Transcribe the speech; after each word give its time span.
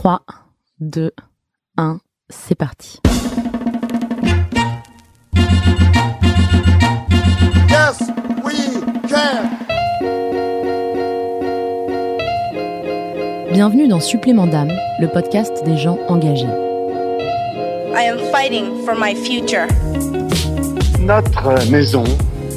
3, 0.00 0.22
2, 0.80 1.10
1, 1.76 2.00
c'est 2.30 2.54
parti. 2.54 3.00
Yes, 7.68 8.00
we 8.42 8.80
can. 9.10 9.50
Bienvenue 13.52 13.88
dans 13.88 14.00
Supplément 14.00 14.46
d'âme, 14.46 14.72
le 15.00 15.06
podcast 15.08 15.62
des 15.66 15.76
gens 15.76 15.98
engagés. 16.08 16.46
I 17.94 18.08
am 18.08 18.18
fighting 18.32 18.82
for 18.86 18.94
my 18.98 19.14
future. 19.14 19.66
Notre 20.98 21.70
maison 21.70 22.04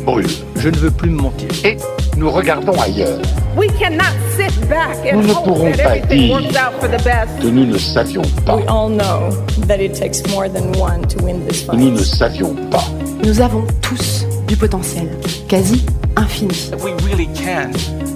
brûle 0.05 0.27
Je 0.55 0.69
ne 0.69 0.77
veux 0.77 0.91
plus 0.91 1.09
me 1.09 1.21
mentir. 1.21 1.49
et 1.65 1.75
nous 2.15 2.29
regardons 2.31 2.79
ailleurs. 2.79 3.19
We 3.55 3.67
cannot 3.79 4.13
sit 4.35 4.51
back 4.67 4.97
and 5.05 5.17
Nous 5.21 5.27
ne 5.27 5.33
hope 5.33 5.43
pourrons 5.45 5.71
that 5.71 5.83
pas 5.83 5.95
everything 5.97 6.27
dire 6.27 6.33
works 6.33 6.55
out 6.57 6.73
for 6.79 6.87
the 6.89 7.03
best. 7.03 7.39
que 7.39 7.47
nous 7.47 7.65
ne 7.65 7.77
savions 7.77 8.23
pas. 8.45 8.55
We 8.57 8.63
all 8.67 8.89
know 8.89 9.29
that 9.67 9.77
it 9.79 9.93
takes 9.93 10.23
more 10.31 10.49
than 10.49 10.71
one 10.79 11.07
to 11.07 11.23
win 11.23 11.45
this 11.45 11.61
que 11.63 11.75
Nous 11.75 11.91
ne 11.91 11.97
fight. 11.97 12.05
savions 12.05 12.55
pas. 12.71 12.83
Nous 13.23 13.39
avons 13.41 13.63
tous 13.81 14.25
du 14.47 14.57
potentiel, 14.57 15.07
quasi 15.47 15.83
infini. 16.17 16.53
we 16.83 16.91
really 17.07 17.27
can 17.35 17.71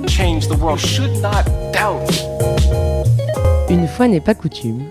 change 0.07 0.47
the 0.47 0.55
world. 0.59 0.81
You 0.81 0.87
should 0.87 1.21
not 1.21 1.45
doubt. 1.71 2.01
Une 3.69 3.87
fois 3.87 4.07
n'est 4.07 4.19
pas 4.21 4.33
coutume, 4.33 4.83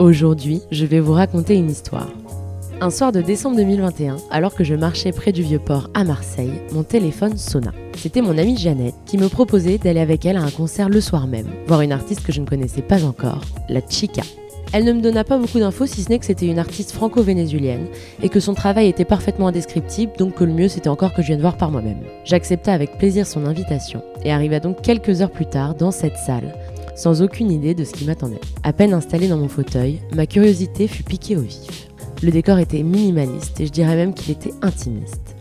aujourd'hui 0.00 0.60
je 0.72 0.86
vais 0.86 1.00
vous 1.00 1.12
raconter 1.12 1.54
une 1.54 1.70
histoire. 1.70 2.08
Un 2.84 2.90
soir 2.90 3.12
de 3.12 3.22
décembre 3.22 3.56
2021, 3.56 4.16
alors 4.30 4.54
que 4.54 4.62
je 4.62 4.74
marchais 4.74 5.10
près 5.10 5.32
du 5.32 5.42
vieux 5.42 5.58
port 5.58 5.88
à 5.94 6.04
Marseille, 6.04 6.60
mon 6.70 6.82
téléphone 6.82 7.38
sonna. 7.38 7.72
C'était 7.96 8.20
mon 8.20 8.36
amie 8.36 8.58
Jeannette 8.58 8.94
qui 9.06 9.16
me 9.16 9.30
proposait 9.30 9.78
d'aller 9.78 10.00
avec 10.00 10.26
elle 10.26 10.36
à 10.36 10.42
un 10.42 10.50
concert 10.50 10.90
le 10.90 11.00
soir 11.00 11.26
même, 11.26 11.48
voir 11.66 11.80
une 11.80 11.92
artiste 11.92 12.22
que 12.22 12.30
je 12.30 12.42
ne 12.42 12.46
connaissais 12.46 12.82
pas 12.82 13.02
encore, 13.04 13.40
la 13.70 13.80
Chica. 13.88 14.20
Elle 14.74 14.84
ne 14.84 14.92
me 14.92 15.00
donna 15.00 15.24
pas 15.24 15.38
beaucoup 15.38 15.60
d'infos 15.60 15.86
si 15.86 16.02
ce 16.02 16.10
n'est 16.10 16.18
que 16.18 16.26
c'était 16.26 16.44
une 16.44 16.58
artiste 16.58 16.92
franco-vénézuélienne 16.92 17.86
et 18.22 18.28
que 18.28 18.38
son 18.38 18.52
travail 18.52 18.88
était 18.88 19.06
parfaitement 19.06 19.48
indescriptible, 19.48 20.12
donc 20.18 20.34
que 20.34 20.44
le 20.44 20.52
mieux 20.52 20.68
c'était 20.68 20.90
encore 20.90 21.14
que 21.14 21.22
je 21.22 21.28
vienne 21.28 21.40
voir 21.40 21.56
par 21.56 21.70
moi-même. 21.70 22.02
J'accepta 22.26 22.74
avec 22.74 22.98
plaisir 22.98 23.26
son 23.26 23.46
invitation 23.46 24.02
et 24.24 24.30
arriva 24.30 24.60
donc 24.60 24.82
quelques 24.82 25.22
heures 25.22 25.30
plus 25.30 25.46
tard 25.46 25.74
dans 25.74 25.90
cette 25.90 26.18
salle, 26.18 26.54
sans 26.94 27.22
aucune 27.22 27.50
idée 27.50 27.74
de 27.74 27.84
ce 27.84 27.94
qui 27.94 28.04
m'attendait. 28.04 28.42
À 28.62 28.74
peine 28.74 28.92
installée 28.92 29.28
dans 29.28 29.38
mon 29.38 29.48
fauteuil, 29.48 30.00
ma 30.14 30.26
curiosité 30.26 30.86
fut 30.86 31.02
piquée 31.02 31.38
au 31.38 31.40
vif. 31.40 31.88
Le 32.24 32.30
décor 32.30 32.58
était 32.58 32.82
minimaliste 32.82 33.60
et 33.60 33.66
je 33.66 33.70
dirais 33.70 33.96
même 33.96 34.14
qu'il 34.14 34.30
était 34.30 34.54
intimiste. 34.62 35.36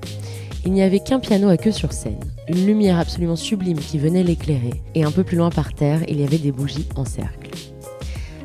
Il 0.65 0.73
n'y 0.73 0.81
avait 0.81 0.99
qu'un 0.99 1.21
piano 1.21 1.47
à 1.47 1.55
queue 1.55 1.71
sur 1.71 1.93
scène, 1.93 2.19
une 2.49 2.65
lumière 2.65 2.99
absolument 2.99 3.37
sublime 3.37 3.77
qui 3.77 3.97
venait 3.97 4.21
l'éclairer, 4.21 4.81
et 4.93 5.05
un 5.05 5.11
peu 5.11 5.23
plus 5.23 5.37
loin 5.37 5.49
par 5.49 5.73
terre, 5.73 6.01
il 6.09 6.19
y 6.19 6.25
avait 6.25 6.39
des 6.39 6.51
bougies 6.51 6.89
en 6.97 7.05
cercle. 7.05 7.51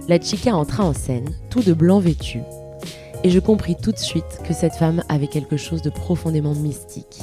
La 0.06 0.20
chica 0.20 0.54
entra 0.54 0.84
en 0.84 0.92
scène, 0.92 1.28
tout 1.50 1.62
de 1.62 1.72
blanc 1.72 1.98
vêtu, 1.98 2.38
et 3.24 3.30
je 3.30 3.40
compris 3.40 3.74
tout 3.74 3.90
de 3.90 3.98
suite 3.98 4.38
que 4.46 4.54
cette 4.54 4.76
femme 4.76 5.02
avait 5.08 5.26
quelque 5.26 5.56
chose 5.56 5.82
de 5.82 5.90
profondément 5.90 6.54
mystique. 6.54 7.18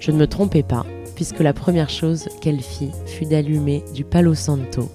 Je 0.00 0.10
ne 0.10 0.18
me 0.18 0.26
trompais 0.26 0.62
pas, 0.62 0.84
puisque 1.14 1.40
la 1.40 1.54
première 1.54 1.88
chose 1.88 2.28
qu'elle 2.42 2.60
fit 2.60 2.90
fut 3.06 3.24
d'allumer 3.24 3.84
du 3.94 4.04
palo 4.04 4.34
santo, 4.34 4.90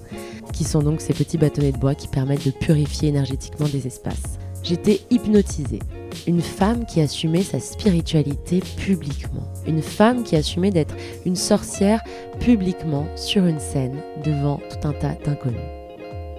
qui 0.52 0.62
sont 0.62 0.84
donc 0.84 1.00
ces 1.00 1.14
petits 1.14 1.38
bâtonnets 1.38 1.72
de 1.72 1.78
bois 1.78 1.96
qui 1.96 2.06
permettent 2.06 2.46
de 2.46 2.52
purifier 2.52 3.08
énergétiquement 3.08 3.66
des 3.66 3.88
espaces. 3.88 4.38
J'étais 4.62 5.00
hypnotisée. 5.10 5.80
Une 6.28 6.40
femme 6.40 6.86
qui 6.86 7.00
assumait 7.00 7.42
sa 7.42 7.58
spiritualité 7.58 8.60
publiquement. 8.76 9.42
Une 9.66 9.82
femme 9.82 10.22
qui 10.22 10.36
assumait 10.36 10.70
d'être 10.70 10.94
une 11.26 11.34
sorcière 11.34 12.00
publiquement 12.38 13.06
sur 13.16 13.44
une 13.44 13.58
scène 13.58 13.96
devant 14.24 14.60
tout 14.70 14.86
un 14.86 14.92
tas 14.92 15.16
d'inconnus. 15.24 15.58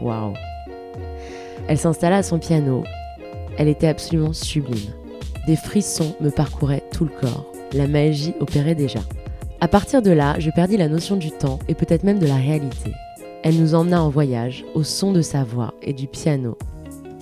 Waouh 0.01 0.33
Elle 1.67 1.77
s'installa 1.77 2.17
à 2.17 2.23
son 2.23 2.39
piano. 2.39 2.83
Elle 3.57 3.67
était 3.67 3.87
absolument 3.87 4.33
sublime. 4.33 4.93
Des 5.45 5.57
frissons 5.57 6.15
me 6.21 6.29
parcouraient 6.29 6.83
tout 6.93 7.03
le 7.03 7.11
corps. 7.11 7.51
La 7.73 7.87
magie 7.87 8.33
opérait 8.39 8.75
déjà. 8.75 8.99
À 9.59 9.67
partir 9.67 10.01
de 10.01 10.11
là, 10.11 10.35
je 10.39 10.49
perdis 10.49 10.77
la 10.77 10.87
notion 10.87 11.17
du 11.17 11.31
temps 11.31 11.59
et 11.67 11.73
peut-être 11.73 12.03
même 12.03 12.19
de 12.19 12.27
la 12.27 12.35
réalité. 12.35 12.93
Elle 13.43 13.59
nous 13.59 13.75
emmena 13.75 14.01
en 14.01 14.09
voyage 14.09 14.63
au 14.75 14.83
son 14.83 15.11
de 15.11 15.21
sa 15.21 15.43
voix 15.43 15.73
et 15.81 15.91
du 15.91 16.07
piano 16.07 16.57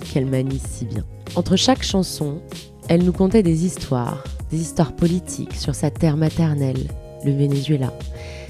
qu'elle 0.04 0.26
manie 0.26 0.60
si 0.70 0.84
bien. 0.84 1.04
Entre 1.36 1.56
chaque 1.56 1.82
chanson, 1.82 2.40
elle 2.88 3.04
nous 3.04 3.12
contait 3.12 3.42
des 3.42 3.64
histoires, 3.64 4.22
des 4.50 4.60
histoires 4.60 4.92
politiques 4.92 5.54
sur 5.54 5.74
sa 5.74 5.90
terre 5.90 6.16
maternelle, 6.16 6.88
le 7.24 7.32
Venezuela, 7.32 7.92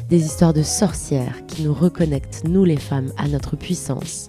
des 0.09 0.25
histoires 0.25 0.53
de 0.53 0.63
sorcières 0.63 1.47
qui 1.47 1.63
nous 1.63 1.75
reconnectent, 1.75 2.43
nous 2.49 2.65
les 2.65 2.77
femmes, 2.77 3.13
à 3.17 3.29
notre 3.29 3.57
puissance. 3.57 4.29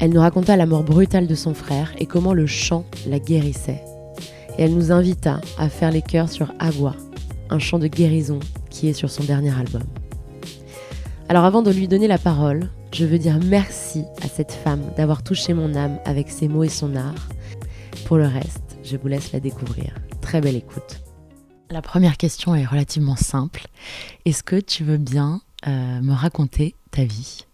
Elle 0.00 0.12
nous 0.12 0.20
raconta 0.20 0.56
la 0.56 0.66
mort 0.66 0.84
brutale 0.84 1.26
de 1.26 1.34
son 1.34 1.54
frère 1.54 1.92
et 1.98 2.06
comment 2.06 2.34
le 2.34 2.46
chant 2.46 2.84
la 3.06 3.18
guérissait. 3.18 3.82
Et 4.56 4.62
elle 4.62 4.74
nous 4.74 4.92
invita 4.92 5.40
à 5.58 5.68
faire 5.68 5.90
les 5.90 6.02
chœurs 6.02 6.28
sur 6.28 6.52
Agua, 6.58 6.94
un 7.50 7.58
chant 7.58 7.78
de 7.78 7.88
guérison 7.88 8.38
qui 8.70 8.88
est 8.88 8.92
sur 8.92 9.10
son 9.10 9.24
dernier 9.24 9.52
album. 9.58 9.82
Alors 11.28 11.44
avant 11.44 11.62
de 11.62 11.70
lui 11.70 11.88
donner 11.88 12.06
la 12.06 12.18
parole, 12.18 12.68
je 12.92 13.04
veux 13.04 13.18
dire 13.18 13.38
merci 13.44 14.04
à 14.22 14.28
cette 14.28 14.52
femme 14.52 14.82
d'avoir 14.96 15.22
touché 15.22 15.54
mon 15.54 15.74
âme 15.74 15.98
avec 16.04 16.30
ses 16.30 16.48
mots 16.48 16.64
et 16.64 16.68
son 16.68 16.96
art. 16.96 17.28
Pour 18.06 18.16
le 18.16 18.26
reste, 18.26 18.78
je 18.84 18.96
vous 18.96 19.08
laisse 19.08 19.32
la 19.32 19.40
découvrir. 19.40 19.94
Très 20.20 20.40
belle 20.40 20.56
écoute. 20.56 21.00
La 21.70 21.82
première 21.82 22.16
question 22.16 22.54
est 22.54 22.64
relativement 22.64 23.16
simple. 23.16 23.66
Est-ce 24.24 24.42
que 24.42 24.56
tu 24.56 24.84
veux 24.84 24.96
bien 24.96 25.42
euh, 25.66 26.00
me 26.00 26.12
raconter 26.12 26.74
ta 26.90 27.04
vie 27.04 27.44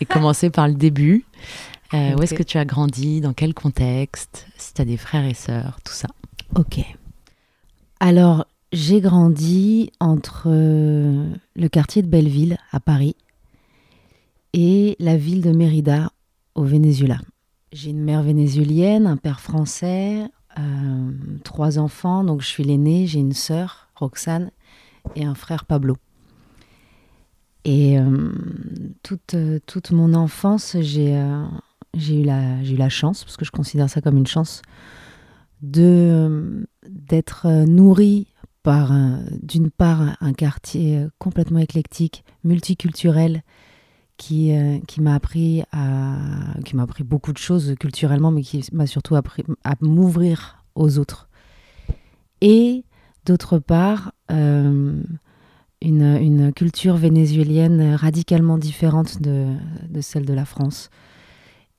Et 0.00 0.04
commencer 0.06 0.50
par 0.50 0.66
le 0.66 0.74
début? 0.74 1.24
Euh, 1.94 2.16
Où 2.16 2.22
est-ce 2.22 2.34
que 2.34 2.42
tu 2.42 2.58
as 2.58 2.64
grandi? 2.64 3.20
Dans 3.20 3.32
quel 3.32 3.54
contexte? 3.54 4.46
Si 4.56 4.74
tu 4.74 4.82
as 4.82 4.84
des 4.84 4.96
frères 4.96 5.24
et 5.24 5.34
sœurs, 5.34 5.78
tout 5.84 5.92
ça. 5.92 6.08
Ok. 6.56 6.80
Alors, 8.00 8.46
j'ai 8.72 9.00
grandi 9.00 9.92
entre 10.00 10.44
euh, 10.46 11.32
le 11.54 11.68
quartier 11.68 12.02
de 12.02 12.08
Belleville 12.08 12.58
à 12.72 12.80
Paris 12.80 13.14
et 14.56 14.96
la 14.98 15.18
ville 15.18 15.42
de 15.42 15.52
Mérida 15.52 16.10
au 16.54 16.64
Venezuela. 16.64 17.18
J'ai 17.72 17.90
une 17.90 18.02
mère 18.02 18.22
vénézuélienne, 18.22 19.06
un 19.06 19.18
père 19.18 19.40
français, 19.40 20.24
euh, 20.58 21.10
trois 21.44 21.78
enfants, 21.78 22.24
donc 22.24 22.40
je 22.40 22.46
suis 22.46 22.64
l'aînée, 22.64 23.06
j'ai 23.06 23.20
une 23.20 23.34
sœur, 23.34 23.88
Roxane, 23.94 24.50
et 25.14 25.24
un 25.24 25.34
frère 25.34 25.66
Pablo. 25.66 25.96
Et 27.66 27.98
euh, 27.98 28.32
toute, 29.02 29.34
euh, 29.34 29.58
toute 29.66 29.90
mon 29.90 30.14
enfance, 30.14 30.76
j'ai 30.80 31.14
euh, 31.16 31.44
eu, 31.94 32.22
eu 32.22 32.76
la 32.76 32.88
chance, 32.88 33.24
parce 33.24 33.36
que 33.36 33.44
je 33.44 33.50
considère 33.50 33.90
ça 33.90 34.00
comme 34.00 34.16
une 34.16 34.26
chance, 34.26 34.62
de 35.60 36.66
d'être 36.88 37.46
euh, 37.46 37.66
nourrie 37.66 38.28
par 38.62 38.92
un- 38.92 39.24
d'une 39.42 39.70
part 39.70 40.16
un 40.20 40.32
quartier 40.32 40.96
euh, 40.96 41.08
complètement 41.18 41.58
éclectique, 41.58 42.24
multiculturel, 42.44 43.42
qui, 44.16 44.52
euh, 44.52 44.78
qui 44.86 45.00
m'a 45.00 45.14
appris 45.14 45.62
à 45.72 46.16
qui 46.64 46.76
m'a 46.76 46.82
appris 46.82 47.04
beaucoup 47.04 47.32
de 47.32 47.38
choses 47.38 47.74
culturellement, 47.78 48.30
mais 48.30 48.42
qui 48.42 48.64
m'a 48.72 48.86
surtout 48.86 49.16
appris 49.16 49.44
à 49.64 49.74
m'ouvrir 49.80 50.64
aux 50.74 50.98
autres. 50.98 51.28
Et 52.40 52.84
d'autre 53.24 53.58
part, 53.58 54.12
euh, 54.30 55.02
une, 55.82 56.02
une 56.02 56.52
culture 56.52 56.96
vénézuélienne 56.96 57.94
radicalement 57.94 58.58
différente 58.58 59.20
de, 59.20 59.54
de 59.88 60.00
celle 60.00 60.24
de 60.24 60.34
la 60.34 60.44
France 60.44 60.90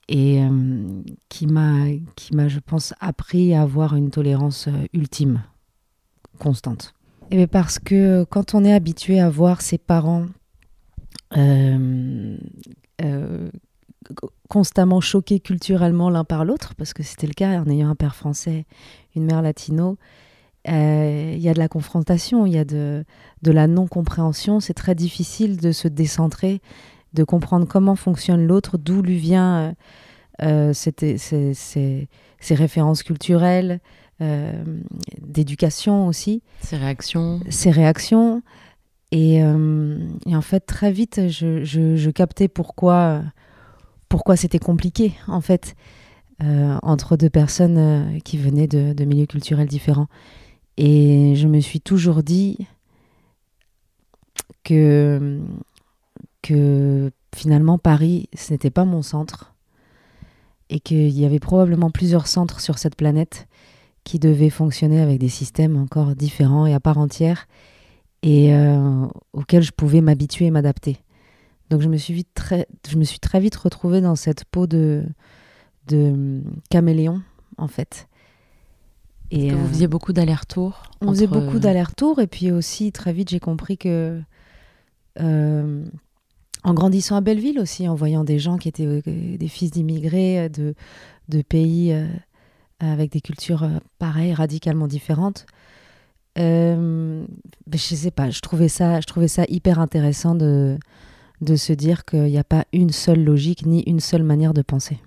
et 0.08 0.42
euh, 0.42 1.02
qui 1.28 1.46
m'a, 1.46 1.86
qui 2.16 2.34
m'a, 2.34 2.48
je 2.48 2.60
pense, 2.60 2.94
appris 3.00 3.54
à 3.54 3.62
avoir 3.62 3.94
une 3.94 4.10
tolérance 4.10 4.68
ultime, 4.94 5.42
constante. 6.38 6.94
Et 7.30 7.36
bien 7.36 7.46
parce 7.46 7.78
que 7.78 8.24
quand 8.24 8.54
on 8.54 8.64
est 8.64 8.72
habitué 8.72 9.20
à 9.20 9.28
voir 9.28 9.60
ses 9.60 9.76
parents 9.76 10.26
constamment 14.48 15.00
choqués 15.00 15.40
culturellement 15.40 16.10
l'un 16.10 16.24
par 16.24 16.44
l'autre, 16.44 16.74
parce 16.74 16.92
que 16.92 17.02
c'était 17.02 17.26
le 17.26 17.34
cas 17.34 17.60
en 17.60 17.68
ayant 17.68 17.90
un 17.90 17.94
père 17.94 18.14
français, 18.14 18.64
une 19.14 19.24
mère 19.24 19.42
latino, 19.42 19.98
euh, 20.68 21.32
il 21.34 21.40
y 21.40 21.48
a 21.48 21.54
de 21.54 21.58
la 21.58 21.68
confrontation, 21.68 22.46
il 22.46 22.52
y 22.52 22.58
a 22.58 22.64
de, 22.64 23.04
de 23.42 23.50
la 23.50 23.66
non-compréhension, 23.66 24.60
c'est 24.60 24.74
très 24.74 24.94
difficile 24.94 25.56
de 25.56 25.72
se 25.72 25.88
décentrer, 25.88 26.60
de 27.14 27.24
comprendre 27.24 27.66
comment 27.66 27.96
fonctionne 27.96 28.46
l'autre, 28.46 28.76
d'où 28.76 29.00
lui 29.02 29.16
vient 29.16 29.74
euh, 30.42 30.72
euh, 30.72 30.72
ces 30.74 32.54
références 32.54 33.02
culturelles, 33.02 33.80
euh, 34.20 34.52
d'éducation 35.20 36.06
aussi, 36.06 36.42
Ces 36.60 36.76
réactions. 36.76 37.40
Ses 37.48 37.70
réactions. 37.70 38.42
Et, 39.10 39.42
euh, 39.42 39.98
et 40.26 40.36
en 40.36 40.42
fait, 40.42 40.60
très 40.60 40.92
vite, 40.92 41.28
je 41.28 42.10
captais 42.10 42.48
pourquoi, 42.48 43.22
pourquoi 44.08 44.36
c'était 44.36 44.58
compliqué, 44.58 45.14
en 45.26 45.40
fait, 45.40 45.74
euh, 46.42 46.78
entre 46.82 47.16
deux 47.16 47.30
personnes 47.30 47.78
euh, 47.78 48.18
qui 48.20 48.38
venaient 48.38 48.68
de, 48.68 48.92
de 48.92 49.04
milieux 49.04 49.26
culturels 49.26 49.66
différents. 49.66 50.06
Et 50.76 51.34
je 51.34 51.48
me 51.48 51.58
suis 51.60 51.80
toujours 51.80 52.22
dit 52.22 52.58
que, 54.62 55.40
que 56.42 57.10
finalement, 57.34 57.78
Paris, 57.78 58.28
ce 58.36 58.52
n'était 58.52 58.70
pas 58.70 58.84
mon 58.84 59.02
centre, 59.02 59.54
et 60.70 60.80
qu'il 60.80 61.18
y 61.18 61.24
avait 61.24 61.40
probablement 61.40 61.90
plusieurs 61.90 62.26
centres 62.26 62.60
sur 62.60 62.78
cette 62.78 62.94
planète 62.94 63.48
qui 64.04 64.18
devaient 64.18 64.50
fonctionner 64.50 65.00
avec 65.00 65.18
des 65.18 65.28
systèmes 65.28 65.76
encore 65.76 66.14
différents 66.14 66.66
et 66.66 66.74
à 66.74 66.80
part 66.80 66.98
entière 66.98 67.48
et 68.22 68.54
euh, 68.54 69.06
auxquels 69.32 69.62
je 69.62 69.72
pouvais 69.72 70.00
m'habituer 70.00 70.46
et 70.46 70.50
m'adapter. 70.50 70.98
Donc 71.70 71.82
je 71.82 71.88
me 71.88 71.96
suis 71.96 72.14
vite 72.14 72.28
très, 72.34 72.66
je 72.88 72.96
me 72.96 73.04
suis 73.04 73.20
très 73.20 73.40
vite 73.40 73.56
retrouvée 73.56 74.00
dans 74.00 74.16
cette 74.16 74.44
peau 74.44 74.66
de, 74.66 75.04
de 75.86 76.42
caméléon 76.70 77.22
en 77.58 77.68
fait. 77.68 78.08
Et 79.30 79.50
vous 79.50 79.64
euh, 79.64 79.68
faisiez 79.68 79.88
beaucoup 79.88 80.14
d'allers-retours 80.14 80.84
on 81.02 81.10
faisait 81.10 81.26
beaucoup 81.26 81.58
d'allers-retours 81.58 82.18
et 82.18 82.26
puis 82.26 82.50
aussi 82.50 82.92
très 82.92 83.12
vite 83.12 83.28
j'ai 83.28 83.40
compris 83.40 83.76
que 83.76 84.22
euh, 85.20 85.84
en 86.64 86.74
grandissant 86.74 87.16
à 87.16 87.20
Belleville 87.20 87.58
aussi, 87.60 87.88
en 87.88 87.94
voyant 87.94 88.24
des 88.24 88.38
gens 88.38 88.58
qui 88.58 88.68
étaient 88.68 88.86
euh, 88.86 89.00
des 89.04 89.48
fils 89.48 89.70
d'immigrés 89.70 90.40
euh, 90.40 90.48
de, 90.48 90.74
de 91.28 91.42
pays 91.42 91.92
euh, 91.92 92.06
avec 92.80 93.12
des 93.12 93.20
cultures 93.20 93.62
euh, 93.62 93.78
pareilles, 93.98 94.34
radicalement 94.34 94.86
différentes, 94.86 95.46
euh, 96.38 97.24
je 97.72 97.76
sais 97.78 98.10
pas, 98.10 98.30
je 98.30 98.40
trouvais 98.40 98.68
ça, 98.68 99.00
je 99.00 99.06
trouvais 99.06 99.28
ça 99.28 99.44
hyper 99.48 99.78
intéressant 99.78 100.34
de, 100.34 100.78
de 101.40 101.56
se 101.56 101.72
dire 101.72 102.04
qu'il 102.04 102.24
n'y 102.24 102.38
a 102.38 102.44
pas 102.44 102.64
une 102.72 102.90
seule 102.90 103.22
logique 103.24 103.66
ni 103.66 103.82
une 103.82 104.00
seule 104.00 104.22
manière 104.22 104.54
de 104.54 104.62
penser. 104.62 104.98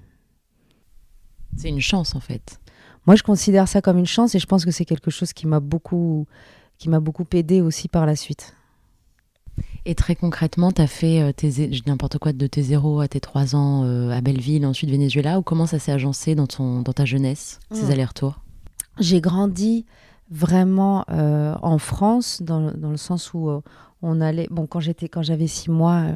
C'est 1.58 1.70
une 1.70 1.82
chance 1.82 2.16
en 2.16 2.20
fait. 2.20 2.60
Moi, 3.08 3.16
je 3.16 3.24
considère 3.24 3.68
ça 3.68 3.82
comme 3.82 3.98
une 3.98 4.06
chance 4.06 4.36
et 4.36 4.40
je 4.40 4.46
pense 4.46 4.64
que 4.64 4.72
c'est 4.72 4.86
quelque 4.86 5.10
chose 5.12 5.34
qui 5.34 5.48
m'a 5.48 5.60
beaucoup, 5.60 6.28
qui 6.78 6.88
m'a 6.90 7.00
beaucoup 7.00 7.26
aidé 7.34 7.60
aussi 7.62 7.88
par 7.88 8.06
la 8.06 8.16
suite. 8.16 8.54
Et 9.86 9.96
très 9.96 10.16
concrètement, 10.16 10.72
tu 10.72 10.82
as 10.82 10.88
fait 10.88 11.22
euh, 11.22 11.32
tes, 11.34 11.50
je 11.52 11.82
dis 11.82 11.84
n'importe 11.88 12.20
quoi 12.20 12.32
de 12.34 12.48
tes 12.48 12.62
0 12.62 13.00
à 13.00 13.08
tes 13.08 13.20
3 13.20 13.56
ans 13.56 13.84
euh, 13.84 14.12
à 14.12 14.22
Belleville, 14.22 14.66
ensuite 14.66 14.92
Venezuela, 14.92 15.40
ou 15.40 15.42
comment 15.42 15.66
ça 15.66 15.80
s'est 15.80 15.92
agencé 15.92 16.36
dans, 16.36 16.46
ton, 16.48 16.82
dans 16.82 16.94
ta 16.94 17.06
jeunesse, 17.06 17.60
ces 17.72 17.86
Mm. 17.88 17.92
allers-retours? 17.92 18.40
J'ai 19.00 19.20
grandi 19.20 19.86
vraiment 20.32 21.06
euh, 21.12 21.54
en 21.62 21.78
France, 21.78 22.42
dans, 22.42 22.72
dans 22.72 22.90
le 22.90 22.98
sens 22.98 23.34
où 23.34 23.50
euh, 23.50 23.62
on 24.02 24.22
allait. 24.22 24.48
Bon, 24.50 24.66
quand 24.66 24.80
j'étais, 24.80 25.10
quand 25.10 25.22
j'avais 25.22 25.48
six 25.48 25.70
mois, 25.70 26.02
euh, 26.02 26.16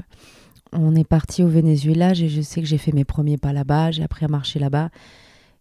on 0.72 0.96
est 0.96 1.04
parti 1.08 1.44
au 1.44 1.48
Venezuela. 1.48 2.14
j'ai- 2.14 2.30
Je 2.30 2.42
sais 2.42 2.62
que 2.62 2.68
j'ai 2.68 2.78
fait 2.78 2.94
mes 2.94 3.06
premiers 3.06 3.38
pas 3.38 3.54
là-bas. 3.54 3.92
J'ai 3.92 4.04
appris 4.04 4.26
à 4.26 4.28
marcher 4.30 4.58
là-bas. 4.60 4.90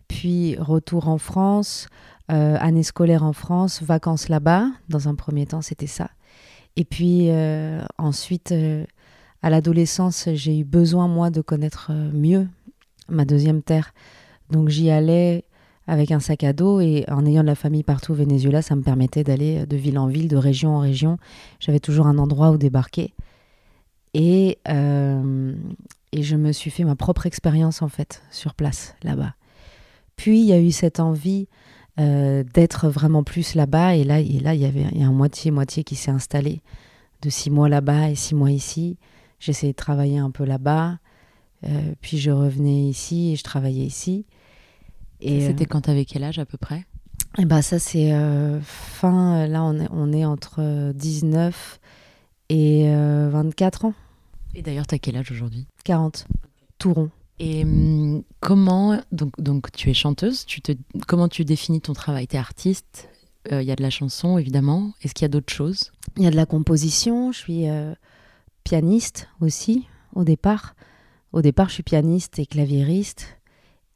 Puis 0.08 0.56
retour 0.56 1.08
en 1.08 1.18
France, 1.18 1.88
année 2.28 2.82
scolaire 2.82 3.22
en 3.24 3.32
France, 3.32 3.82
vacances 3.82 4.28
là-bas. 4.28 4.68
Dans 4.88 5.08
un 5.08 5.14
premier 5.14 5.46
temps, 5.46 5.62
c'était 5.62 5.86
ça. 5.86 6.10
Et 6.76 6.84
puis 6.84 7.28
ensuite, 7.98 8.52
à 9.42 9.50
l'adolescence, 9.50 10.28
j'ai 10.34 10.58
eu 10.58 10.64
besoin 10.64 11.08
moi 11.08 11.30
de 11.30 11.40
connaître 11.40 11.90
mieux 11.92 12.46
ma 13.08 13.24
deuxième 13.24 13.62
terre. 13.62 13.92
Donc 14.50 14.68
j'y 14.68 14.90
allais 14.90 15.44
avec 15.86 16.10
un 16.10 16.20
sac 16.20 16.44
à 16.44 16.52
dos 16.52 16.80
et 16.80 17.04
en 17.08 17.26
ayant 17.26 17.42
de 17.42 17.48
la 17.48 17.54
famille 17.54 17.82
partout 17.82 18.12
au 18.12 18.14
Venezuela, 18.14 18.62
ça 18.62 18.74
me 18.74 18.82
permettait 18.82 19.24
d'aller 19.24 19.66
de 19.66 19.76
ville 19.76 19.98
en 19.98 20.06
ville, 20.06 20.28
de 20.28 20.36
région 20.36 20.76
en 20.76 20.80
région. 20.80 21.18
J'avais 21.60 21.80
toujours 21.80 22.06
un 22.06 22.18
endroit 22.18 22.50
où 22.50 22.56
débarquer. 22.56 23.12
Et, 24.14 24.58
euh, 24.68 25.54
et 26.12 26.22
je 26.22 26.36
me 26.36 26.52
suis 26.52 26.70
fait 26.70 26.84
ma 26.84 26.96
propre 26.96 27.26
expérience 27.26 27.82
en 27.82 27.88
fait 27.88 28.22
sur 28.30 28.54
place 28.54 28.94
là-bas. 29.02 29.34
Puis 30.16 30.40
il 30.40 30.46
y 30.46 30.52
a 30.52 30.60
eu 30.60 30.70
cette 30.70 31.00
envie 31.00 31.48
euh, 32.00 32.44
d'être 32.54 32.88
vraiment 32.88 33.22
plus 33.22 33.54
là-bas 33.54 33.96
et 33.96 34.04
là, 34.04 34.20
et 34.20 34.40
là 34.40 34.54
il 34.54 34.60
y 34.60 34.64
avait 34.64 34.86
y 34.92 35.02
a 35.02 35.06
un 35.06 35.12
moitié-moitié 35.12 35.84
qui 35.84 35.96
s'est 35.96 36.10
installé 36.10 36.62
de 37.22 37.30
six 37.30 37.50
mois 37.50 37.68
là-bas 37.68 38.10
et 38.10 38.14
six 38.14 38.34
mois 38.34 38.50
ici. 38.50 38.96
J'essayais 39.40 39.72
de 39.72 39.76
travailler 39.76 40.18
un 40.18 40.30
peu 40.30 40.44
là-bas, 40.44 40.98
euh, 41.66 41.94
puis 42.00 42.18
je 42.18 42.30
revenais 42.30 42.84
ici 42.84 43.32
et 43.32 43.36
je 43.36 43.42
travaillais 43.42 43.84
ici. 43.84 44.24
Et 45.20 45.42
euh, 45.42 45.46
C'était 45.48 45.66
quand 45.66 45.82
t'avais 45.82 46.04
quel 46.04 46.24
âge 46.24 46.38
à 46.38 46.44
peu 46.46 46.58
près? 46.58 46.84
Et 47.38 47.44
bah 47.46 47.62
ça 47.62 47.78
c'est 47.78 48.12
euh, 48.12 48.60
fin, 48.62 49.38
euh, 49.38 49.46
là 49.48 49.64
on 49.64 49.78
est, 49.80 49.88
on 49.90 50.12
est 50.12 50.24
entre 50.24 50.56
euh, 50.60 50.92
19 50.92 51.80
et 52.48 52.88
euh, 52.88 53.28
24 53.32 53.86
ans, 53.86 53.94
Et 54.54 54.62
d'ailleurs, 54.62 54.86
t'as 54.86 54.98
quel 54.98 55.16
âge 55.16 55.32
aujourd'hui? 55.32 55.66
40, 55.84 56.26
tout 56.78 56.92
rond. 56.92 57.10
Et 57.40 57.64
hum, 57.64 58.22
comment, 58.40 59.00
donc, 59.10 59.32
donc 59.40 59.72
tu 59.72 59.90
es 59.90 59.94
chanteuse, 59.94 60.44
tu 60.46 60.60
te, 60.60 60.72
comment 61.08 61.26
tu 61.28 61.44
définis 61.44 61.80
ton 61.80 61.92
travail? 61.94 62.26
T'es 62.28 62.38
artiste, 62.38 63.08
euh, 63.50 63.62
il 63.62 63.66
y 63.66 63.72
a 63.72 63.76
de 63.76 63.82
la 63.82 63.90
chanson 63.90 64.38
évidemment, 64.38 64.92
est-ce 65.02 65.14
qu'il 65.14 65.24
y 65.24 65.26
a 65.26 65.28
d'autres 65.28 65.52
choses? 65.52 65.90
Il 66.16 66.22
y 66.22 66.26
a 66.26 66.30
de 66.30 66.36
la 66.36 66.46
composition, 66.46 67.32
je 67.32 67.38
suis 67.38 67.68
euh, 67.68 67.94
pianiste 68.62 69.28
aussi 69.40 69.88
au 70.14 70.22
départ. 70.22 70.76
Au 71.32 71.42
départ 71.42 71.68
je 71.70 71.74
suis 71.74 71.82
pianiste 71.82 72.38
et 72.38 72.46
claviériste 72.46 73.38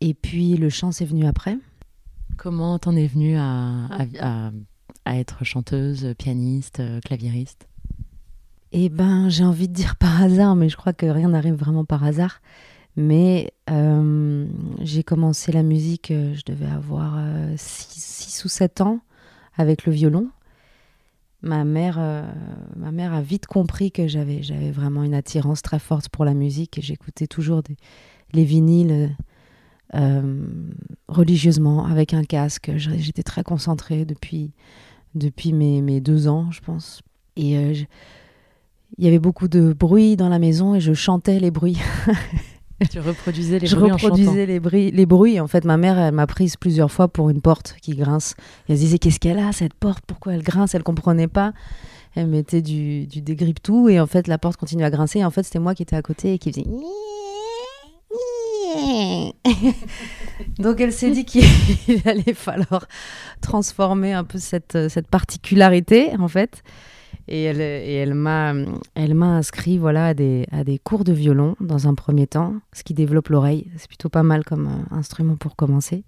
et 0.01 0.15
puis 0.15 0.57
le 0.57 0.69
chant 0.71 0.93
c'est 0.93 1.05
venu 1.05 1.27
après? 1.27 1.57
Comment 2.37 2.79
t'en 2.79 2.95
es 2.97 3.07
venue 3.07 3.37
à, 3.37 3.87
à, 3.87 4.07
à- 4.21 4.51
à 5.05 5.17
être 5.19 5.45
chanteuse, 5.45 6.15
pianiste, 6.19 6.81
euh, 6.81 7.01
claviériste? 7.01 7.67
Eh 8.73 8.91
ben, 8.91 9.29
j'ai 9.31 9.45
envie 9.45 9.67
de 9.69 9.73
dire 9.73 9.97
par 9.97 10.23
hasard, 10.23 10.55
mais 10.55 10.69
je 10.69 10.77
crois 10.77 10.93
que 10.93 11.07
rien 11.07 11.31
n'arrive 11.31 11.55
vraiment 11.55 11.85
par 11.87 12.05
hasard. 12.05 12.41
Mais 12.97 13.53
euh, 13.71 14.47
j'ai 14.83 15.03
commencé 15.03 15.53
la 15.53 15.63
musique, 15.63 16.11
euh, 16.11 16.35
je 16.35 16.43
devais 16.45 16.67
avoir 16.67 17.19
6 17.57 18.45
ou 18.45 18.49
7 18.49 18.81
ans 18.83 19.01
avec 19.57 19.87
le 19.87 19.93
violon. 19.93 20.29
Ma 21.41 21.65
mère, 21.65 21.97
euh, 21.99 22.23
ma 22.77 22.91
mère 22.93 23.15
a 23.15 23.23
vite 23.23 23.47
compris 23.47 23.93
que 23.93 24.09
j'avais, 24.09 24.43
j'avais 24.43 24.73
vraiment 24.73 25.05
une 25.05 25.15
attirance 25.15 25.63
très 25.63 25.79
forte 25.79 26.09
pour 26.09 26.25
la 26.25 26.35
musique 26.35 26.77
et 26.79 26.83
j'écoutais 26.83 27.29
toujours 27.29 27.63
des- 27.63 27.77
les 28.33 28.45
vinyles 28.45 28.91
euh, 28.91 29.09
religieusement 31.09 31.87
avec 31.87 32.15
un 32.15 32.25
casque. 32.25 32.71
Je- 32.77 32.91
J'étais 32.99 33.23
très 33.23 33.43
concentrée 33.43 34.05
depuis, 34.05 34.51
depuis 35.15 35.53
mes, 35.53 35.81
mes 35.83 36.01
deux 36.01 36.29
ans, 36.29 36.51
je 36.51 36.61
pense. 36.61 37.03
Et 37.37 37.57
euh, 37.57 37.75
je- 37.75 37.85
il 38.97 39.05
y 39.05 39.09
avait 39.09 39.19
beaucoup 39.19 39.49
de 39.49 39.73
bruit 39.73 40.17
dans 40.17 40.29
la 40.29 40.39
maison 40.39 40.75
et 40.75 40.81
je 40.81 40.93
chantais 40.95 41.39
les 41.41 41.51
bruits. 41.51 41.79
Tu 42.91 43.01
reproduisais 43.01 43.59
les 43.59 43.67
je 43.67 43.75
bruits 43.75 43.91
chantant. 43.91 44.05
reproduisais 44.05 44.47
les 44.47 44.61
bruits, 44.61 44.93
les 44.93 45.05
bruits. 45.05 45.41
En 45.41 45.49
fait, 45.49 45.65
ma 45.65 45.77
mère, 45.77 45.99
elle 45.99 46.15
m'a 46.15 46.29
prise 46.29 46.57
plusieurs 46.57 46.93
fois 46.93 47.09
pour 47.09 47.29
une 47.29 47.41
porte 47.41 47.75
qui 47.83 47.97
grince. 47.97 48.35
Et 48.69 48.73
elle 48.73 48.77
se 48.79 48.83
disait 48.83 48.99
Qu'est-ce 48.99 49.19
qu'elle 49.19 49.41
a, 49.41 49.51
cette 49.51 49.75
porte? 49.75 50.05
Pourquoi 50.07 50.35
elle 50.35 50.43
grince? 50.45 50.77
Elle 50.77 50.85
comprenait 50.85 51.27
pas. 51.27 51.53
Elle 52.15 52.29
mettait 52.29 52.63
du, 52.63 53.09
du 53.09 53.21
dégrippe-tout 53.21 53.89
et 53.89 53.99
en 53.99 54.07
fait, 54.07 54.29
la 54.29 54.39
porte 54.39 54.57
continuait 54.59 54.85
à 54.85 54.91
grincer. 54.91 55.19
Et 55.19 55.25
en 55.25 55.31
fait, 55.33 55.43
c'était 55.43 55.59
moi 55.59 55.75
qui 55.75 55.83
étais 55.83 55.97
à 55.97 56.03
côté 56.03 56.35
et 56.35 56.39
qui 56.39 56.53
faisait. 56.53 56.67
Donc, 60.59 60.81
elle 60.81 60.93
s'est 60.93 61.11
dit 61.11 61.25
qu'il 61.25 61.45
allait 62.05 62.35
falloir 62.35 62.87
transformer 63.41 64.13
un 64.13 64.25
peu 64.25 64.39
cette, 64.39 64.89
cette 64.89 65.09
particularité, 65.09 66.13
en 66.19 66.29
fait. 66.29 66.63
Et 67.31 67.43
elle, 67.45 68.15
m'a, 68.15 68.55
inscrit 68.97 69.77
voilà, 69.77 70.07
à, 70.07 70.15
des, 70.15 70.81
cours 70.83 71.05
de 71.05 71.13
violon 71.13 71.57
dans 71.61 71.87
un 71.87 71.95
premier 71.95 72.27
temps, 72.27 72.55
ce 72.73 72.83
qui 72.83 72.95
développe 72.95 73.29
l'oreille. 73.29 73.71
C'est 73.77 73.89
plutôt 73.89 74.09
pas 74.09 74.23
mal 74.23 74.45
comme 74.45 74.67
euh, 74.67 74.97
instrument 74.97 75.37
pour 75.37 75.55
commencer. 75.55 76.05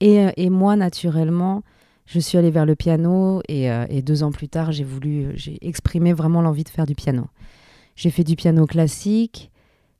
Et, 0.00 0.20
euh, 0.20 0.30
et 0.36 0.50
moi, 0.50 0.76
naturellement, 0.76 1.62
je 2.04 2.20
suis 2.20 2.36
allée 2.36 2.50
vers 2.50 2.66
le 2.66 2.74
piano 2.74 3.40
et, 3.48 3.70
euh, 3.70 3.86
et 3.88 4.02
deux 4.02 4.22
ans 4.22 4.30
plus 4.30 4.48
tard, 4.48 4.70
j'ai 4.70 4.84
voulu, 4.84 5.32
j'ai 5.34 5.58
exprimé 5.66 6.12
vraiment 6.12 6.42
l'envie 6.42 6.64
de 6.64 6.68
faire 6.68 6.86
du 6.86 6.94
piano. 6.94 7.26
J'ai 7.96 8.10
fait 8.10 8.24
du 8.24 8.36
piano 8.36 8.66
classique, 8.66 9.50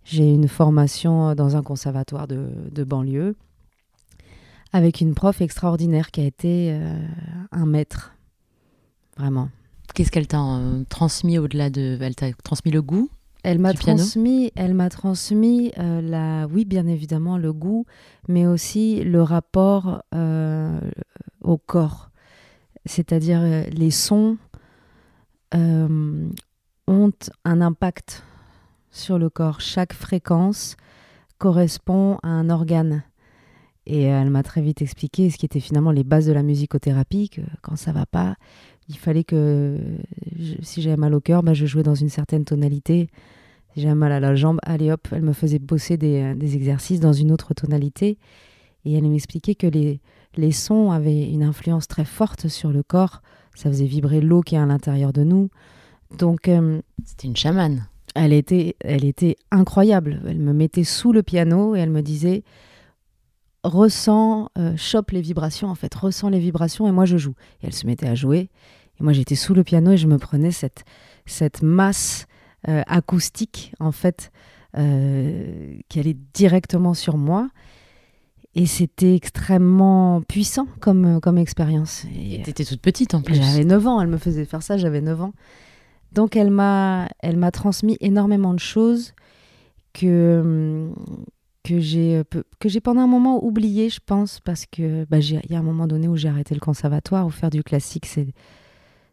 j'ai 0.08 0.32
une 0.32 0.48
formation 0.48 1.34
dans 1.34 1.56
un 1.56 1.62
conservatoire 1.62 2.26
de, 2.26 2.48
de 2.70 2.84
banlieue 2.84 3.36
avec 4.72 5.00
une 5.00 5.14
prof 5.14 5.40
extraordinaire 5.40 6.10
qui 6.10 6.20
a 6.20 6.24
été 6.24 6.70
euh, 6.72 7.06
un 7.52 7.66
maître, 7.66 8.14
vraiment. 9.16 9.48
Qu'est-ce 9.94 10.10
qu'elle 10.10 10.26
t'a 10.26 10.42
euh, 10.42 10.84
transmis 10.88 11.38
au-delà 11.38 11.70
de... 11.70 11.98
Elle 12.00 12.14
t'a 12.14 12.32
transmis 12.44 12.70
le 12.70 12.82
goût 12.82 13.10
Elle 13.42 13.58
m'a 13.58 13.72
transmis, 13.72 14.52
elle 14.54 14.74
m'a 14.74 14.90
transmis 14.90 15.72
euh, 15.78 16.00
la, 16.00 16.46
oui 16.46 16.64
bien 16.64 16.86
évidemment 16.86 17.38
le 17.38 17.52
goût, 17.52 17.86
mais 18.28 18.46
aussi 18.46 19.02
le 19.04 19.22
rapport 19.22 20.02
euh, 20.14 20.80
au 21.42 21.56
corps, 21.56 22.10
c'est-à-dire 22.84 23.40
euh, 23.42 23.62
les 23.70 23.90
sons 23.90 24.36
euh, 25.54 26.28
ont 26.86 27.12
un 27.44 27.60
impact 27.60 28.24
sur 28.98 29.18
le 29.18 29.30
corps. 29.30 29.60
Chaque 29.60 29.92
fréquence 29.92 30.76
correspond 31.38 32.18
à 32.22 32.28
un 32.28 32.50
organe. 32.50 33.02
Et 33.86 34.02
elle 34.02 34.28
m'a 34.28 34.42
très 34.42 34.60
vite 34.60 34.82
expliqué 34.82 35.30
ce 35.30 35.38
qui 35.38 35.46
était 35.46 35.60
finalement 35.60 35.92
les 35.92 36.04
bases 36.04 36.26
de 36.26 36.32
la 36.32 36.42
musicothérapie, 36.42 37.30
que 37.30 37.40
quand 37.62 37.76
ça 37.76 37.92
va 37.92 38.04
pas, 38.04 38.36
il 38.88 38.98
fallait 38.98 39.24
que 39.24 39.78
si 40.62 40.82
j'avais 40.82 40.96
mal 40.96 41.14
au 41.14 41.20
cœur, 41.20 41.42
bah, 41.42 41.54
je 41.54 41.64
jouais 41.64 41.82
dans 41.82 41.94
une 41.94 42.10
certaine 42.10 42.44
tonalité. 42.44 43.08
Si 43.72 43.80
j'avais 43.80 43.94
mal 43.94 44.12
à 44.12 44.20
la 44.20 44.34
jambe, 44.34 44.58
allez 44.62 44.90
hop, 44.92 45.08
elle 45.12 45.22
me 45.22 45.32
faisait 45.32 45.58
bosser 45.58 45.96
des, 45.96 46.22
euh, 46.22 46.40
exercices 46.40 47.00
dans 47.00 47.12
une 47.12 47.32
autre 47.32 47.54
tonalité. 47.54 48.18
Et 48.84 48.94
elle 48.94 49.08
m'expliquait 49.08 49.54
que 49.54 49.66
les, 49.66 50.00
les 50.36 50.52
sons 50.52 50.90
avaient 50.90 51.30
une 51.30 51.42
influence 51.42 51.88
très 51.88 52.04
forte 52.04 52.48
sur 52.48 52.72
le 52.72 52.82
corps. 52.82 53.22
Ça 53.54 53.70
faisait 53.70 53.86
vibrer 53.86 54.20
l'eau 54.20 54.42
qui 54.42 54.54
est 54.54 54.58
à 54.58 54.66
l'intérieur 54.66 55.12
de 55.12 55.24
nous. 55.24 55.50
Donc, 56.18 56.48
euh, 56.48 56.80
C'était 57.04 57.26
une 57.26 57.36
chamane. 57.36 57.86
Elle 58.18 58.32
était, 58.32 58.76
elle 58.80 59.04
était 59.04 59.36
incroyable. 59.50 60.20
Elle 60.26 60.38
me 60.38 60.52
mettait 60.52 60.84
sous 60.84 61.12
le 61.12 61.22
piano 61.22 61.76
et 61.76 61.80
elle 61.80 61.90
me 61.90 62.02
disait 62.02 62.42
ressent, 63.64 64.50
euh, 64.58 64.76
chope 64.76 65.10
les 65.10 65.20
vibrations 65.20 65.68
en 65.68 65.74
fait, 65.74 65.94
ressent 65.94 66.28
les 66.28 66.38
vibrations 66.38 66.88
et 66.88 66.92
moi 66.92 67.04
je 67.04 67.16
joue. 67.16 67.34
Et 67.62 67.66
elle 67.66 67.74
se 67.74 67.86
mettait 67.86 68.08
à 68.08 68.14
jouer 68.14 68.50
et 68.98 69.02
moi 69.02 69.12
j'étais 69.12 69.34
sous 69.34 69.54
le 69.54 69.62
piano 69.62 69.92
et 69.92 69.96
je 69.96 70.06
me 70.06 70.18
prenais 70.18 70.50
cette, 70.50 70.84
cette 71.26 71.62
masse 71.62 72.26
euh, 72.68 72.82
acoustique 72.86 73.72
en 73.78 73.92
fait 73.92 74.32
euh, 74.76 75.76
qui 75.88 76.00
allait 76.00 76.16
directement 76.34 76.94
sur 76.94 77.16
moi. 77.16 77.48
Et 78.54 78.66
c'était 78.66 79.14
extrêmement 79.14 80.22
puissant 80.22 80.66
comme, 80.80 81.20
comme 81.20 81.38
expérience. 81.38 82.06
Et 82.16 82.42
t'étais 82.42 82.64
toute 82.64 82.80
petite 82.80 83.14
en 83.14 83.22
plus. 83.22 83.36
J'avais 83.36 83.64
9 83.64 83.86
ans, 83.86 84.00
elle 84.00 84.08
me 84.08 84.16
faisait 84.16 84.44
faire 84.44 84.62
ça, 84.62 84.76
j'avais 84.76 85.00
9 85.00 85.22
ans. 85.22 85.32
Donc 86.12 86.36
elle 86.36 86.50
m'a, 86.50 87.08
elle 87.20 87.36
m'a 87.36 87.50
transmis 87.50 87.96
énormément 88.00 88.54
de 88.54 88.58
choses 88.58 89.12
que, 89.92 90.90
que, 91.64 91.80
j'ai, 91.80 92.22
que 92.58 92.68
j'ai 92.68 92.80
pendant 92.80 93.02
un 93.02 93.06
moment 93.06 93.44
oublié, 93.44 93.90
je 93.90 94.00
pense, 94.04 94.40
parce 94.40 94.64
que 94.66 95.04
bah, 95.06 95.18
il 95.18 95.50
y 95.50 95.54
a 95.54 95.58
un 95.58 95.62
moment 95.62 95.86
donné 95.86 96.08
où 96.08 96.16
j'ai 96.16 96.28
arrêté 96.28 96.54
le 96.54 96.60
conservatoire, 96.60 97.26
ou 97.26 97.30
faire 97.30 97.50
du 97.50 97.62
classique, 97.62 98.06
c'est, 98.06 98.28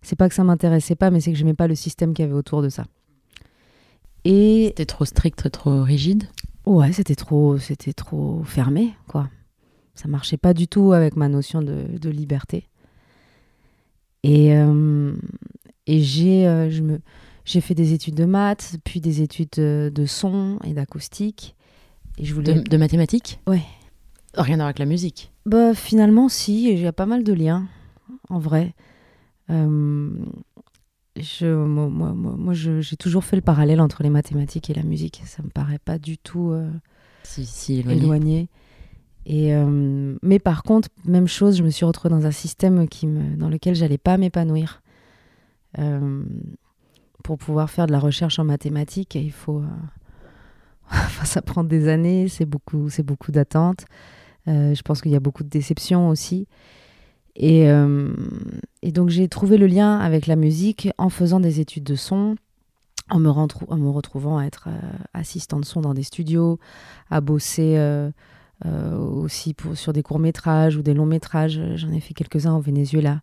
c'est 0.01 0.15
pas 0.15 0.29
que 0.29 0.35
ça 0.35 0.43
m'intéressait 0.43 0.95
pas, 0.95 1.11
mais 1.11 1.19
c'est 1.19 1.31
que 1.31 1.37
j'aimais 1.37 1.53
pas 1.53 1.67
le 1.67 1.75
système 1.75 2.13
qu'il 2.13 2.23
y 2.23 2.27
avait 2.27 2.37
autour 2.37 2.61
de 2.61 2.69
ça. 2.69 2.85
Et 4.23 4.67
c'était 4.67 4.85
trop 4.85 5.05
strict, 5.05 5.51
trop 5.51 5.83
rigide? 5.83 6.23
Ouais, 6.65 6.91
c'était 6.91 7.15
trop, 7.15 7.57
c'était 7.57 7.93
trop 7.93 8.43
fermé, 8.43 8.93
quoi. 9.07 9.29
Ça 9.93 10.07
marchait 10.07 10.37
pas 10.37 10.53
du 10.53 10.67
tout 10.67 10.93
avec 10.93 11.15
ma 11.15 11.29
notion 11.29 11.61
de, 11.61 11.97
de 11.99 12.09
liberté. 12.09 12.67
Et, 14.23 14.55
euh, 14.55 15.13
et 15.87 16.01
j'ai, 16.01 16.47
euh, 16.47 16.69
je 16.69 16.81
me, 16.81 16.99
j'ai 17.45 17.61
fait 17.61 17.75
des 17.75 17.93
études 17.93 18.15
de 18.15 18.25
maths, 18.25 18.77
puis 18.83 19.01
des 19.01 19.21
études 19.21 19.49
de, 19.57 19.91
de 19.93 20.05
son 20.05 20.59
et 20.63 20.73
d'acoustique. 20.73 21.55
Et 22.17 22.25
je 22.25 22.33
voulais... 22.33 22.53
de, 22.55 22.61
de 22.61 22.77
mathématiques? 22.77 23.39
Ouais. 23.47 23.63
Rien 24.33 24.55
à 24.55 24.57
voir 24.57 24.67
avec 24.67 24.79
la 24.79 24.85
musique? 24.85 25.31
Bah 25.45 25.73
finalement 25.73 26.27
si, 26.27 26.71
il 26.71 26.79
y 26.79 26.87
a 26.87 26.93
pas 26.93 27.05
mal 27.05 27.23
de 27.23 27.33
liens, 27.33 27.67
en 28.29 28.39
vrai. 28.39 28.73
Euh, 29.49 30.09
je, 31.17 31.45
moi, 31.45 31.87
moi, 31.87 32.13
moi 32.13 32.53
j'ai 32.53 32.97
toujours 32.97 33.23
fait 33.23 33.35
le 33.35 33.41
parallèle 33.41 33.79
entre 33.79 34.03
les 34.03 34.09
mathématiques 34.09 34.69
et 34.69 34.73
la 34.73 34.83
musique. 34.83 35.21
Ça 35.25 35.43
me 35.43 35.49
paraît 35.49 35.79
pas 35.79 35.99
du 35.99 36.17
tout 36.17 36.51
euh, 36.51 36.69
si, 37.23 37.45
si, 37.45 37.79
éloigné. 37.79 38.01
éloigné. 38.01 38.49
Et, 39.25 39.55
euh, 39.55 40.17
mais 40.21 40.39
par 40.39 40.63
contre, 40.63 40.89
même 41.05 41.27
chose, 41.27 41.57
je 41.57 41.63
me 41.63 41.69
suis 41.69 41.85
retrouvée 41.85 42.13
dans 42.13 42.25
un 42.25 42.31
système 42.31 42.87
qui 42.87 43.07
me, 43.07 43.37
dans 43.37 43.49
lequel 43.49 43.75
j'allais 43.75 43.97
pas 43.97 44.17
m'épanouir. 44.17 44.81
Euh, 45.79 46.23
pour 47.25 47.39
pouvoir 47.39 47.71
faire 47.71 47.87
de 47.87 47.91
la 47.91 47.99
recherche 47.99 48.37
en 48.37 48.43
mathématiques, 48.43 49.15
il 49.15 49.31
faut. 49.31 49.59
euh, 49.59 50.95
ça 51.23 51.41
prend 51.41 51.63
des 51.63 51.87
années, 51.87 52.27
c'est 52.27 52.45
beaucoup, 52.45 52.87
beaucoup 53.03 53.31
d'attentes. 53.31 53.85
Euh, 54.47 54.75
je 54.75 54.81
pense 54.83 55.01
qu'il 55.01 55.11
y 55.11 55.15
a 55.15 55.19
beaucoup 55.19 55.43
de 55.43 55.49
déceptions 55.49 56.09
aussi. 56.09 56.47
Et, 57.35 57.67
donc 58.93 59.09
j'ai 59.09 59.27
trouvé 59.27 59.57
le 59.57 59.67
lien 59.67 59.97
avec 59.99 60.25
la 60.25 60.37
musique 60.37 60.89
en 60.97 61.09
faisant 61.09 61.41
des 61.41 61.59
études 61.59 61.83
de 61.83 61.95
son, 61.95 62.35
en 63.09 63.19
me, 63.19 63.29
retrouvant 63.29 64.37
à 64.37 64.45
être 64.45 64.69
euh, 64.69 64.79
assistant 65.13 65.59
de 65.59 65.65
son 65.65 65.81
dans 65.81 65.93
des 65.93 66.03
studios, 66.03 66.59
à 67.09 67.19
bosser 67.19 67.77
aussi 68.63 69.55
sur 69.73 69.91
des 69.91 70.03
courts-métrages 70.03 70.77
ou 70.77 70.81
des 70.83 70.93
longs-métrages. 70.93 71.59
J'en 71.75 71.91
ai 71.91 71.99
fait 71.99 72.13
quelques-uns 72.13 72.55
au 72.55 72.61
Venezuela. 72.61 73.21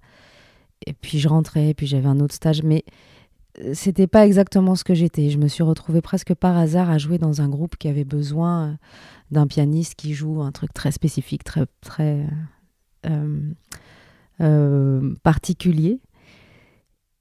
Et 0.86 0.92
puis 0.92 1.18
je 1.18 1.28
rentrais, 1.28 1.74
puis 1.74 1.86
j'avais 1.86 2.08
un 2.08 2.20
autre 2.20 2.34
stage. 2.34 2.62
Mais 2.62 2.84
euh, 3.60 3.72
c'était 3.74 4.06
pas 4.06 4.26
exactement 4.26 4.74
ce 4.74 4.84
que 4.84 4.94
j'étais. 4.94 5.30
Je 5.30 5.38
me 5.38 5.48
suis 5.48 5.62
retrouvée 5.62 6.00
presque 6.00 6.34
par 6.34 6.56
hasard 6.56 6.90
à 6.90 6.98
jouer 6.98 7.18
dans 7.18 7.40
un 7.40 7.48
groupe 7.48 7.76
qui 7.76 7.88
avait 7.88 8.04
besoin 8.04 8.68
euh, 8.68 8.72
d'un 9.30 9.46
pianiste 9.46 9.94
qui 9.94 10.14
joue 10.14 10.42
un 10.42 10.52
truc 10.52 10.72
très 10.72 10.92
spécifique, 10.92 11.44
très, 11.44 11.66
très 11.80 12.26
euh, 13.06 13.40
euh, 14.40 15.14
particulier. 15.22 16.00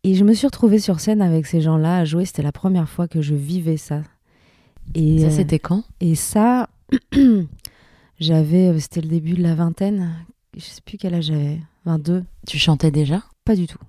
Et 0.04 0.16
je 0.16 0.24
me 0.24 0.34
suis 0.34 0.48
retrouvée 0.48 0.80
sur 0.80 1.00
scène 1.00 1.22
avec 1.22 1.46
ces 1.46 1.62
gens-là 1.62 1.98
à 1.98 2.06
jouer. 2.06 2.26
C'était 2.26 2.42
la 2.42 2.52
première 2.52 2.90
fois 2.90 3.08
que 3.08 3.22
je 3.22 3.36
vivais 3.36 3.78
ça. 3.78 4.02
Et 4.96 5.20
Ça, 5.20 5.30
c'était 5.30 5.60
quand? 5.60 5.84
et 6.00 6.16
ça, 6.16 6.70
j'avais, 8.20 8.80
c'était 8.80 9.02
le 9.02 9.08
début 9.08 9.34
de 9.34 9.44
la 9.44 9.54
vingtaine. 9.54 10.12
Je 10.56 10.62
sais 10.62 10.82
plus 10.84 10.98
quel 10.98 11.14
âge 11.14 11.26
j'avais. 11.26 11.60
22. 11.86 12.24
Tu 12.48 12.58
chantais 12.58 12.92
déjà? 12.92 13.24
Pas 13.46 13.56
du 13.56 13.68
tout. 13.68 13.80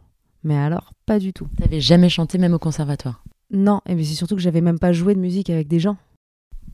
Mais 0.44 0.56
alors, 0.56 0.92
pas 1.06 1.18
du 1.18 1.32
tout. 1.32 1.48
T'avais 1.58 1.80
jamais 1.80 2.08
chanté 2.08 2.38
même 2.38 2.54
au 2.54 2.58
conservatoire? 2.58 3.22
Non, 3.50 3.80
et 3.86 3.94
puis 3.94 4.06
c'est 4.06 4.14
surtout 4.14 4.34
que 4.34 4.40
j'avais 4.42 4.60
même 4.60 4.78
pas 4.78 4.92
joué 4.92 5.14
de 5.14 5.20
musique 5.20 5.50
avec 5.50 5.68
des 5.68 5.78
gens. 5.78 5.96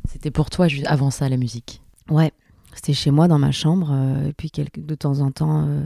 C'était 0.08 0.30
pour 0.30 0.48
toi 0.48 0.68
juste 0.68 0.86
avant 0.86 1.10
ça 1.10 1.28
la 1.28 1.36
musique? 1.36 1.82
Ouais, 2.08 2.32
c'était 2.72 2.94
chez 2.94 3.10
moi 3.10 3.28
dans 3.28 3.38
ma 3.38 3.50
chambre, 3.50 3.90
euh, 3.92 4.28
et 4.28 4.32
puis 4.32 4.50
quelques, 4.50 4.80
de 4.80 4.94
temps 4.94 5.20
en 5.20 5.30
temps 5.30 5.66
euh, 5.66 5.84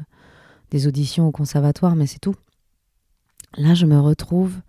des 0.71 0.87
auditions 0.87 1.27
au 1.27 1.33
conservatoire, 1.33 1.97
mais 1.97 2.07
c'est 2.07 2.21
tout. 2.21 2.37
Là, 3.57 3.75
je 3.75 3.87
me 3.87 3.99
retrouve 3.99 4.61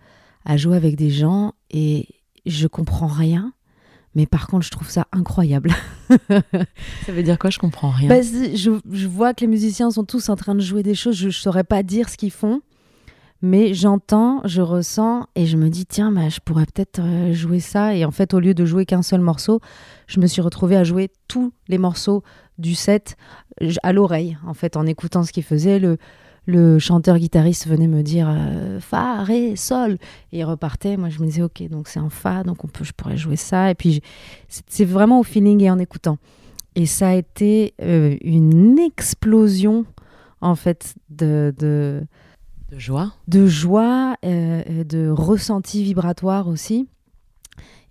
à 0.45 0.57
jouer 0.57 0.75
avec 0.75 0.95
des 0.95 1.09
gens 1.09 1.53
et 1.69 2.07
je 2.45 2.67
comprends 2.67 3.07
rien, 3.07 3.53
mais 4.15 4.25
par 4.25 4.47
contre, 4.47 4.65
je 4.65 4.71
trouve 4.71 4.89
ça 4.89 5.07
incroyable. 5.11 5.71
Ça 6.29 7.11
veut 7.11 7.23
dire 7.23 7.39
quoi? 7.39 7.49
Je 7.49 7.59
comprends 7.59 7.89
rien. 7.89 8.09
Bah, 8.09 8.21
je, 8.21 8.79
je 8.91 9.07
vois 9.07 9.33
que 9.33 9.41
les 9.41 9.47
musiciens 9.47 9.89
sont 9.91 10.03
tous 10.03 10.29
en 10.29 10.35
train 10.35 10.55
de 10.55 10.61
jouer 10.61 10.83
des 10.83 10.95
choses, 10.95 11.15
je 11.15 11.27
ne 11.27 11.31
saurais 11.31 11.63
pas 11.63 11.83
dire 11.83 12.09
ce 12.09 12.17
qu'ils 12.17 12.31
font, 12.31 12.61
mais 13.41 13.73
j'entends, 13.73 14.41
je 14.45 14.61
ressens 14.61 15.27
et 15.35 15.45
je 15.45 15.57
me 15.57 15.69
dis, 15.69 15.85
tiens, 15.85 16.11
bah, 16.11 16.29
je 16.29 16.39
pourrais 16.43 16.65
peut-être 16.65 16.99
euh, 17.01 17.33
jouer 17.33 17.59
ça. 17.59 17.95
Et 17.95 18.05
en 18.05 18.11
fait, 18.11 18.33
au 18.33 18.39
lieu 18.39 18.53
de 18.53 18.65
jouer 18.65 18.85
qu'un 18.85 19.01
seul 19.01 19.19
morceau, 19.21 19.59
je 20.07 20.19
me 20.19 20.27
suis 20.27 20.41
retrouvée 20.41 20.77
à 20.77 20.83
jouer 20.83 21.09
tous 21.27 21.51
les 21.67 21.77
morceaux 21.77 22.23
du 22.57 22.75
set 22.75 23.17
j- 23.59 23.77
à 23.83 23.91
l'oreille, 23.93 24.37
en 24.45 24.53
fait, 24.53 24.77
en 24.77 24.85
écoutant 24.85 25.23
ce 25.23 25.31
qu'ils 25.33 25.43
faisaient. 25.43 25.79
Le, 25.79 25.97
le 26.45 26.77
chanteur-guitariste 26.79 27.67
venait 27.67 27.87
me 27.87 28.01
dire 28.01 28.27
euh, 28.29 28.79
Fa, 28.79 29.23
Ré, 29.23 29.55
Sol. 29.55 29.97
Et 30.31 30.39
il 30.39 30.43
repartait. 30.43 30.97
Moi, 30.97 31.09
je 31.09 31.19
me 31.19 31.25
disais, 31.25 31.41
OK, 31.41 31.63
donc 31.69 31.87
c'est 31.87 31.99
en 31.99 32.09
Fa, 32.09 32.43
donc 32.43 32.63
on 32.63 32.67
peut, 32.67 32.83
je 32.83 32.91
pourrais 32.93 33.17
jouer 33.17 33.35
ça. 33.35 33.71
Et 33.71 33.75
puis, 33.75 34.01
c'est 34.47 34.85
vraiment 34.85 35.19
au 35.19 35.23
feeling 35.23 35.61
et 35.61 35.71
en 35.71 35.79
écoutant. 35.79 36.17
Et 36.75 36.85
ça 36.85 37.09
a 37.09 37.13
été 37.13 37.73
euh, 37.81 38.17
une 38.21 38.79
explosion, 38.79 39.85
en 40.41 40.55
fait, 40.55 40.95
de, 41.09 41.53
de, 41.57 42.03
De 42.71 42.79
joie 42.79 43.13
de 43.27 43.45
joie, 43.45 44.15
euh, 44.25 44.83
de 44.83 45.09
ressenti 45.09 45.83
vibratoire 45.83 46.47
aussi. 46.47 46.87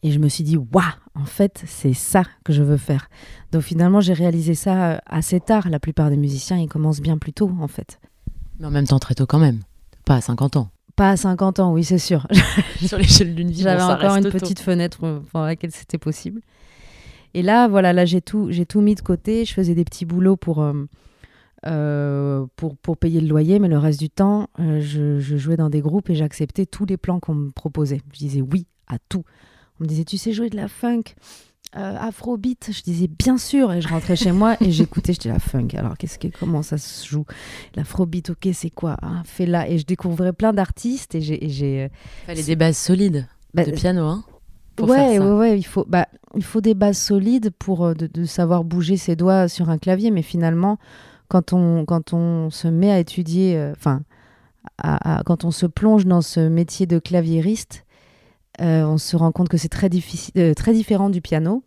Et 0.03 0.11
je 0.11 0.19
me 0.19 0.29
suis 0.29 0.43
dit, 0.43 0.57
waouh, 0.57 0.83
en 1.15 1.25
fait, 1.25 1.63
c'est 1.67 1.93
ça 1.93 2.25
que 2.45 2.53
je 2.53 2.65
veux 2.65 2.77
faire. 2.77 3.09
Donc 3.53 3.63
finalement, 3.63 4.01
j'ai 4.01 4.15
réalisé 4.15 4.55
ça 4.55 5.01
assez 5.07 5.39
tard. 5.39 5.71
La 5.71 5.79
plupart 5.79 6.11
des 6.11 6.17
musiciens, 6.17 6.59
ils 6.59 6.69
commencent 6.69 7.01
bien 7.01 7.19
plus 7.19 7.33
tôt, 7.33 7.53
en 7.61 7.69
fait. 7.69 8.01
Mais 8.63 8.69
en 8.69 8.71
même 8.71 8.87
temps 8.87 9.01
très 9.01 9.17
tôt 9.17 9.27
quand 9.27 9.41
même. 9.41 9.59
Pas 10.05 10.15
à 10.15 10.21
50 10.21 10.57
ans. 10.57 10.69
Pas 10.95 11.11
à 11.11 11.17
50 11.17 11.59
ans, 11.59 11.73
oui, 11.73 11.83
c'est 11.83 11.99
sûr. 11.99 12.29
Sur 12.87 12.97
l'échelle 12.97 13.35
d'une 13.35 13.51
vie, 13.51 13.63
J'avais 13.63 13.83
encore 13.83 14.15
une 14.15 14.23
tôt. 14.23 14.31
petite 14.31 14.61
fenêtre 14.61 15.01
pendant 15.33 15.47
laquelle 15.47 15.73
c'était 15.73 15.99
possible. 15.99 16.41
Et 17.35 17.43
là, 17.43 17.67
voilà, 17.67 17.93
là 17.93 18.05
j'ai 18.05 18.21
tout, 18.21 18.53
j'ai 18.53 18.65
tout 18.65 18.81
mis 18.81 18.95
de 18.95 19.01
côté. 19.01 19.45
Je 19.45 19.53
faisais 19.53 19.75
des 19.75 19.85
petits 19.85 20.05
boulots 20.05 20.37
pour, 20.37 20.63
euh, 20.63 20.87
euh, 21.67 22.47
pour, 22.55 22.77
pour 22.77 22.97
payer 22.99 23.21
le 23.21 23.27
loyer, 23.27 23.59
mais 23.59 23.67
le 23.67 23.79
reste 23.79 23.99
du 23.99 24.11
temps, 24.11 24.49
euh, 24.61 24.81
je, 24.81 25.19
je 25.19 25.37
jouais 25.37 25.57
dans 25.57 25.69
des 25.69 25.81
groupes 25.81 26.09
et 26.09 26.15
j'acceptais 26.15 26.65
tous 26.65 26.87
les 26.87 26.97
plans 26.97 27.19
qu'on 27.19 27.35
me 27.35 27.51
proposait. 27.51 28.01
Je 28.13 28.19
disais 28.19 28.43
oui 28.43 28.69
à 28.87 28.99
tout. 29.09 29.25
On 29.81 29.85
me 29.85 29.89
disait, 29.89 30.05
tu 30.05 30.19
sais 30.19 30.33
jouer 30.33 30.51
de 30.51 30.57
la 30.57 30.69
funk? 30.69 31.03
Euh, 31.77 31.97
Afrobeat, 31.99 32.71
je 32.73 32.83
disais 32.83 33.09
bien 33.09 33.39
sûr, 33.39 33.73
et 33.73 33.81
je 33.81 33.89
rentrais 33.89 34.17
chez 34.17 34.33
moi 34.33 34.57
et 34.61 34.71
j'écoutais, 34.71 35.13
je 35.15 35.21
disais 35.21 35.33
la 35.33 35.39
funk. 35.39 35.69
Alors 35.77 35.97
qu'est-ce 35.97 36.19
que 36.19 36.29
comment 36.29 36.63
ça 36.63 36.77
se 36.79 37.07
joue? 37.07 37.25
L'afrobeat, 37.75 38.31
ok, 38.31 38.49
c'est 38.53 38.71
quoi? 38.71 38.97
Ah, 39.01 39.23
Fais 39.25 39.47
là, 39.47 39.69
et 39.69 39.79
je 39.79 39.87
découvrais 39.87 40.33
plein 40.33 40.53
d'artistes 40.53 41.15
et 41.15 41.21
j'ai, 41.21 41.83
euh, 41.85 41.89
Fallait 42.27 42.43
des 42.43 42.57
bases 42.57 42.77
solides 42.77 43.27
bah, 43.55 43.65
de 43.65 43.71
piano, 43.71 44.05
hein 44.05 44.25
pour 44.77 44.89
ouais, 44.89 44.97
faire 44.97 45.23
ça. 45.23 45.29
ouais, 45.35 45.39
ouais, 45.39 45.59
il 45.59 45.63
faut, 45.65 45.85
bah, 45.89 46.09
il 46.35 46.45
faut 46.45 46.61
des 46.61 46.75
bases 46.75 46.99
solides 46.99 47.51
pour 47.59 47.85
euh, 47.85 47.95
de, 47.95 48.07
de 48.07 48.25
savoir 48.25 48.65
bouger 48.65 48.97
ses 48.97 49.17
doigts 49.17 49.49
sur 49.49 49.71
un 49.71 49.79
clavier, 49.79 50.11
mais 50.11 50.23
finalement, 50.23 50.79
quand 51.29 51.53
on, 51.53 51.85
quand 51.87 52.13
on 52.13 52.51
se 52.51 52.69
met 52.69 52.91
à 52.91 52.99
étudier, 52.99 53.57
euh, 53.57 53.73
enfin, 53.77 54.03
quand 55.27 55.45
on 55.45 55.51
se 55.51 55.67
plonge 55.67 56.07
dans 56.07 56.23
ce 56.23 56.41
métier 56.41 56.87
de 56.87 56.99
claviériste, 56.99 57.82
on 58.59 58.99
se 58.99 59.17
rend 59.17 59.33
compte 59.33 59.49
que 59.49 59.57
c'est 59.57 59.69
très, 59.69 59.89
euh, 60.37 60.55
très 60.55 60.73
différent 60.73 61.11
du 61.11 61.21
piano, 61.21 61.63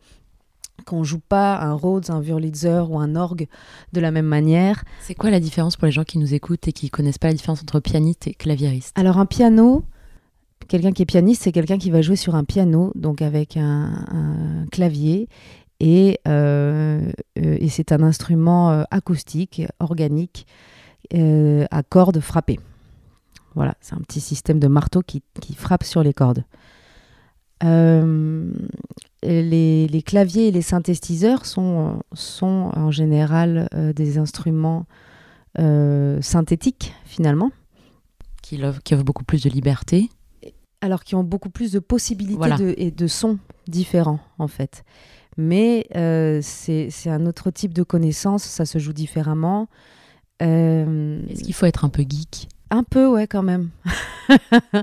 qu'on 0.86 1.04
joue 1.04 1.20
pas 1.20 1.58
un 1.60 1.74
Rhodes, 1.74 2.10
un 2.10 2.20
Wurlitzer 2.20 2.84
ou 2.89 3.00
un 3.00 3.15
orgue 3.15 3.48
de 3.94 4.00
la 4.00 4.12
même 4.12 4.25
manière. 4.27 4.84
C'est 5.01 5.15
quoi 5.15 5.32
la 5.32 5.39
différence 5.39 5.77
pour 5.77 5.86
les 5.86 5.92
gens 5.92 6.04
qui 6.04 6.20
nous 6.20 6.34
écoutent 6.34 6.68
et 6.68 6.74
qui 6.74 6.89
connaissent 6.89 7.18
pas 7.18 7.27
la 7.27 7.34
différence 7.34 7.62
entre 7.62 7.80
pianiste 7.80 8.27
et 8.27 8.34
claviériste? 8.34 8.92
Alors 9.00 9.18
un 9.18 9.25
piano, 9.25 9.84
quelqu'un 10.68 10.92
qui 10.92 11.01
est 11.01 11.06
pianiste, 11.06 11.44
c'est 11.44 11.51
quelqu'un 11.51 11.77
qui 11.77 11.92
va 11.92 12.01
jouer 12.01 12.18
sur 12.18 12.36
un 12.36 12.44
piano, 12.44 12.92
donc 12.94 13.22
avec 13.22 13.58
un, 13.58 14.06
un 14.12 14.65
clavier, 14.72 15.27
et, 15.80 16.20
euh, 16.27 17.12
euh, 17.39 17.58
et 17.60 17.70
c'est 17.70 17.92
un 17.92 18.04
instrument 18.04 18.72
euh, 18.72 18.84
acoustique, 18.92 19.63
organique, 19.80 20.46
euh, 21.13 21.65
à 21.72 21.84
cordes 21.84 22.20
frappées. 22.20 22.60
Voilà, 23.56 23.75
c'est 23.80 23.96
un 23.96 24.01
petit 24.01 24.20
système 24.20 24.60
de 24.60 24.68
marteau 24.68 25.01
qui, 25.01 25.24
qui 25.39 25.56
frappe 25.56 25.84
sur 25.84 26.04
les 26.04 26.13
cordes. 26.13 26.44
Euh, 27.63 28.51
les, 29.24 29.88
les 29.88 30.01
claviers 30.01 30.47
et 30.47 30.51
les 30.51 30.62
synthétiseurs 30.62 31.45
sont, 31.45 32.01
sont 32.13 32.71
en 32.75 32.91
général 32.91 33.69
euh, 33.74 33.93
des 33.93 34.17
instruments 34.17 34.85
euh, 35.57 36.21
synthétiques, 36.21 36.93
finalement. 37.05 37.51
Qui 38.41 38.62
qui 38.83 38.93
offre 38.93 39.03
beaucoup 39.03 39.24
plus 39.24 39.43
de 39.43 39.50
liberté. 39.50 40.09
Alors 40.81 41.03
qui 41.03 41.15
ont 41.15 41.24
beaucoup 41.24 41.50
plus 41.50 41.71
de 41.71 41.79
possibilités 41.79 42.38
Voilà. 42.38 42.57
de, 42.57 42.75
et 42.77 42.91
de 42.91 43.07
sons 43.07 43.39
différents, 43.67 44.19
en 44.38 44.47
fait. 44.47 44.83
Mais 45.38 45.88
c'est 46.41 46.89
c'est 46.91 47.09
un 47.09 47.25
autre 47.25 47.51
type 47.51 47.74
de 47.74 47.83
connaissance, 47.83 48.43
ça 48.43 48.65
se 48.65 48.77
joue 48.77 48.93
différemment. 48.93 49.67
Est-ce 50.39 51.43
qu'il 51.43 51.53
faut 51.53 51.65
être 51.65 51.83
un 51.83 51.89
peu 51.89 52.03
geek? 52.07 52.47
Un 52.69 52.83
peu, 52.83 53.07
ouais, 53.07 53.27
quand 53.27 53.43
même. 53.43 53.69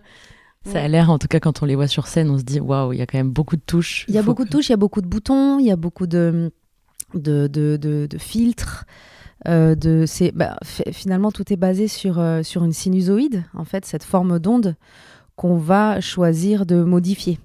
Ça 0.65 0.83
a 0.83 0.89
l'air, 0.89 1.11
en 1.11 1.19
tout 1.19 1.29
cas, 1.29 1.41
quand 1.41 1.63
on 1.63 1.67
les 1.67 1.75
voit 1.75 1.89
sur 1.89 2.07
scène, 2.07 2.31
on 2.31 2.39
se 2.39 2.45
dit 2.45 2.61
waouh, 2.61 2.93
il 2.93 2.99
y 2.99 3.03
a 3.03 3.07
quand 3.07 3.19
même 3.19 3.31
beaucoup 3.33 3.57
de 3.57 3.63
touches. 3.67 4.05
Il 4.09 4.15
y 4.15 4.19
a 4.19 4.23
Faut 4.23 4.27
beaucoup 4.29 4.45
que- 4.45 4.49
de 4.49 4.53
touches, 4.53 4.69
il 4.69 4.73
y 4.73 4.75
a 4.75 4.77
beaucoup 4.79 5.01
de 5.01 5.07
boutons, 5.09 5.59
il 5.59 5.67
y 5.67 5.71
a 5.73 5.77
beaucoup 5.77 6.07
de, 6.07 6.53
de, 7.15 7.47
de, 7.49 7.77
de- 7.77 8.07
de 8.09 8.19
filtres. 8.19 8.85
euh, 9.49 9.75
de, 9.75 10.05
c'est, 10.07 10.31
bah, 10.31 10.57
fi- 10.63 10.85
finalement, 10.93 11.33
tout 11.33 11.53
est 11.53 11.57
basé 11.57 11.89
sur, 11.89 12.21
euh, 12.21 12.45
sur 12.45 12.63
une 12.63 12.73
sinusoïde, 12.73 13.43
en 13.55 13.65
fait, 13.65 13.85
cette 13.85 14.05
forme 14.05 14.39
d'onde 14.39 14.77
qu'on 15.35 15.57
va 15.57 16.01
choisir 16.01 16.65
de 16.65 16.85
modifier. 16.85 17.41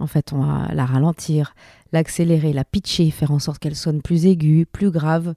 En 0.00 0.08
fait, 0.08 0.32
on 0.32 0.40
va 0.40 0.74
la 0.74 0.84
ralentir, 0.84 1.54
l'accélérer, 1.92 2.52
la 2.52 2.64
pitcher, 2.64 3.12
faire 3.12 3.30
en 3.30 3.38
sorte 3.38 3.60
qu'elle 3.60 3.76
sonne 3.76 4.02
plus 4.02 4.26
aiguë, 4.26 4.66
plus 4.66 4.90
grave, 4.90 5.34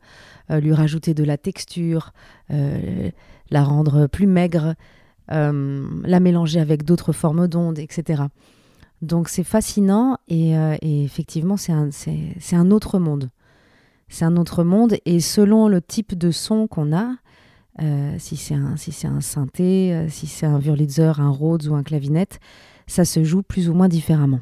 euh, 0.50 0.60
lui 0.60 0.74
rajouter 0.74 1.14
de 1.14 1.24
la 1.24 1.38
texture, 1.38 2.12
la 2.50 3.64
rendre 3.64 4.08
plus 4.08 4.26
maigre, 4.28 4.74
la 5.30 6.20
mélanger 6.20 6.60
avec 6.60 6.84
d'autres 6.84 7.12
formes 7.12 7.48
d'ondes, 7.48 7.80
etc. 7.80 8.24
Donc 9.02 9.30
c'est 9.30 9.44
fascinant 9.44 10.18
et, 10.28 10.58
euh, 10.58 10.76
et 10.82 11.04
effectivement 11.04 11.56
c'est 11.58 11.72
un, 11.72 12.72
autre 12.72 13.00
monde. 13.00 13.30
C'est 14.10 14.26
un 14.26 14.36
autre 14.36 14.64
monde 14.64 14.98
et 15.06 15.20
selon 15.20 15.68
le 15.68 15.82
type 15.82 16.18
de 16.18 16.32
son 16.32 16.68
qu'on 16.68 16.96
a, 16.96 17.14
euh, 17.82 18.16
si, 18.18 18.36
c'est 18.36 18.56
un, 18.56 18.76
si 18.76 19.08
un 19.08 19.22
synthé, 19.22 19.94
euh, 19.94 20.10
si 20.10 20.28
c'est 20.28 20.46
un 20.46 20.60
Wurlitzer, 20.60 21.14
un 21.20 21.30
Rhodes 21.30 21.68
ou 21.68 21.76
un 21.76 21.84
clavinette, 21.84 22.40
ça 22.88 23.06
se 23.06 23.24
joue 23.24 23.42
plus 23.42 23.70
ou 23.70 23.74
moins 23.74 23.88
différemment. 23.88 24.42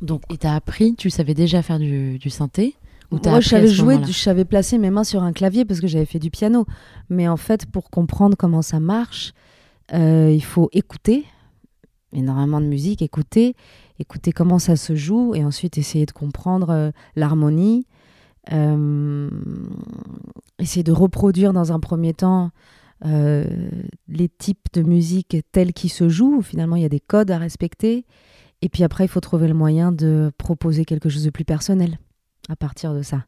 Donc, 0.00 0.22
et 0.30 0.38
t'as 0.38 0.54
appris, 0.54 0.94
tu 0.94 1.10
savais 1.10 1.34
déjà 1.34 1.60
faire 1.60 1.78
du, 1.78 2.18
du 2.18 2.30
synthé 2.30 2.76
ou 3.10 3.18
t'as 3.18 3.30
Moi, 3.30 3.40
je 3.40 3.48
savais 3.50 3.68
jouer, 3.68 3.98
je 4.06 4.12
savais 4.12 4.46
placer 4.46 4.78
mes 4.78 4.88
mains 4.88 5.04
sur 5.04 5.22
un 5.22 5.32
clavier 5.32 5.66
parce 5.66 5.80
que 5.80 5.86
j'avais 5.86 6.06
fait 6.06 6.20
du 6.20 6.30
piano. 6.30 6.64
Mais 7.10 7.28
en 7.28 7.36
fait, 7.36 7.66
pour 7.66 7.90
comprendre 7.90 8.36
comment 8.38 8.62
ça 8.62 8.80
marche, 8.80 9.34
euh, 9.92 10.30
il 10.32 10.44
faut 10.44 10.68
écouter 10.72 11.24
énormément 12.12 12.60
de 12.60 12.66
musique, 12.66 13.02
écouter, 13.02 13.54
écouter 13.98 14.32
comment 14.32 14.58
ça 14.58 14.76
se 14.76 14.96
joue 14.96 15.34
et 15.34 15.44
ensuite 15.44 15.78
essayer 15.78 16.06
de 16.06 16.12
comprendre 16.12 16.70
euh, 16.70 16.90
l'harmonie. 17.16 17.86
Euh, 18.52 19.30
essayer 20.58 20.82
de 20.82 20.92
reproduire 20.92 21.52
dans 21.52 21.72
un 21.72 21.80
premier 21.80 22.14
temps 22.14 22.50
les 23.02 24.28
types 24.28 24.66
de 24.74 24.82
musique 24.82 25.36
tels 25.52 25.72
qu'ils 25.72 25.90
se 25.90 26.10
jouent. 26.10 26.42
Finalement, 26.42 26.76
il 26.76 26.82
y 26.82 26.86
a 26.86 26.90
des 26.90 27.00
codes 27.00 27.30
à 27.30 27.38
respecter. 27.38 28.04
Et 28.60 28.68
puis 28.68 28.84
après, 28.84 29.04
il 29.04 29.08
faut 29.08 29.20
trouver 29.20 29.48
le 29.48 29.54
moyen 29.54 29.90
de 29.90 30.30
proposer 30.36 30.84
quelque 30.84 31.08
chose 31.08 31.24
de 31.24 31.30
plus 31.30 31.46
personnel 31.46 31.98
à 32.50 32.56
partir 32.56 32.92
de 32.92 33.00
ça. 33.00 33.24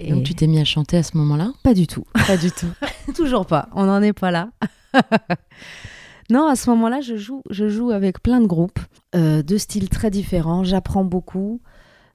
Et 0.00 0.12
donc, 0.12 0.24
tu 0.24 0.34
t'es 0.34 0.46
mis 0.46 0.58
à 0.58 0.64
chanter 0.64 0.96
à 0.96 1.02
ce 1.02 1.16
moment-là 1.18 1.52
Pas 1.62 1.74
du 1.74 1.86
tout. 1.86 2.04
Pas 2.26 2.36
du 2.36 2.50
tout. 2.50 2.72
Toujours 3.14 3.44
pas. 3.44 3.68
On 3.74 3.84
n'en 3.84 4.00
est 4.00 4.14
pas 4.14 4.30
là. 4.30 4.50
non, 6.30 6.46
à 6.46 6.56
ce 6.56 6.70
moment-là, 6.70 7.00
je 7.02 7.16
joue, 7.16 7.42
je 7.50 7.68
joue 7.68 7.90
avec 7.90 8.22
plein 8.22 8.40
de 8.40 8.46
groupes 8.46 8.80
euh, 9.14 9.42
de 9.42 9.56
styles 9.58 9.90
très 9.90 10.10
différents. 10.10 10.64
J'apprends 10.64 11.04
beaucoup. 11.04 11.60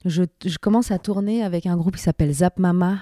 Je, 0.04 0.24
je 0.44 0.58
commence 0.58 0.90
à 0.90 0.98
tourner 0.98 1.44
avec 1.44 1.66
un 1.66 1.76
groupe 1.76 1.96
qui 1.96 2.02
s'appelle 2.02 2.32
Zap 2.32 2.58
Mama, 2.58 2.98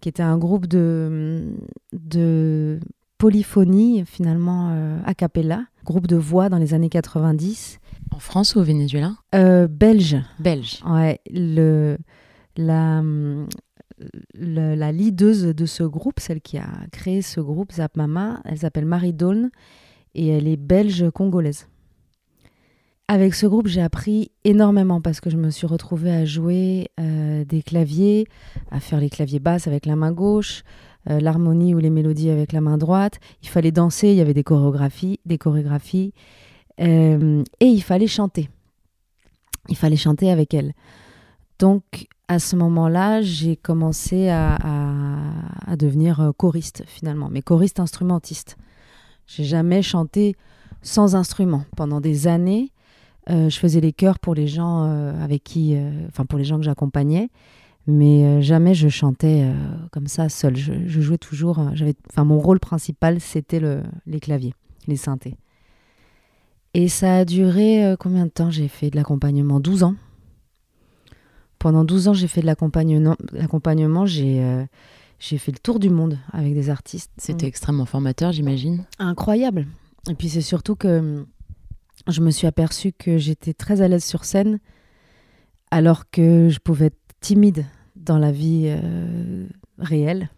qui 0.00 0.08
était 0.08 0.22
un 0.22 0.38
groupe 0.38 0.66
de, 0.66 1.52
de 1.92 2.80
polyphonie, 3.18 4.02
finalement, 4.06 4.70
euh, 4.72 4.98
a 5.04 5.14
cappella, 5.14 5.64
groupe 5.84 6.06
de 6.06 6.16
voix 6.16 6.48
dans 6.48 6.58
les 6.58 6.72
années 6.72 6.88
90. 6.88 7.80
En 8.14 8.18
France 8.18 8.54
ou 8.54 8.60
au 8.60 8.62
Venezuela? 8.62 9.12
Euh, 9.34 9.68
belge. 9.68 10.16
Belge. 10.38 10.80
Ouais, 10.86 11.20
le, 11.30 11.98
la, 12.56 13.02
la 14.34 14.92
leaduse 14.92 15.42
de 15.42 15.66
ce 15.66 15.82
groupe, 15.82 16.20
celle 16.20 16.40
qui 16.40 16.58
a 16.58 16.68
créé 16.90 17.22
ce 17.22 17.40
groupe, 17.40 17.72
Zap 17.72 17.96
Mama, 17.96 18.40
elle 18.44 18.58
s'appelle 18.58 18.86
Marie 18.86 19.12
Dawn 19.12 19.50
et 20.14 20.28
elle 20.28 20.48
est 20.48 20.56
belge-congolaise. 20.56 21.68
Avec 23.08 23.34
ce 23.34 23.46
groupe, 23.46 23.66
j'ai 23.66 23.82
appris 23.82 24.30
énormément 24.44 25.00
parce 25.00 25.20
que 25.20 25.28
je 25.28 25.36
me 25.36 25.50
suis 25.50 25.66
retrouvée 25.66 26.12
à 26.12 26.24
jouer 26.24 26.88
euh, 26.98 27.44
des 27.44 27.62
claviers, 27.62 28.26
à 28.70 28.80
faire 28.80 29.00
les 29.00 29.10
claviers 29.10 29.40
basses 29.40 29.66
avec 29.66 29.86
la 29.86 29.96
main 29.96 30.12
gauche, 30.12 30.62
euh, 31.10 31.20
l'harmonie 31.20 31.74
ou 31.74 31.78
les 31.78 31.90
mélodies 31.90 32.30
avec 32.30 32.52
la 32.52 32.60
main 32.60 32.78
droite. 32.78 33.18
Il 33.42 33.48
fallait 33.48 33.72
danser, 33.72 34.08
il 34.08 34.16
y 34.16 34.20
avait 34.20 34.34
des 34.34 34.44
chorégraphies, 34.44 35.20
des 35.26 35.36
chorégraphies, 35.36 36.14
euh, 36.80 37.42
et 37.60 37.66
il 37.66 37.82
fallait 37.82 38.06
chanter. 38.06 38.48
Il 39.68 39.76
fallait 39.76 39.96
chanter 39.96 40.30
avec 40.30 40.54
elle. 40.54 40.72
Donc, 41.58 41.82
à 42.32 42.38
ce 42.38 42.56
moment-là, 42.56 43.20
j'ai 43.20 43.56
commencé 43.56 44.30
à, 44.30 44.56
devenir 45.76 46.20
euh, 46.20 46.32
choriste 46.32 46.82
finalement, 46.86 47.28
mais 47.30 47.42
choriste 47.42 47.80
instrumentiste. 47.80 48.56
J'ai 49.26 49.44
jamais 49.44 49.82
chanté 49.82 50.36
sans 50.80 51.14
instrument. 51.14 51.64
Pendant 51.76 52.00
des 52.00 52.28
années, 52.28 52.72
euh, 53.30 53.50
je 53.50 53.58
faisais 53.58 53.80
les 53.80 53.92
chœurs 53.92 54.18
pour 54.18 54.34
les 54.34 54.46
gens 54.46 54.84
euh, 54.84 55.22
avec 55.22 55.44
qui, 55.44 55.76
enfin 56.08 56.24
pour 56.24 56.38
les 56.38 56.44
gens 56.44 56.56
que 56.56 56.62
j'accompagnais, 56.62 57.30
mais 57.86 58.40
jamais 58.42 58.74
je 58.74 58.88
chantais 58.88 59.46
comme 59.90 60.06
ça 60.06 60.28
seule. 60.28 60.56
Je, 60.56 61.00
jouais 61.00 61.18
toujours. 61.18 61.60
j'avais, 61.74 61.94
enfin 62.10 62.24
mon 62.24 62.38
rôle 62.38 62.60
principal, 62.60 63.20
c'était 63.20 63.60
le, 63.60 63.82
les 64.06 64.20
claviers, 64.20 64.54
les 64.86 64.96
synthés. 64.96 65.36
Et 66.74 66.88
ça 66.88 67.16
a 67.18 67.24
duré 67.26 67.94
combien 67.98 68.24
de 68.24 68.30
temps? 68.30 68.50
J'ai 68.50 68.68
fait 68.68 68.90
de 68.90 68.96
l'accompagnement? 68.96 69.60
12 69.60 69.82
ans. 69.82 69.94
Pendant 71.62 71.84
12 71.84 72.08
ans, 72.08 72.12
j'ai 72.12 72.26
fait 72.26 72.40
de 72.40 72.46
l'accompagnement. 72.46 74.04
j'ai, 74.04 74.42
euh, 74.42 74.64
j'ai 75.20 75.38
fait 75.38 75.52
le 75.52 75.58
tour 75.58 75.78
du 75.78 75.90
monde 75.90 76.18
avec 76.32 76.54
des 76.54 76.70
artistes. 76.70 77.12
C'était 77.18 77.46
extrêmement 77.46 77.86
formateur, 77.86 78.32
j'imagine. 78.32 78.84
incroyable. 78.98 79.68
Et 80.10 80.14
puis 80.14 80.28
c'est 80.28 80.40
surtout 80.40 80.74
que 80.74 81.24
je 82.08 82.20
me 82.20 82.32
suis 82.32 82.48
aperçue 82.48 82.90
que 82.92 83.16
j'étais 83.16 83.54
très 83.54 83.80
à 83.80 83.86
l'aise 83.86 84.04
sur 84.04 84.24
scène, 84.24 84.58
alors 85.70 86.10
que 86.10 86.48
je 86.48 86.58
pouvais 86.58 86.86
être 86.86 86.98
timide 87.20 87.64
dans 87.94 88.18
la 88.18 88.32
vie 88.32 88.64
euh, 88.66 89.46
réelle. 89.78 90.30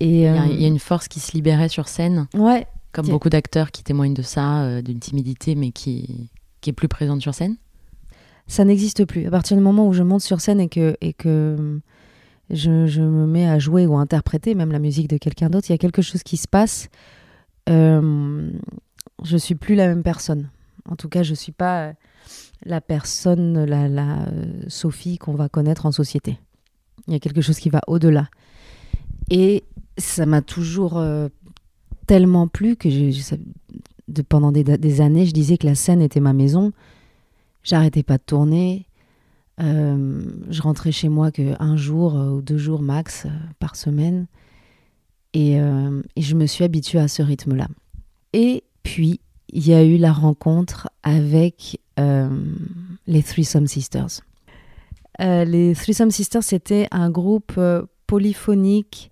Et 0.00 0.08
Il 0.08 0.20
y, 0.20 0.26
a, 0.26 0.42
euh, 0.42 0.46
il 0.50 0.60
y 0.60 0.66
a 0.66 0.68
une 0.68 0.78
force 0.78 1.08
qui 1.08 1.20
se 1.20 1.32
libérait 1.32 1.70
sur 1.70 1.88
scène, 1.88 2.28
ouais, 2.34 2.66
comme 2.92 3.08
beaucoup 3.08 3.30
d'acteurs 3.30 3.70
qui 3.70 3.82
témoignent 3.82 4.12
de 4.12 4.20
ça, 4.20 4.64
euh, 4.64 4.82
d'une 4.82 4.98
timidité, 4.98 5.54
mais 5.54 5.70
qui, 5.70 6.28
qui 6.60 6.68
est 6.68 6.74
plus 6.74 6.88
présente 6.88 7.22
sur 7.22 7.32
scène. 7.32 7.56
Ça 8.46 8.64
n'existe 8.64 9.04
plus. 9.04 9.26
À 9.26 9.30
partir 9.30 9.56
du 9.56 9.62
moment 9.62 9.88
où 9.88 9.92
je 9.92 10.02
monte 10.02 10.22
sur 10.22 10.40
scène 10.40 10.60
et 10.60 10.68
que, 10.68 10.96
hum, 11.26 11.80
je, 12.50 13.00
me 13.00 13.26
mets 13.26 13.48
à 13.48 13.58
jouer 13.58 13.86
ou 13.86 13.96
à 13.96 14.00
interpréter 14.00 14.54
même 14.54 14.72
la 14.72 14.78
musique 14.78 15.08
de 15.08 15.16
quelqu'un 15.16 15.48
d'autre, 15.48 15.68
il 15.70 15.72
y 15.72 15.74
a 15.74 15.78
quelque 15.78 16.02
chose 16.02 16.22
qui 16.22 16.36
se 16.36 16.48
passe. 16.48 16.88
Euh, 17.68 18.50
je 19.22 19.36
suis 19.36 19.54
plus 19.54 19.74
la 19.74 19.88
même 19.88 20.02
personne. 20.02 20.50
En 20.88 20.96
tout 20.96 21.08
cas, 21.08 21.22
je 21.22 21.34
suis 21.34 21.52
pas 21.52 21.88
euh, 21.88 21.92
la 22.64 22.80
personne, 22.80 23.64
la, 23.64 24.26
euh, 24.26 24.62
Sophie 24.68 25.18
qu'on 25.18 25.34
va 25.34 25.48
connaître 25.48 25.86
en 25.86 25.92
société. 25.92 26.38
Il 27.06 27.12
y 27.12 27.16
a 27.16 27.20
quelque 27.20 27.40
chose 27.40 27.58
qui 27.58 27.70
va 27.70 27.80
au-delà. 27.86 28.28
Et 29.30 29.64
ça 29.96 30.26
m'a 30.26 30.42
toujours 30.42 30.98
euh, 30.98 31.28
tellement 32.06 32.48
plu 32.48 32.76
que 32.76 32.88
pendant 34.28 34.52
des 34.52 35.00
années, 35.00 35.24
je 35.24 35.32
disais 35.32 35.56
que 35.56 35.66
la 35.66 35.74
scène 35.74 36.02
était 36.02 36.20
ma 36.20 36.34
maison. 36.34 36.72
J'arrêtais 37.64 38.02
pas 38.02 38.18
de 38.18 38.22
tourner. 38.22 38.86
Euh, 39.60 40.22
je 40.50 40.62
rentrais 40.62 40.92
chez 40.92 41.08
moi 41.08 41.30
que 41.30 41.54
un 41.60 41.76
jour 41.76 42.16
euh, 42.16 42.30
ou 42.30 42.42
deux 42.42 42.58
jours 42.58 42.82
max 42.82 43.26
euh, 43.26 43.30
par 43.58 43.76
semaine. 43.76 44.26
Et, 45.32 45.58
je 46.16 46.34
me 46.36 46.46
suis 46.46 46.62
habituée 46.62 47.00
à 47.00 47.08
ce 47.08 47.20
rythme-là. 47.20 47.66
Et 48.32 48.62
puis, 48.84 49.18
il 49.48 49.66
y 49.66 49.74
a 49.74 49.82
eu 49.82 49.96
la 49.96 50.12
rencontre 50.12 50.88
avec 51.02 51.80
euh, 51.98 52.28
les 53.08 53.20
Threesome 53.24 53.66
Sisters. 53.66 54.20
Les 55.18 55.74
Threesome 55.74 56.12
Sisters, 56.12 56.44
c'était 56.44 56.86
un 56.92 57.10
groupe 57.10 57.58
polyphonique 58.06 59.10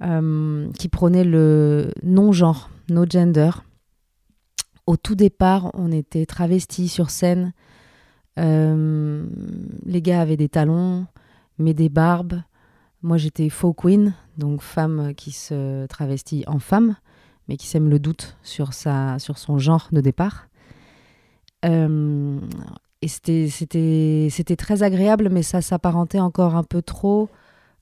qui 0.00 0.88
prônait 0.88 1.24
le 1.24 1.90
non-genre, 2.04 2.70
no 2.88 3.04
gender. 3.04 3.50
Au 4.86 4.96
tout 4.96 5.14
départ, 5.14 5.70
on 5.74 5.92
était 5.92 6.26
travestis 6.26 6.88
sur 6.88 7.10
scène. 7.10 7.52
Euh, 8.38 9.26
les 9.84 10.02
gars 10.02 10.20
avaient 10.20 10.36
des 10.36 10.48
talons, 10.48 11.06
mais 11.58 11.74
des 11.74 11.88
barbes. 11.88 12.42
Moi, 13.02 13.16
j'étais 13.16 13.48
faux 13.48 13.72
queen, 13.72 14.14
donc 14.38 14.60
femme 14.60 15.14
qui 15.14 15.32
se 15.32 15.86
travestit 15.86 16.44
en 16.46 16.58
femme, 16.58 16.96
mais 17.48 17.56
qui 17.56 17.66
sème 17.66 17.88
le 17.88 17.98
doute 17.98 18.36
sur, 18.42 18.72
sa, 18.72 19.18
sur 19.18 19.38
son 19.38 19.58
genre 19.58 19.88
de 19.92 20.00
départ. 20.00 20.48
Euh, 21.64 22.40
et 23.02 23.08
c'était, 23.08 24.56
très 24.56 24.82
agréable, 24.82 25.28
mais 25.30 25.42
ça 25.42 25.60
s'apparentait 25.60 26.20
encore 26.20 26.54
un 26.54 26.62
peu 26.62 26.82
trop 26.82 27.28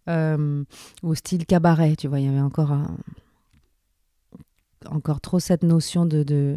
euh, 0.08 0.64
au 1.02 1.14
style 1.14 1.44
cabaret. 1.44 1.96
Tu 1.96 2.08
vois, 2.08 2.20
il 2.20 2.26
y 2.26 2.28
avait 2.28 2.40
encore, 2.40 2.72
un- 2.72 2.96
encore 4.86 5.20
trop 5.20 5.38
cette 5.38 5.62
notion 5.62 6.06
de, 6.06 6.56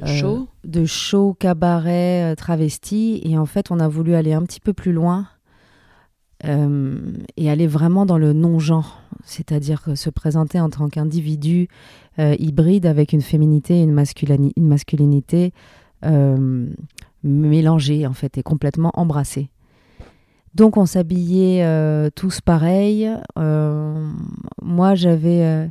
De 0.00 0.04
euh, 0.04 0.18
show 0.18 0.48
de 0.64 0.84
show 0.84 1.34
cabaret 1.34 2.32
euh, 2.32 2.34
travesti. 2.34 3.20
Et 3.24 3.36
en 3.38 3.46
fait, 3.46 3.70
on 3.70 3.80
a 3.80 3.88
voulu 3.88 4.14
aller 4.14 4.32
un 4.32 4.42
petit 4.42 4.60
peu 4.60 4.72
plus 4.72 4.92
loin 4.92 5.26
euh, 6.44 7.12
et 7.36 7.50
aller 7.50 7.66
vraiment 7.66 8.06
dans 8.06 8.18
le 8.18 8.32
non-genre, 8.32 9.00
c'est-à-dire 9.24 9.96
se 9.96 10.10
présenter 10.10 10.60
en 10.60 10.70
tant 10.70 10.88
qu'individu 10.88 11.68
euh, 12.18 12.36
hybride 12.38 12.86
avec 12.86 13.12
une 13.12 13.22
féminité 13.22 13.78
et 13.78 13.82
une, 13.82 13.92
masculini- 13.94 14.52
une 14.56 14.68
masculinité 14.68 15.52
euh, 16.04 16.68
mélangée 17.24 18.06
en 18.06 18.12
fait 18.12 18.38
et 18.38 18.42
complètement 18.42 18.92
embrassée. 18.94 19.50
Donc 20.54 20.76
on 20.76 20.86
s'habillait 20.86 21.64
euh, 21.64 22.08
tous 22.14 22.40
pareil. 22.40 23.10
Euh, 23.38 24.08
moi 24.62 24.94
j'avais 24.94 25.42
euh, 25.44 25.66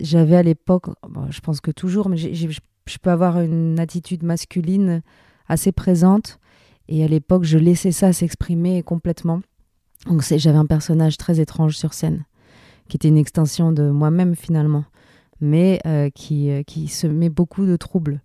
j'avais 0.00 0.36
à 0.36 0.42
l'époque, 0.42 0.86
je 1.30 1.40
pense 1.40 1.60
que 1.60 1.70
toujours, 1.70 2.08
mais 2.08 2.16
j'ai- 2.16 2.48
je 2.86 2.98
peux 2.98 3.10
avoir 3.10 3.40
une 3.40 3.78
attitude 3.78 4.22
masculine 4.22 5.02
assez 5.48 5.72
présente. 5.72 6.38
Et 6.88 7.04
à 7.04 7.08
l'époque, 7.08 7.44
je 7.44 7.58
laissais 7.58 7.92
ça 7.92 8.12
s'exprimer 8.12 8.82
complètement. 8.82 9.40
Donc 10.06 10.22
j'avais 10.22 10.58
un 10.58 10.66
personnage 10.66 11.16
très 11.16 11.40
étrange 11.40 11.76
sur 11.76 11.94
scène, 11.94 12.24
qui 12.88 12.96
était 12.96 13.08
une 13.08 13.18
extension 13.18 13.72
de 13.72 13.90
moi-même 13.90 14.36
finalement, 14.36 14.84
mais 15.40 15.80
euh, 15.86 16.10
qui, 16.10 16.50
euh, 16.50 16.62
qui 16.62 16.86
semait 16.88 17.28
beaucoup 17.28 17.66
de 17.66 17.76
troubles. 17.76 18.20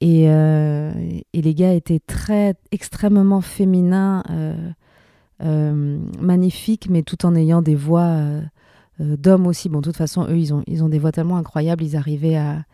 Et, 0.00 0.30
euh, 0.30 0.92
et 1.32 1.42
les 1.42 1.54
gars 1.54 1.74
étaient 1.74 2.00
très 2.00 2.54
extrêmement 2.72 3.42
féminins, 3.42 4.24
euh, 4.30 4.70
euh, 5.42 5.98
magnifiques, 6.18 6.88
mais 6.88 7.02
tout 7.02 7.26
en 7.26 7.34
ayant 7.34 7.62
des 7.62 7.74
voix 7.74 8.18
d'hommes 8.98 9.46
aussi. 9.46 9.68
Bon, 9.68 9.78
de 9.78 9.84
toute 9.84 9.96
façon, 9.96 10.26
eux, 10.28 10.38
ils 10.38 10.52
ont, 10.52 10.62
ils 10.66 10.82
ont 10.82 10.88
des 10.88 10.98
voix 10.98 11.12
tellement 11.12 11.36
incroyables, 11.36 11.84
ils 11.84 11.96
arrivaient 11.96 12.36
à, 12.36 12.64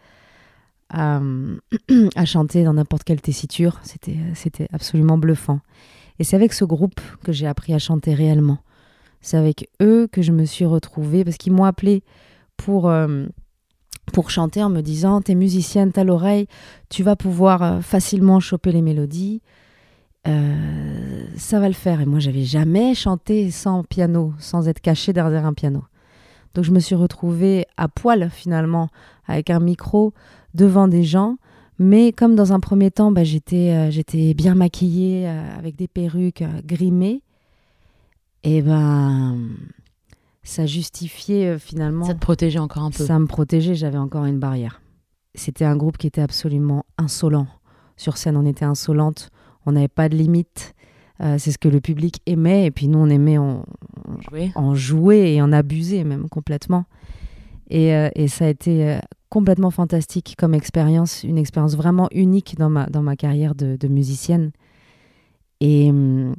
à, 0.90 2.24
chanter 2.24 2.64
dans 2.64 2.74
n'importe 2.74 3.04
quelle 3.04 3.20
tessiture. 3.20 3.80
C'était, 3.82 4.68
absolument 4.72 5.18
bluffant. 5.18 5.60
Et 6.18 6.24
c'est 6.24 6.36
avec 6.36 6.52
ce 6.52 6.64
groupe 6.64 7.00
que 7.24 7.32
j'ai 7.32 7.46
appris 7.46 7.74
à 7.74 7.78
chanter 7.78 8.14
réellement. 8.14 8.58
C'est 9.20 9.36
avec 9.36 9.68
eux 9.82 10.08
que 10.10 10.22
je 10.22 10.32
me 10.32 10.44
suis 10.44 10.64
retrouvée, 10.64 11.24
parce 11.24 11.36
qu'ils 11.36 11.52
m'ont 11.52 11.64
appelé 11.64 12.02
pour, 12.56 12.88
euh, 12.88 13.26
pour 14.12 14.30
chanter 14.30 14.62
en 14.62 14.70
me 14.70 14.80
disant 14.80 15.20
T'es 15.20 15.34
musicienne, 15.34 15.92
t'as 15.92 16.04
l'oreille, 16.04 16.46
tu 16.88 17.02
vas 17.02 17.16
pouvoir 17.16 17.62
euh, 17.62 17.80
facilement 17.80 18.40
choper 18.40 18.72
les 18.72 18.82
mélodies. 18.82 19.42
Euh, 20.26 21.26
ça 21.36 21.60
va 21.60 21.68
le 21.68 21.74
faire. 21.74 22.00
Et 22.00 22.06
moi, 22.06 22.18
j'avais 22.18 22.44
jamais 22.44 22.94
chanté 22.94 23.50
sans 23.50 23.84
piano, 23.84 24.32
sans 24.38 24.68
être 24.68 24.80
cachée 24.80 25.12
derrière 25.12 25.46
un 25.46 25.54
piano. 25.54 25.84
Donc, 26.54 26.64
je 26.64 26.72
me 26.72 26.80
suis 26.80 26.94
retrouvée 26.94 27.66
à 27.76 27.88
poil, 27.88 28.30
finalement, 28.30 28.88
avec 29.26 29.50
un 29.50 29.60
micro 29.60 30.14
devant 30.56 30.88
des 30.88 31.04
gens. 31.04 31.36
Mais 31.78 32.12
comme 32.12 32.34
dans 32.34 32.52
un 32.52 32.60
premier 32.60 32.90
temps, 32.90 33.12
bah, 33.12 33.24
j'étais, 33.24 33.70
euh, 33.70 33.90
j'étais 33.90 34.32
bien 34.34 34.54
maquillée, 34.54 35.28
euh, 35.28 35.58
avec 35.58 35.76
des 35.76 35.88
perruques 35.88 36.42
euh, 36.42 36.60
grimées, 36.64 37.22
et 38.44 38.62
ben 38.62 39.36
ça 40.42 40.64
justifiait 40.64 41.48
euh, 41.48 41.58
finalement. 41.58 42.06
Ça 42.06 42.14
te 42.14 42.20
protégeait 42.20 42.58
encore 42.58 42.84
un 42.84 42.90
peu. 42.90 43.04
Ça 43.04 43.18
me 43.18 43.26
protégeait, 43.26 43.74
j'avais 43.74 43.98
encore 43.98 44.24
une 44.24 44.38
barrière. 44.38 44.80
C'était 45.34 45.66
un 45.66 45.76
groupe 45.76 45.98
qui 45.98 46.06
était 46.06 46.22
absolument 46.22 46.86
insolent. 46.96 47.46
Sur 47.98 48.16
scène, 48.16 48.38
on 48.38 48.46
était 48.46 48.64
insolente, 48.64 49.30
on 49.66 49.72
n'avait 49.72 49.88
pas 49.88 50.08
de 50.08 50.16
limite. 50.16 50.72
C'est 51.18 51.50
ce 51.50 51.56
que 51.56 51.68
le 51.68 51.80
public 51.80 52.20
aimait, 52.26 52.66
et 52.66 52.70
puis 52.70 52.88
nous, 52.88 52.98
on 52.98 53.08
aimait 53.08 53.38
en, 53.38 53.64
Jouer. 54.20 54.52
en 54.54 54.74
jouer 54.74 55.32
et 55.32 55.40
en 55.40 55.50
abuser 55.50 56.04
même 56.04 56.28
complètement. 56.28 56.84
Et, 57.70 57.88
et 58.14 58.28
ça 58.28 58.44
a 58.44 58.48
été 58.48 58.98
complètement 59.28 59.70
fantastique 59.70 60.34
comme 60.38 60.54
expérience, 60.54 61.24
une 61.24 61.38
expérience 61.38 61.76
vraiment 61.76 62.08
unique 62.12 62.56
dans 62.56 62.70
ma, 62.70 62.86
dans 62.86 63.02
ma 63.02 63.16
carrière 63.16 63.54
de, 63.54 63.88
musicienne. 63.88 64.52
Et, 65.60 65.90
hum, 65.90 66.34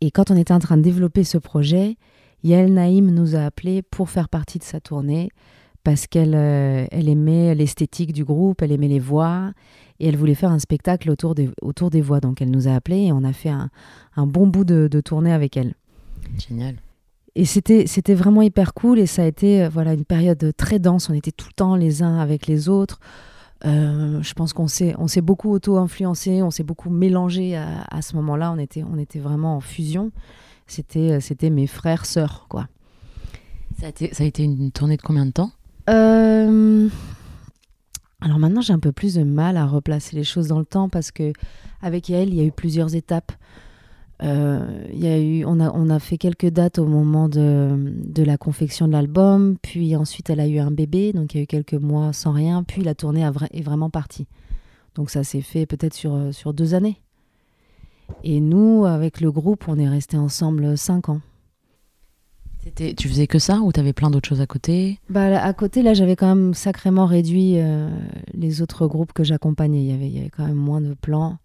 et 0.00 0.10
quand 0.10 0.30
on 0.30 0.36
était 0.36 0.54
en 0.54 0.60
train 0.60 0.76
de 0.76 0.82
développer 0.82 1.24
ce 1.24 1.38
projet, 1.38 1.96
Yael 2.44 2.72
Naïm 2.72 3.10
nous 3.10 3.34
a 3.34 3.40
appelés 3.40 3.82
pour 3.82 4.10
faire 4.10 4.28
partie 4.28 4.58
de 4.58 4.64
sa 4.64 4.80
tournée 4.80 5.30
parce 5.84 6.06
qu'elle 6.06 6.34
euh, 6.34 6.86
elle 6.90 7.08
aimait 7.08 7.54
l'esthétique 7.54 8.12
du 8.12 8.24
groupe, 8.24 8.62
elle 8.62 8.72
aimait 8.72 8.88
les 8.88 8.98
voix 8.98 9.52
et 10.00 10.08
elle 10.08 10.16
voulait 10.16 10.34
faire 10.34 10.50
un 10.50 10.58
spectacle 10.58 11.10
autour 11.10 11.34
des, 11.34 11.50
autour 11.62 11.90
des 11.90 12.00
voix. 12.00 12.20
Donc 12.20 12.40
elle 12.42 12.50
nous 12.50 12.68
a 12.68 12.74
appelés 12.74 13.06
et 13.06 13.12
on 13.12 13.24
a 13.24 13.32
fait 13.32 13.48
un, 13.48 13.70
un 14.16 14.26
bon 14.26 14.46
bout 14.46 14.64
de, 14.64 14.88
de 14.88 15.00
tournée 15.00 15.32
avec 15.32 15.56
elle. 15.56 15.74
Génial. 16.38 16.76
Et 17.34 17.44
c'était 17.44 17.86
c'était 17.86 18.14
vraiment 18.14 18.42
hyper 18.42 18.74
cool 18.74 18.98
et 18.98 19.06
ça 19.06 19.22
a 19.22 19.26
été 19.26 19.62
euh, 19.64 19.68
voilà 19.68 19.92
une 19.92 20.04
période 20.04 20.52
très 20.56 20.78
dense. 20.78 21.08
On 21.10 21.14
était 21.14 21.30
tout 21.32 21.46
le 21.48 21.54
temps 21.54 21.76
les 21.76 22.02
uns 22.02 22.18
avec 22.18 22.46
les 22.46 22.68
autres. 22.68 23.00
Euh, 23.64 24.22
je 24.22 24.34
pense 24.34 24.52
qu'on 24.52 24.68
s'est 24.68 24.94
on 24.98 25.08
s'est 25.08 25.20
beaucoup 25.20 25.50
auto-influencé, 25.50 26.42
on 26.42 26.50
s'est 26.50 26.64
beaucoup 26.64 26.90
mélangé 26.90 27.56
à, 27.56 27.84
à 27.90 28.02
ce 28.02 28.16
moment-là. 28.16 28.52
On 28.52 28.58
était 28.58 28.82
on 28.82 28.98
était 28.98 29.18
vraiment 29.20 29.56
en 29.56 29.60
fusion. 29.60 30.10
C'était 30.66 31.12
euh, 31.12 31.20
c'était 31.20 31.50
mes 31.50 31.66
frères 31.66 32.06
sœurs 32.06 32.46
quoi. 32.48 32.68
Ça 33.78 33.86
a, 33.86 33.88
été, 33.90 34.12
ça 34.12 34.24
a 34.24 34.26
été 34.26 34.42
une 34.42 34.72
tournée 34.72 34.96
de 34.96 35.02
combien 35.02 35.24
de 35.24 35.30
temps? 35.30 35.52
Euh, 35.88 36.88
Alors 38.20 38.40
maintenant, 38.40 38.60
j'ai 38.60 38.72
un 38.72 38.80
peu 38.80 38.90
plus 38.90 39.14
de 39.14 39.22
mal 39.22 39.56
à 39.56 39.66
replacer 39.66 40.16
les 40.16 40.24
choses 40.24 40.48
dans 40.48 40.58
le 40.58 40.64
temps 40.64 40.88
parce 40.88 41.12
que 41.12 41.32
avec 41.80 42.08
Yael, 42.08 42.30
il 42.30 42.34
y 42.34 42.40
a 42.40 42.44
eu 42.44 42.50
plusieurs 42.50 42.96
étapes. 42.96 43.30
Euh, 44.22 44.84
y 44.92 45.06
a 45.06 45.18
eu, 45.20 45.44
on, 45.44 45.60
a, 45.60 45.70
on 45.72 45.90
a 45.90 45.98
fait 46.00 46.18
quelques 46.18 46.48
dates 46.50 46.78
au 46.78 46.86
moment 46.86 47.28
de, 47.28 47.92
de 48.04 48.22
la 48.24 48.36
confection 48.36 48.88
de 48.88 48.92
l'album, 48.92 49.56
puis 49.62 49.94
ensuite 49.94 50.28
elle 50.28 50.40
a 50.40 50.48
eu 50.48 50.58
un 50.58 50.72
bébé, 50.72 51.12
donc 51.12 51.34
il 51.34 51.36
y 51.36 51.40
a 51.40 51.44
eu 51.44 51.46
quelques 51.46 51.74
mois 51.74 52.12
sans 52.12 52.32
rien, 52.32 52.64
puis 52.64 52.82
la 52.82 52.96
tournée 52.96 53.24
a 53.24 53.30
vra- 53.30 53.48
est 53.52 53.62
vraiment 53.62 53.90
partie. 53.90 54.26
Donc 54.96 55.10
ça 55.10 55.22
s'est 55.22 55.40
fait 55.40 55.66
peut-être 55.66 55.94
sur, 55.94 56.14
euh, 56.14 56.32
sur 56.32 56.52
deux 56.52 56.74
années. 56.74 57.00
Et 58.24 58.40
nous, 58.40 58.86
avec 58.86 59.20
le 59.20 59.30
groupe, 59.30 59.66
on 59.68 59.78
est 59.78 59.88
restés 59.88 60.16
ensemble 60.16 60.76
cinq 60.76 61.08
ans. 61.10 61.20
C'était, 62.64 62.94
Tu 62.94 63.08
faisais 63.08 63.26
que 63.28 63.38
ça 63.38 63.60
ou 63.60 63.70
t'avais 63.70 63.92
plein 63.92 64.10
d'autres 64.10 64.28
choses 64.28 64.40
à 64.40 64.46
côté? 64.46 64.98
Bah, 65.08 65.40
à 65.40 65.52
côté, 65.52 65.82
là, 65.82 65.94
j'avais 65.94 66.16
quand 66.16 66.34
même 66.34 66.54
sacrément 66.54 67.06
réduit 67.06 67.54
euh, 67.58 67.88
les 68.34 68.62
autres 68.62 68.86
groupes 68.88 69.12
que 69.12 69.22
j'accompagnais. 69.22 69.80
Il 69.82 69.90
y, 69.90 69.92
avait, 69.92 70.08
il 70.08 70.16
y 70.16 70.18
avait 70.18 70.30
quand 70.30 70.46
même 70.46 70.56
moins 70.56 70.80
de 70.80 70.94
plans. 70.94 71.36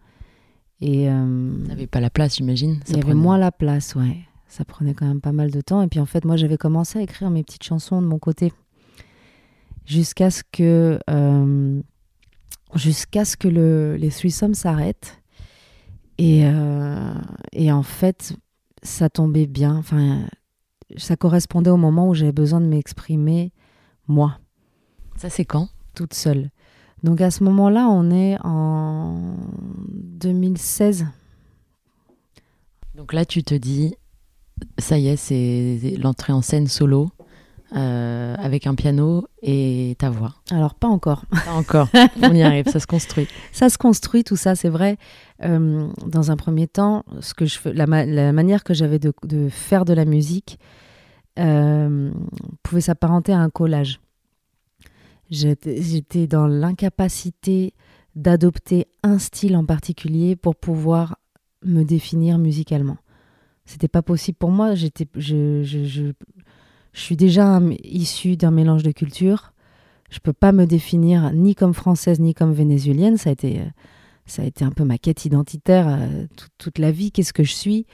Et 0.85 1.09
euh, 1.09 1.65
T'avais 1.69 1.87
pas 1.87 2.01
la 2.01 2.09
place, 2.09 2.35
j'imagine. 2.35 2.81
il 2.89 2.97
y 2.97 2.99
avait 2.99 3.13
moins 3.13 3.37
la 3.37 3.53
place, 3.53 3.95
ouais. 3.95 4.17
Ça 4.49 4.65
prenait 4.65 4.93
quand 4.93 5.07
même 5.07 5.21
pas 5.21 5.31
mal 5.31 5.49
de 5.49 5.61
temps. 5.61 5.81
Et 5.81 5.87
puis, 5.87 6.01
en 6.01 6.05
fait, 6.05 6.25
moi, 6.25 6.35
j'avais 6.35 6.57
commencé 6.57 6.99
à 6.99 7.01
écrire 7.01 7.29
mes 7.29 7.41
petites 7.41 7.63
chansons 7.63 8.01
de 8.01 8.05
mon 8.05 8.19
côté. 8.19 8.51
Jusqu'à 9.85 10.29
ce 10.29 10.43
que, 10.51 10.99
euh, 11.09 11.81
jusqu'à 12.75 13.23
ce 13.23 13.37
que 13.37 13.47
le, 13.47 13.95
les 13.95 14.09
threesomes 14.09 14.55
s'arrêtent. 14.55 15.21
Et, 16.17 16.41
euh, 16.43 17.13
et 17.53 17.71
en 17.71 17.83
fait, 17.83 18.35
ça 18.81 19.09
tombait 19.09 19.47
bien. 19.47 19.77
Enfin, 19.77 20.25
ça 20.97 21.15
correspondait 21.15 21.69
au 21.69 21.77
moment 21.77 22.09
où 22.09 22.13
j'avais 22.13 22.33
besoin 22.33 22.59
de 22.59 22.67
m'exprimer, 22.67 23.53
moi 24.09 24.37
Ça, 25.15 25.29
c'est 25.29 25.45
quand? 25.45 25.69
Toute 25.95 26.13
seule. 26.13 26.49
Donc 27.03 27.19
à 27.21 27.31
ce 27.31 27.43
moment-là, 27.43 27.87
on 27.89 28.09
est 28.11 28.37
en 28.43 29.35
2016. 29.89 31.05
Donc 32.95 33.13
là, 33.13 33.25
tu 33.25 33.43
te 33.43 33.55
dis, 33.55 33.95
ça 34.77 34.97
y 34.97 35.07
est, 35.09 35.15
c'est 35.17 35.95
l'entrée 35.99 36.31
en 36.33 36.41
scène 36.41 36.67
solo 36.67 37.09
euh, 37.75 38.35
avec 38.37 38.67
un 38.67 38.75
piano 38.75 39.25
et 39.41 39.95
ta 39.99 40.09
voix. 40.11 40.35
Alors 40.51 40.75
pas 40.75 40.87
encore. 40.87 41.25
Pas 41.45 41.53
encore. 41.53 41.89
On 42.21 42.33
y 42.33 42.43
arrive, 42.43 42.69
ça 42.69 42.79
se 42.79 42.87
construit. 42.87 43.27
Ça 43.51 43.67
se 43.69 43.77
construit, 43.77 44.23
tout 44.23 44.35
ça, 44.35 44.55
c'est 44.55 44.69
vrai. 44.69 44.97
Euh, 45.43 45.87
dans 46.05 46.29
un 46.31 46.37
premier 46.37 46.67
temps, 46.67 47.03
ce 47.19 47.33
que 47.33 47.45
je 47.45 47.57
fais, 47.59 47.73
la, 47.73 47.87
ma- 47.87 48.05
la 48.05 48.31
manière 48.31 48.63
que 48.63 48.73
j'avais 48.73 48.99
de, 48.99 49.11
de 49.23 49.49
faire 49.49 49.85
de 49.85 49.93
la 49.93 50.05
musique 50.05 50.59
euh, 51.39 52.11
pouvait 52.61 52.81
s'apparenter 52.81 53.33
à 53.33 53.39
un 53.39 53.49
collage. 53.49 53.99
J'étais 55.33 56.27
dans 56.27 56.45
l'incapacité 56.45 57.73
d'adopter 58.15 58.85
un 59.01 59.17
style 59.17 59.57
en 59.57 59.65
particulier 59.65 60.35
pour 60.35 60.55
pouvoir 60.55 61.17
me 61.65 61.83
définir 61.83 62.37
musicalement. 62.37 62.97
C'était 63.65 63.87
pas 63.87 64.03
possible 64.03 64.37
pour 64.37 64.51
moi. 64.51 64.75
J'étais, 64.75 65.07
je, 65.15 65.63
je, 65.63 65.85
je, 65.85 66.11
je 66.91 67.01
suis 67.01 67.15
déjà 67.15 67.59
issue 67.83 68.37
d'un 68.37 68.51
mélange 68.51 68.83
de 68.83 68.91
cultures. 68.91 69.53
Je 70.11 70.19
peux 70.19 70.33
pas 70.33 70.51
me 70.51 70.65
définir 70.65 71.33
ni 71.33 71.55
comme 71.55 71.73
française 71.73 72.19
ni 72.19 72.35
comme 72.35 72.53
vénézuélienne. 72.53 73.17
Ça 73.17 73.31
a 73.31 73.33
été, 73.33 73.61
ça 74.27 74.43
a 74.43 74.45
été 74.45 74.63
un 74.63 74.71
peu 74.71 74.83
ma 74.83 74.99
quête 74.99 75.25
identitaire 75.25 75.87
euh, 75.87 76.27
toute, 76.37 76.51
toute 76.59 76.77
la 76.77 76.91
vie. 76.91 77.11
Qu'est-ce 77.11 77.33
que 77.33 77.43
je 77.43 77.53
suis? 77.53 77.87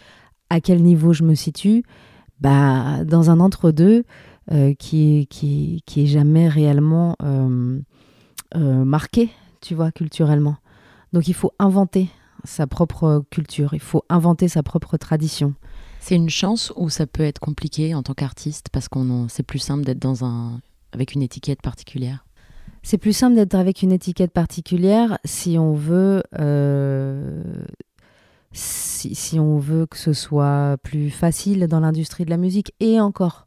À 0.49 0.60
quel 0.60 0.84
niveau 0.84 1.13
je 1.13 1.23
me 1.23 1.36
situe? 1.36 1.84
Bah, 2.41 3.06
dans 3.06 3.30
un 3.30 3.39
entre-deux 3.39 4.04
euh, 4.51 4.73
qui, 4.73 5.19
est- 5.19 5.25
qui, 5.25 5.83
qui 5.85 6.03
est 6.03 6.07
jamais 6.07 6.47
réellement 6.47 7.15
euh, 7.23 7.79
euh, 8.55 8.83
marqué, 8.85 9.29
tu 9.62 9.75
vois, 9.75 9.91
culturellement. 9.91 10.57
Donc 11.13 11.27
il 11.27 11.33
faut 11.33 11.51
inventer 11.59 12.09
sa 12.43 12.67
propre 12.67 13.23
culture, 13.29 13.73
il 13.73 13.79
faut 13.79 14.03
inventer 14.09 14.47
sa 14.47 14.63
propre 14.63 14.97
tradition. 14.97 15.53
C'est 15.99 16.15
une 16.15 16.29
chance 16.29 16.71
ou 16.77 16.89
ça 16.89 17.05
peut 17.05 17.23
être 17.23 17.39
compliqué 17.39 17.93
en 17.93 18.03
tant 18.03 18.13
qu'artiste 18.13 18.67
parce 18.71 18.88
qu'on 18.88 19.27
c'est 19.27 19.43
plus 19.43 19.59
simple 19.59 19.83
d'être 19.83 19.99
dans 19.99 20.23
un 20.23 20.62
avec 20.93 21.13
une 21.13 21.21
étiquette 21.21 21.62
particulière? 21.62 22.25
C'est 22.81 22.97
plus 22.97 23.12
simple 23.13 23.35
d'être 23.35 23.55
avec 23.55 23.81
une 23.81 23.91
étiquette 23.91 24.31
particulière 24.31 25.19
si 25.25 25.57
on 25.59 25.73
veut 25.73 26.23
euh, 26.39 27.43
si, 28.53 29.13
si 29.13 29.39
on 29.39 29.59
veut 29.59 29.85
que 29.85 29.97
ce 29.97 30.13
soit 30.13 30.77
plus 30.81 31.09
facile 31.09 31.67
dans 31.67 31.81
l'industrie 31.81 32.23
de 32.25 32.29
la 32.29 32.38
musique 32.38 32.73
et 32.79 32.99
encore. 33.01 33.45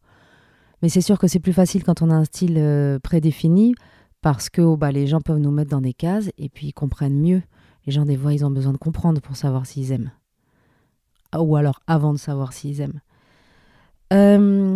Mais 0.83 0.89
c'est 0.89 1.01
sûr 1.01 1.19
que 1.19 1.29
c'est 1.29 1.39
plus 1.39 1.53
facile 1.53 1.85
quand 1.85 2.03
on 2.03 2.11
a 2.11 2.15
un 2.15 2.25
style 2.25 2.57
euh, 2.59 2.99
prédéfini 2.99 3.75
parce 4.21 4.51
que 4.51 4.61
oh, 4.61 4.77
bah, 4.77 4.93
les 4.93 5.07
gens 5.07 5.21
peuvent 5.21 5.39
nous 5.39 5.51
mettre 5.51 5.71
dans 5.71 5.81
des 5.81 5.95
cases 5.95 6.31
et 6.39 6.49
puis 6.49 6.69
ils 6.69 6.73
comprennent 6.73 7.21
mieux. 7.21 7.43
Les 7.87 7.93
gens, 7.93 8.05
des 8.05 8.17
fois, 8.17 8.33
ils 8.33 8.45
ont 8.45 8.51
besoin 8.51 8.73
de 8.73 8.79
comprendre 8.79 9.21
pour 9.21 9.37
savoir 9.37 9.67
s'ils 9.67 9.93
aiment. 9.93 10.13
Ou 11.37 11.57
alors 11.57 11.81
avant 11.87 12.13
de 12.13 12.19
savoir 12.19 12.53
s'ils 12.53 12.81
aiment. 12.81 13.01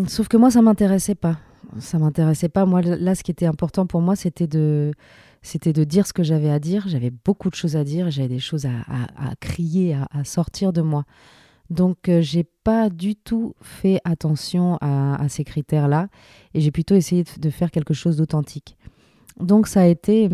Sauf 0.09 0.29
que 0.29 0.37
moi, 0.37 0.51
ça 0.51 0.63
m'intéressait 0.63 1.15
pas. 1.15 1.39
Ça 1.79 1.99
m'intéressait 1.99 2.49
pas. 2.49 2.65
Moi, 2.65 2.81
là, 2.83 3.15
ce 3.15 3.23
qui 3.23 3.31
était 3.31 3.47
important 3.47 3.87
pour 3.87 4.01
moi, 4.01 4.17
c'était 4.17 4.47
de, 4.47 4.93
c'était 5.43 5.73
de 5.73 5.85
dire 5.85 6.07
ce 6.07 6.13
que 6.13 6.23
j'avais 6.23 6.51
à 6.51 6.59
dire. 6.59 6.85
J'avais 6.89 7.11
beaucoup 7.11 7.51
de 7.51 7.55
choses 7.55 7.77
à 7.77 7.85
dire. 7.85 8.11
J'avais 8.11 8.29
des 8.29 8.39
choses 8.39 8.67
à, 8.67 8.81
à, 8.89 9.31
à 9.31 9.37
crier, 9.37 9.95
à, 9.95 10.09
à, 10.11 10.25
sortir 10.25 10.73
de 10.73 10.81
moi. 10.81 11.05
Donc, 11.71 12.09
euh, 12.09 12.21
j'ai 12.21 12.45
pas 12.45 12.91
du 12.91 13.17
tout 13.17 13.55
fait 13.61 14.01
attention 14.05 14.79
à, 14.81 15.17
à 15.21 15.29
ces 15.29 15.45
critères-là. 15.45 16.09
Et 16.55 16.61
j'ai 16.61 16.71
plutôt 16.71 16.95
essayé 16.95 17.25
de, 17.25 17.41
de 17.41 17.51
faire 17.51 17.71
quelque 17.71 17.95
chose 17.95 18.17
d'authentique. 18.17 18.77
Donc, 19.41 19.67
ça 19.67 19.83
a 19.83 19.87
été 19.87 20.31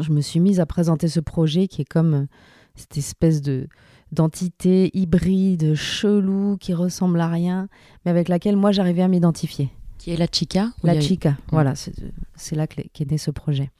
je 0.00 0.12
me 0.12 0.20
suis 0.20 0.40
mise 0.40 0.60
à 0.60 0.66
présenter 0.66 1.08
ce 1.08 1.20
projet 1.20 1.68
qui 1.68 1.82
est 1.82 1.88
comme 1.88 2.14
euh, 2.14 2.26
cette 2.74 2.96
espèce 2.96 3.42
de 3.42 3.68
d'entité 4.12 4.96
hybride, 4.96 5.74
chelou, 5.74 6.56
qui 6.58 6.72
ressemble 6.72 7.20
à 7.20 7.26
rien, 7.26 7.68
mais 8.04 8.12
avec 8.12 8.28
laquelle 8.28 8.54
moi 8.54 8.70
j'arrivais 8.70 9.02
à 9.02 9.08
m'identifier. 9.08 9.70
Qui 9.98 10.12
est 10.12 10.16
la 10.16 10.28
Chica 10.30 10.70
La 10.84 11.00
Chica, 11.00 11.36
voilà, 11.50 11.74
c'est 11.74 12.54
là 12.54 12.68
qu'est 12.68 13.10
né 13.10 13.18
ce 13.18 13.32
projet. 13.32 13.72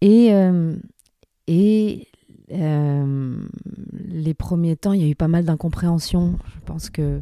Et, 0.00 0.32
euh, 0.32 0.74
et 1.46 2.08
euh, 2.52 3.36
les 4.08 4.34
premiers 4.34 4.76
temps, 4.76 4.92
il 4.92 5.02
y 5.02 5.04
a 5.04 5.08
eu 5.08 5.14
pas 5.14 5.28
mal 5.28 5.44
d'incompréhension. 5.44 6.38
Je 6.54 6.60
pense 6.64 6.90
que. 6.90 7.20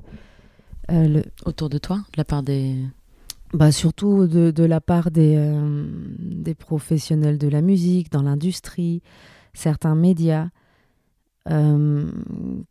Euh, 0.91 1.09
le... 1.09 1.23
Autour 1.45 1.69
de 1.69 1.79
toi, 1.79 1.97
de 1.97 2.17
la 2.17 2.25
part 2.25 2.43
des, 2.43 2.75
bah, 3.53 3.73
surtout 3.73 4.27
de, 4.27 4.51
de, 4.51 4.65
la 4.65 4.81
part 4.81 5.11
des, 5.11 5.35
euh, 5.37 5.87
des, 6.19 6.55
professionnels 6.55 7.37
de 7.37 7.49
la 7.49 7.61
musique, 7.61 8.11
dans 8.11 8.23
l'industrie, 8.23 9.03
certains 9.53 9.95
médias 9.95 10.49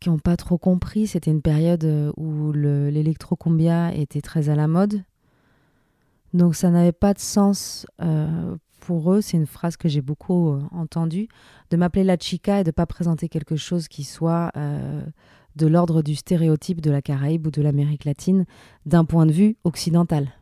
qui 0.00 0.08
n'ont 0.08 0.20
pas 0.22 0.36
trop 0.36 0.56
compris. 0.56 1.08
C'était 1.08 1.32
une 1.32 1.42
période 1.42 2.12
où 2.16 2.52
l'électrocumbia 2.52 3.92
était 3.92 4.20
très 4.20 4.50
à 4.50 4.54
la 4.54 4.68
mode. 4.68 5.02
Donc 6.32 6.54
ça 6.54 6.70
n'avait 6.70 6.92
pas 6.92 7.12
de 7.12 7.18
sens 7.18 7.88
pour 8.80 9.12
eux, 9.12 9.20
c'est 9.20 9.36
une 9.36 9.46
phrase 9.46 9.76
que 9.76 9.88
j'ai 9.88 10.00
beaucoup 10.00 10.50
euh, 10.50 10.60
entendue, 10.70 11.28
de 11.70 11.76
m'appeler 11.76 12.04
la 12.04 12.16
chica 12.18 12.60
et 12.60 12.64
de 12.64 12.68
ne 12.68 12.72
pas 12.72 12.86
présenter 12.86 13.28
quelque 13.28 13.56
chose 13.56 13.88
qui 13.88 14.04
soit 14.04 14.52
de 15.56 15.66
l'ordre 15.66 16.02
du 16.02 16.14
stéréotype 16.14 16.80
de 16.80 16.90
la 16.90 17.02
Caraïbe 17.02 17.46
ou 17.48 17.50
de 17.50 17.60
l'Amérique 17.60 18.04
latine 18.04 18.44
d'un 18.86 19.04
point 19.04 19.26
de 19.26 19.32
vue 19.32 19.56
occidental. 19.64 20.32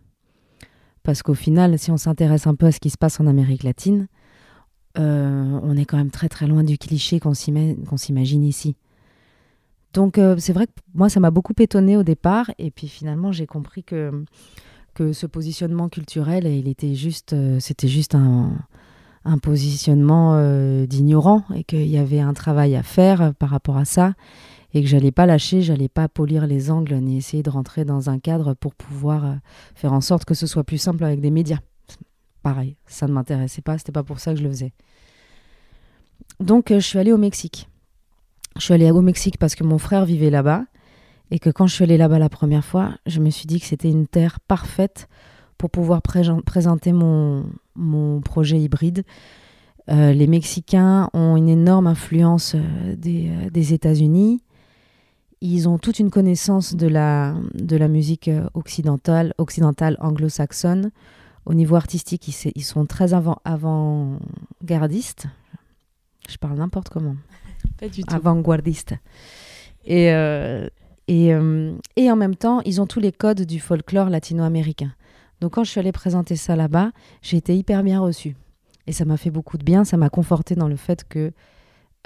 Parce 1.03 1.23
qu'au 1.23 1.35
final, 1.35 1.79
si 1.79 1.91
on 1.91 1.97
s'intéresse 1.97 2.47
un 2.47 2.55
peu 2.55 2.67
à 2.67 2.73
ce 2.73 2.81
qui 2.81 2.91
se 2.91 2.99
passe 2.99 3.21
en 3.21 3.27
Amérique 3.27 3.63
latine, 3.63 4.09
euh, 4.99 5.61
on 5.63 5.77
est 5.77 5.85
quand 5.85 5.97
même 5.97 6.11
très 6.11 6.29
très 6.29 6.47
loin 6.47 6.65
du 6.65 6.79
cliché 6.79 7.21
qu'on 7.21 7.35
s'imagine 7.35 8.45
ici. 8.45 8.77
Donc 9.93 10.19
euh, 10.19 10.37
c'est 10.39 10.53
vrai 10.53 10.67
que 10.67 10.73
moi, 10.95 11.09
ça 11.09 11.21
m'a 11.21 11.31
beaucoup 11.31 11.55
étonné 11.59 11.97
au 11.97 12.03
départ, 12.03 12.51
et 12.59 12.71
puis 12.71 12.89
finalement, 12.89 13.33
j'ai 13.33 13.47
compris 13.47 13.85
que, 13.85 14.25
que 14.97 15.13
ce 15.13 15.27
positionnement 15.27 15.89
culturel, 15.89 16.47
il 16.47 16.69
était 16.69 16.95
juste, 16.95 17.35
euh, 17.35 17.61
c'était 17.61 17.87
juste 17.89 18.15
un, 18.15 18.51
un 19.25 19.39
positionnement 19.39 20.35
euh, 20.35 20.87
d'ignorant, 20.87 21.45
et 21.55 21.65
qu'il 21.65 21.87
y 21.87 21.99
avait 21.99 22.21
un 22.21 22.33
travail 22.33 22.75
à 22.75 22.83
faire 22.83 23.35
par 23.35 23.51
rapport 23.51 23.77
à 23.77 23.85
ça 23.85 24.15
et 24.75 24.83
que 24.83 24.89
j'allais 24.89 25.13
pas 25.13 25.27
lâcher, 25.27 25.63
j'allais 25.63 25.89
pas 25.89 26.09
polir 26.09 26.47
les 26.47 26.71
angles 26.71 26.97
ni 26.97 27.17
essayer 27.17 27.43
de 27.43 27.51
rentrer 27.51 27.85
dans 27.85 28.11
un 28.11 28.19
cadre 28.19 28.55
pour 28.55 28.75
pouvoir 28.75 29.25
euh, 29.25 29.35
faire 29.75 29.93
en 29.93 30.01
sorte 30.01 30.25
que 30.25 30.35
ce 30.35 30.47
soit 30.47 30.65
plus 30.65 30.79
simple 30.79 31.03
avec 31.05 31.21
des 31.21 31.31
médias. 31.31 31.61
Pareil, 32.43 32.77
ça 32.87 33.07
ne 33.07 33.13
m'intéressait 33.13 33.63
pas, 33.63 33.79
c'était 33.79 33.93
pas 33.93 34.03
pour 34.03 34.21
ça 34.21 34.33
que 34.33 34.39
je 34.39 34.45
le 34.45 34.51
faisais. 34.51 34.73
Donc 36.41 36.71
euh, 36.71 36.79
je 36.79 36.87
suis 36.87 36.99
allée 36.99 37.13
au 37.13 37.19
Mexique. 37.19 37.69
Je 38.57 38.63
suis 38.63 38.75
allée 38.75 38.91
au 38.91 39.01
Mexique 39.01 39.39
parce 39.39 39.55
que 39.55 39.65
mon 39.65 39.79
frère 39.79 40.05
vivait 40.05 40.31
là-bas 40.31 40.65
et 41.31 41.39
que 41.39 41.51
quand 41.51 41.67
je 41.67 41.75
suis 41.75 41.85
allée 41.85 41.97
là-bas 41.97 42.19
la 42.19 42.29
première 42.29 42.65
fois, 42.65 42.97
je 43.07 43.21
me 43.21 43.31
suis 43.31 43.47
dit 43.47 43.61
que 43.61 43.67
c'était 43.67 43.91
une 43.91 44.07
terre 44.07 44.41
parfaite 44.41 45.09
pour 45.59 45.71
pouvoir 45.71 46.03
pré 46.03 46.23
présenter 46.45 46.93
mon, 46.93 47.45
mon 47.75 48.21
projet 48.21 48.61
hybride. 48.61 49.05
Euh, 49.89 50.13
les 50.13 50.27
Mexicains 50.27 51.09
ont 51.13 51.37
une 51.37 51.49
énorme 51.49 51.87
influence 51.87 52.55
euh, 52.57 52.97
des, 52.97 53.31
euh, 53.31 53.51
des 53.51 53.73
États-Unis 53.73 54.43
ils 55.41 55.69
ont 55.69 55.79
toute 55.79 55.99
une 55.99 56.11
connaissance 56.11 56.75
de 56.75 56.87
la, 56.87 57.35
de 57.55 57.77
la 57.77 57.89
musique 57.89 58.31
occidentale, 58.55 59.35
occidentale 59.39 59.97
anglo-saxonne. 60.01 60.91
Au 61.45 61.55
niveau 61.55 61.77
artistique, 61.77 62.27
ils, 62.29 62.53
ils 62.55 62.65
sont 62.65 62.87
très 62.87 63.15
avant, 63.15 63.39
avant-gardistes. 63.45 65.27
Je 66.29 66.37
parle 66.39 66.57
n'importe 66.57 66.89
comment. 66.89 67.17
Pas 67.79 67.89
du 67.89 68.03
tout. 68.03 68.15
Avant-gardistes. 68.15 68.95
Et, 69.85 70.11
euh, 70.11 70.69
et, 71.09 71.33
euh, 71.33 71.73
et 71.97 72.11
en 72.11 72.17
même 72.17 72.37
temps, 72.37 72.61
ils 72.65 72.81
ont 72.81 72.87
tous 72.87 73.01
les 73.01 73.13
codes 73.13 73.43
du 73.43 73.61
folklore 73.61 74.11
latino-américain. 74.11 74.93
Donc 75.41 75.55
quand 75.55 75.65
je 75.65 75.71
suis 75.71 75.81
allée 75.81 75.93
présenter 75.93 76.37
ça 76.37 76.57
là-bas, 76.57 76.93
j'ai 77.23 77.37
été 77.37 77.57
hyper 77.57 77.83
bien 77.83 78.01
reçue. 78.01 78.37
Et 78.87 78.93
ça 78.93 79.05
m'a 79.05 79.17
fait 79.17 79.31
beaucoup 79.31 79.59
de 79.59 79.65
bien, 79.65 79.85
ça 79.85 79.97
m'a 79.97 80.09
conforté 80.09 80.55
dans 80.55 80.69
le 80.69 80.77
fait 80.77 81.05
que 81.09 81.33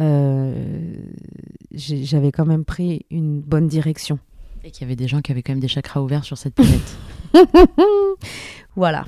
euh, 0.01 0.95
j'avais 1.73 2.33
quand 2.33 2.47
même 2.47 2.65
pris 2.65 3.05
une 3.11 3.41
bonne 3.41 3.69
direction. 3.69 4.19
Et 4.65 4.71
qu'il 4.71 4.83
y 4.83 4.85
avait 4.85 4.97
des 4.97 5.09
gens 5.09 5.21
qui 5.21 5.33
avaient 5.33 5.43
quand 5.43 5.53
même 5.53 5.61
des 5.61 5.69
chakras 5.69 6.01
ouverts 6.01 6.25
sur 6.25 6.39
cette 6.39 6.55
planète. 6.55 6.97
voilà. 8.77 9.07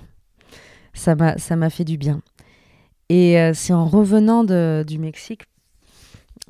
Ça 0.94 1.14
m'a 1.14 1.70
fait 1.70 1.84
du 1.84 1.96
bien. 1.96 2.20
Et 3.08 3.38
euh, 3.38 3.52
c'est 3.54 3.72
en 3.72 3.86
revenant 3.86 4.44
de, 4.44 4.84
du 4.86 4.98
Mexique, 4.98 5.42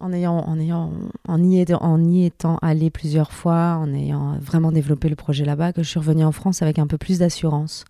en, 0.01 0.13
ayant, 0.13 0.39
en, 0.39 0.59
ayant, 0.59 0.93
en, 1.29 1.43
y 1.43 1.61
étant, 1.61 1.83
en 1.83 2.05
y 2.05 2.25
étant 2.25 2.59
allé 2.63 2.91
plusieurs 2.91 3.33
fois, 3.33 3.79
en 3.81 3.93
ayant 3.93 4.39
vraiment 4.39 4.73
développé 4.73 5.09
le 5.09 5.17
projet 5.17 5.45
là-bas, 5.45 5.73
que 5.73 5.83
je 5.83 5.89
suis 5.89 5.99
revenue 5.99 6.25
en 6.25 6.33
France 6.33 6.63
avec 6.63 6.79
un 6.79 6.87
peu 6.87 6.99
plus 6.99 7.19
d'assurance 7.19 7.85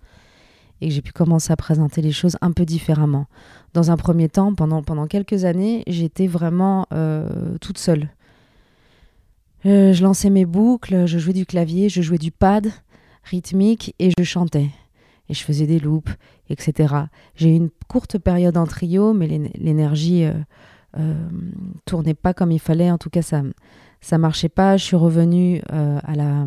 et 0.83 0.88
que 0.88 0.95
j'ai 0.95 1.03
pu 1.03 1.12
commencer 1.12 1.53
à 1.53 1.57
présenter 1.57 2.03
les 2.03 2.11
choses 2.11 2.37
un 2.41 2.51
peu 2.51 2.65
différemment. 2.65 3.27
Dans 3.73 3.93
un 3.93 3.97
premier 3.97 4.29
temps, 4.29 4.53
pendant, 4.53 4.83
pendant 4.83 5.07
quelques 5.07 5.45
années, 5.45 5.85
j'étais 5.87 6.27
vraiment 6.27 6.87
euh, 6.93 7.57
toute 7.61 7.79
seule. 7.79 8.09
Euh, 9.65 9.93
je 9.93 10.03
lançais 10.03 10.29
mes 10.29 10.45
boucles, 10.45 11.07
je 11.07 11.19
jouais 11.19 11.33
du 11.33 11.47
clavier, 11.47 11.88
je 11.88 12.03
jouais 12.03 12.19
du 12.19 12.33
pad 12.33 12.73
rythmique 13.23 13.95
et 14.01 14.11
je 14.19 14.25
chantais. 14.25 14.71
Et 15.29 15.35
je 15.35 15.45
faisais 15.45 15.67
des 15.67 15.79
loops, 15.79 16.11
etc. 16.51 16.95
J'ai 17.37 17.51
eu 17.51 17.55
une 17.55 17.71
courte 17.87 18.19
période 18.19 18.57
en 18.57 18.67
trio, 18.67 19.12
mais 19.12 19.29
l'énergie 19.55 20.25
euh, 20.25 20.33
tournait 21.85 22.14
pas 22.14 22.35
comme 22.35 22.52
il 22.52 22.61
fallait. 22.61 22.90
En 22.90 22.98
tout 22.98 23.11
cas, 23.11 23.22
ça 23.22 23.42
ça 24.00 24.18
marchait 24.18 24.48
pas. 24.48 24.76
Je 24.76 24.85
suis 24.85 24.96
revenue 24.96 25.62
euh, 25.72 25.98
à 26.02 26.14
la 26.14 26.46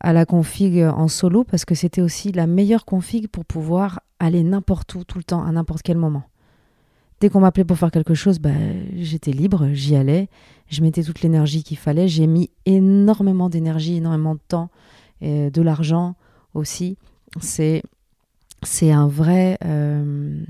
à 0.00 0.12
la 0.12 0.24
config 0.24 0.80
en 0.84 1.08
solo 1.08 1.42
parce 1.42 1.64
que 1.64 1.74
c'était 1.74 2.00
aussi 2.00 2.30
la 2.30 2.46
meilleure 2.46 2.84
config 2.84 3.26
pour 3.26 3.44
pouvoir 3.44 4.00
aller 4.20 4.44
n'importe 4.44 4.94
où, 4.94 5.04
tout 5.04 5.18
le 5.18 5.24
temps, 5.24 5.44
à 5.44 5.50
n'importe 5.50 5.82
quel 5.82 5.96
moment. 5.96 6.22
Dès 7.20 7.30
qu'on 7.30 7.40
m'appelait 7.40 7.64
pour 7.64 7.78
faire 7.78 7.90
quelque 7.90 8.14
chose, 8.14 8.38
bah, 8.38 8.50
j'étais 8.94 9.32
libre, 9.32 9.70
j'y 9.72 9.96
allais, 9.96 10.28
je 10.68 10.82
mettais 10.82 11.02
toute 11.02 11.20
l'énergie 11.22 11.64
qu'il 11.64 11.78
fallait, 11.78 12.06
j'ai 12.06 12.28
mis 12.28 12.50
énormément 12.64 13.48
d'énergie, 13.48 13.96
énormément 13.96 14.36
de 14.36 14.40
temps, 14.46 14.70
et 15.20 15.50
de 15.50 15.62
l'argent 15.62 16.14
aussi. 16.54 16.96
C'est, 17.40 17.82
c'est 18.62 18.92
un 18.92 19.08
vrai, 19.08 19.58
euh, 19.64 20.44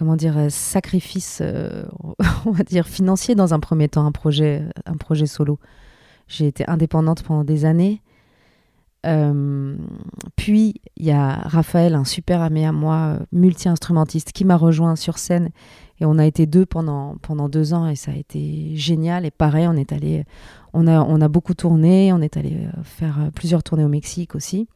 comment 0.00 0.16
dire, 0.16 0.46
sacrifice, 0.48 1.40
euh, 1.42 1.84
on 2.46 2.52
va 2.52 2.64
dire, 2.64 2.88
financier 2.88 3.34
dans 3.34 3.52
un 3.52 3.60
premier 3.60 3.86
temps, 3.86 4.06
un 4.06 4.12
projet, 4.12 4.64
solo. 5.26 5.58
J'ai 6.26 6.46
été 6.46 6.66
indépendante 6.70 7.22
pendant 7.22 7.44
des 7.44 7.66
années. 7.66 8.00
Euh, 9.04 9.76
puis 10.36 10.80
il 10.96 11.04
y 11.04 11.10
a 11.10 11.34
Raphaël, 11.34 11.94
un 11.94 12.04
super 12.04 12.40
ami 12.40 12.64
à 12.64 12.72
moi, 12.72 13.18
multi-instrumentiste, 13.30 14.32
qui 14.32 14.46
m'a 14.46 14.56
rejoint 14.56 14.96
sur 14.96 15.18
scène 15.18 15.50
et 16.00 16.06
on 16.06 16.16
a 16.18 16.24
été 16.24 16.46
deux 16.46 16.64
pendant, 16.64 17.18
deux 17.50 17.74
ans 17.74 17.86
et 17.86 17.94
ça 17.94 18.12
a 18.12 18.16
été 18.16 18.74
génial. 18.76 19.26
Et 19.26 19.30
pareil, 19.30 19.66
on 19.68 19.74
est 19.74 19.92
allé, 19.92 20.24
on 20.72 20.86
a, 20.86 21.28
beaucoup 21.28 21.52
tourné, 21.52 22.10
on 22.14 22.22
est 22.22 22.38
allé 22.38 22.56
faire 22.84 23.28
plusieurs 23.34 23.62
tournées 23.62 23.84
au 23.84 23.88
Mexique 23.88 24.34
aussi. 24.34 24.66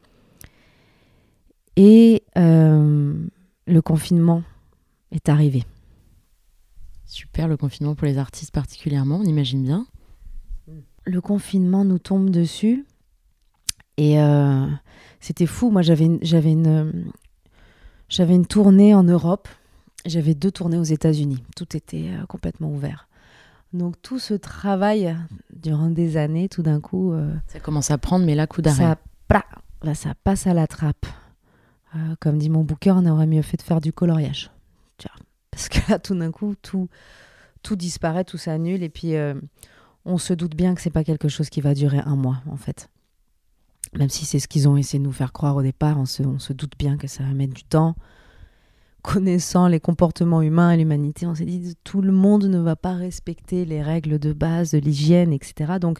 Et 1.77 2.21
euh, 2.37 3.15
le 3.65 3.81
confinement 3.81 4.43
est 5.15 5.29
arrivé. 5.29 5.63
Super, 7.05 7.47
le 7.47 7.57
confinement 7.57 7.95
pour 7.95 8.07
les 8.07 8.17
artistes 8.17 8.51
particulièrement, 8.51 9.17
on 9.17 9.23
imagine 9.23 9.63
bien. 9.63 9.87
Le 11.05 11.21
confinement 11.21 11.85
nous 11.85 11.99
tombe 11.99 12.29
dessus. 12.29 12.85
Et 13.97 14.19
euh, 14.19 14.65
c'était 15.19 15.45
fou. 15.45 15.69
Moi, 15.69 15.81
j'avais 15.81 16.05
une, 16.05 16.19
j'avais 16.21 16.51
une, 16.51 17.11
j'avais 18.09 18.35
une 18.35 18.45
tournée 18.45 18.93
en 18.93 19.03
Europe. 19.03 19.47
J'avais 20.05 20.33
deux 20.33 20.51
tournées 20.51 20.77
aux 20.77 20.83
États-Unis. 20.83 21.43
Tout 21.55 21.77
était 21.77 22.09
euh, 22.09 22.25
complètement 22.25 22.69
ouvert. 22.69 23.07
Donc 23.73 24.01
tout 24.01 24.19
ce 24.19 24.33
travail 24.33 25.15
durant 25.53 25.89
des 25.89 26.17
années, 26.17 26.47
tout 26.47 26.63
d'un 26.63 26.79
coup, 26.79 27.11
euh, 27.11 27.33
Ça 27.47 27.59
commence 27.59 27.91
à 27.91 27.97
prendre, 27.97 28.25
mais 28.25 28.35
là, 28.35 28.47
coup 28.47 28.61
d'arrêt. 28.61 28.95
ça, 29.29 29.43
là, 29.83 29.95
ça 29.95 30.13
passe 30.23 30.47
à 30.47 30.53
la 30.53 30.65
trappe. 30.65 31.05
Euh, 31.95 32.15
comme 32.19 32.37
dit 32.37 32.49
mon 32.49 32.63
booker, 32.63 32.93
on 32.95 33.05
aurait 33.05 33.27
mieux 33.27 33.41
fait 33.41 33.57
de 33.57 33.61
faire 33.61 33.81
du 33.81 33.93
coloriage. 33.93 34.51
Parce 35.55 35.69
que 35.69 35.89
là, 35.89 35.99
tout 35.99 36.15
d'un 36.15 36.31
coup, 36.31 36.53
tout, 36.61 36.89
disparaît, 37.75 38.25
tout 38.25 38.37
s'annule. 38.37 38.83
Et 38.83 38.89
puis, 38.89 39.15
euh, 39.15 39.35
on 40.03 40.17
se 40.17 40.33
doute 40.33 40.53
bien 40.53 40.75
que 40.75 40.81
c'est 40.81 40.89
pas 40.89 41.05
quelque 41.05 41.29
chose 41.29 41.49
qui 41.49 41.61
va 41.61 41.73
durer 41.73 41.99
un 42.05 42.17
mois, 42.17 42.41
en 42.51 42.57
fait. 42.57 42.89
Même 43.93 44.09
si 44.09 44.25
c'est 44.25 44.39
ce 44.39 44.49
qu'ils 44.49 44.67
ont 44.67 44.75
essayé 44.75 44.99
de 44.99 45.05
nous 45.05 45.13
faire 45.13 45.31
croire 45.31 45.55
au 45.55 45.61
départ, 45.61 45.97
on 45.97 46.05
se, 46.05 46.53
doute 46.53 46.73
bien 46.77 46.97
que 46.97 47.07
ça 47.07 47.23
va 47.23 47.29
mettre 47.29 47.53
du 47.53 47.63
temps. 47.63 47.95
Connaissant 49.01 49.67
les 49.67 49.79
comportements 49.79 50.41
humains 50.41 50.71
et 50.71 50.77
l'humanité, 50.77 51.25
on 51.25 51.35
s'est 51.35 51.45
dit 51.45 51.75
tout 51.85 52.01
le 52.01 52.11
monde 52.11 52.45
ne 52.45 52.59
va 52.59 52.75
pas 52.75 52.93
respecter 52.93 53.63
les 53.63 53.81
règles 53.81 54.19
de 54.19 54.33
base 54.33 54.71
de 54.71 54.79
l'hygiène, 54.79 55.31
etc. 55.31 55.75
Donc, 55.79 55.99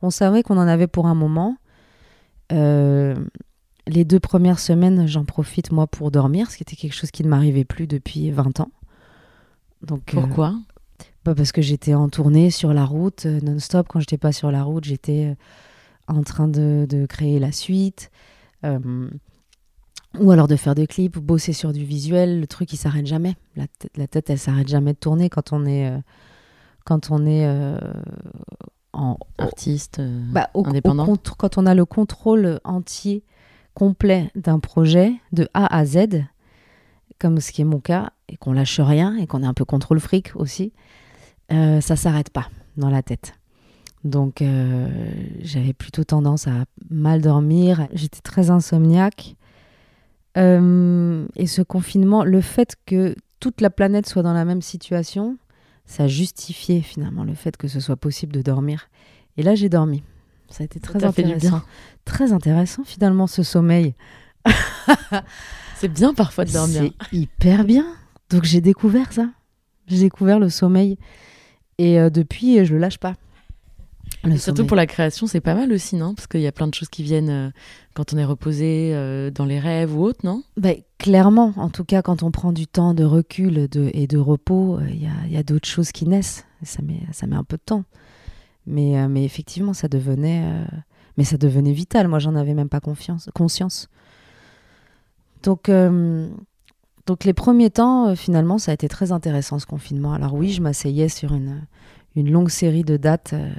on 0.00 0.08
savait 0.08 0.42
qu'on 0.42 0.56
en 0.56 0.66
avait 0.66 0.86
pour 0.86 1.06
un 1.06 1.14
moment. 1.14 1.56
Euh, 2.52 3.14
les 3.86 4.06
deux 4.06 4.20
premières 4.20 4.60
semaines, 4.60 5.06
j'en 5.06 5.24
profite 5.26 5.72
moi 5.72 5.86
pour 5.86 6.10
dormir, 6.10 6.50
ce 6.50 6.56
qui 6.56 6.62
était 6.62 6.76
quelque 6.76 6.94
chose 6.94 7.10
qui 7.10 7.24
ne 7.24 7.28
m'arrivait 7.28 7.64
plus 7.64 7.86
depuis 7.86 8.30
20 8.30 8.60
ans. 8.60 8.70
Donc, 9.86 10.14
euh, 10.14 10.20
Pourquoi? 10.20 10.54
bah, 11.24 11.34
parce 11.34 11.52
que 11.52 11.62
j'étais 11.62 11.94
en 11.94 12.08
tournée 12.08 12.50
sur 12.50 12.72
la 12.72 12.84
route 12.84 13.26
euh, 13.26 13.40
non-stop. 13.42 13.86
Quand 13.88 14.00
j'étais 14.00 14.18
pas 14.18 14.32
sur 14.32 14.50
la 14.50 14.62
route, 14.62 14.84
j'étais 14.84 15.26
euh, 15.26 15.34
en 16.14 16.22
train 16.22 16.48
de, 16.48 16.86
de 16.88 17.06
créer 17.06 17.38
la 17.38 17.52
suite. 17.52 18.10
euh, 18.64 19.08
ou 20.20 20.30
alors 20.30 20.46
de 20.46 20.54
faire 20.54 20.76
des 20.76 20.86
clips, 20.86 21.18
bosser 21.18 21.52
sur 21.52 21.72
du 21.72 21.84
visuel. 21.84 22.38
Le 22.40 22.46
truc, 22.46 22.72
il 22.72 22.76
s'arrête 22.76 23.06
jamais. 23.06 23.34
La, 23.56 23.66
tête- 23.66 23.90
la 23.96 24.06
tête, 24.06 24.30
elle 24.30 24.38
s'arrête 24.38 24.68
jamais 24.68 24.92
de 24.92 24.98
tourner 24.98 25.28
quand 25.28 25.52
on 25.52 25.66
est, 25.66 25.90
euh, 25.90 25.98
quand 26.84 27.10
on 27.10 27.26
est 27.26 27.44
euh, 27.46 27.76
en, 28.92 29.16
Artiste, 29.38 29.98
euh, 29.98 30.22
bah, 30.30 30.50
au- 30.54 30.64
indépendant 30.66 31.16
quand 31.36 31.58
on 31.58 31.66
a 31.66 31.74
le 31.74 31.84
contrôle 31.84 32.60
entier, 32.62 33.24
complet 33.74 34.30
d'un 34.36 34.60
projet, 34.60 35.14
de 35.32 35.48
A 35.52 35.76
à 35.76 35.84
Z, 35.84 36.06
comme 37.18 37.40
ce 37.40 37.52
qui 37.52 37.62
est 37.62 37.66
mon 37.66 37.80
cas, 37.80 38.10
et 38.28 38.36
qu'on 38.36 38.52
lâche 38.52 38.80
rien, 38.80 39.16
et 39.16 39.26
qu'on 39.26 39.42
est 39.42 39.46
un 39.46 39.54
peu 39.54 39.64
contrôle 39.64 40.00
fric 40.00 40.32
aussi, 40.34 40.72
euh, 41.52 41.80
ça 41.80 41.96
s'arrête 41.96 42.30
pas 42.30 42.48
dans 42.76 42.90
la 42.90 43.02
tête. 43.02 43.34
Donc 44.04 44.42
euh, 44.42 44.88
j'avais 45.40 45.72
plutôt 45.72 46.04
tendance 46.04 46.46
à 46.46 46.64
mal 46.90 47.22
dormir, 47.22 47.88
j'étais 47.92 48.20
très 48.20 48.50
insomniaque. 48.50 49.36
Euh, 50.36 51.26
et 51.36 51.46
ce 51.46 51.62
confinement, 51.62 52.24
le 52.24 52.40
fait 52.40 52.74
que 52.86 53.14
toute 53.40 53.60
la 53.60 53.70
planète 53.70 54.06
soit 54.06 54.22
dans 54.22 54.32
la 54.34 54.44
même 54.44 54.62
situation, 54.62 55.38
ça 55.86 56.06
justifiait 56.06 56.80
finalement 56.80 57.24
le 57.24 57.34
fait 57.34 57.56
que 57.56 57.68
ce 57.68 57.80
soit 57.80 57.96
possible 57.96 58.32
de 58.32 58.42
dormir. 58.42 58.88
Et 59.36 59.42
là, 59.42 59.54
j'ai 59.54 59.68
dormi. 59.68 60.02
Ça 60.48 60.62
a 60.62 60.64
été 60.64 60.80
très 60.80 61.04
intéressant. 61.04 61.62
Très 62.04 62.32
intéressant 62.32 62.84
finalement 62.84 63.26
ce 63.26 63.42
sommeil. 63.42 63.94
C'est 65.76 65.92
bien 65.92 66.14
parfois 66.14 66.44
de 66.44 66.52
dormir. 66.52 66.90
C'est 67.10 67.16
hyper 67.16 67.64
bien. 67.64 67.86
Donc 68.30 68.44
j'ai 68.44 68.60
découvert 68.60 69.12
ça. 69.12 69.28
J'ai 69.86 69.98
découvert 69.98 70.38
le 70.38 70.48
sommeil. 70.48 70.98
Et 71.78 71.98
euh, 71.98 72.10
depuis, 72.10 72.64
je 72.64 72.72
le 72.72 72.78
lâche 72.80 72.98
pas. 72.98 73.14
Le 74.22 74.38
surtout 74.38 74.64
pour 74.64 74.76
la 74.76 74.86
création, 74.86 75.26
c'est 75.26 75.40
pas 75.40 75.54
mal 75.54 75.72
aussi, 75.72 75.96
non? 75.96 76.14
Parce 76.14 76.26
qu'il 76.26 76.40
y 76.40 76.46
a 76.46 76.52
plein 76.52 76.66
de 76.66 76.74
choses 76.74 76.88
qui 76.88 77.02
viennent 77.02 77.30
euh, 77.30 77.50
quand 77.94 78.14
on 78.14 78.16
est 78.16 78.24
reposé, 78.24 78.92
euh, 78.94 79.30
dans 79.30 79.44
les 79.44 79.58
rêves 79.58 79.94
ou 79.94 80.02
autre, 80.02 80.20
non? 80.24 80.42
Bah, 80.56 80.70
clairement, 80.98 81.52
en 81.56 81.68
tout 81.68 81.84
cas, 81.84 82.00
quand 82.00 82.22
on 82.22 82.30
prend 82.30 82.52
du 82.52 82.66
temps 82.66 82.94
de 82.94 83.04
recul 83.04 83.68
de, 83.68 83.90
et 83.92 84.06
de 84.06 84.16
repos, 84.18 84.78
euh, 84.78 84.86
il 84.88 85.02
y 85.02 85.36
a, 85.36 85.38
a 85.38 85.42
d'autres 85.42 85.68
choses 85.68 85.92
qui 85.92 86.06
naissent. 86.06 86.46
Et 86.62 86.66
Ça 86.66 86.80
met, 86.82 87.00
ça 87.12 87.26
met 87.26 87.36
un 87.36 87.44
peu 87.44 87.56
de 87.56 87.62
temps. 87.64 87.84
Mais, 88.66 88.98
euh, 88.98 89.08
mais 89.08 89.24
effectivement, 89.24 89.74
ça 89.74 89.88
devenait, 89.88 90.42
euh, 90.44 90.64
mais 91.18 91.24
ça 91.24 91.36
devenait 91.36 91.72
vital. 91.72 92.08
Moi, 92.08 92.18
j'en 92.18 92.34
avais 92.34 92.54
même 92.54 92.70
pas 92.70 92.80
confiance, 92.80 93.28
conscience. 93.34 93.88
Donc, 95.44 95.68
euh, 95.68 96.28
donc, 97.06 97.24
les 97.24 97.34
premiers 97.34 97.70
temps, 97.70 98.08
euh, 98.08 98.14
finalement, 98.14 98.58
ça 98.58 98.70
a 98.70 98.74
été 98.74 98.88
très 98.88 99.12
intéressant 99.12 99.58
ce 99.58 99.66
confinement. 99.66 100.14
Alors, 100.14 100.32
oui, 100.34 100.50
je 100.50 100.62
m'asseyais 100.62 101.10
sur 101.10 101.34
une, 101.34 101.66
longue 102.16 102.48
série 102.48 102.82
de 102.82 102.96
dates 102.96 103.34
euh, 103.34 103.52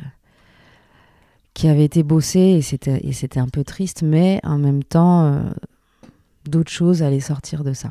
qui 1.53 1.67
avaient 1.67 1.85
été 1.85 2.01
bossées 2.01 2.59
et 2.59 2.61
c'était 2.61 3.39
un 3.39 3.47
peu 3.47 3.63
triste, 3.63 4.01
mais 4.01 4.41
en 4.43 4.57
même 4.57 4.83
temps. 4.83 5.41
d'autres 6.45 6.71
choses 6.71 7.01
allaient 7.01 7.21
sortir 7.21 7.63
de 7.63 7.71
ça. 7.71 7.89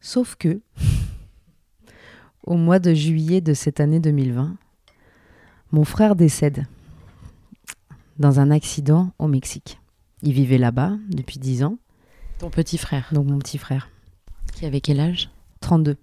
Sauf 0.00 0.36
que, 0.36 0.60
au 2.46 2.56
mois 2.56 2.78
de 2.78 2.94
juillet 2.94 3.40
de 3.40 3.54
cette 3.54 3.80
année 3.80 3.98
2020, 3.98 4.56
mon 5.72 5.84
frère 5.84 6.14
décède 6.14 6.66
dans 8.18 8.38
un 8.38 8.50
accident 8.50 9.10
au 9.18 9.26
Mexique. 9.26 9.80
Il 10.26 10.32
vivait 10.32 10.58
là-bas 10.58 10.96
depuis 11.08 11.38
10 11.38 11.62
ans, 11.62 11.78
Ton 12.40 12.50
petit 12.50 12.78
frère, 12.78 13.08
donc 13.12 13.28
mon 13.28 13.38
petit 13.38 13.58
frère, 13.58 13.88
qui 14.52 14.66
avait 14.66 14.80
quel 14.80 14.98
âge? 14.98 15.30
32. 15.60 15.96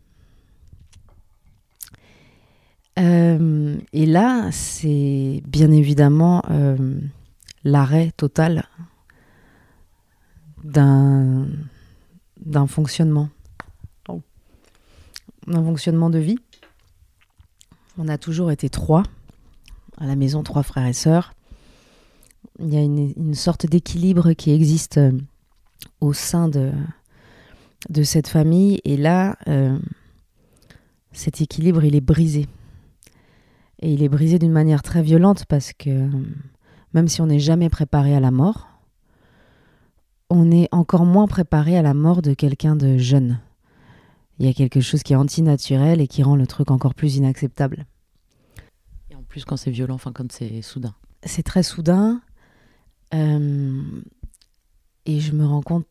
Euh, 3.00 3.78
et 3.92 4.06
là, 4.06 4.50
c'est 4.54 5.44
bien 5.46 5.74
évidemment 5.74 6.42
euh, 6.50 7.02
l'arrêt 7.66 8.14
total 8.16 8.70
d'un 10.64 11.46
d'un 12.46 12.66
fonctionnement, 12.68 13.28
d'un 15.48 15.64
fonctionnement 15.66 16.10
de 16.10 16.20
vie. 16.20 16.40
On 17.98 18.08
a 18.08 18.18
toujours 18.18 18.52
été 18.52 18.70
trois 18.70 19.04
à 19.98 20.06
la 20.06 20.16
maison, 20.16 20.44
trois 20.44 20.64
frères 20.64 20.86
et 20.86 20.94
sœurs. 20.94 21.34
Il 22.60 22.74
y 22.74 22.78
a 22.78 22.82
une, 22.82 23.14
une 23.18 23.34
sorte 23.34 23.66
d'équilibre 23.66 24.34
qui 24.34 24.52
existe 24.52 24.98
euh, 24.98 25.12
au 26.02 26.14
sein 26.14 26.50
de, 26.50 26.72
de 27.90 28.04
cette 28.04 28.28
famille. 28.28 28.80
Et 28.86 28.98
là, 28.98 29.38
euh, 29.48 29.78
cet 31.12 31.42
équilibre, 31.42 31.84
il 31.84 31.96
est 31.96 32.02
brisé. 32.02 32.48
Et 33.82 33.94
il 33.94 34.04
est 34.04 34.10
brisé 34.10 34.40
d'une 34.40 34.52
manière 34.52 34.84
très 34.84 35.02
violente 35.02 35.46
parce 35.46 35.74
que 35.74 35.90
euh, 35.90 36.10
même 36.94 37.08
si 37.08 37.22
on 37.22 37.28
n'est 37.28 37.40
jamais 37.40 37.70
préparé 37.70 38.16
à 38.16 38.20
la 38.20 38.32
mort, 38.32 38.70
on 40.30 40.52
est 40.52 40.70
encore 40.72 41.06
moins 41.06 41.28
préparé 41.28 41.78
à 41.78 41.82
la 41.82 41.94
mort 41.94 42.22
de 42.22 42.34
quelqu'un 42.34 42.76
de 42.76 42.98
jeune. 42.98 43.40
Il 44.40 44.46
y 44.46 44.50
a 44.50 44.54
quelque 44.54 44.82
chose 44.82 45.04
qui 45.04 45.14
est 45.14 45.18
antinaturel 45.18 46.02
et 46.02 46.08
qui 46.08 46.24
rend 46.24 46.36
le 46.36 46.48
truc 46.48 46.72
encore 46.72 46.96
plus 46.96 47.18
inacceptable. 47.18 47.86
Et 49.12 49.16
en 49.16 49.24
plus, 49.24 49.46
quand 49.46 49.58
c'est 49.58 49.72
violent, 49.72 49.96
enfin, 49.96 50.12
quand 50.12 50.32
c'est 50.32 50.62
soudain. 50.62 50.96
C'est 51.24 51.44
très 51.44 51.62
soudain. 51.62 52.22
Euh, 53.14 53.82
et 55.06 55.20
je 55.20 55.34
me 55.34 55.46
rends 55.46 55.62
compte 55.62 55.86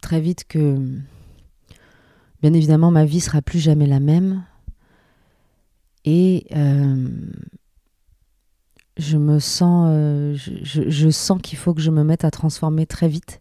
très 0.00 0.20
vite 0.20 0.44
que, 0.48 0.78
bien 2.42 2.52
évidemment, 2.52 2.90
ma 2.90 3.04
vie 3.04 3.20
sera 3.20 3.42
plus 3.42 3.58
jamais 3.58 3.86
la 3.86 4.00
même. 4.00 4.44
Et 6.04 6.46
euh, 6.56 7.08
je 8.96 9.16
me 9.18 9.38
sens, 9.38 9.88
euh, 9.90 10.34
je, 10.34 10.88
je- 10.88 11.10
sens 11.10 11.40
qu'il 11.42 11.58
faut 11.58 11.74
que 11.74 11.80
je 11.80 11.90
me 11.90 12.04
mette 12.04 12.24
à 12.24 12.30
transformer 12.30 12.86
très 12.86 13.08
vite 13.08 13.40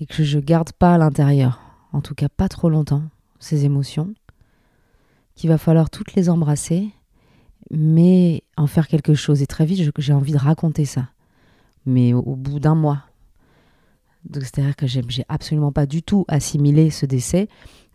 et 0.00 0.06
que 0.06 0.24
je 0.24 0.38
garde 0.38 0.72
pas 0.72 0.94
à 0.94 0.98
l'intérieur, 0.98 1.60
en 1.92 2.00
tout 2.00 2.14
cas 2.14 2.28
pas 2.28 2.48
trop 2.48 2.68
longtemps, 2.68 3.02
ces 3.38 3.64
émotions. 3.64 4.14
Qu'il 5.34 5.50
va 5.50 5.58
falloir 5.58 5.90
toutes 5.90 6.14
les 6.14 6.28
embrasser, 6.30 6.90
mais 7.70 8.44
en 8.56 8.66
faire 8.66 8.86
quelque 8.88 9.14
chose. 9.14 9.42
Et 9.42 9.46
très 9.46 9.66
vite, 9.66 9.90
j'ai 9.98 10.12
envie 10.12 10.32
de 10.32 10.38
raconter 10.38 10.84
ça, 10.84 11.08
mais 11.86 12.12
au, 12.12 12.36
bout 12.36 12.60
d'un 12.60 12.74
mois. 12.74 13.02
Donc 14.24 14.42
c'est-à-dire 14.42 14.76
que 14.76 14.86
j'ai 14.86 15.02
absolument 15.28 15.72
pas 15.72 15.86
du 15.86 16.02
tout 16.02 16.24
assimilé 16.28 16.90
ce 16.90 17.06
décès, 17.06 17.48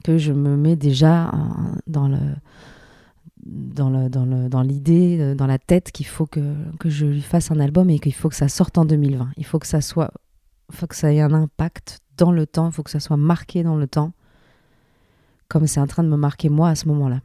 que 0.04 0.18
je 0.18 0.32
me 0.32 0.56
mets 0.56 0.76
déjà 0.76 1.30
euh, 1.30 1.32
dans 1.88 2.08
le 2.08 2.20
dans 3.46 3.90
le 3.90 4.10
dans 4.10 4.26
le 4.26 4.50
dans 4.50 4.62
l'idée 4.62 5.34
dans 5.36 5.48
la 5.48 5.58
tête 5.58 5.92
qu'il 5.92 6.06
faut 6.06 6.26
que, 6.26 6.56
que 6.78 6.90
je 6.90 7.06
lui 7.06 7.22
fasse 7.22 7.52
un 7.52 7.60
album 7.60 7.90
et 7.90 8.00
qu'il 8.00 8.14
faut 8.14 8.30
que 8.30 8.36
ça 8.36 8.50
sorte 8.50 8.78
en 8.78 8.86
2020 8.86 9.30
il 9.38 9.46
faut 9.46 9.60
que 9.60 9.68
ça 9.68 9.80
soit 9.80 10.12
faut 10.72 10.88
que 10.88 10.96
ça 10.96 11.14
ait 11.14 11.22
un 11.22 11.34
impact 11.34 12.02
dans 12.18 12.32
le 12.32 12.46
temps 12.46 12.68
il 12.68 12.74
faut 12.74 12.84
que 12.84 12.92
ça 12.92 13.00
soit 13.00 13.18
marqué 13.18 13.64
dans 13.64 13.78
le 13.78 13.88
temps 13.88 14.12
comme 15.48 15.68
c'est 15.68 15.80
en 15.80 15.88
train 15.88 16.04
de 16.04 16.10
me 16.10 16.18
marquer 16.18 16.50
moi 16.50 16.70
à 16.70 16.76
ce 16.76 16.88
moment-là 16.90 17.22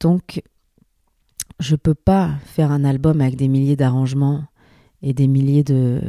donc 0.00 0.42
je 1.60 1.76
peux 1.76 1.94
pas 1.94 2.30
faire 2.44 2.72
un 2.72 2.84
album 2.84 3.20
avec 3.20 3.36
des 3.36 3.48
milliers 3.48 3.76
d'arrangements 3.76 4.44
et 5.02 5.12
des 5.14 5.26
milliers 5.26 5.64
de, 5.64 6.00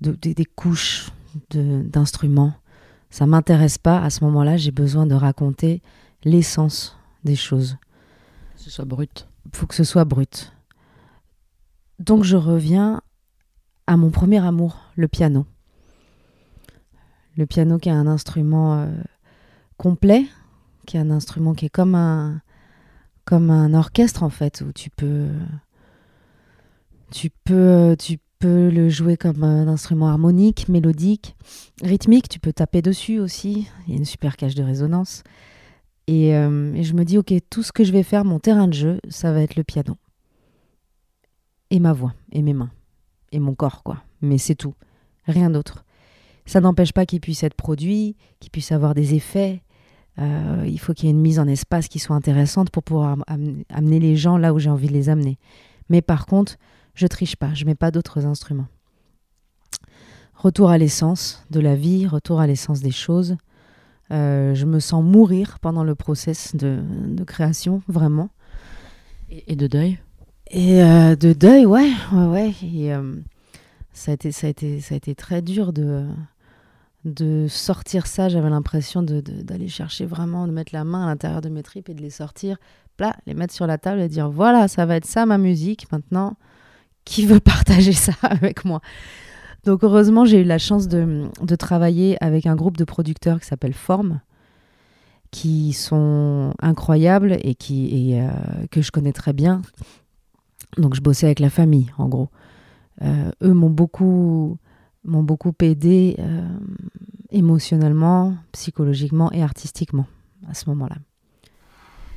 de- 0.00 0.12
des- 0.12 0.34
des 0.34 0.44
couches 0.44 1.10
de- 1.50 1.82
d'instruments 1.82 2.54
ça 3.10 3.26
m'intéresse 3.26 3.76
pas. 3.76 4.00
À 4.02 4.08
ce 4.08 4.24
moment-là, 4.24 4.56
j'ai 4.56 4.70
besoin 4.70 5.04
de 5.06 5.14
raconter 5.14 5.82
l'essence 6.24 6.96
des 7.24 7.36
choses. 7.36 7.76
Que 8.56 8.62
ce 8.62 8.70
soit 8.70 8.86
brut. 8.86 9.28
faut 9.52 9.66
que 9.66 9.74
ce 9.74 9.84
soit 9.84 10.06
brut. 10.06 10.50
Donc 11.98 12.24
je 12.24 12.38
reviens 12.38 13.02
à 13.86 13.98
mon 13.98 14.08
premier 14.10 14.38
amour, 14.42 14.78
le 14.96 15.08
piano. 15.08 15.44
Le 17.36 17.44
piano 17.44 17.78
qui 17.78 17.90
est 17.90 17.92
un 17.92 18.06
instrument 18.06 18.78
euh, 18.80 18.90
complet, 19.76 20.24
qui 20.86 20.96
est 20.96 21.00
un 21.00 21.10
instrument 21.10 21.52
qui 21.52 21.66
est 21.66 21.70
comme 21.70 21.94
un, 21.94 22.40
comme 23.26 23.50
un 23.50 23.74
orchestre 23.74 24.22
en 24.22 24.30
fait, 24.30 24.62
où 24.66 24.72
tu 24.72 24.88
peux, 24.88 25.28
tu 27.12 27.30
peux, 27.44 27.96
tu 27.98 28.18
peux 28.38 28.68
le 28.70 28.88
jouer 28.88 29.16
comme 29.16 29.44
un 29.44 29.68
instrument 29.68 30.08
harmonique, 30.08 30.68
mélodique, 30.68 31.36
rythmique. 31.82 32.28
Tu 32.28 32.40
peux 32.40 32.52
taper 32.52 32.82
dessus 32.82 33.18
aussi. 33.20 33.68
Il 33.86 33.92
y 33.92 33.96
a 33.96 33.98
une 33.98 34.04
super 34.04 34.36
cage 34.36 34.54
de 34.54 34.62
résonance. 34.62 35.22
Et, 36.08 36.34
euh, 36.34 36.74
et 36.74 36.82
je 36.82 36.94
me 36.94 37.04
dis, 37.04 37.18
ok, 37.18 37.32
tout 37.48 37.62
ce 37.62 37.70
que 37.70 37.84
je 37.84 37.92
vais 37.92 38.02
faire, 38.02 38.24
mon 38.24 38.40
terrain 38.40 38.66
de 38.66 38.72
jeu, 38.74 38.98
ça 39.08 39.32
va 39.32 39.40
être 39.42 39.54
le 39.54 39.62
piano. 39.62 39.96
Et 41.70 41.78
ma 41.78 41.92
voix, 41.92 42.14
et 42.32 42.42
mes 42.42 42.52
mains, 42.52 42.70
et 43.30 43.38
mon 43.38 43.54
corps, 43.54 43.82
quoi. 43.82 44.02
Mais 44.20 44.36
c'est 44.38 44.56
tout. 44.56 44.74
Rien 45.26 45.48
d'autre. 45.48 45.84
Ça 46.44 46.60
n'empêche 46.60 46.92
pas 46.92 47.06
qu'il 47.06 47.20
puisse 47.20 47.44
être 47.44 47.54
produit, 47.54 48.16
qu'il 48.40 48.50
puisse 48.50 48.72
avoir 48.72 48.94
des 48.94 49.14
effets. 49.14 49.62
Euh, 50.18 50.64
il 50.66 50.78
faut 50.78 50.92
qu'il 50.92 51.06
y 51.06 51.08
ait 51.08 51.14
une 51.14 51.20
mise 51.20 51.38
en 51.38 51.46
espace 51.46 51.88
qui 51.88 51.98
soit 52.00 52.16
intéressante 52.16 52.70
pour 52.70 52.82
pouvoir 52.82 53.16
am- 53.28 53.62
amener 53.70 54.00
les 54.00 54.16
gens 54.16 54.36
là 54.36 54.52
où 54.52 54.58
j'ai 54.58 54.68
envie 54.68 54.88
de 54.88 54.92
les 54.92 55.08
amener. 55.08 55.38
Mais 55.88 56.02
par 56.02 56.26
contre, 56.26 56.56
je 56.94 57.06
triche 57.06 57.36
pas, 57.36 57.54
je 57.54 57.64
mets 57.64 57.74
pas 57.74 57.90
d'autres 57.90 58.26
instruments. 58.26 58.68
Retour 60.34 60.70
à 60.70 60.78
l'essence 60.78 61.44
de 61.50 61.60
la 61.60 61.76
vie, 61.76 62.06
retour 62.06 62.40
à 62.40 62.46
l'essence 62.46 62.80
des 62.80 62.90
choses. 62.90 63.36
Euh, 64.10 64.54
je 64.54 64.66
me 64.66 64.80
sens 64.80 65.02
mourir 65.02 65.58
pendant 65.60 65.84
le 65.84 65.94
process 65.94 66.54
de, 66.56 66.82
de 67.06 67.24
création, 67.24 67.82
vraiment. 67.88 68.30
Et, 69.30 69.52
et 69.52 69.56
de 69.56 69.66
deuil? 69.66 69.98
Et 70.50 70.82
euh, 70.82 71.16
de 71.16 71.32
deuil, 71.32 71.64
ouais, 71.64 71.90
ouais, 72.12 72.26
ouais. 72.26 72.54
Et, 72.62 72.92
euh, 72.92 73.14
ça, 73.92 74.10
a 74.10 74.14
été, 74.14 74.32
ça, 74.32 74.48
a 74.48 74.50
été, 74.50 74.80
ça 74.80 74.94
a 74.94 74.96
été 74.96 75.14
très 75.14 75.40
dur 75.42 75.72
de, 75.72 76.06
de 77.04 77.46
sortir 77.48 78.06
ça. 78.06 78.28
J'avais 78.28 78.50
l'impression 78.50 79.02
de- 79.02 79.20
de- 79.20 79.42
d'aller 79.42 79.68
chercher 79.68 80.04
vraiment, 80.04 80.46
de 80.46 80.52
mettre 80.52 80.74
la 80.74 80.84
main 80.84 81.04
à 81.04 81.06
l'intérieur 81.06 81.40
de 81.40 81.48
mes 81.48 81.62
tripes 81.62 81.88
et 81.88 81.94
de 81.94 82.02
les 82.02 82.10
sortir, 82.10 82.58
plat, 82.96 83.16
les 83.26 83.34
mettre 83.34 83.54
sur 83.54 83.66
la 83.66 83.78
table 83.78 84.00
et 84.00 84.08
dire 84.08 84.28
voilà, 84.30 84.68
ça 84.68 84.84
va 84.86 84.96
être 84.96 85.06
ça 85.06 85.24
ma 85.24 85.38
musique 85.38 85.90
maintenant. 85.92 86.36
Qui 87.04 87.26
veut 87.26 87.40
partager 87.54 87.92
ça 87.92 88.12
avec 88.22 88.64
moi 88.64 88.80
Donc 89.64 89.82
heureusement, 89.84 90.24
j'ai 90.24 90.40
eu 90.40 90.44
la 90.44 90.58
chance 90.58 90.88
de, 90.88 91.24
de 91.42 91.56
travailler 91.56 92.22
avec 92.22 92.46
un 92.46 92.56
groupe 92.56 92.76
de 92.76 92.84
producteurs 92.84 93.40
qui 93.40 93.46
s'appelle 93.46 93.74
Forme, 93.74 94.20
qui 95.30 95.72
sont 95.72 96.54
incroyables 96.60 97.38
et, 97.42 97.54
qui, 97.54 98.10
et, 98.12 98.20
euh, 98.22 98.28
que 98.70 98.82
je 98.82 98.90
connais 98.92 99.12
très 99.12 99.32
bien. 99.32 99.62
Donc 100.78 100.94
je 100.94 101.00
bossais 101.00 101.26
avec 101.26 101.40
la 101.40 101.50
famille, 101.50 101.90
en 101.98 102.08
gros. 102.08 102.28
Euh, 103.02 103.30
eux 103.42 103.52
m'ont 103.52 103.70
beaucoup, 103.70 104.58
m'ont 105.04 105.22
beaucoup 105.22 105.52
aidé 105.60 106.16
euh, 106.18 106.46
émotionnellement, 107.30 108.34
psychologiquement 108.52 109.30
et 109.32 109.42
artistiquement 109.42 110.06
à 110.48 110.54
ce 110.54 110.68
moment-là. 110.70 110.96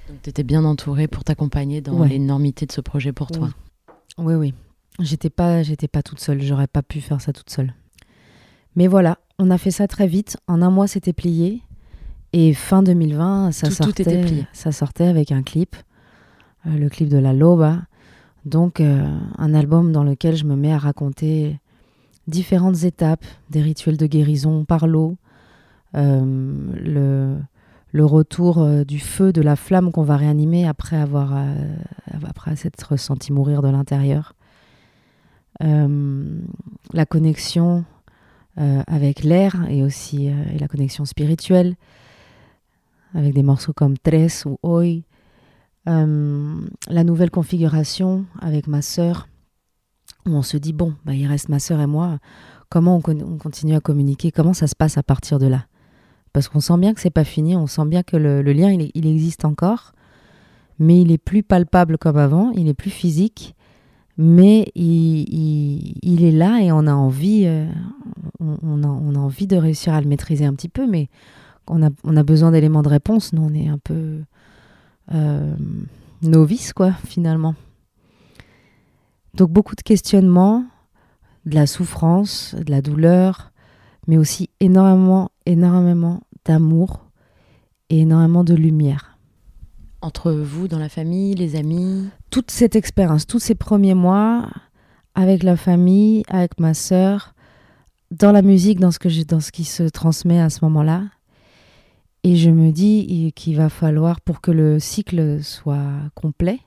Donc 0.10 0.22
tu 0.22 0.30
étais 0.30 0.44
bien 0.44 0.64
entourée 0.66 1.08
pour 1.08 1.24
t'accompagner 1.24 1.82
dans 1.82 1.94
Ouais. 2.00 2.10
l'énormité 2.10 2.66
de 2.66 2.72
ce 2.72 2.82
projet 2.82 3.12
pour 3.14 3.32
toi. 3.32 3.50
Oui, 4.18 4.36
oui. 4.36 4.54
J'étais 5.00 5.30
pas, 5.30 5.62
j'étais 5.64 5.88
pas 5.88 6.02
toute 6.04 6.20
seule. 6.20 6.41
J'aurais 6.41 6.68
pas 6.68 6.82
pu 6.82 7.02
faire 7.02 7.22
ça 7.22 7.34
toute 7.34 7.50
seule. 7.50 7.74
Mais 8.76 8.88
voilà, 8.88 9.18
on 9.39 9.52
a 9.52 9.58
fait 9.58 9.72
ça 9.72 9.88
très 9.88 10.08
vite. 10.08 10.38
En 10.48 10.62
un 10.62 10.70
mois, 10.70 10.88
c'était 10.88 11.14
plié. 11.14 11.62
Et 12.34 12.54
fin 12.54 12.84
2020, 12.84 13.52
ça 13.52 13.68
Tout- 13.68 13.76
tout 13.76 13.84
sortait. 13.84 14.04
était 14.04 14.22
plié. 14.22 14.48
Ça 14.54 14.72
sortait 14.72 15.08
avec 15.08 15.32
un 15.32 15.41
clip, 15.43 15.76
euh, 16.68 16.78
le 16.78 16.89
clip 16.89 17.08
de 17.10 17.18
la 17.18 17.34
Loba. 17.34 17.82
Donc, 18.46 18.80
euh, 18.80 19.08
un 19.38 19.54
album 19.54 19.91
dans 19.91 20.04
lequel 20.04 20.36
je 20.36 20.43
me 20.46 20.56
mets 20.56 20.74
à 20.74 20.78
raconter 20.78 21.60
différentes 22.28 22.84
étapes, 22.84 23.24
des 23.50 23.62
rituels 23.62 23.98
de 23.98 24.06
guérison 24.08 24.66
par 24.66 24.88
l'eau, 24.88 25.16
euh, 25.96 26.54
le, 26.76 27.38
le 27.91 28.06
retour 28.06 28.68
du 28.86 29.00
feu, 29.00 29.32
de 29.32 29.41
la 29.41 29.56
flamme 29.56 29.91
qu'on 29.91 30.04
va 30.04 30.18
réanimer 30.18 30.68
après 30.68 30.98
avoir 30.98 31.34
après 32.28 32.56
s'être 32.58 32.98
senti 32.98 33.32
mourir 33.32 33.62
de 33.62 33.70
l'intérieur. 33.70 34.34
Euh, 35.64 36.39
la 36.93 37.06
connexion 37.06 37.86
euh, 38.58 38.84
avec 38.88 39.24
l'air 39.24 39.66
et 39.70 39.84
aussi 39.84 40.30
euh, 40.30 40.43
et 40.53 40.60
la 40.60 40.68
connexion 40.68 41.06
spirituelle 41.06 41.76
avec 43.14 43.34
des 43.34 43.43
morceaux 43.43 43.74
comme 43.74 43.97
Tres 43.97 44.45
ou. 44.45 44.58
Euh, 45.88 46.62
la 46.89 47.03
nouvelle 47.03 47.30
configuration 47.30 48.26
avec 48.41 48.68
ma 48.68 48.82
sœur 48.82 49.28
où 50.26 50.32
on 50.32 50.41
se 50.41 50.58
dit 50.58 50.74
bon 50.74 50.95
bah, 51.06 51.14
il 51.14 51.28
reste 51.28 51.47
ma 51.47 51.60
sœur 51.60 51.80
et 51.80 51.86
moi 51.86 52.18
comment 52.70 52.97
on, 52.97 53.01
con- 53.01 53.22
on 53.22 53.38
continue 53.38 53.76
à 53.76 53.80
communiquer 53.80 54.32
comment 54.32 54.53
ça 54.53 54.68
se 54.68 54.76
passe 54.76 54.97
à 54.97 55.03
partir 55.03 55.38
de 55.38 55.45
là? 55.45 55.68
Parce 56.34 56.49
qu'on 56.49 56.60
sent 56.60 56.78
bien 56.80 56.93
que 56.93 56.99
c'est 57.01 57.12
pas 57.12 57.24
fini 57.24 57.56
on 57.56 57.68
sent 57.68 57.86
bien 57.86 58.03
que 58.03 58.18
le, 58.18 58.41
lien 58.41 58.72
il 58.72 59.08
existe 59.08 59.45
encore 59.45 59.93
mais 60.80 60.99
il 60.99 61.12
est 61.12 61.18
plus 61.18 61.43
palpable 61.43 61.97
comme 61.97 62.18
avant 62.18 62.51
il 62.51 62.68
est 62.68 62.74
plus 62.74 62.89
physique 62.89 63.55
mais 64.18 64.72
il, 64.76 65.26
il- 66.03 66.24
est 66.24 66.32
là 66.32 66.59
et 66.61 66.72
on 66.72 66.88
a 66.88 66.93
envie 66.93 67.43
euh, 67.45 67.68
on 68.39 68.84
a, 68.84 68.88
on 68.88 69.16
a 69.16 69.20
envie 69.20 69.47
de 69.47 69.57
réussir 69.57 69.93
à 69.93 70.01
le 70.01 70.07
maîtriser 70.07 70.45
un 70.45 70.53
petit 70.53 70.70
peu 70.70 70.88
mais 70.88 71.09
on 71.68 71.84
a, 71.84 71.89
on 72.03 72.16
a 72.16 72.24
besoin 72.24 72.51
d'éléments 72.51 72.82
de 72.84 72.89
réponse. 72.89 73.34
Nous 73.34 73.41
on 73.43 73.53
est 73.53 73.68
un 73.68 73.78
peu 73.78 74.22
euh, 75.13 75.55
novice 76.22 76.72
quoi 76.74 76.93
finalement. 77.05 77.55
Donc 79.34 79.51
beaucoup 79.51 79.76
de 79.76 79.82
questionnements 79.82 80.66
de 81.45 81.55
la 81.55 81.68
souffrance 81.68 82.55
de 82.55 82.72
la 82.72 82.82
douleur 82.82 83.51
mais 84.07 84.18
aussi 84.18 84.49
énormément 84.59 85.30
énormément 85.45 86.22
d'amour 86.45 87.05
et 87.89 87.99
énormément 88.01 88.43
de 88.43 88.53
lumière 88.53 89.14
Entre 90.02 90.32
vous, 90.32 90.68
dans 90.68 90.78
la 90.80 90.89
famille, 90.89 91.34
les 91.36 91.56
amis 91.56 92.10
toute 92.30 92.52
cette 92.52 92.76
expérience, 92.76 93.26
tous 93.26 93.39
ces 93.39 93.56
premiers 93.56 93.93
mois 93.96 94.50
avec 95.16 95.41
la 95.43 95.56
famille, 95.56 96.24
avec 96.28 96.60
ma 96.60 96.74
sœur, 96.74 97.34
dans 98.12 98.32
la 98.32 98.41
musique, 98.41 98.80
dans 98.80 98.91
ce, 98.91 99.00
que 99.00 99.10
je- 99.10 99.24
dans 99.24 99.39
ce 99.39 99.52
qui 99.52 99.64
se 99.64 99.84
transmet 99.84 100.39
à 100.39 100.50
ce 100.50 100.64
moment-là. 100.66 101.04
Et 102.24 102.36
je 102.36 102.50
me 102.50 102.72
dis 102.72 103.32
qu'il 103.36 103.56
va 103.56 103.70
falloir, 103.70 104.20
pour 104.22 104.41
que 104.41 104.52
le 104.52 104.80
cycle 104.80 105.41
soit 105.43 105.91
complet, 106.14 106.60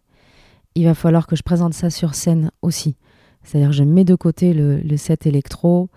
il 0.74 0.84
va 0.84 0.94
falloir 0.94 1.26
que 1.26 1.36
je 1.36 1.42
présente 1.42 1.74
ça 1.74 1.90
sur 1.90 2.14
scène 2.14 2.50
aussi. 2.62 2.96
C'est-à-dire, 3.42 3.72
je 3.72 3.82
mets 3.84 4.04
de 4.04 4.14
côté 4.14 4.52
le, 4.54 4.96
set 4.96 5.26
électro 5.26 5.90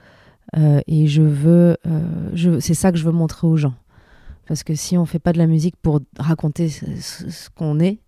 euh, 0.58 0.82
et 0.88 1.08
je 1.08 1.22
veux, 1.22 1.78
euh, 1.88 2.30
je, 2.34 2.60
c'est 2.60 2.74
ça 2.74 2.92
que 2.92 2.98
je 2.98 3.06
veux 3.06 3.12
montrer 3.12 3.48
aux 3.48 3.58
gens. 3.58 3.74
Parce 4.52 4.64
que 4.64 4.76
si 4.76 4.98
on 4.98 5.06
fait 5.06 5.18
pas 5.18 5.32
de 5.32 5.38
la 5.38 5.48
musique 5.48 5.78
pour 5.78 6.02
raconter 6.20 6.68
ce, 6.68 7.50
qu'on 7.56 7.80
est, 7.80 8.00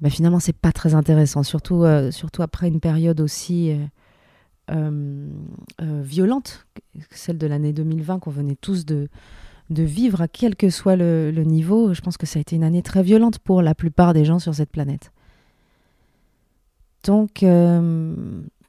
bah 0.00 0.10
finalement 0.10 0.40
c'est 0.40 0.56
pas 0.56 0.72
très 0.72 0.96
intéressant, 0.96 1.44
surtout, 1.44 1.84
euh, 1.84 2.10
surtout 2.10 2.42
après 2.42 2.66
une 2.66 2.80
période 2.80 3.20
aussi 3.20 3.78
euh, 4.72 5.28
euh, 5.80 6.02
violente 6.02 6.66
que 6.98 7.16
celle 7.16 7.38
de 7.38 7.46
l'année 7.46 7.72
2020 7.72 8.18
qu'on 8.18 8.32
venait 8.32 8.56
tous 8.56 8.86
de, 8.86 9.08
vivre, 9.70 10.20
à 10.20 10.26
quel 10.26 10.56
que 10.56 10.68
soit 10.68 10.96
le, 10.96 11.30
niveau. 11.30 11.94
Je 11.94 12.00
pense 12.00 12.16
que 12.16 12.26
ça 12.26 12.40
a 12.40 12.42
été 12.42 12.56
une 12.56 12.64
année 12.64 12.82
très 12.82 13.04
violente 13.04 13.38
pour 13.38 13.62
la 13.62 13.76
plupart 13.76 14.14
des 14.14 14.24
gens 14.24 14.40
sur 14.40 14.56
cette 14.56 14.70
planète. 14.70 15.12
Donc, 17.04 17.44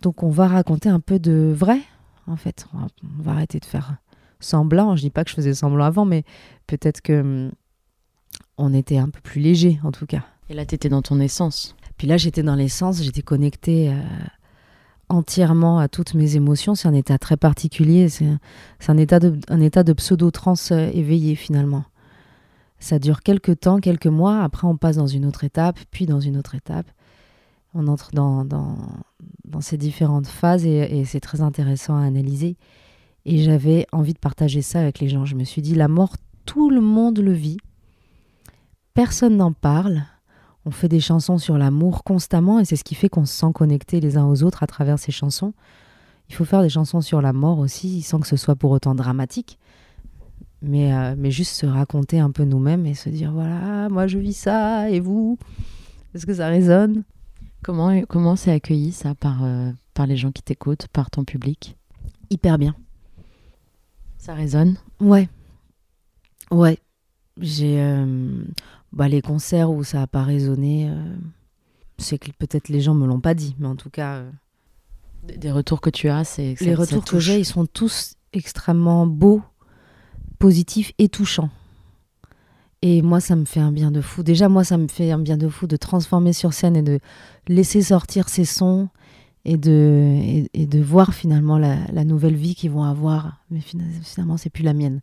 donc 0.03 0.21
on 0.21 0.29
va 0.29 0.47
raconter 0.47 0.89
un 0.89 0.99
peu 0.99 1.17
de 1.17 1.51
vrai, 1.57 1.79
en 2.27 2.35
fait. 2.35 2.67
On 2.75 3.23
va 3.23 3.31
arrêter 3.31 3.59
de 3.59 3.65
faire 3.65 3.97
semblant. 4.45 4.95
Je 4.95 5.01
dis 5.01 5.09
pas 5.09 5.23
que 5.23 5.29
je 5.29 5.35
faisais 5.35 5.53
semblant 5.53 5.85
avant, 5.85 6.05
mais 6.05 6.23
peut-être 6.67 7.01
que 7.01 7.21
hum, 7.21 7.51
on 8.57 8.73
était 8.73 8.97
un 8.97 9.09
peu 9.09 9.19
plus 9.21 9.41
léger, 9.41 9.79
en 9.83 9.91
tout 9.91 10.05
cas. 10.05 10.23
Et 10.49 10.53
là, 10.53 10.65
tu 10.65 10.75
étais 10.75 10.89
dans 10.89 11.01
ton 11.01 11.19
essence. 11.19 11.75
Puis 11.97 12.07
là, 12.07 12.17
j'étais 12.17 12.43
dans 12.43 12.55
l'essence, 12.55 13.01
j'étais 13.01 13.21
connectée 13.21 13.89
euh, 13.89 14.01
entièrement 15.09 15.79
à 15.79 15.87
toutes 15.87 16.13
mes 16.13 16.35
émotions. 16.35 16.75
C'est 16.75 16.87
un 16.87 16.93
état 16.93 17.17
très 17.17 17.37
particulier. 17.37 18.09
C'est 18.09 18.27
un, 18.87 18.97
état 18.97 19.19
de, 19.19 19.39
un 19.49 19.61
état 19.61 19.83
de 19.83 19.93
pseudo-trance 19.93 20.71
euh, 20.71 20.89
éveillé, 20.93 21.35
finalement. 21.35 21.85
Ça 22.79 22.99
dure 22.99 23.21
quelques 23.21 23.61
temps, 23.61 23.79
quelques 23.79 24.07
mois. 24.07 24.43
Après, 24.43 24.67
on 24.67 24.77
passe 24.77 24.97
dans 24.97 25.07
une 25.07 25.25
autre 25.25 25.43
étape, 25.43 25.79
puis 25.91 26.05
dans 26.05 26.19
une 26.19 26.37
autre 26.37 26.55
étape. 26.55 26.87
On 27.73 27.87
entre 27.87 28.11
dans, 28.11 28.45
dans, 28.45 28.77
dans 29.45 29.61
ces 29.61 29.77
différentes 29.77 30.27
phases 30.27 30.65
et, 30.65 30.99
et 30.99 31.05
c'est 31.05 31.19
très 31.19 31.41
intéressant 31.41 31.97
à 31.97 32.05
analyser. 32.05 32.57
Et 33.25 33.43
j'avais 33.43 33.87
envie 33.91 34.13
de 34.13 34.19
partager 34.19 34.61
ça 34.61 34.79
avec 34.79 34.99
les 34.99 35.09
gens. 35.09 35.25
Je 35.25 35.35
me 35.35 35.43
suis 35.43 35.61
dit, 35.61 35.75
la 35.75 35.87
mort, 35.87 36.15
tout 36.45 36.69
le 36.69 36.81
monde 36.81 37.19
le 37.19 37.33
vit. 37.33 37.57
Personne 38.93 39.37
n'en 39.37 39.51
parle. 39.51 40.03
On 40.65 40.71
fait 40.71 40.87
des 40.87 40.99
chansons 40.99 41.37
sur 41.37 41.57
l'amour 41.57 42.03
constamment 42.03 42.59
et 42.59 42.65
c'est 42.65 42.75
ce 42.75 42.83
qui 42.83 42.95
fait 42.95 43.09
qu'on 43.09 43.25
se 43.25 43.33
sent 43.33 43.51
connectés 43.53 43.99
les 43.99 44.17
uns 44.17 44.25
aux 44.25 44.43
autres 44.43 44.63
à 44.63 44.67
travers 44.67 44.99
ces 44.99 45.11
chansons. 45.11 45.53
Il 46.29 46.35
faut 46.35 46.45
faire 46.45 46.61
des 46.61 46.69
chansons 46.69 47.01
sur 47.01 47.21
la 47.21 47.33
mort 47.33 47.59
aussi 47.59 48.01
sans 48.01 48.19
que 48.19 48.27
ce 48.27 48.37
soit 48.37 48.55
pour 48.55 48.71
autant 48.71 48.95
dramatique. 48.95 49.59
mais, 50.61 50.93
euh, 50.93 51.15
mais 51.17 51.31
juste 51.31 51.53
se 51.55 51.65
raconter 51.65 52.19
un 52.19 52.31
peu 52.31 52.43
nous-mêmes 52.43 52.85
et 52.85 52.95
se 52.95 53.09
dire 53.09 53.31
voilà, 53.31 53.89
moi 53.89 54.07
je 54.07 54.17
vis 54.17 54.33
ça, 54.33 54.89
et 54.89 54.99
vous? 54.99 55.37
Est-ce 56.13 56.25
que 56.25 56.33
ça 56.33 56.47
résonne? 56.47 57.03
Comment 57.63 58.01
comment 58.07 58.35
c'est 58.35 58.51
accueilli 58.51 58.91
ça 58.91 59.15
par, 59.15 59.43
euh, 59.43 59.71
par 59.93 60.07
les 60.07 60.17
gens 60.17 60.31
qui 60.31 60.43
t'écoutent, 60.43 60.87
par 60.87 61.09
ton 61.09 61.23
public? 61.23 61.77
Hyper 62.29 62.57
bien. 62.57 62.75
Ça 64.25 64.33
résonne 64.33 64.75
Ouais. 64.99 65.29
Ouais. 66.49 66.79
J'ai. 67.39 67.79
euh, 67.79 68.43
bah, 68.91 69.07
les 69.07 69.21
concerts 69.21 69.69
où 69.69 69.83
ça 69.83 69.99
n'a 69.99 70.07
pas 70.07 70.23
résonné, 70.23 70.89
euh, 70.89 71.15
c'est 71.99 72.17
que 72.17 72.31
peut-être 72.31 72.69
les 72.69 72.81
gens 72.81 72.95
me 72.95 73.05
l'ont 73.05 73.19
pas 73.19 73.35
dit, 73.35 73.55
mais 73.59 73.67
en 73.67 73.75
tout 73.75 73.89
cas. 73.91 74.15
euh, 74.15 74.31
Des 75.27 75.37
des 75.37 75.51
retours 75.51 75.79
que 75.79 75.91
tu 75.91 76.09
as, 76.09 76.23
c'est 76.23 76.55
les 76.61 76.73
retours 76.73 77.03
que 77.05 77.19
j'ai, 77.19 77.39
ils 77.39 77.45
sont 77.45 77.65
tous 77.67 78.15
extrêmement 78.33 79.05
beaux, 79.05 79.43
positifs 80.39 80.91
et 80.97 81.07
touchants. 81.07 81.49
Et 82.81 83.01
moi, 83.01 83.19
ça 83.19 83.35
me 83.35 83.45
fait 83.45 83.59
un 83.59 83.71
bien 83.71 83.91
de 83.91 84.01
fou. 84.01 84.23
Déjà, 84.23 84.49
moi, 84.49 84.63
ça 84.63 84.77
me 84.77 84.87
fait 84.87 85.11
un 85.11 85.19
bien 85.19 85.37
de 85.37 85.49
fou 85.49 85.67
de 85.67 85.75
transformer 85.77 86.33
sur 86.33 86.53
scène 86.53 86.75
et 86.75 86.81
de 86.83 86.99
laisser 87.47 87.81
sortir 87.81 88.27
ces 88.29 88.45
sons 88.45 88.89
et 89.45 89.57
de, 89.57 90.43
et, 90.53 90.65
de 90.65 90.79
voir 90.79 91.13
finalement 91.13 91.57
la, 91.57 92.03
nouvelle 92.03 92.35
vie 92.35 92.55
qu'ils 92.55 92.71
vont 92.71 92.83
avoir. 92.83 93.43
Mais 93.51 93.59
fina- 93.59 93.83
finalement, 94.03 94.37
c'est 94.37 94.49
plus 94.49 94.63
la 94.63 94.73
mienne. 94.73 95.01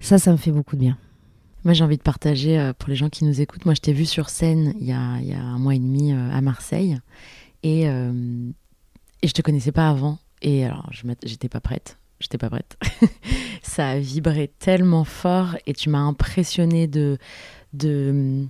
Ça, 0.00 0.18
ça 0.18 0.32
me 0.32 0.36
fait 0.36 0.50
beaucoup 0.50 0.76
de 0.76 0.80
bien. 0.80 0.98
Moi, 1.64 1.74
j'ai 1.74 1.84
envie 1.84 1.98
de 1.98 2.02
partager 2.02 2.58
euh, 2.58 2.72
pour 2.72 2.88
les 2.88 2.96
gens 2.96 3.08
qui 3.08 3.24
nous 3.24 3.40
écoutent. 3.40 3.66
Moi, 3.66 3.74
je 3.74 3.80
t'ai 3.80 3.92
vu 3.92 4.06
sur 4.06 4.30
scène 4.30 4.74
il 4.80 4.86
y 4.86 4.92
a, 4.92 5.20
y 5.20 5.32
a 5.32 5.40
un 5.40 5.58
mois 5.58 5.74
et 5.74 5.78
demi 5.78 6.12
euh, 6.12 6.30
à 6.32 6.40
Marseille. 6.40 6.98
Et, 7.62 7.88
euh, 7.88 8.50
et 9.20 9.28
je 9.28 9.32
te 9.32 9.42
connaissais 9.42 9.72
pas 9.72 9.88
avant. 9.88 10.18
Et 10.40 10.64
alors, 10.64 10.90
j'étais 11.24 11.48
pas 11.48 11.60
prête. 11.60 11.98
J'étais 12.18 12.38
pas 12.38 12.50
prête. 12.50 12.76
Ça 13.62 13.90
a 13.90 13.98
vibré 13.98 14.50
tellement 14.58 15.04
fort 15.04 15.56
et 15.66 15.72
tu 15.72 15.88
m'as 15.90 16.00
impressionné 16.00 16.88
de 16.88 17.18
de 17.72 18.46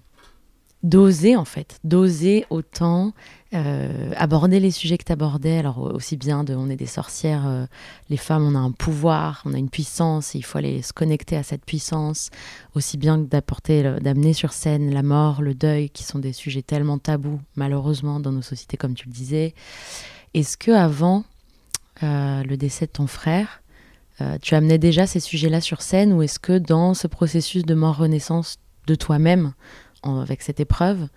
d'oser 0.82 1.36
en 1.36 1.44
fait, 1.44 1.78
d'oser 1.84 2.44
autant 2.50 3.12
euh, 3.54 4.10
aborder 4.16 4.60
les 4.60 4.70
sujets 4.70 4.98
que 4.98 5.04
tu 5.04 5.12
abordais. 5.12 5.58
Alors 5.58 5.78
aussi 5.78 6.16
bien 6.16 6.42
de 6.42 6.54
on 6.54 6.68
est 6.70 6.76
des 6.76 6.86
sorcières, 6.86 7.46
euh, 7.46 7.66
les 8.08 8.16
femmes 8.16 8.44
on 8.44 8.54
a 8.54 8.58
un 8.58 8.72
pouvoir, 8.72 9.42
on 9.44 9.54
a 9.54 9.58
une 9.58 9.68
puissance, 9.68 10.34
et 10.34 10.38
il 10.38 10.42
faut 10.42 10.58
aller 10.58 10.82
se 10.82 10.92
connecter 10.92 11.36
à 11.36 11.42
cette 11.42 11.64
puissance 11.64 12.30
aussi 12.74 12.96
bien 12.96 13.18
que 13.22 13.28
d'apporter, 13.28 13.82
d'amener 14.00 14.32
sur 14.32 14.52
scène 14.52 14.92
la 14.92 15.02
mort, 15.02 15.42
le 15.42 15.54
deuil, 15.54 15.90
qui 15.90 16.02
sont 16.02 16.18
des 16.18 16.32
sujets 16.32 16.62
tellement 16.62 16.98
tabous, 16.98 17.40
malheureusement, 17.54 18.20
dans 18.20 18.32
nos 18.32 18.42
sociétés, 18.42 18.76
comme 18.76 18.94
tu 18.94 19.06
le 19.06 19.12
disais. 19.12 19.54
Est-ce 20.34 20.56
que 20.56 20.70
avant 20.70 21.24
euh, 22.02 22.42
le 22.42 22.56
décès 22.56 22.86
de 22.86 22.92
ton 22.92 23.06
frère, 23.06 23.60
tu 24.40 24.54
amenais 24.54 24.78
déjà 24.78 25.04
ces 25.08 25.18
sujets-là 25.18 25.60
sur 25.60 25.82
scène, 25.82 26.12
ou 26.12 26.22
est-ce 26.22 26.38
que 26.38 26.56
dans 26.56 26.94
ce 26.94 27.08
processus 27.08 27.64
de 27.64 27.74
mort-renaissance 27.74 28.58
de 28.86 28.94
toi-même, 28.94 29.52
avec 30.02 30.42
cette 30.42 30.60
épreuve, 30.60 31.08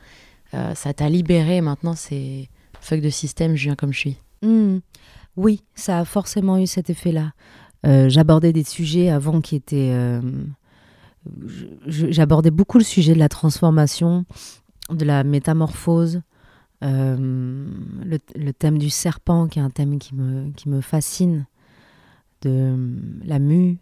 euh, 0.54 0.76
ça 0.76 0.94
t'a 0.94 1.10
libéré 1.10 1.62
maintenant 1.62 1.96
c'est 1.96 2.50
fuck 2.80 3.02
de 3.02 3.10
système, 3.10 3.56
je 3.56 3.64
viens 3.64 3.76
comme 3.76 3.92
je 3.92 4.00
suis 4.00 4.18
Hmm. 4.42 4.80
Oui, 5.38 5.64
ça 5.74 6.00
a 6.00 6.06
forcément 6.06 6.58
eu 6.58 6.68
cet 6.68 6.90
effet-là. 6.90 7.34
Euh, 7.86 8.10
J'abordais 8.10 8.54
des 8.54 8.64
sujets 8.64 9.10
avant 9.10 9.42
qui 9.42 9.56
étaient. 9.56 9.92
euh, 9.92 10.22
J'abordais 11.88 12.52
beaucoup 12.52 12.78
le 12.78 12.84
sujet 12.84 13.14
de 13.16 13.20
la 13.20 13.30
transformation, 13.30 14.26
de 14.92 15.04
la 15.04 15.24
métamorphose, 15.24 16.22
le, 16.82 18.52
thème 18.52 18.78
du 18.78 18.92
serpent, 18.92 19.48
qui 19.48 19.58
est 19.58 19.62
un 19.64 19.72
thème 19.72 19.98
qui 19.98 20.14
me, 20.14 20.52
qui 20.52 20.70
me 20.70 20.82
fascine, 20.82 21.48
de 22.44 22.78
la 23.24 23.40
mue. 23.40 23.80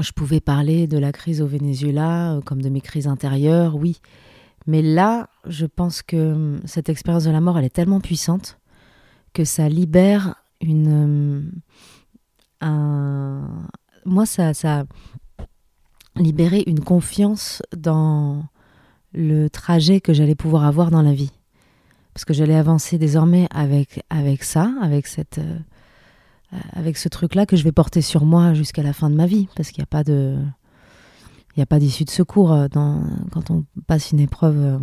Je 0.00 0.12
pouvais 0.12 0.40
parler 0.40 0.86
de 0.86 0.98
la 0.98 1.12
crise 1.12 1.40
au 1.40 1.46
Venezuela, 1.46 2.34
euh, 2.34 2.40
comme 2.40 2.62
de 2.62 2.68
mes 2.68 2.80
crises 2.80 3.06
intérieures, 3.06 3.76
oui. 3.76 4.00
Mais 4.66 4.82
là, 4.82 5.28
je 5.46 5.66
pense 5.66 6.02
que 6.02 6.32
hum, 6.32 6.60
cette 6.64 6.88
expérience 6.88 7.24
de 7.24 7.30
la 7.30 7.40
mort, 7.40 7.58
elle 7.58 7.64
est 7.64 7.70
tellement 7.70 8.00
puissante 8.00 8.58
que 9.32 9.44
ça 9.44 9.68
libère 9.68 10.34
une. 10.60 11.42
euh, 11.42 11.42
un... 12.60 13.48
Moi, 14.04 14.26
ça, 14.26 14.52
ça 14.54 14.80
a 14.80 14.84
libéré 16.16 16.62
une 16.66 16.80
confiance 16.80 17.62
dans 17.76 18.44
le 19.12 19.48
trajet 19.48 20.00
que 20.00 20.12
j'allais 20.12 20.34
pouvoir 20.34 20.64
avoir 20.64 20.90
dans 20.90 21.02
la 21.02 21.14
vie. 21.14 21.32
Parce 22.12 22.24
que 22.24 22.34
j'allais 22.34 22.54
avancer 22.54 22.98
désormais 22.98 23.48
avec, 23.50 24.04
avec 24.10 24.44
ça, 24.44 24.72
avec, 24.82 25.06
cette, 25.06 25.38
euh, 25.38 25.58
avec 26.72 26.96
ce 26.96 27.08
truc-là 27.08 27.46
que 27.46 27.56
je 27.56 27.64
vais 27.64 27.72
porter 27.72 28.02
sur 28.02 28.24
moi 28.24 28.54
jusqu'à 28.54 28.82
la 28.82 28.92
fin 28.92 29.10
de 29.10 29.14
ma 29.14 29.26
vie. 29.26 29.48
Parce 29.56 29.70
qu'il 29.70 29.80
n'y 29.80 29.84
a 29.84 29.86
pas 29.86 30.04
de. 30.04 30.36
Il 31.56 31.60
n'y 31.60 31.62
a 31.62 31.66
pas 31.66 31.78
d'issue 31.78 32.04
de 32.04 32.10
secours 32.10 32.52
euh, 32.52 32.66
quand 32.68 33.50
on 33.50 33.64
passe 33.86 34.10
une 34.10 34.18
épreuve 34.18 34.58
euh, 34.58 34.78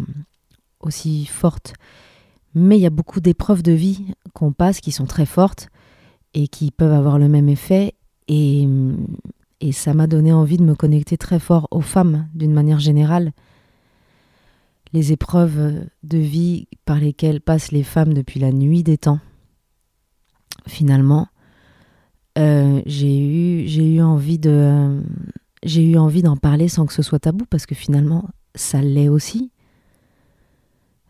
aussi 0.80 1.26
forte. 1.26 1.74
Mais 2.56 2.78
il 2.78 2.82
y 2.82 2.86
a 2.86 2.92
beaucoup 2.92 3.20
d'épreuves 3.20 3.62
de 3.62 3.74
vie 3.74 4.14
qu'on 4.34 4.54
passe 4.54 4.80
qui 4.80 4.92
sont 4.92 5.06
très 5.06 5.26
fortes 5.26 5.70
et 6.34 6.48
qui 6.48 6.72
peuvent 6.72 6.94
avoir 6.94 7.20
le 7.20 7.28
même 7.28 7.50
effet. 7.50 7.94
Et, 8.30 8.68
et 9.60 9.72
ça 9.74 9.94
m'a 9.94 10.08
donné 10.08 10.32
envie 10.32 10.58
de 10.58 10.64
me 10.64 10.76
connecter 10.76 11.18
très 11.18 11.40
fort 11.40 11.68
aux 11.72 11.82
femmes 11.82 12.30
d'une 12.34 12.54
manière 12.54 12.80
générale. 12.80 13.34
Les 14.94 15.12
épreuves 15.12 15.86
de 16.04 16.18
vie 16.18 16.68
par 16.86 16.98
lesquelles 16.98 17.42
passent 17.42 17.72
les 17.72 17.84
femmes 17.84 18.14
depuis 18.14 18.40
la 18.40 18.52
nuit 18.52 18.84
des 18.84 18.98
temps. 18.98 19.20
Finalement, 20.68 21.28
euh, 22.38 22.82
j'ai 22.86 23.18
eu, 23.18 23.68
eu 23.68 24.02
envie 24.02 24.40
de 24.40 25.02
j'ai 25.64 25.84
eu 25.84 25.98
envie 25.98 26.24
d'en 26.24 26.38
parler 26.38 26.68
sans 26.68 26.86
que 26.86 26.94
ce 26.94 27.04
soit 27.04 27.20
tabou 27.20 27.46
parce 27.46 27.66
que 27.66 27.76
finalement, 27.76 28.30
ça 28.56 28.82
l'est 28.82 29.10
aussi. 29.10 29.52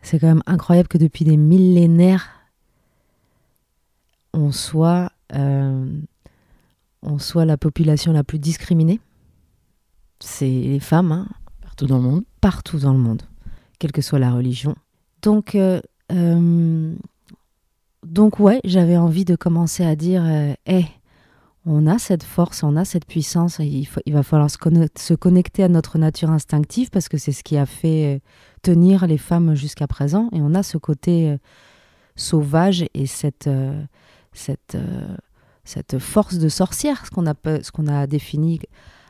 C'est 0.02 0.18
quand 0.18 0.26
même 0.26 0.42
incroyable 0.46 0.88
que 0.88 0.98
depuis 0.98 1.24
des 1.24 1.36
millénaires, 1.36 2.28
on 4.34 4.50
soit, 4.50 5.12
euh, 5.34 5.86
on 7.02 7.18
soit 7.18 7.44
la 7.44 7.56
population 7.56 8.12
la 8.12 8.24
plus 8.24 8.38
discriminée. 8.38 9.00
C'est 10.20 10.48
les 10.48 10.80
femmes, 10.80 11.12
hein, 11.12 11.28
partout 11.62 11.86
dans 11.86 11.96
le 11.96 12.02
monde. 12.02 12.24
partout 12.40 12.78
dans 12.78 12.92
le 12.92 12.98
monde, 12.98 13.22
quelle 13.78 13.92
que 13.92 14.02
soit 14.02 14.18
la 14.18 14.32
religion. 14.32 14.74
Donc, 15.22 15.54
euh, 15.54 15.80
donc 18.04 18.40
ouais, 18.40 18.60
j'avais 18.64 18.96
envie 18.96 19.24
de 19.24 19.36
commencer 19.36 19.84
à 19.84 19.96
dire, 19.96 20.22
euh, 20.24 20.54
Hey, 20.66 20.86
on 21.64 21.86
a 21.86 21.98
cette 21.98 22.24
force, 22.24 22.62
on 22.62 22.76
a 22.76 22.84
cette 22.84 23.06
puissance, 23.06 23.58
il, 23.60 23.86
va 24.12 24.22
falloir 24.22 24.50
se, 24.50 24.58
conne- 24.58 24.88
se 24.96 25.14
connecter 25.14 25.62
à 25.62 25.68
notre 25.68 25.96
nature 25.98 26.30
instinctive 26.30 26.90
parce 26.90 27.08
que 27.08 27.18
c'est 27.18 27.32
ce 27.32 27.44
qui 27.44 27.56
a 27.56 27.66
fait 27.66 28.16
euh, 28.16 28.18
tenir 28.62 29.06
les 29.06 29.18
femmes 29.18 29.54
jusqu'à 29.54 29.86
présent. 29.86 30.28
Et 30.32 30.40
on 30.40 30.54
a 30.54 30.62
ce 30.62 30.76
côté 30.76 31.30
euh, 31.30 31.36
sauvage 32.16 32.84
et 32.94 33.06
cette, 33.06 33.46
euh, 33.46 33.84
cette, 34.34 34.76
force 35.98 36.38
de 36.38 36.48
sorcière, 36.48 37.04
ce 37.06 37.10
qu'on 37.70 37.86
a, 37.86 38.06
défini 38.08 38.60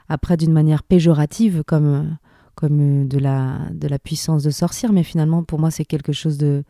après 0.08 0.36
d'une 0.36 0.52
manière 0.52 0.82
péjorative 0.82 1.62
comme, 1.66 2.18
de, 2.60 3.18
la, 3.18 3.98
puissance 3.98 4.42
de 4.42 4.50
sorcière. 4.50 4.92
Mais 4.92 5.04
finalement, 5.04 5.42
pour 5.42 5.58
moi, 5.58 5.70
c'est 5.70 5.86
quelque 5.86 6.12
chose 6.12 6.36
de 6.36 6.64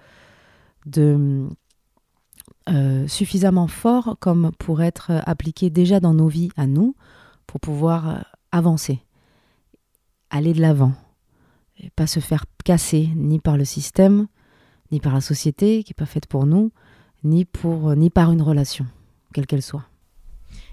euh, 2.68 3.08
suffisamment 3.08 3.66
fort 3.66 4.16
comme 4.20 4.52
pour 4.58 4.82
être 4.82 5.10
appliqué 5.26 5.68
déjà 5.68 5.98
dans 5.98 6.14
nos 6.14 6.28
vies 6.28 6.50
à 6.56 6.66
nous, 6.66 6.94
pour 7.46 7.60
pouvoir 7.60 8.08
euh, 8.08 8.20
avancer, 8.52 9.00
aller 10.30 10.52
de 10.52 10.60
l'avant, 10.60 10.92
et 11.78 11.90
pas 11.90 12.06
se 12.06 12.20
faire 12.20 12.44
casser 12.64 13.08
ni 13.16 13.40
par 13.40 13.56
le 13.56 13.64
système, 13.64 14.28
ni 14.92 15.00
par 15.00 15.14
la 15.14 15.20
société 15.20 15.82
qui 15.82 15.90
n'est 15.90 16.04
pas 16.04 16.06
faite 16.06 16.26
pour 16.26 16.46
nous, 16.46 16.70
ni, 17.24 17.44
pour, 17.44 17.90
euh, 17.90 17.94
ni 17.96 18.10
par 18.10 18.30
une 18.30 18.42
relation, 18.42 18.86
quelle 19.34 19.46
qu'elle 19.46 19.62
soit. 19.62 19.84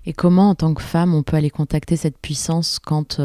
Et 0.05 0.13
comment, 0.13 0.49
en 0.49 0.55
tant 0.55 0.73
que 0.73 0.83
femme, 0.83 1.15
on 1.15 1.23
peut 1.23 1.37
aller 1.37 1.49
contacter 1.49 1.95
cette 1.95 2.19
puissance 2.19 2.79
quand. 2.79 3.19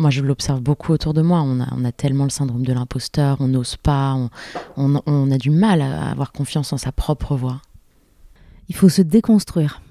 Moi, 0.00 0.10
je 0.10 0.22
l'observe 0.22 0.60
beaucoup 0.60 0.92
autour 0.92 1.14
de 1.14 1.22
moi. 1.22 1.42
On 1.42 1.60
a, 1.84 1.92
tellement 1.92 2.24
le 2.24 2.30
syndrome 2.30 2.64
de 2.64 2.72
l'imposteur, 2.72 3.36
on 3.40 3.48
n'ose 3.48 3.76
pas, 3.76 4.14
on- 4.76 5.02
on 5.06 5.30
a 5.30 5.38
du 5.38 5.50
mal 5.50 5.82
à 5.82 6.10
avoir 6.10 6.32
confiance 6.32 6.72
en 6.72 6.78
sa 6.78 6.90
propre 6.92 7.36
voix. 7.36 7.60
Il 8.68 8.74
faut 8.74 8.88
se 8.88 9.02
déconstruire. 9.02 9.82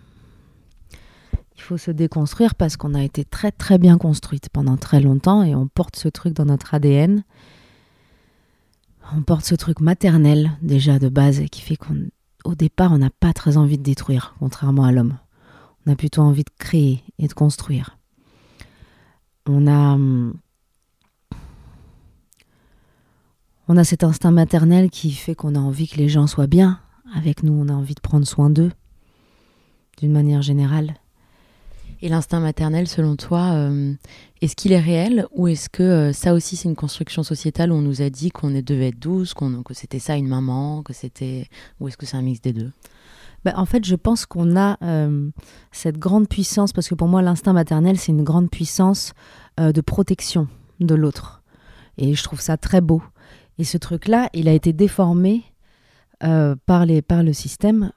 Il 1.55 1.61
faut 1.61 1.77
se 1.77 1.91
déconstruire 1.91 2.55
parce 2.55 2.77
qu'on 2.77 2.93
a 2.95 3.03
été 3.03 3.25
très 3.25 3.51
très 3.51 3.77
bien 3.77 3.97
construite 3.97 4.49
pendant 4.49 4.77
très 4.77 5.01
longtemps 5.01 5.43
et 5.43 5.53
on 5.55 5.67
porte 5.67 5.97
ce 5.97 6.07
truc 6.07 6.33
dans 6.33 6.45
notre 6.45 6.73
ADN. 6.73 7.23
On 9.15 9.21
porte 9.21 9.45
ce 9.45 9.55
truc 9.55 9.81
maternel 9.81 10.51
déjà 10.61 10.97
de 10.99 11.09
base 11.09 11.41
qui 11.51 11.61
fait 11.61 11.75
qu'au 11.75 12.55
départ 12.55 12.93
on 12.93 12.97
n'a 12.99 13.09
pas 13.09 13.33
très 13.33 13.57
envie 13.57 13.77
de 13.77 13.83
détruire, 13.83 14.35
contrairement 14.39 14.85
à 14.85 14.91
l'homme. 14.91 15.17
On 15.85 15.91
a 15.91 15.95
plutôt 15.95 16.21
envie 16.21 16.43
de 16.45 16.51
créer 16.57 17.03
et 17.19 17.27
de 17.27 17.33
construire. 17.33 17.98
On 19.51 19.65
a, 19.65 19.93
hum, 19.93 20.35
on 23.67 23.77
a 23.77 23.83
cet 23.83 24.03
instinct 24.03 24.29
maternel 24.29 24.91
qui 24.91 25.11
fait 25.11 25.33
qu'on 25.33 25.55
a 25.55 25.59
envie 25.59 25.87
que 25.87 25.97
les 25.97 26.07
gens 26.07 26.27
soient 26.27 26.45
bien 26.45 26.79
avec 27.15 27.41
nous, 27.41 27.53
on 27.53 27.67
a 27.67 27.73
envie 27.73 27.95
de 27.95 27.99
prendre 27.99 28.27
soin 28.27 28.51
d'eux. 28.51 28.71
d'une 29.97 30.11
manière 30.11 30.43
générale. 30.43 30.93
Et 32.01 32.07
l'instinct 32.07 32.39
maternel, 32.39 32.87
selon 32.87 33.15
toi, 33.15 33.53
euh, 33.53 33.93
est-ce 34.41 34.55
qu'il 34.55 34.71
est 34.71 34.79
réel 34.79 35.25
ou 35.33 35.47
est-ce 35.47 35.67
que 35.67 35.83
euh, 35.83 36.13
ça 36.13 36.33
aussi 36.33 36.55
c'est 36.55 36.69
une 36.69 36.75
construction 36.75 37.23
sociétale 37.23 37.71
où 37.71 37.75
on 37.75 37.81
nous 37.81 38.01
a 38.03 38.09
dit 38.09 38.29
qu'on 38.29 38.51
devait 38.51 38.89
être 38.89 38.99
douce, 38.99 39.33
qu'on, 39.33 39.63
que 39.63 39.73
c'était 39.73 39.99
ça 39.99 40.15
une 40.15 40.27
maman, 40.27 40.83
que 40.83 40.93
c'était 40.93 41.49
ou 41.79 41.87
est-ce 41.87 41.97
que 41.97 42.05
c'est 42.05 42.15
un 42.15 42.21
mix 42.21 42.39
des 42.39 42.53
deux? 42.53 42.71
Ben, 43.45 43.53
en 43.55 43.65
fait, 43.65 43.85
je 43.85 43.95
pense 43.95 44.25
qu'on 44.25 44.57
a 44.57 44.77
euh, 44.83 45.29
cette 45.71 45.97
grande 45.97 46.27
puissance, 46.27 46.73
parce 46.73 46.89
que 46.89 46.95
pour 46.95 47.07
moi, 47.07 47.21
l'instinct 47.21 47.53
maternel, 47.53 47.97
c'est 47.97 48.11
une 48.11 48.23
grande 48.23 48.49
puissance 48.49 49.13
euh, 49.59 49.71
de 49.71 49.81
protection 49.81 50.47
de 50.79 50.95
l'autre. 50.95 51.41
Et 51.97 52.15
je 52.15 52.23
trouve 52.23 52.41
ça 52.41 52.57
très 52.57 52.81
beau. 52.81 53.01
Et 53.57 53.63
ce 53.63 53.77
truc-là, 53.77 54.29
il 54.33 54.47
a 54.47 54.53
été 54.53 54.73
déformé 54.73 55.43
euh, 56.23 56.55
par, 56.65 56.85
les, 56.85 57.01
par 57.01 57.23
le 57.23 57.33
système 57.33 57.91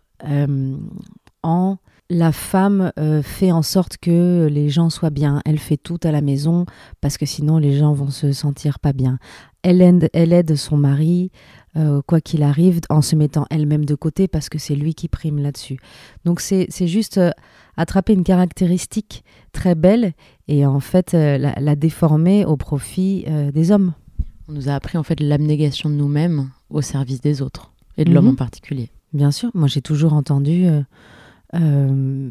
en 1.42 1.78
la 2.08 2.30
femme 2.30 2.92
fait 3.24 3.50
en 3.50 3.62
sorte 3.62 3.96
que 3.96 4.46
les 4.48 4.68
gens 4.68 4.88
soient 4.88 5.10
bien. 5.10 5.40
Elle 5.44 5.58
fait 5.58 5.78
tout 5.78 5.98
à 6.04 6.12
la 6.12 6.20
maison 6.20 6.64
parce 7.00 7.18
que 7.18 7.26
sinon 7.26 7.58
les 7.58 7.76
gens 7.76 7.92
vont 7.92 8.10
se 8.10 8.32
sentir 8.32 8.78
pas 8.78 8.92
bien. 8.92 9.18
Elle 9.64 9.80
aide 9.80 10.54
son 10.54 10.76
mari, 10.76 11.32
euh, 11.76 12.02
quoi 12.06 12.20
qu'il 12.20 12.42
arrive, 12.42 12.80
en 12.90 13.00
se 13.02 13.16
mettant 13.16 13.46
elle-même 13.50 13.84
de 13.84 13.94
côté 13.94 14.28
parce 14.28 14.48
que 14.48 14.58
c'est 14.58 14.74
lui 14.74 14.94
qui 14.94 15.08
prime 15.08 15.38
là-dessus. 15.38 15.78
Donc 16.24 16.40
c'est 16.40 16.68
juste 16.86 17.18
euh, 17.18 17.30
attraper 17.76 18.12
une 18.12 18.24
caractéristique 18.24 19.24
très 19.52 19.74
belle 19.74 20.12
et 20.48 20.66
en 20.66 20.80
fait 20.80 21.14
euh, 21.14 21.38
la, 21.38 21.54
la 21.58 21.76
déformer 21.76 22.44
au 22.44 22.56
profit 22.56 23.24
des 23.52 23.70
hommes. 23.70 23.94
On 24.48 24.52
nous 24.52 24.68
a 24.68 24.74
appris 24.74 24.98
en 24.98 25.02
fait 25.02 25.20
l'abnégation 25.20 25.88
de 25.88 25.94
nous-mêmes 25.94 26.50
au 26.68 26.82
service 26.82 27.20
des 27.20 27.40
autres 27.42 27.72
et 27.96 28.04
de 28.04 28.12
l'homme 28.12 28.26
Mhm. 28.26 28.32
en 28.32 28.36
particulier. 28.36 28.90
Bien 29.12 29.30
sûr, 29.30 29.50
moi 29.54 29.68
j'ai 29.68 29.82
toujours 29.82 30.12
entendu 30.14 30.66
euh, 31.54 32.30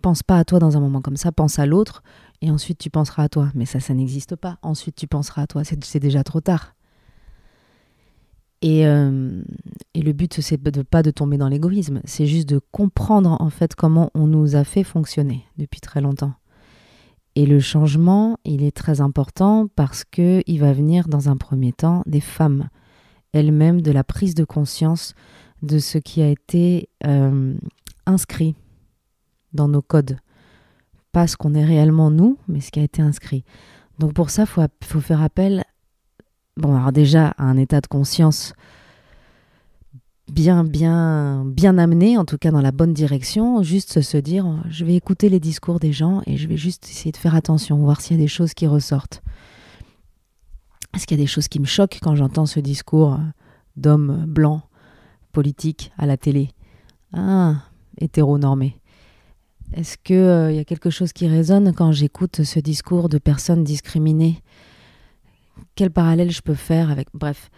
pense 0.00 0.22
pas 0.22 0.38
à 0.38 0.44
toi 0.44 0.58
dans 0.58 0.76
un 0.76 0.80
moment 0.80 1.00
comme 1.02 1.16
ça, 1.16 1.32
pense 1.32 1.58
à 1.58 1.66
l'autre 1.66 2.02
et 2.40 2.50
ensuite 2.50 2.78
tu 2.78 2.88
penseras 2.90 3.24
à 3.24 3.28
toi. 3.28 3.50
Mais 3.54 3.66
ça, 3.66 3.80
ça 3.80 3.94
n'existe 3.94 4.36
pas. 4.36 4.58
Ensuite 4.62 4.96
tu 4.96 5.06
penseras 5.06 5.42
à 5.42 5.46
toi, 5.46 5.62
c'est 5.64 6.00
déjà 6.00 6.24
trop 6.24 6.40
tard. 6.40 6.74
Et, 8.60 8.86
euh, 8.86 9.42
et 9.94 10.02
le 10.02 10.12
but, 10.12 10.40
c'est 10.40 10.60
de 10.60 10.82
pas 10.82 11.02
de 11.02 11.10
tomber 11.10 11.38
dans 11.38 11.48
l'égoïsme, 11.48 12.00
c'est 12.04 12.26
juste 12.26 12.48
de 12.48 12.60
comprendre 12.72 13.36
en 13.40 13.50
fait 13.50 13.74
comment 13.74 14.10
on 14.14 14.26
nous 14.26 14.56
a 14.56 14.64
fait 14.64 14.82
fonctionner 14.84 15.44
depuis 15.56 15.80
très 15.80 16.00
longtemps. 16.00 16.34
Et 17.36 17.46
le 17.46 17.60
changement, 17.60 18.36
il 18.44 18.64
est 18.64 18.76
très 18.76 19.00
important 19.00 19.68
parce 19.76 20.04
que 20.04 20.42
il 20.46 20.58
va 20.58 20.72
venir 20.72 21.06
dans 21.06 21.28
un 21.28 21.36
premier 21.36 21.72
temps 21.72 22.02
des 22.06 22.20
femmes 22.20 22.68
elles-mêmes, 23.32 23.80
de 23.80 23.92
la 23.92 24.02
prise 24.02 24.34
de 24.34 24.44
conscience 24.44 25.14
de 25.62 25.78
ce 25.78 25.98
qui 25.98 26.22
a 26.22 26.28
été 26.28 26.88
euh, 27.06 27.54
inscrit 28.06 28.56
dans 29.52 29.68
nos 29.68 29.82
codes. 29.82 30.18
Pas 31.12 31.26
ce 31.26 31.36
qu'on 31.36 31.54
est 31.54 31.64
réellement 31.64 32.10
nous, 32.10 32.38
mais 32.48 32.60
ce 32.60 32.70
qui 32.70 32.80
a 32.80 32.84
été 32.84 33.02
inscrit. 33.02 33.44
Donc 33.98 34.14
pour 34.14 34.30
ça, 34.30 34.46
faut, 34.46 34.62
faut 34.82 35.00
faire 35.00 35.22
appel, 35.22 35.64
bon 36.58 36.76
alors 36.76 36.92
déjà 36.92 37.34
un 37.38 37.56
état 37.56 37.80
de 37.80 37.86
conscience 37.86 38.52
bien, 40.30 40.64
bien, 40.64 41.44
bien 41.46 41.78
amené, 41.78 42.18
en 42.18 42.24
tout 42.24 42.38
cas 42.38 42.50
dans 42.50 42.60
la 42.60 42.72
bonne 42.72 42.92
direction, 42.92 43.62
juste 43.62 44.00
se 44.02 44.16
dire, 44.18 44.62
je 44.68 44.84
vais 44.84 44.94
écouter 44.94 45.28
les 45.28 45.40
discours 45.40 45.80
des 45.80 45.92
gens 45.92 46.22
et 46.26 46.36
je 46.36 46.48
vais 46.48 46.56
juste 46.56 46.84
essayer 46.88 47.12
de 47.12 47.16
faire 47.16 47.34
attention, 47.34 47.78
voir 47.78 48.00
s'il 48.00 48.16
y 48.16 48.20
a 48.20 48.22
des 48.22 48.28
choses 48.28 48.54
qui 48.54 48.66
ressortent. 48.66 49.22
Est-ce 50.94 51.06
qu'il 51.06 51.18
y 51.18 51.20
a 51.20 51.24
des 51.24 51.28
choses 51.28 51.48
qui 51.48 51.60
me 51.60 51.66
choquent 51.66 51.98
quand 52.02 52.14
j'entends 52.14 52.46
ce 52.46 52.60
discours 52.60 53.18
d'homme 53.76 54.24
blanc, 54.26 54.62
politique, 55.32 55.92
à 55.96 56.06
la 56.06 56.16
télé? 56.16 56.50
Ah, 57.12 57.62
hétéronormé. 58.00 58.80
Est-ce 59.74 59.96
qu'il 59.98 60.16
euh, 60.16 60.52
y 60.52 60.58
a 60.58 60.64
quelque 60.64 60.90
chose 60.90 61.12
qui 61.12 61.28
résonne 61.28 61.72
quand 61.74 61.92
j'écoute 61.92 62.42
ce 62.42 62.58
discours 62.58 63.08
de 63.08 63.18
personnes 63.18 63.64
discriminées? 63.64 64.42
Quel 65.74 65.90
parallèle 65.90 66.30
je 66.30 66.42
peux 66.42 66.54
faire 66.54 66.90
avec... 66.90 67.08
Bref. 67.14 67.50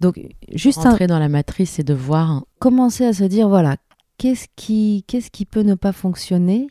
Donc, 0.00 0.20
juste 0.52 0.84
un- 0.84 0.90
Entrer 0.90 1.06
dans 1.06 1.18
la 1.18 1.28
matrice 1.28 1.78
et 1.78 1.84
de 1.84 1.94
voir 1.94 2.44
commencer 2.58 3.04
à 3.04 3.12
se 3.12 3.24
dire, 3.24 3.48
voilà, 3.48 3.76
qu'est-ce 4.18 4.46
qui, 4.56 5.04
qu'est-ce 5.06 5.30
qui 5.30 5.44
peut 5.46 5.62
ne 5.62 5.74
pas 5.74 5.92
fonctionner? 5.92 6.66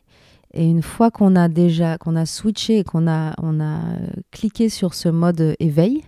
Et 0.53 0.69
une 0.69 0.84
fois 0.84 1.09
qu'on 1.09 1.36
a 1.36 1.47
déjà, 1.47 1.97
qu'on 1.97 2.15
a 2.15 2.26
switché, 2.26 2.84
qu'on 2.84 3.07
a, 3.07 3.34
on 3.41 3.59
a 3.59 3.80
euh, 3.80 4.07
cliqué 4.32 4.69
sur 4.69 4.93
ce 4.93 5.09
mode 5.09 5.55
éveil, 5.59 6.03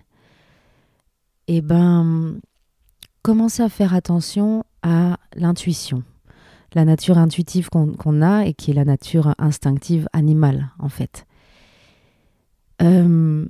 et 1.48 1.62
ben, 1.62 2.40
commencer 3.24 3.64
à 3.64 3.70
faire 3.70 3.94
attention 3.96 4.64
à 4.84 5.18
l'intuition, 5.36 6.04
la 6.76 6.86
nature 6.86 7.18
intuitive 7.18 7.70
qu'on 7.70 7.94
qu'on 7.94 8.22
a 8.22 8.46
et 8.46 8.54
qui 8.54 8.72
est 8.72 8.76
la 8.76 8.86
nature 8.86 9.34
instinctive 9.40 10.08
animale, 10.14 10.70
en 10.78 10.90
fait. 10.90 11.26
Euh, 12.82 13.48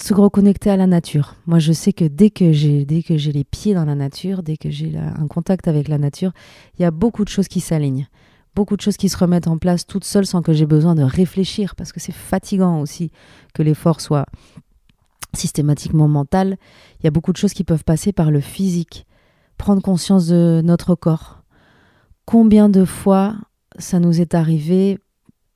se 0.00 0.12
reconnecter 0.12 0.70
à 0.70 0.76
la 0.76 0.86
nature. 0.86 1.36
Moi, 1.46 1.58
je 1.58 1.72
sais 1.72 1.92
que 1.92 2.04
dès 2.04 2.30
que 2.30 2.52
j'ai 2.52 2.84
dès 2.84 3.02
que 3.02 3.16
j'ai 3.16 3.32
les 3.32 3.44
pieds 3.44 3.74
dans 3.74 3.84
la 3.84 3.94
nature, 3.94 4.42
dès 4.42 4.56
que 4.56 4.70
j'ai 4.70 4.96
un 4.96 5.26
contact 5.28 5.68
avec 5.68 5.88
la 5.88 5.98
nature, 5.98 6.32
il 6.78 6.82
y 6.82 6.84
a 6.84 6.90
beaucoup 6.90 7.24
de 7.24 7.28
choses 7.28 7.48
qui 7.48 7.60
s'alignent, 7.60 8.08
beaucoup 8.54 8.76
de 8.76 8.80
choses 8.80 8.96
qui 8.96 9.08
se 9.08 9.16
remettent 9.16 9.46
en 9.46 9.58
place 9.58 9.86
toutes 9.86 10.04
seules 10.04 10.26
sans 10.26 10.42
que 10.42 10.52
j'ai 10.52 10.66
besoin 10.66 10.94
de 10.94 11.02
réfléchir, 11.02 11.76
parce 11.76 11.92
que 11.92 12.00
c'est 12.00 12.12
fatigant 12.12 12.80
aussi 12.80 13.12
que 13.54 13.62
l'effort 13.62 14.00
soit 14.00 14.26
systématiquement 15.32 16.08
mental. 16.08 16.56
Il 17.00 17.04
y 17.04 17.06
a 17.06 17.10
beaucoup 17.10 17.32
de 17.32 17.36
choses 17.36 17.54
qui 17.54 17.64
peuvent 17.64 17.84
passer 17.84 18.12
par 18.12 18.30
le 18.30 18.40
physique, 18.40 19.06
prendre 19.58 19.82
conscience 19.82 20.26
de 20.26 20.60
notre 20.64 20.94
corps. 20.94 21.42
Combien 22.24 22.68
de 22.68 22.84
fois 22.84 23.36
ça 23.78 24.00
nous 24.00 24.20
est 24.20 24.34
arrivé 24.34 24.98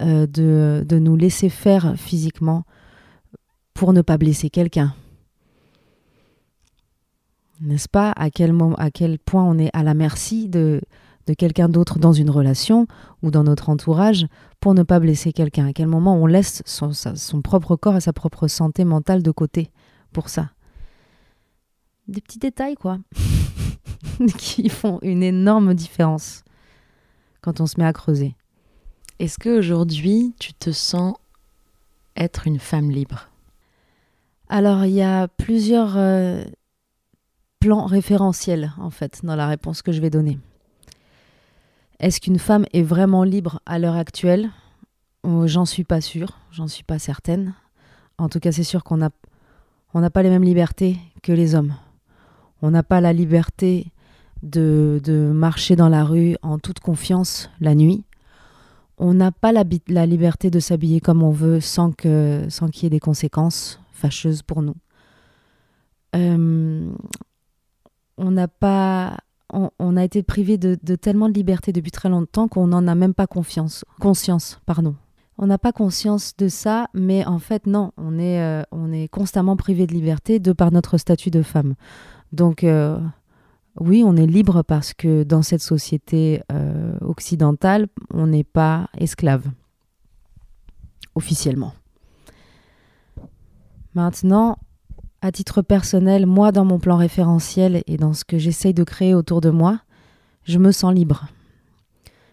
euh, 0.03 0.27
de, 0.27 0.85
de 0.87 0.99
nous 0.99 1.17
laisser 1.17 1.49
faire 1.49 1.95
physiquement 1.97 2.65
pour 3.79 3.93
ne 3.93 4.03
pas 4.03 4.19
blesser 4.19 4.51
quelqu'un. 4.51 4.93
N'est-ce 7.61 7.89
pas? 7.89 8.11
À 8.17 8.29
quel, 8.29 8.53
moment, 8.53 8.75
à 8.75 8.91
quel 8.91 9.21
point 9.21 9.45
on 9.45 9.57
est 9.57 9.71
à 9.73 9.85
la 9.85 9.95
merci 9.95 10.49
de, 10.49 10.81
de 11.29 11.35
quelqu'un 11.35 11.69
d'autre 11.69 12.01
dans 12.01 12.13
une 12.13 12.29
relation 12.29 12.89
ou 13.23 13.31
dans 13.31 13.45
notre 13.45 13.69
entourage 13.69 14.27
pour 14.59 14.75
ne 14.75 14.83
pas 14.83 14.99
blesser 14.99 15.33
quelqu'un? 15.33 15.69
À 15.69 15.73
quel 15.73 15.87
moment 15.87 16.17
on 16.17 16.27
laisse 16.27 16.61
son, 16.67 16.91
son 16.93 17.41
propre 17.41 17.77
corps 17.77 17.95
et 17.95 18.01
sa 18.01 18.13
propre 18.13 18.49
santé 18.49 18.85
mentale 18.85 19.23
de 19.23 19.31
côté 19.31 19.71
pour 20.13 20.29
ça? 20.29 20.51
Des 22.09 22.21
petits 22.21 22.41
détails, 22.41 22.75
quoi, 22.75 22.99
qui 24.39 24.71
font 24.71 24.99
une 25.03 25.23
énorme 25.23 25.73
différence 25.75 26.43
quand 27.43 27.61
on 27.61 27.67
se 27.67 27.79
met 27.79 27.87
à 27.87 27.93
creuser. 27.93 28.35
Est-ce 29.21 29.39
qu'aujourd'hui, 29.39 30.35
tu 30.41 30.53
te 30.53 30.73
sens 30.73 31.15
être 32.17 32.49
une 32.49 32.59
femme 32.59 32.91
libre? 32.91 33.29
Alors, 34.49 34.87
il 34.87 34.93
y 34.93 35.03
a 35.03 35.29
plusieurs 35.29 35.97
euh, 35.97 36.43
plans 37.61 37.85
référentiels, 37.85 38.73
en 38.79 38.91
fait, 38.91 39.21
dans 39.23 39.37
la 39.37 39.47
réponse 39.47 39.83
que 39.83 39.93
je 39.93 40.01
vais 40.01 40.11
donner. 40.11 40.39
Est-ce 42.01 42.21
qu'une 42.21 42.39
femme 42.39 42.65
est 42.73 42.83
vraiment 42.83 43.25
libre 43.25 43.61
à 43.67 43.79
l'heure 43.79 43.97
actuelle? 43.97 44.51
Oh, 45.23 45.47
J'en 45.47 45.67
suis 45.67 45.85
pas 45.85 46.01
sûre, 46.01 46.39
j'en 46.51 46.69
suis 46.69 46.85
pas 46.85 46.99
certaine. 46.99 47.55
En 48.17 48.29
tout 48.29 48.41
cas, 48.41 48.53
c'est 48.53 48.63
sûr 48.63 48.85
qu'on 48.85 48.99
n'a 48.99 49.11
on 49.95 50.09
pas 50.09 50.23
les 50.23 50.31
mêmes 50.31 50.45
libertés 50.45 50.97
que 51.23 51.33
les 51.33 51.55
hommes. 51.55 51.75
On 52.63 52.71
n'a 52.71 52.83
pas 52.83 53.01
la 53.01 53.13
liberté 53.13 53.93
de, 54.43 55.31
marcher 55.35 55.77
dans 55.77 55.89
la 55.89 56.05
rue 56.05 56.37
en 56.43 56.59
toute 56.59 56.81
confiance 56.81 57.51
la 57.61 57.75
nuit. 57.75 58.05
On 58.97 59.15
n'a 59.15 59.31
pas 59.31 59.53
la, 59.53 59.65
liberté 60.07 60.51
de 60.51 60.61
s'habiller 60.61 61.01
comme 61.01 61.23
on 61.23 61.31
veut 61.31 61.61
sans 61.61 61.93
qu'il 61.93 62.83
y 62.83 62.87
ait 62.87 62.91
des 62.91 63.01
conséquences 63.01 63.81
fâcheuses 63.99 64.43
pour 64.43 64.63
nous. 64.63 64.77
Euh, 66.17 66.91
on 68.17 68.31
n'a 68.31 68.49
pas 68.49 69.19
on, 69.51 69.97
a 69.97 70.05
été 70.05 70.23
privé 70.23 70.59
de, 70.59 70.75
tellement 70.97 71.31
de 71.31 71.35
liberté 71.35 71.73
depuis 71.73 71.91
très 71.91 72.11
longtemps 72.11 72.49
qu'on 72.49 72.67
n'en 72.67 72.87
a 72.87 72.95
même 72.95 73.15
pas 73.15 73.27
confiance, 73.27 73.83
conscience. 73.99 74.61
Pardon. 74.67 74.95
On 75.39 75.47
n'a 75.47 75.57
pas 75.57 75.73
conscience 75.73 76.37
de 76.37 76.49
ça, 76.49 76.89
mais 76.93 77.25
en 77.25 77.39
fait, 77.39 77.67
non, 77.67 77.93
on 77.97 78.19
est, 78.19 78.43
euh, 78.43 78.63
on 78.73 78.93
est 78.93 79.09
constamment 79.09 79.57
privé 79.57 79.87
de 79.87 79.95
liberté 79.95 80.39
de 80.39 80.53
par 80.53 80.71
notre 80.71 80.99
statut 80.99 81.31
de 81.31 81.41
femme. 81.41 81.77
Donc, 82.33 82.63
euh, 82.63 82.99
oui, 83.81 84.03
on 84.05 84.17
est 84.17 84.27
libre 84.27 84.63
parce 84.63 84.93
que 84.93 85.23
dans 85.23 85.41
cette 85.41 85.63
société 85.63 86.43
occidentale, 87.01 87.87
on 88.13 88.27
n'est 88.27 88.45
pas 88.45 88.89
esclave, 88.99 89.47
officiellement. 91.15 91.73
Maintenant, 93.95 94.59
à 95.21 95.33
titre 95.33 95.63
personnel, 95.63 96.27
moi, 96.27 96.53
dans 96.53 96.65
mon 96.65 96.79
plan 96.79 96.97
référentiel 96.97 97.83
et 97.87 97.97
dans 97.97 98.13
ce 98.13 98.25
que 98.25 98.39
j'essaye 98.39 98.75
de 98.75 98.85
créer 98.85 99.15
autour 99.15 99.41
de 99.41 99.51
moi, 99.51 99.81
je 100.45 100.59
me 100.59 100.73
sens 100.73 100.95
libre. 100.95 101.29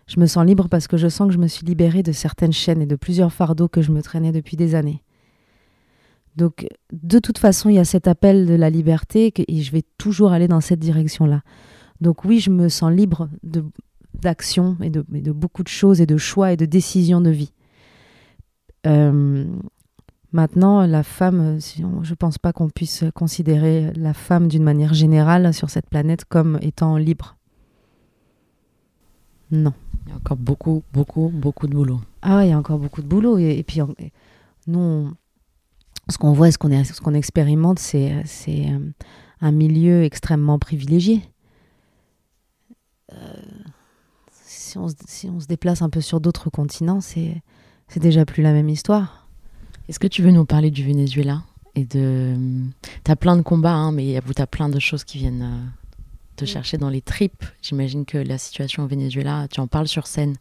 Je 0.07 0.19
me 0.19 0.27
sens 0.27 0.45
libre 0.45 0.69
parce 0.69 0.87
que 0.87 0.97
je 0.97 1.07
sens 1.07 1.27
que 1.27 1.33
je 1.33 1.39
me 1.39 1.47
suis 1.47 1.65
libérée 1.65 2.03
de 2.03 2.11
certaines 2.11 2.53
chaînes 2.53 2.81
et 2.81 2.85
de 2.85 2.95
plusieurs 2.95 3.33
fardeaux 3.33 3.67
que 3.67 3.81
je 3.81 3.91
me 3.91 4.03
traînais 4.03 4.31
depuis 4.31 4.55
des 4.55 4.75
années. 4.75 5.01
Donc, 6.35 6.67
de 6.91 7.19
toute 7.19 7.37
façon, 7.37 7.69
il 7.69 7.75
y 7.75 7.79
a 7.79 7.85
cet 7.85 8.07
appel 8.07 8.45
de 8.45 8.53
la 8.53 8.69
liberté 8.69 9.33
et 9.35 9.61
je 9.61 9.71
vais 9.71 9.83
toujours 9.97 10.31
aller 10.31 10.47
dans 10.47 10.61
cette 10.61 10.79
direction-là. 10.79 11.41
Donc 12.01 12.25
oui, 12.25 12.39
je 12.39 12.49
me 12.49 12.67
sens 12.69 12.91
libre 12.91 13.29
de, 13.41 13.63
et 14.81 14.89
de 14.89 15.31
beaucoup 15.31 15.63
de 15.63 15.69
choses 15.69 16.01
et 16.01 16.05
de 16.05 16.17
choix 16.17 16.51
et 16.51 16.57
de 16.57 16.65
décisions 16.65 17.21
de 17.21 17.29
vie. 17.29 17.53
Euh, 18.85 19.45
maintenant, 20.35 20.85
la 20.85 21.01
femme, 21.03 21.57
on- 21.83 22.03
je 22.03 22.11
ne 22.11 22.15
pense 22.15 22.37
pas 22.37 22.51
qu'on 22.53 22.69
puisse 22.69 23.03
considérer 23.15 23.91
la 23.95 24.13
femme 24.13 24.47
d'une 24.47 24.63
manière 24.63 24.93
générale 24.93 25.53
sur 25.53 25.69
cette 25.69 25.89
planète 25.89 26.25
comme 26.25 26.59
étant 26.61 26.97
libre. 26.97 27.37
Non. 29.51 29.73
Il 30.05 30.09
y 30.09 30.13
a 30.13 30.17
encore 30.17 30.37
beaucoup, 30.37 30.83
beaucoup, 30.93 31.29
beaucoup 31.33 31.67
de 31.67 31.73
boulot. 31.73 32.01
Ah 32.21 32.37
ouais, 32.37 32.47
il 32.47 32.49
y 32.51 32.53
a 32.53 32.57
encore 32.59 32.77
beaucoup 32.77 33.01
de 33.01 33.07
boulot. 33.07 33.37
Et, 33.39 33.57
et 33.57 33.63
puis, 33.63 33.81
on- 33.81 33.95
nous, 34.67 34.79
on- 34.79 35.13
ce 36.09 36.17
qu'on 36.17 36.33
voit, 36.33 36.51
ce 36.51 36.57
qu'on 36.57 36.69
ce 36.83 37.01
qu'on 37.01 37.13
expérimente, 37.13 37.79
c'est 37.79 38.11
euh, 38.13 38.79
un 39.41 39.51
milieu 39.51 40.03
extrêmement 40.03 40.59
privilégié. 40.59 41.23
Euh, 43.13 43.15
si, 44.31 44.77
on, 44.77 44.87
se- 44.89 44.95
si 45.07 45.29
on 45.29 45.39
se 45.39 45.47
déplace 45.47 45.81
un 45.81 45.89
peu 45.89 46.01
sur 46.01 46.19
d'autres 46.19 46.49
continents, 46.49 47.01
c'est 47.01 47.41
déjà 47.95 48.25
plus 48.25 48.43
la 48.43 48.51
même 48.51 48.69
histoire. 48.69 49.24
Est-ce 49.87 49.99
que 49.99 50.07
tu 50.07 50.21
veux 50.21 50.31
nous 50.31 50.45
parler 50.45 50.71
du 50.71 50.83
Venezuela 50.83 51.43
et 51.75 51.85
de 51.85 52.35
T'as 53.03 53.15
plein 53.15 53.37
de 53.37 53.41
combats, 53.41 53.73
hein, 53.73 53.91
mais 53.91 54.19
tu 54.35 54.41
as 54.41 54.47
plein 54.47 54.69
de 54.69 54.79
choses 54.79 55.03
qui 55.03 55.19
viennent 55.19 55.43
euh, 55.43 55.69
te 56.35 56.45
chercher 56.45 56.77
dans 56.77 56.89
les 56.89 57.01
tripes. 57.01 57.45
J'imagine 57.61 58.05
que 58.05 58.17
la 58.17 58.37
situation 58.37 58.83
au 58.83 58.87
Venezuela, 58.87 59.47
tu 59.49 59.59
en 59.59 59.67
parles 59.67 59.87
sur 59.87 60.07
scène, 60.07 60.35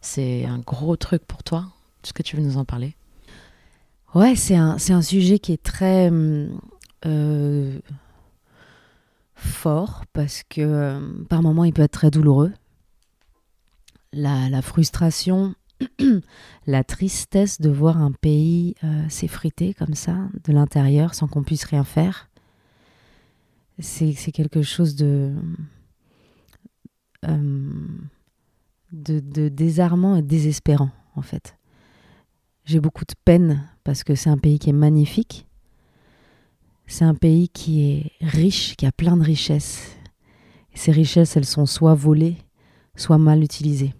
c'est 0.00 0.44
un 0.44 0.58
gros 0.58 0.96
truc 0.96 1.24
pour 1.24 1.42
toi. 1.42 1.66
Est-ce 2.04 2.12
que 2.12 2.22
tu 2.22 2.36
veux 2.36 2.42
nous 2.42 2.58
en 2.58 2.64
parler? 2.64 2.94
Ouais, 4.14 4.36
c'est 4.36 4.56
un, 4.56 4.76
c'est 4.76 4.92
un 4.92 5.02
sujet 5.02 5.38
qui 5.38 5.52
est 5.52 5.62
très 5.62 6.10
euh, 7.06 7.78
fort 9.34 10.04
parce 10.12 10.42
que 10.48 10.60
euh, 10.60 11.00
par 11.28 11.42
moments 11.42 11.64
il 11.64 11.72
peut 11.72 11.82
être 11.82 11.92
très 11.92 12.10
douloureux. 12.10 12.52
La, 14.12 14.50
la 14.50 14.60
frustration, 14.60 15.54
la 16.66 16.84
tristesse 16.84 17.60
de 17.60 17.70
voir 17.70 17.98
un 17.98 18.12
pays 18.12 18.74
euh, 18.84 19.08
s'effriter 19.08 19.74
comme 19.74 19.94
ça 19.94 20.16
de 20.44 20.52
l'intérieur 20.52 21.14
sans 21.14 21.28
qu'on 21.28 21.42
puisse 21.42 21.64
rien 21.64 21.84
faire, 21.84 22.28
c'est 23.78 24.14
quelque 24.32 24.62
chose 24.62 24.94
de, 24.94 25.34
euh, 27.26 27.70
de 28.92 29.48
désarmant 29.48 30.16
et 30.16 30.22
désespérant 30.22 30.90
en 31.16 31.22
fait. 31.22 31.56
J'ai 32.64 32.80
beaucoup 32.80 33.04
de 33.04 33.14
peine 33.24 33.68
parce 33.82 34.04
que 34.04 34.14
c'est 34.14 34.30
un 34.30 34.38
pays 34.38 34.58
qui 34.58 34.70
est 34.70 34.74
magnifique. 34.74 35.46
C'est 36.86 37.04
un 37.04 37.14
pays 37.14 37.48
qui 37.48 37.82
est 37.90 38.12
riche, 38.20 38.76
qui 38.76 38.86
a 38.86 38.92
plein 38.92 39.16
de 39.16 39.22
richesses. 39.22 39.96
Et 40.72 40.78
ces 40.78 40.92
richesses, 40.92 41.36
elles 41.36 41.44
sont 41.44 41.66
soit 41.66 41.94
volées, 41.94 42.36
soit 42.96 43.18
mal 43.18 43.42
utilisées. 43.42 43.94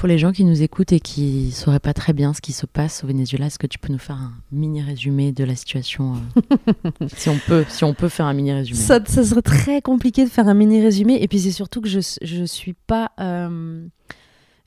Pour 0.00 0.08
les 0.08 0.16
gens 0.16 0.32
qui 0.32 0.46
nous 0.46 0.62
écoutent 0.62 0.92
et 0.92 1.00
qui 1.00 1.48
ne 1.48 1.50
sauraient 1.50 1.78
pas 1.78 1.92
très 1.92 2.14
bien 2.14 2.32
ce 2.32 2.40
qui 2.40 2.52
se 2.52 2.64
passe 2.64 3.04
au 3.04 3.06
Venezuela, 3.06 3.48
est-ce 3.48 3.58
que 3.58 3.66
tu 3.66 3.78
peux 3.78 3.92
nous 3.92 3.98
faire 3.98 4.16
un 4.16 4.32
mini 4.50 4.80
résumé 4.80 5.30
de 5.30 5.44
la 5.44 5.54
situation 5.54 6.14
euh, 6.14 7.06
si, 7.14 7.28
on 7.28 7.36
peut, 7.46 7.66
si 7.68 7.84
on 7.84 7.92
peut 7.92 8.08
faire 8.08 8.24
un 8.24 8.32
mini 8.32 8.50
résumé? 8.50 8.78
Ça, 8.78 9.00
ça 9.04 9.22
serait 9.22 9.42
très 9.42 9.82
compliqué 9.82 10.24
de 10.24 10.30
faire 10.30 10.48
un 10.48 10.54
mini 10.54 10.80
résumé. 10.80 11.18
Et 11.20 11.28
puis 11.28 11.38
c'est 11.38 11.50
surtout 11.50 11.82
que 11.82 11.88
je 11.90 12.00
je 12.22 12.44
suis 12.44 12.72
pas 12.72 13.10
euh, 13.20 13.86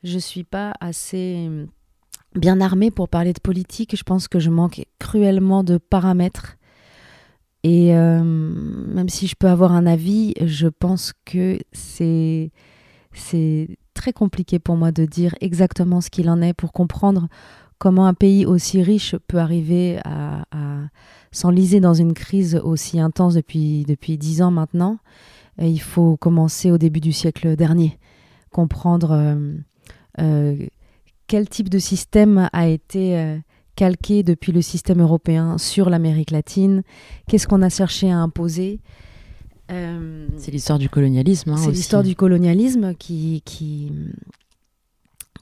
je 0.04 0.20
suis 0.20 0.44
pas 0.44 0.74
assez 0.80 1.50
bien 2.36 2.62
armée 2.62 2.92
pour 2.92 3.10
parler 3.10 3.34
de 3.34 3.40
politique. 3.40 3.98
Je 3.98 4.04
pense 4.04 4.28
que 4.28 4.38
je 4.38 4.52
manque 4.52 4.86
cruellement 5.00 5.64
de 5.64 5.80
paramètres. 5.80 6.58
Et 7.64 7.96
euh, 7.96 8.22
même 8.24 9.10
si 9.10 9.26
je 9.26 9.36
peux 9.36 9.48
avoir 9.48 9.72
un 9.72 9.88
avis, 9.88 10.36
je 10.46 10.68
pense 10.68 11.12
que 11.26 11.58
c'est 11.72 12.52
c'est 13.14 13.80
très 13.94 14.14
compliqué 14.14 14.60
pour 14.60 14.76
moi 14.76 14.92
de 14.92 15.06
dire 15.06 15.36
exactement 15.42 16.02
ce 16.02 16.10
qu'il 16.10 16.30
en 16.30 16.42
est 16.42 16.54
pour 16.54 16.72
comprendre 16.72 17.28
comment 17.78 18.06
un 18.06 18.14
pays 18.14 18.46
aussi 18.46 18.82
riche 18.82 19.16
peut 19.28 19.40
arriver 19.40 20.00
à, 20.06 20.46
s'enliser 21.32 21.80
dans 21.80 21.94
une 21.94 22.14
crise 22.14 22.62
aussi 22.64 23.00
intense 23.00 23.34
depuis 23.34 23.84
depuis 23.86 24.18
dix 24.18 24.42
ans 24.42 24.52
maintenant. 24.52 25.00
Il 25.60 25.82
faut 25.82 26.16
commencer 26.16 26.72
au 26.72 26.78
début 26.78 27.02
du 27.02 27.12
siècle 27.12 27.56
dernier, 27.56 27.98
comprendre 28.52 29.12
euh, 29.12 29.56
euh, 30.20 30.56
quel 31.28 31.50
type 31.50 31.70
de 31.70 31.80
système 31.80 32.50
a 32.54 32.68
été 32.68 33.18
euh, 33.18 33.38
calqué 33.76 34.24
depuis 34.24 34.52
le 34.52 34.62
système 34.62 35.02
européen 35.02 35.58
sur 35.58 35.90
l'Amérique 35.90 36.32
latine, 36.32 36.84
qu'est-ce 37.28 37.48
qu'on 37.48 37.62
a 37.62 37.70
cherché 37.70 38.12
à 38.12 38.18
imposer. 38.18 38.80
Euh, 39.74 40.28
C'est 40.38 40.52
l'histoire 40.52 40.80
du 40.80 40.90
colonialisme. 40.90 41.52
hein, 41.52 41.58
c'est 41.58 41.72
l'histoire 41.72 42.04
du 42.04 42.16
colonialisme 42.16 42.94
qui, 42.96 43.42
qui, 43.46 43.92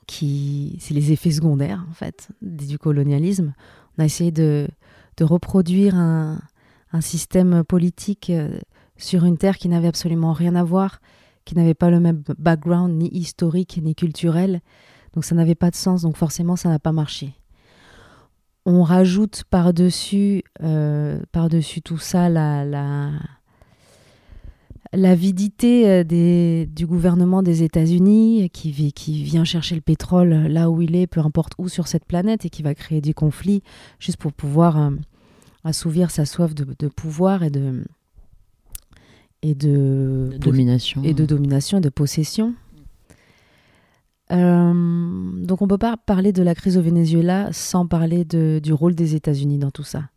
qui 0.08 0.78
c'est 0.80 0.94
les 0.94 1.12
effets 1.12 1.32
secondaires 1.32 1.86
en 1.90 1.94
fait 1.94 2.30
du 2.42 2.78
colonialisme. 2.78 3.54
On 3.98 4.02
a 4.04 4.06
essayé 4.06 4.32
de, 4.32 4.68
de 5.18 5.24
reproduire 5.24 5.96
un, 5.96 6.40
un 6.94 7.02
système 7.02 7.64
politique 7.64 8.30
euh, 8.30 8.58
sur 8.98 9.26
une 9.26 9.38
terre 9.38 9.58
qui 9.58 9.68
n'avait 9.70 9.88
absolument 9.88 10.34
rien 10.34 10.56
à 10.56 10.64
voir, 10.64 11.02
qui 11.46 11.56
n'avait 11.56 11.74
pas 11.74 11.90
le 11.90 12.00
même 12.00 12.24
background 12.38 12.98
ni 12.98 13.10
historique 13.10 13.80
ni 13.84 13.96
culturel. 13.96 14.62
Donc 15.14 15.26
ça 15.26 15.36
n'avait 15.36 15.56
pas 15.56 15.72
de 15.72 15.76
sens, 15.76 16.04
donc 16.04 16.16
forcément 16.16 16.56
ça 16.56 16.70
n'a 16.70 16.80
pas 16.80 16.94
marché. 16.94 17.34
On 18.66 18.84
rajoute 18.84 19.44
par-dessus 19.50 20.44
euh, 20.62 21.20
par-dessus 21.32 21.82
tout 21.82 21.98
ça 21.98 22.30
la, 22.30 22.64
la, 22.64 23.10
l'avidité 24.94 25.90
euh, 25.90 26.04
des, 26.04 26.68
du 26.74 26.86
gouvernement 26.86 27.42
des 27.44 27.64
États-Unis 27.64 28.50
qui, 28.52 28.72
vi- 28.72 28.92
qui 28.94 29.24
vient 29.24 29.44
chercher 29.44 29.76
le 29.76 29.82
pétrole 29.82 30.30
là 30.48 30.70
où 30.70 30.82
il 30.82 30.96
est, 30.96 31.08
peu 31.08 31.20
importe 31.22 31.54
où 31.58 31.70
sur 31.70 31.88
cette 31.88 32.06
planète, 32.06 32.46
et 32.46 32.50
qui 32.50 32.62
va 32.64 32.76
créer 32.76 33.02
des 33.02 33.14
conflits 33.14 33.64
juste 34.00 34.18
pour 34.18 34.34
pouvoir 34.34 34.78
euh, 34.78 34.90
assouvir 35.64 36.12
sa 36.12 36.26
soif 36.26 36.54
de, 36.56 36.66
de 36.78 36.88
pouvoir 36.88 37.44
et 37.44 37.50
de 37.50 37.84
et 39.44 39.56
de, 39.56 40.30
De 40.34 40.38
domination. 40.38 41.02
et 41.04 41.14
de 41.16 41.26
domination 41.26 41.80
et 41.80 41.82
de 41.82 41.90
possession. 41.90 42.54
Euh, 44.32 45.44
donc 45.46 45.62
on 45.62 45.68
peut 45.68 45.78
pas 45.80 45.98
parler 45.98 46.32
de 46.32 46.44
la 46.44 46.56
crise 46.56 46.78
au 46.78 46.82
Venezuela 46.82 47.50
sans 47.52 47.86
parler 47.88 48.24
de- 48.24 48.60
du 48.64 48.72
rôle 48.72 48.96
des 48.96 49.16
États-Unis 49.16 49.58
dans 49.58 49.72
tout 49.72 49.84
ça. 49.84 50.10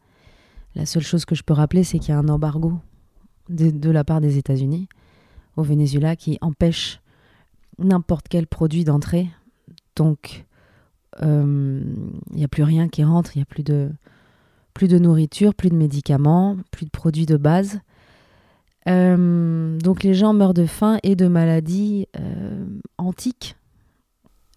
La 0.74 0.86
seule 0.86 1.02
chose 1.02 1.24
que 1.24 1.34
je 1.34 1.42
peux 1.42 1.54
rappeler, 1.54 1.84
c'est 1.84 1.98
qu'il 1.98 2.10
y 2.10 2.12
a 2.12 2.18
un 2.18 2.28
embargo 2.28 2.74
de, 3.48 3.70
de 3.70 3.90
la 3.90 4.04
part 4.04 4.20
des 4.20 4.38
États-Unis 4.38 4.88
au 5.56 5.62
Venezuela 5.62 6.16
qui 6.16 6.38
empêche 6.40 7.00
n'importe 7.78 8.26
quel 8.28 8.46
produit 8.46 8.84
d'entrer. 8.84 9.28
Donc 9.96 10.44
euh, 11.22 11.82
il 12.30 12.36
n'y 12.36 12.44
a 12.44 12.48
plus 12.48 12.62
rien 12.62 12.88
qui 12.88 13.04
rentre, 13.04 13.36
il 13.36 13.38
n'y 13.38 13.42
a 13.42 13.46
plus 13.46 13.62
de, 13.62 13.90
plus 14.72 14.88
de 14.88 14.98
nourriture, 14.98 15.54
plus 15.54 15.70
de 15.70 15.76
médicaments, 15.76 16.56
plus 16.70 16.86
de 16.86 16.90
produits 16.90 17.26
de 17.26 17.36
base. 17.36 17.80
Euh, 18.86 19.78
donc 19.78 20.02
les 20.02 20.14
gens 20.14 20.34
meurent 20.34 20.54
de 20.54 20.66
faim 20.66 20.98
et 21.02 21.16
de 21.16 21.26
maladies 21.26 22.08
euh, 22.18 22.66
antiques. 22.98 23.56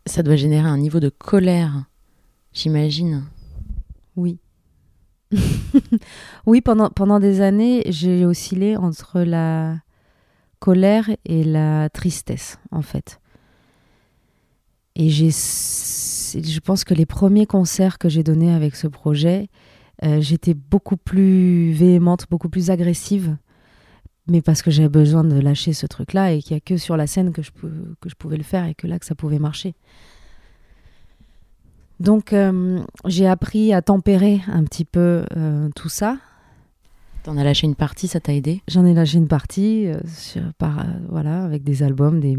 Ça 0.05 0.23
doit 0.23 0.35
générer 0.35 0.67
un 0.67 0.77
niveau 0.77 0.99
de 0.99 1.09
colère, 1.09 1.85
j'imagine. 2.53 3.25
Oui. 4.15 4.39
oui, 6.45 6.61
pendant, 6.61 6.89
pendant 6.89 7.19
des 7.19 7.41
années, 7.41 7.83
j'ai 7.87 8.25
oscillé 8.25 8.77
entre 8.77 9.21
la 9.21 9.77
colère 10.59 11.09
et 11.25 11.43
la 11.43 11.89
tristesse, 11.89 12.59
en 12.71 12.81
fait. 12.81 13.19
Et 14.95 15.09
je 15.09 16.59
pense 16.59 16.83
que 16.83 16.93
les 16.93 17.05
premiers 17.05 17.45
concerts 17.45 17.99
que 17.99 18.09
j'ai 18.09 18.23
donnés 18.23 18.51
avec 18.51 18.75
ce 18.75 18.87
projet, 18.87 19.47
euh, 20.03 20.21
j'étais 20.21 20.53
beaucoup 20.53 20.97
plus 20.97 21.71
véhémente, 21.71 22.25
beaucoup 22.29 22.49
plus 22.49 22.71
agressive, 22.71 23.37
mais 24.27 24.41
parce 24.41 24.61
que 24.61 24.71
j'avais 24.71 24.89
besoin 24.89 25.23
de 25.23 25.39
lâcher 25.39 25.73
ce 25.73 25.85
truc-là 25.85 26.33
et 26.33 26.41
qu'il 26.41 26.55
n'y 26.55 26.57
a 26.57 26.61
que 26.61 26.77
sur 26.77 26.97
la 26.97 27.07
scène 27.07 27.31
que 27.31 27.41
je, 27.41 27.51
que 28.01 28.09
je 28.09 28.15
pouvais 28.15 28.37
le 28.37 28.43
faire 28.43 28.65
et 28.65 28.75
que 28.75 28.87
là 28.87 28.97
que 28.99 29.05
ça 29.05 29.15
pouvait 29.15 29.39
marcher. 29.39 29.75
Donc 31.99 32.31
euh, 32.31 32.79
j'ai 33.05 33.27
appris 33.27 33.73
à 33.73 33.81
tempérer 33.81 34.41
un 34.47 34.63
petit 34.63 34.85
peu 34.85 35.25
euh, 35.35 35.69
tout 35.75 35.89
ça. 35.89 36.17
T'en 37.23 37.37
as 37.37 37.43
lâché 37.43 37.65
une 37.65 37.75
partie, 37.75 38.07
ça 38.07 38.19
t'a 38.19 38.33
aidé? 38.33 38.61
J'en 38.67 38.85
ai 38.85 38.93
lâché 38.93 39.17
une 39.17 39.27
partie 39.27 39.87
euh, 39.87 39.99
sur- 40.07 40.53
par, 40.57 40.85
voilà, 41.09 41.43
avec 41.43 41.63
des 41.63 41.83
albums, 41.83 42.19
des, 42.19 42.37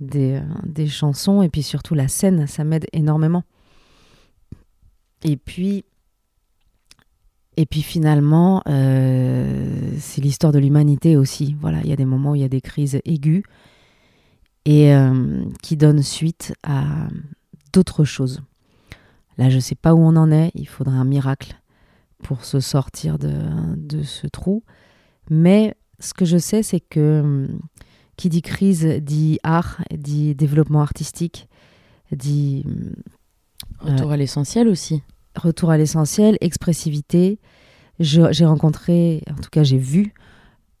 des, 0.00 0.40
des 0.64 0.86
chansons 0.86 1.42
et 1.42 1.48
puis 1.48 1.62
surtout 1.62 1.94
la 1.94 2.06
scène, 2.06 2.46
ça 2.46 2.64
m'aide 2.64 2.86
énormément. 2.92 3.44
Et 5.24 5.38
puis, 5.38 5.84
et 7.56 7.64
puis 7.64 7.80
finalement, 7.82 8.62
c'est 8.66 10.20
l'histoire 10.20 10.52
de 10.52 10.58
l'humanité 10.58 11.16
aussi. 11.16 11.56
Voilà, 11.60 11.80
il 11.82 11.88
y 11.88 11.92
a 11.92 11.96
des 11.96 12.04
moments 12.04 12.32
où 12.32 12.34
il 12.34 12.42
y 12.42 12.44
a 12.44 12.48
des 12.48 12.60
crises 12.60 13.00
aiguës 13.06 13.42
et 14.66 14.92
qui 15.62 15.76
donnent 15.78 16.02
suite 16.02 16.52
à 16.62 17.08
d'autres 17.74 18.04
choses. 18.04 18.40
Là, 19.36 19.50
je 19.50 19.56
ne 19.56 19.60
sais 19.60 19.74
pas 19.74 19.94
où 19.94 19.98
on 19.98 20.16
en 20.16 20.30
est. 20.30 20.52
Il 20.54 20.68
faudra 20.68 20.94
un 20.94 21.04
miracle 21.04 21.60
pour 22.22 22.44
se 22.44 22.60
sortir 22.60 23.18
de, 23.18 23.32
de 23.76 24.02
ce 24.02 24.26
trou. 24.26 24.62
Mais 25.28 25.74
ce 25.98 26.14
que 26.14 26.24
je 26.24 26.38
sais, 26.38 26.62
c'est 26.62 26.80
que 26.80 27.20
hum, 27.22 27.58
qui 28.16 28.28
dit 28.28 28.42
crise 28.42 28.86
dit 29.02 29.40
art, 29.42 29.82
dit 29.92 30.34
développement 30.34 30.82
artistique, 30.82 31.48
dit 32.12 32.64
Retour 33.80 34.12
à 34.12 34.16
l'essentiel 34.16 34.68
aussi. 34.68 35.02
retour 35.36 35.70
à 35.70 35.76
l'essentiel, 35.76 36.38
expressivité. 36.40 37.38
J'ai 37.98 38.44
rencontré, 38.44 39.22
en 39.30 39.40
tout 39.40 39.50
cas 39.50 39.62
j'ai 39.62 39.78
vu, 39.78 40.14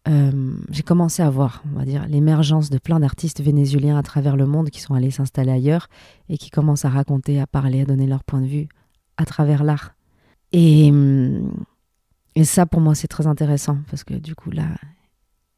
euh, 0.06 0.54
j'ai 0.70 0.82
commencé 0.82 1.22
à 1.22 1.30
voir, 1.30 1.62
on 1.72 1.78
va 1.78 1.84
dire, 1.84 2.06
l'émergence 2.08 2.68
de 2.68 2.78
plein 2.78 3.00
d'artistes 3.00 3.40
vénézuéliens 3.40 3.96
à 3.96 4.02
travers 4.02 4.36
le 4.36 4.46
monde 4.46 4.70
qui 4.70 4.80
sont 4.80 4.94
allés 4.94 5.10
s'installer 5.10 5.52
ailleurs 5.52 5.88
et 6.28 6.36
qui 6.36 6.50
commencent 6.50 6.84
à 6.84 6.90
raconter, 6.90 7.40
à 7.40 7.46
parler, 7.46 7.82
à 7.82 7.84
donner 7.86 8.06
leur 8.06 8.22
point 8.22 8.42
de 8.42 8.46
vue 8.46 8.68
à 9.16 9.24
travers 9.24 9.64
l'art. 9.64 9.94
Et, 10.52 10.90
hum, 10.90 11.52
et 12.34 12.44
ça, 12.44 12.66
pour 12.66 12.80
moi, 12.80 12.94
c'est 12.94 13.08
très 13.08 13.26
intéressant 13.26 13.78
parce 13.88 14.04
que 14.04 14.14
du 14.14 14.34
coup, 14.34 14.50
là, 14.50 14.66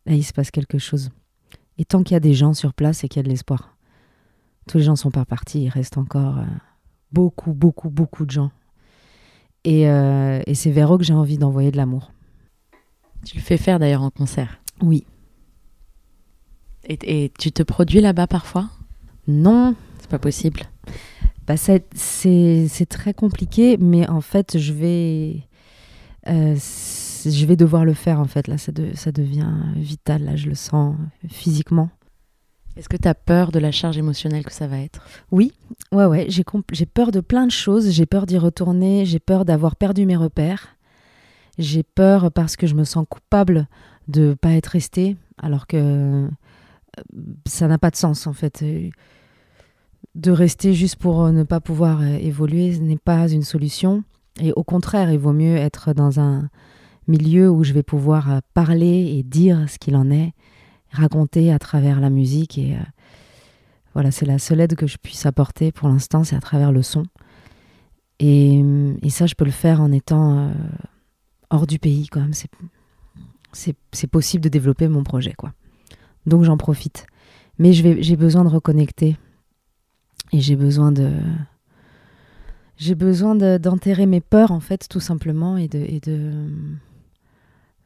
là, 0.04 0.12
il 0.14 0.22
se 0.22 0.32
passe 0.32 0.50
quelque 0.50 0.78
chose. 0.78 1.10
Et 1.78 1.84
tant 1.84 2.02
qu'il 2.02 2.14
y 2.14 2.16
a 2.16 2.20
des 2.20 2.34
gens 2.34 2.54
sur 2.54 2.72
place, 2.72 2.98
c'est 2.98 3.08
qu'il 3.08 3.18
y 3.18 3.20
a 3.20 3.24
de 3.24 3.28
l'espoir. 3.28 3.76
Tous 4.68 4.78
les 4.78 4.84
gens 4.84 4.96
sont 4.96 5.10
pas 5.10 5.24
partis, 5.24 5.64
il 5.64 5.68
reste 5.68 5.98
encore 5.98 6.38
euh, 6.38 6.44
beaucoup, 7.12 7.52
beaucoup, 7.52 7.90
beaucoup 7.90 8.24
de 8.26 8.30
gens. 8.30 8.50
Et, 9.64 9.88
euh, 9.88 10.40
et 10.46 10.54
c'est 10.54 10.70
vers 10.70 10.94
eux 10.94 10.98
que 10.98 11.04
j'ai 11.04 11.14
envie 11.14 11.38
d'envoyer 11.38 11.72
de 11.72 11.76
l'amour. 11.76 12.12
Tu 13.26 13.36
le 13.36 13.42
fais 13.42 13.56
faire 13.56 13.78
d'ailleurs 13.78 14.02
en 14.02 14.10
concert. 14.10 14.60
Oui. 14.82 15.04
Et, 16.88 17.24
et 17.24 17.32
tu 17.38 17.50
te 17.50 17.62
produis 17.64 18.00
là-bas 18.00 18.26
parfois? 18.28 18.70
Non, 19.26 19.74
C'est 19.98 20.08
pas 20.08 20.20
possible. 20.20 20.60
Bah, 21.46 21.56
c'est 21.56 22.86
très 22.88 23.12
compliqué, 23.14 23.76
mais 23.78 24.08
en 24.08 24.20
fait, 24.20 24.56
je 24.58 24.72
vais, 24.72 25.42
euh, 26.28 26.54
je 26.56 27.44
vais 27.46 27.56
devoir 27.56 27.84
le 27.84 27.94
faire. 27.94 28.20
En 28.20 28.26
fait, 28.26 28.46
là, 28.46 28.58
ça, 28.58 28.70
de- 28.72 28.94
ça 28.94 29.10
devient 29.10 29.50
vital. 29.74 30.24
Là, 30.24 30.36
je 30.36 30.48
le 30.48 30.54
sens 30.54 30.94
physiquement. 31.28 31.90
Est-ce 32.76 32.88
que 32.88 32.96
tu 32.96 33.08
as 33.08 33.14
peur 33.14 33.50
de 33.52 33.58
la 33.58 33.72
charge 33.72 33.96
émotionnelle 33.98 34.44
que 34.44 34.52
ça 34.52 34.66
va 34.68 34.78
être? 34.78 35.00
Oui, 35.32 35.52
ouais, 35.92 36.04
ouais. 36.04 36.26
J'ai 36.28 36.86
peur 36.86 37.10
de 37.10 37.20
plein 37.20 37.46
de 37.46 37.52
choses. 37.52 37.90
J'ai 37.90 38.06
peur 38.06 38.26
d'y 38.26 38.38
retourner. 38.38 39.04
J'ai 39.06 39.18
peur 39.18 39.44
d'avoir 39.44 39.74
perdu 39.76 40.04
mes 40.06 40.16
repères. 40.16 40.75
J'ai 41.58 41.82
peur 41.82 42.30
parce 42.32 42.56
que 42.56 42.66
je 42.66 42.74
me 42.74 42.84
sens 42.84 43.06
coupable 43.08 43.66
de 44.08 44.34
pas 44.34 44.52
être 44.52 44.66
restée, 44.66 45.16
alors 45.38 45.66
que 45.66 45.76
euh, 45.76 46.28
ça 47.46 47.66
n'a 47.66 47.78
pas 47.78 47.90
de 47.90 47.96
sens 47.96 48.26
en 48.26 48.32
fait. 48.32 48.64
De 50.14 50.30
rester 50.30 50.74
juste 50.74 50.96
pour 50.96 51.24
euh, 51.24 51.32
ne 51.32 51.42
pas 51.42 51.60
pouvoir 51.60 52.00
euh, 52.00 52.16
évoluer 52.16 52.78
n'est 52.78 52.98
pas 52.98 53.28
une 53.28 53.42
solution. 53.42 54.04
Et 54.40 54.52
au 54.52 54.64
contraire, 54.64 55.10
il 55.10 55.18
vaut 55.18 55.32
mieux 55.32 55.56
être 55.56 55.94
dans 55.94 56.20
un 56.20 56.48
milieu 57.08 57.50
où 57.50 57.64
je 57.64 57.72
vais 57.72 57.82
pouvoir 57.82 58.42
parler 58.52 59.16
et 59.16 59.22
dire 59.22 59.68
ce 59.68 59.78
qu'il 59.78 59.96
en 59.96 60.10
est, 60.10 60.32
raconter 60.90 61.52
à 61.52 61.58
travers 61.58 62.00
la 62.00 62.10
musique. 62.10 62.58
Et 62.58 62.76
voilà, 63.94 64.10
c'est 64.10 64.26
la 64.26 64.38
seule 64.38 64.60
aide 64.60 64.74
que 64.74 64.86
je 64.86 64.98
puisse 64.98 65.24
apporter 65.24 65.72
pour 65.72 65.88
l'instant, 65.88 66.22
c'est 66.22 66.36
à 66.36 66.40
travers 66.40 66.70
le 66.70 66.82
son. 66.82 67.04
Et, 68.18 68.62
et 69.00 69.08
ça, 69.08 69.24
je 69.24 69.34
peux 69.34 69.46
le 69.46 69.50
faire 69.50 69.80
en 69.80 69.90
étant 69.90 70.50
hors 71.50 71.66
du 71.66 71.78
pays 71.78 72.08
quand 72.08 72.20
même. 72.20 72.32
C'est, 73.52 74.06
possible 74.06 74.44
de 74.44 74.48
développer 74.48 74.88
mon 74.88 75.02
projet, 75.02 75.32
quoi. 75.32 75.52
Donc 76.26 76.44
j'en 76.44 76.56
profite. 76.56 77.06
Mais 77.58 77.72
je 77.72 77.82
vais, 77.82 78.02
j'ai 78.02 78.16
besoin 78.16 78.44
de 78.44 78.48
reconnecter. 78.48 79.16
Et 80.32 80.40
j'ai 80.40 80.56
besoin 80.56 80.92
de. 80.92 81.12
J'ai 82.76 82.94
besoin 82.94 83.34
de- 83.34 83.58
d'enterrer 83.58 84.06
mes 84.06 84.20
peurs, 84.20 84.50
en 84.50 84.60
fait, 84.60 84.86
tout 84.88 85.00
simplement, 85.00 85.56
et 85.56 85.66
de, 85.68 85.78
et 85.78 86.00
de, 86.00 86.32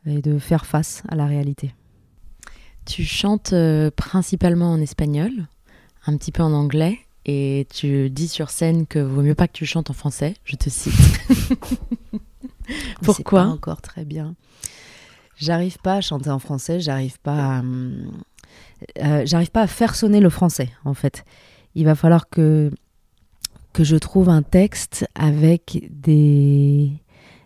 et 0.07 0.21
de 0.21 0.39
faire 0.39 0.67
face 0.67 1.05
à 1.09 1.15
la 1.15 1.27
réalité. 1.27 1.75
Tu 2.87 3.05
chantes 3.05 3.53
euh, 3.53 3.91
principalement 3.95 4.73
en 4.73 4.81
espagnol, 4.81 5.31
un 6.07 6.17
petit 6.17 6.33
peu 6.33 6.43
en 6.43 6.53
anglais, 6.53 6.99
et 7.27 7.69
tu 7.73 8.11
dis 8.11 8.27
sur 8.27 8.51
scène 8.51 8.87
que 8.87 8.99
vaut 8.99 9.23
mieux 9.23 9.35
pas 9.37 9.47
que 9.47 9.53
tu 9.53 9.67
chantes 9.67 9.91
en 9.91 9.95
français, 9.95 10.35
je 10.45 10.57
te 10.57 10.71
cite. 10.71 10.95
Pourquoi 13.03 13.43
pas 13.43 13.49
encore 13.49 13.83
très 13.83 14.05
bien. 14.05 14.35
J'arrive 15.37 15.79
pas 15.79 15.95
à 15.95 16.01
chanter 16.01 16.31
en 16.31 16.39
français, 16.39 16.81
j'arrive 16.81 17.19
pas 17.21 17.57
à, 17.57 17.61
hum, 17.61 18.11
euh, 18.99 19.23
j'arrive 19.25 19.51
pas 19.51 19.63
à 19.63 19.67
faire 19.67 19.95
sonner 19.95 20.21
le 20.21 20.31
français 20.31 20.71
en 20.85 20.95
fait. 20.95 21.25
Il 21.75 21.85
va 21.85 21.95
falloir 21.95 22.29
que 22.29 22.71
que 23.73 23.85
je 23.85 23.97
trouve 23.97 24.29
un 24.29 24.43
texte 24.43 25.07
avec 25.15 25.89
des 25.91 26.93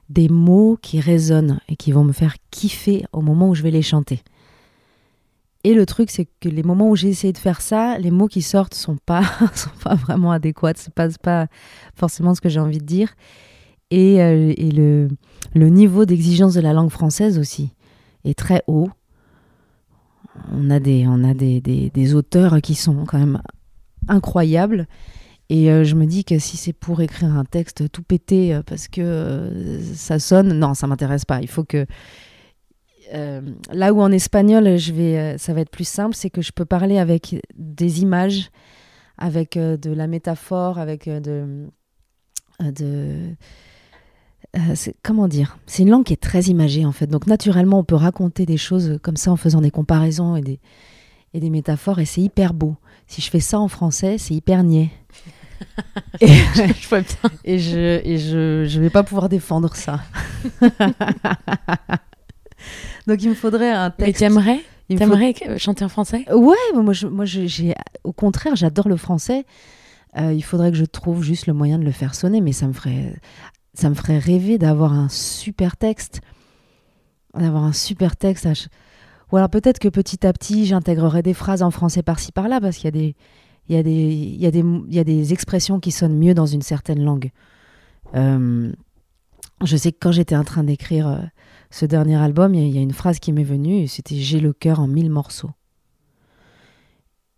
des 0.09 0.29
mots 0.29 0.79
qui 0.81 1.01
résonnent 1.01 1.61
et 1.69 1.77
qui 1.77 1.93
vont 1.93 2.05
me 2.05 2.13
faire 2.13 2.37
kiffer 2.51 3.05
au 3.13 3.21
moment 3.21 3.49
où 3.49 3.55
je 3.55 3.63
vais 3.63 3.71
les 3.71 3.83
chanter. 3.83 4.23
Et 5.65 5.73
le 5.73 5.87
truc, 5.87 6.11
c'est 6.11 6.29
que 6.41 6.49
les 6.51 6.63
moments 6.63 6.91
où 6.91 6.97
j'ai 6.97 7.09
essayé 7.09 7.33
de 7.33 7.39
faire 7.39 7.63
ça, 7.63 7.99
les 7.99 8.11
mots 8.11 8.29
qui 8.29 8.43
sortent 8.43 8.75
sont 8.75 8.99
pas, 9.07 9.23
sont 9.55 9.71
pas 9.83 9.95
vraiment 9.95 10.31
adéquats, 10.31 10.75
c'est 10.77 10.93
pas, 10.93 11.09
pas 11.23 11.47
forcément 11.95 12.35
ce 12.35 12.43
que 12.43 12.51
j'ai 12.51 12.61
envie 12.61 12.79
de 12.79 12.85
dire. 12.85 13.15
Et, 13.95 14.21
euh, 14.21 15.09
le, 15.55 15.69
niveau 15.69 16.05
d'exigence 16.05 16.55
de 16.55 16.61
la 16.61 16.73
langue 16.73 16.91
française 16.91 17.39
aussi 17.39 17.71
est 18.25 18.37
très 18.37 18.65
haut. 18.67 18.89
On 20.53 20.69
a 20.69 20.81
des, 20.81 21.07
on 21.07 21.23
a 21.23 21.33
des, 21.33 21.61
des, 21.61 22.15
auteurs 22.15 22.61
qui 22.61 22.75
sont 22.75 23.05
quand 23.05 23.21
même 23.21 23.41
incroyables. 24.09 24.89
Et 25.49 25.71
euh, 25.71 25.85
je 25.85 25.95
me 25.95 26.07
dis 26.07 26.25
que 26.25 26.41
si 26.41 26.57
c'est 26.57 26.73
pour 26.73 27.03
écrire 27.03 27.33
un 27.37 27.45
texte 27.45 27.89
tout 27.93 28.03
pété 28.03 28.53
euh, 28.53 28.63
parce 28.67 28.89
que 28.89 29.79
ça 29.95 30.19
sonne, 30.19 30.59
non, 30.59 30.75
ça 30.75 30.89
m'intéresse 30.89 31.25
pas. 31.25 31.41
Il 31.41 31.49
faut 31.49 31.65
que 31.65 31.87
là 33.13 33.93
où 33.93 34.01
en 34.01 34.11
espagnol, 34.11 34.77
je 34.77 34.93
vais, 34.93 35.39
ça 35.39 35.55
va 35.55 35.61
être 35.61 35.71
plus 35.71 35.87
simple, 35.87 36.17
c'est 36.17 36.31
que 36.31 36.43
je 36.43 36.51
peux 36.51 36.65
parler 36.65 36.99
avec 36.99 37.37
des 37.55 38.03
images, 38.03 38.51
avec 39.19 39.57
de 39.57 39.93
la 39.93 40.09
métaphore, 40.09 40.81
avec 40.81 41.09
de 41.09 41.69
euh, 44.57 44.75
comment 45.03 45.29
dire? 45.29 45.59
C'est 45.67 45.83
une 45.83 45.91
langue 45.91 46.05
qui 46.05 46.13
est 46.13 46.21
très 46.21 46.43
imagée 46.45 46.85
en 46.87 46.93
fait. 46.93 47.07
Donc 47.07 47.27
naturellement, 47.27 47.79
on 47.81 47.85
peut 47.85 47.95
raconter 47.95 48.47
des 48.47 48.57
choses 48.57 48.99
comme 49.03 49.17
ça 49.17 49.31
en 49.33 49.37
faisant 49.37 49.61
des 49.61 49.71
comparaisons 49.71 50.37
et 50.37 50.41
des, 50.43 50.59
et 51.35 51.41
des 51.41 51.51
métaphores 51.51 51.99
et 52.01 52.05
c'est 52.05 52.21
hyper 52.21 52.55
beau. 52.55 52.77
Si 53.07 53.21
je 53.21 53.31
fais 53.31 53.41
ça 53.41 53.59
en 53.61 53.69
français, 53.69 54.17
c'est 54.19 54.35
hyper 54.35 54.63
niais. 54.63 54.91
et, 56.21 56.27
Je 56.29 56.89
vois 56.89 57.01
bien. 57.03 57.31
et 57.45 57.59
je 57.59 58.01
et 58.05 58.19
je 58.19 58.65
je 58.69 58.81
vais 58.81 58.91
pas 58.91 59.03
pouvoir 59.03 59.29
défendre 59.29 59.75
ça. 59.77 60.01
Donc 63.07 63.23
il 63.23 63.29
me 63.29 63.35
faudrait 63.35 63.71
un 63.71 63.93
Mais 63.99 64.07
texte. 64.07 64.21
t'aimerais 64.21 64.61
me 64.91 64.97
faut- 64.97 64.99
T'aimerais 64.99 65.35
que- 65.35 65.59
chanter 65.59 65.85
en 65.85 65.89
français? 65.89 66.25
Ouais, 66.33 66.57
mais 66.75 66.83
moi, 66.83 66.93
je, 66.93 67.07
moi 67.07 67.25
j'ai, 67.25 67.75
au 68.05 68.13
contraire, 68.13 68.55
j'adore 68.57 68.89
le 68.89 68.97
français. 68.97 69.45
Euh, 70.19 70.33
il 70.33 70.43
faudrait 70.45 70.71
que 70.71 70.77
je 70.77 70.85
trouve 70.85 71.23
juste 71.23 71.47
le 71.47 71.53
moyen 71.55 71.79
de 71.79 71.85
le 71.85 71.91
faire 71.91 72.15
sonner, 72.15 72.41
mais 72.41 72.53
ça 72.53 72.67
me 72.69 72.73
ferait, 72.73 73.15
ça 73.75 73.91
me 73.91 73.95
ferait 73.95 74.19
rêver 74.19 74.57
d'avoir 74.59 74.93
un 74.93 75.09
super 75.09 75.77
texte, 75.77 76.21
d'avoir 77.35 77.65
un 77.65 77.73
super 77.73 78.17
texte. 78.17 78.49
Ou 79.33 79.37
alors 79.37 79.51
peut-être 79.51 79.81
que 79.81 79.89
petit 79.89 80.27
à 80.27 80.33
petit, 80.33 80.65
j'intégrerai 80.65 81.23
des 81.23 81.35
phrases 81.35 81.63
en 81.63 81.71
français 81.71 82.03
par-ci 82.03 82.33
par-là, 82.33 82.61
parce 82.61 82.77
qu'il 82.77 83.15
y 83.69 83.77
a 83.77 84.53
des, 84.53 85.33
expressions 85.33 85.81
qui 85.81 85.91
sonnent 85.91 86.17
mieux 86.17 86.35
dans 86.35 86.47
une 86.47 86.63
certaine 86.63 87.03
langue. 87.03 87.31
Euh, 88.15 88.73
je 89.65 89.77
sais 89.77 89.91
que 89.93 89.99
quand 90.01 90.13
j'étais 90.13 90.37
en 90.37 90.45
train 90.45 90.63
d'écrire 90.63 91.09
euh, 91.09 91.19
ce 91.71 91.85
dernier 91.85 92.17
album, 92.17 92.55
il 92.55 92.61
y 92.61 92.65
a- 92.65 92.67
il 92.69 92.75
y, 92.77 92.79
a 92.79 92.83
une 92.83 92.93
phrase 92.93 93.19
qui 93.19 93.33
m'est 93.33 93.43
venue, 93.43 93.81
et 93.81 93.87
c'était 93.89 94.17
J'ai 94.17 94.39
le 94.39 94.53
cœur 94.53 94.79
en 94.79 94.87
mille 94.87 95.11
morceaux. 95.11 95.51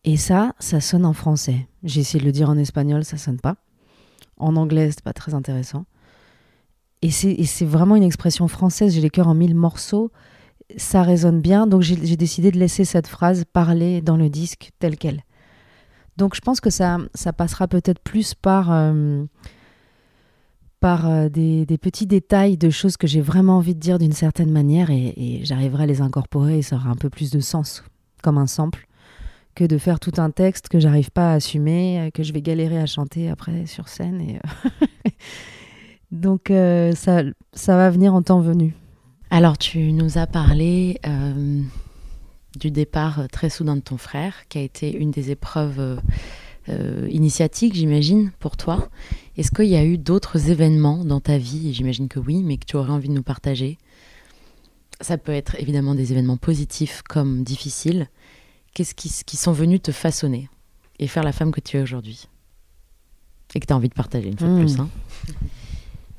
Et 0.04 0.16
ça, 0.16 0.54
ça 0.58 0.80
sonne 0.80 1.04
en 1.04 1.12
français. 1.12 1.66
J'ai 1.82 2.00
essayé 2.00 2.20
de 2.20 2.26
le 2.26 2.32
dire 2.32 2.50
en 2.50 2.56
espagnol, 2.56 3.04
ça 3.04 3.16
sonne 3.16 3.40
pas. 3.40 3.56
En 4.36 4.54
anglais, 4.56 4.90
c'est 4.90 5.02
pas 5.02 5.12
très 5.12 5.34
intéressant. 5.34 5.86
Et 7.06 7.10
c'est 7.10 7.64
vraiment 7.64 7.94
une 7.94 8.02
expression 8.02 8.48
française, 8.48 8.92
j'ai 8.94 9.00
le 9.00 9.08
cœur 9.08 9.28
en 9.28 9.34
mille 9.34 9.54
morceaux. 9.54 10.10
Ça 10.76 11.02
résonne 11.02 11.40
bien, 11.40 11.68
donc 11.68 11.82
j'ai 11.82 12.16
décidé 12.16 12.50
de 12.50 12.58
laisser 12.58 12.84
cette 12.84 13.06
phrase 13.06 13.44
parler 13.44 14.00
dans 14.00 14.16
le 14.16 14.28
disque 14.28 14.72
telle 14.80 14.96
qu'elle. 14.96 15.22
Donc 16.16 16.34
je 16.34 16.40
pense 16.40 16.60
que 16.60 16.70
ça, 16.70 16.98
passera 17.36 17.68
peut-être 17.68 18.00
plus 18.00 18.34
par, 18.34 18.72
euh, 18.72 19.24
euh, 20.84 21.28
des, 21.28 21.78
petits 21.80 22.06
détails 22.06 22.56
de 22.56 22.70
choses 22.70 22.96
que 22.96 23.06
j'ai 23.06 23.20
vraiment 23.20 23.58
envie 23.58 23.76
de 23.76 23.80
dire 23.80 23.98
d'une 24.00 24.12
certaine 24.12 24.50
manière 24.50 24.90
et, 24.90 25.40
j'arriverai 25.44 25.84
à 25.84 25.86
les 25.86 26.00
incorporer 26.00 26.58
et 26.58 26.62
ça 26.62 26.76
aura 26.76 26.88
un 26.88 26.96
peu 26.96 27.10
plus 27.10 27.30
de 27.30 27.38
sens, 27.38 27.84
comme 28.22 28.38
un 28.38 28.48
sample, 28.48 28.88
que 29.54 29.62
de 29.64 29.78
faire 29.78 30.00
tout 30.00 30.14
un 30.16 30.30
texte 30.30 30.68
que 30.68 30.80
j'arrive 30.80 31.12
pas 31.12 31.30
à 31.30 31.34
assumer, 31.34 32.00
euh, 32.00 32.10
que 32.10 32.24
je 32.24 32.32
vais 32.32 32.42
galérer 32.42 32.78
à 32.78 32.86
chanter 32.86 33.28
après 33.30 33.66
sur 33.66 33.86
scène. 33.86 34.40
Donc 36.12 36.50
euh, 36.50 36.92
ça, 36.92 37.22
ça 37.52 37.76
va 37.76 37.90
venir 37.90 38.14
en 38.14 38.22
temps 38.22 38.40
venu. 38.40 38.74
Alors, 39.30 39.58
tu 39.58 39.92
nous 39.92 40.18
as 40.18 40.26
parlé 40.26 41.00
euh, 41.06 41.60
du 42.58 42.70
départ 42.70 43.20
euh, 43.20 43.26
très 43.26 43.50
soudain 43.50 43.74
de 43.76 43.80
ton 43.80 43.96
frère, 43.96 44.34
qui 44.48 44.58
a 44.58 44.62
été 44.62 44.94
une 44.96 45.10
des 45.10 45.30
épreuves 45.32 46.00
euh, 46.68 47.08
initiatiques, 47.10 47.74
j'imagine, 47.74 48.30
pour 48.38 48.56
toi. 48.56 48.88
Est-ce 49.36 49.50
qu'il 49.50 49.66
y 49.66 49.74
a 49.76 49.84
eu 49.84 49.98
d'autres 49.98 50.50
événements 50.50 51.04
dans 51.04 51.20
ta 51.20 51.38
vie, 51.38 51.74
j'imagine 51.74 52.06
que 52.08 52.20
oui, 52.20 52.42
mais 52.44 52.56
que 52.56 52.66
tu 52.66 52.76
aurais 52.76 52.92
envie 52.92 53.08
de 53.08 53.14
nous 53.14 53.22
partager 53.24 53.78
Ça 55.00 55.18
peut 55.18 55.32
être 55.32 55.56
évidemment 55.60 55.94
des 55.96 56.12
événements 56.12 56.36
positifs 56.38 57.02
comme 57.02 57.42
difficiles, 57.42 58.08
qu'est-ce 58.74 58.94
qui, 58.94 59.10
qui 59.26 59.36
sont 59.36 59.52
venus 59.52 59.82
te 59.82 59.90
façonner 59.92 60.48
et 61.00 61.08
faire 61.08 61.24
la 61.24 61.32
femme 61.32 61.50
que 61.50 61.60
tu 61.60 61.76
es 61.78 61.82
aujourd'hui? 61.82 62.28
Et 63.54 63.60
que 63.60 63.66
tu 63.66 63.72
as 63.72 63.76
envie 63.76 63.88
de 63.88 63.94
partager 63.94 64.28
une 64.28 64.38
fois 64.38 64.48
de 64.48 64.52
Mm. 64.54 64.60
plus. 64.60 64.78
hein. 64.80 64.88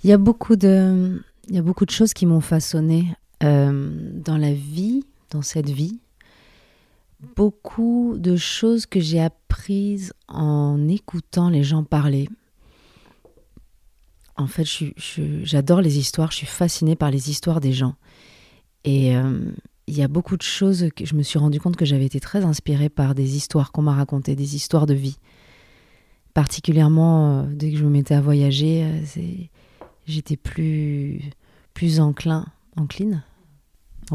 Il 0.03 0.09
y 0.09 0.13
a 0.13 0.17
beaucoup 0.17 0.55
de, 0.55 1.21
il 1.49 1.55
y 1.55 1.57
a 1.57 1.61
beaucoup 1.61 1.85
de 1.85 1.91
choses 1.91 2.13
qui 2.13 2.25
m'ont 2.25 2.41
façonné 2.41 3.15
euh, 3.43 4.11
dans 4.13 4.37
la 4.37 4.53
vie, 4.53 5.03
dans 5.31 5.41
cette 5.41 5.69
vie. 5.69 5.99
Beaucoup 7.35 8.15
de 8.17 8.35
choses 8.35 8.85
que 8.85 8.99
j'ai 8.99 9.19
apprises 9.19 10.13
en 10.27 10.87
écoutant 10.87 11.49
les 11.49 11.63
gens 11.63 11.83
parler. 11.83 12.29
En 14.35 14.45
fait, 14.45 14.65
j'adore 15.43 15.81
les 15.81 15.97
histoires, 15.97 16.31
je 16.31 16.37
suis 16.37 16.47
fascinée 16.47 16.95
par 16.95 17.09
les 17.09 17.31
histoires 17.31 17.59
des 17.59 17.73
gens. 17.73 17.95
Et 18.83 19.17
euh, 19.17 19.51
il 19.87 19.97
y 19.97 20.03
a 20.03 20.07
beaucoup 20.07 20.37
de 20.37 20.43
choses 20.43 20.89
que 20.95 21.05
je 21.07 21.15
me 21.15 21.23
suis 21.23 21.39
rendu 21.39 21.59
compte 21.59 21.75
que 21.75 21.85
j'avais 21.85 22.05
été 22.05 22.19
très 22.19 22.45
inspirée 22.45 22.89
par 22.89 23.15
des 23.15 23.35
histoires 23.35 23.71
qu'on 23.71 23.81
m'a 23.81 23.95
racontées, 23.95 24.35
des 24.35 24.55
histoires 24.55 24.85
de 24.85 24.93
vie. 24.93 25.17
Particulièrement 26.35 27.39
euh, 27.39 27.43
dès 27.51 27.71
que 27.71 27.77
je 27.77 27.83
me 27.83 27.89
mettais 27.89 28.13
à 28.13 28.21
voyager, 28.21 28.85
c'est- 29.05 29.49
j'étais 30.07 30.37
plus, 30.37 31.21
plus 31.73 31.99
enclin, 31.99 32.45
encline, 32.75 33.23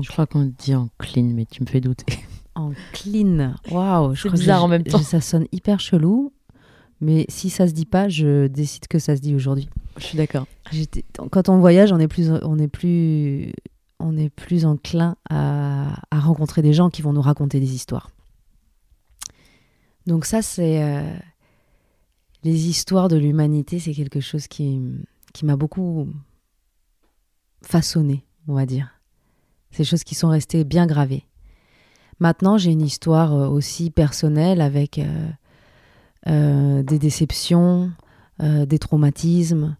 Je 0.00 0.08
crois 0.08 0.26
qu'on 0.26 0.52
dit 0.58 0.74
en 0.74 0.88
clean, 0.98 1.24
mais 1.34 1.46
tu 1.46 1.62
me 1.62 1.68
fais 1.68 1.80
douter. 1.80 2.18
encline. 2.54 3.54
Waouh, 3.70 4.14
C'est 4.14 4.28
que 4.28 4.34
bizarre 4.34 4.64
en 4.64 4.68
même 4.68 4.84
temps. 4.84 4.98
Ça 4.98 5.20
sonne 5.20 5.46
hyper 5.52 5.80
chelou, 5.80 6.32
mais 7.00 7.26
si 7.28 7.50
ça 7.50 7.68
se 7.68 7.72
dit 7.72 7.86
pas, 7.86 8.08
je 8.08 8.46
décide 8.46 8.88
que 8.88 8.98
ça 8.98 9.16
se 9.16 9.20
dit 9.20 9.34
aujourd'hui. 9.34 9.68
Je 9.98 10.04
suis 10.04 10.18
d'accord. 10.18 10.46
Quand 11.30 11.48
on 11.48 11.58
voyage, 11.58 11.92
on 11.92 11.98
est 11.98 12.08
plus, 12.08 12.30
on 12.30 12.58
est 12.58 12.68
plus, 12.68 13.52
on 13.98 14.16
est 14.16 14.30
plus 14.30 14.64
enclin 14.64 15.16
à, 15.28 16.00
à 16.10 16.20
rencontrer 16.20 16.62
des 16.62 16.72
gens 16.72 16.90
qui 16.90 17.02
vont 17.02 17.12
nous 17.12 17.20
raconter 17.22 17.60
des 17.60 17.74
histoires. 17.74 18.10
Donc 20.06 20.24
ça, 20.24 20.42
c'est 20.42 20.82
euh, 20.82 21.14
les 22.42 22.68
histoires 22.68 23.08
de 23.08 23.16
l'humanité, 23.16 23.78
c'est 23.78 23.92
quelque 23.92 24.20
chose 24.20 24.48
qui, 24.48 24.80
qui 25.32 25.44
m'a 25.44 25.56
beaucoup 25.56 26.08
façonné, 27.62 28.24
on 28.48 28.54
va 28.54 28.66
dire. 28.66 28.88
Ces 29.70 29.84
choses 29.84 30.04
qui 30.04 30.14
sont 30.14 30.28
restées 30.28 30.64
bien 30.64 30.86
gravées. 30.86 31.24
Maintenant, 32.22 32.56
j'ai 32.56 32.70
une 32.70 32.82
histoire 32.82 33.34
euh, 33.34 33.48
aussi 33.48 33.90
personnelle 33.90 34.60
avec 34.60 34.98
euh, 34.98 35.28
euh, 36.28 36.82
des 36.84 37.00
déceptions, 37.00 37.90
des 38.40 38.78
traumatismes, 38.80 39.76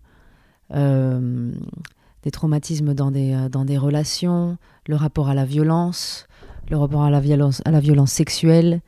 des 0.71 2.31
traumatismes 2.31 2.95
dans 2.95 3.11
des, 3.11 3.49
dans 3.51 3.65
des 3.65 3.77
relations, 3.77 4.57
le 4.87 4.95
rapport 4.95 5.29
à 5.29 5.35
la 5.35 5.45
violence, 5.45 6.29
le 6.71 6.77
rapport 6.77 7.03
à 7.03 7.11
la 7.11 7.19
violence, 7.19 7.61
à 7.65 7.73
la 7.73 7.81
violence 7.81 8.13
sexuelle, 8.13 8.83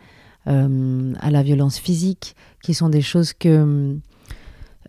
à 0.47 1.31
la 1.31 1.43
violence 1.43 1.79
physique, 1.79 2.37
qui 2.63 2.73
sont 2.73 2.89
des 2.89 3.03
choses 3.03 3.33
que, 3.33 3.99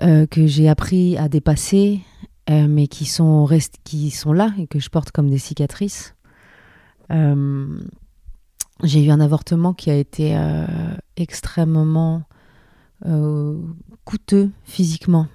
euh, 0.02 0.26
que 0.28 0.46
j'ai 0.46 0.68
appris 0.68 1.18
à 1.18 1.30
dépasser, 1.30 2.02
euh, 2.50 2.68
mais 2.68 2.88
qui 2.88 3.06
sont, 3.06 3.48
qui 3.86 4.12
sont 4.12 4.34
là 4.34 4.54
et 4.58 4.68
que 4.68 4.80
je 4.80 4.90
porte 4.90 5.12
comme 5.12 5.30
des 5.30 5.38
cicatrices. 5.38 6.16
Euh, 7.12 7.80
j'ai 8.84 9.06
eu 9.06 9.10
un 9.10 9.22
avortement 9.22 9.74
qui 9.74 9.90
a 9.90 9.96
été 9.96 10.38
extrêmement 11.16 12.24
coûteux 14.04 14.52
physiquement, 14.66 15.28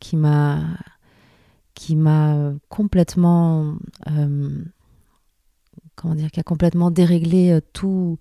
qui 0.00 0.16
m'a 0.16 0.60
qui 1.72 1.96
m'a 1.96 2.52
complètement 2.68 3.76
comment 5.94 6.14
dire 6.14 6.30
qui 6.30 6.40
a 6.40 6.42
complètement 6.42 6.90
déréglé 6.90 7.58
tout 7.72 8.18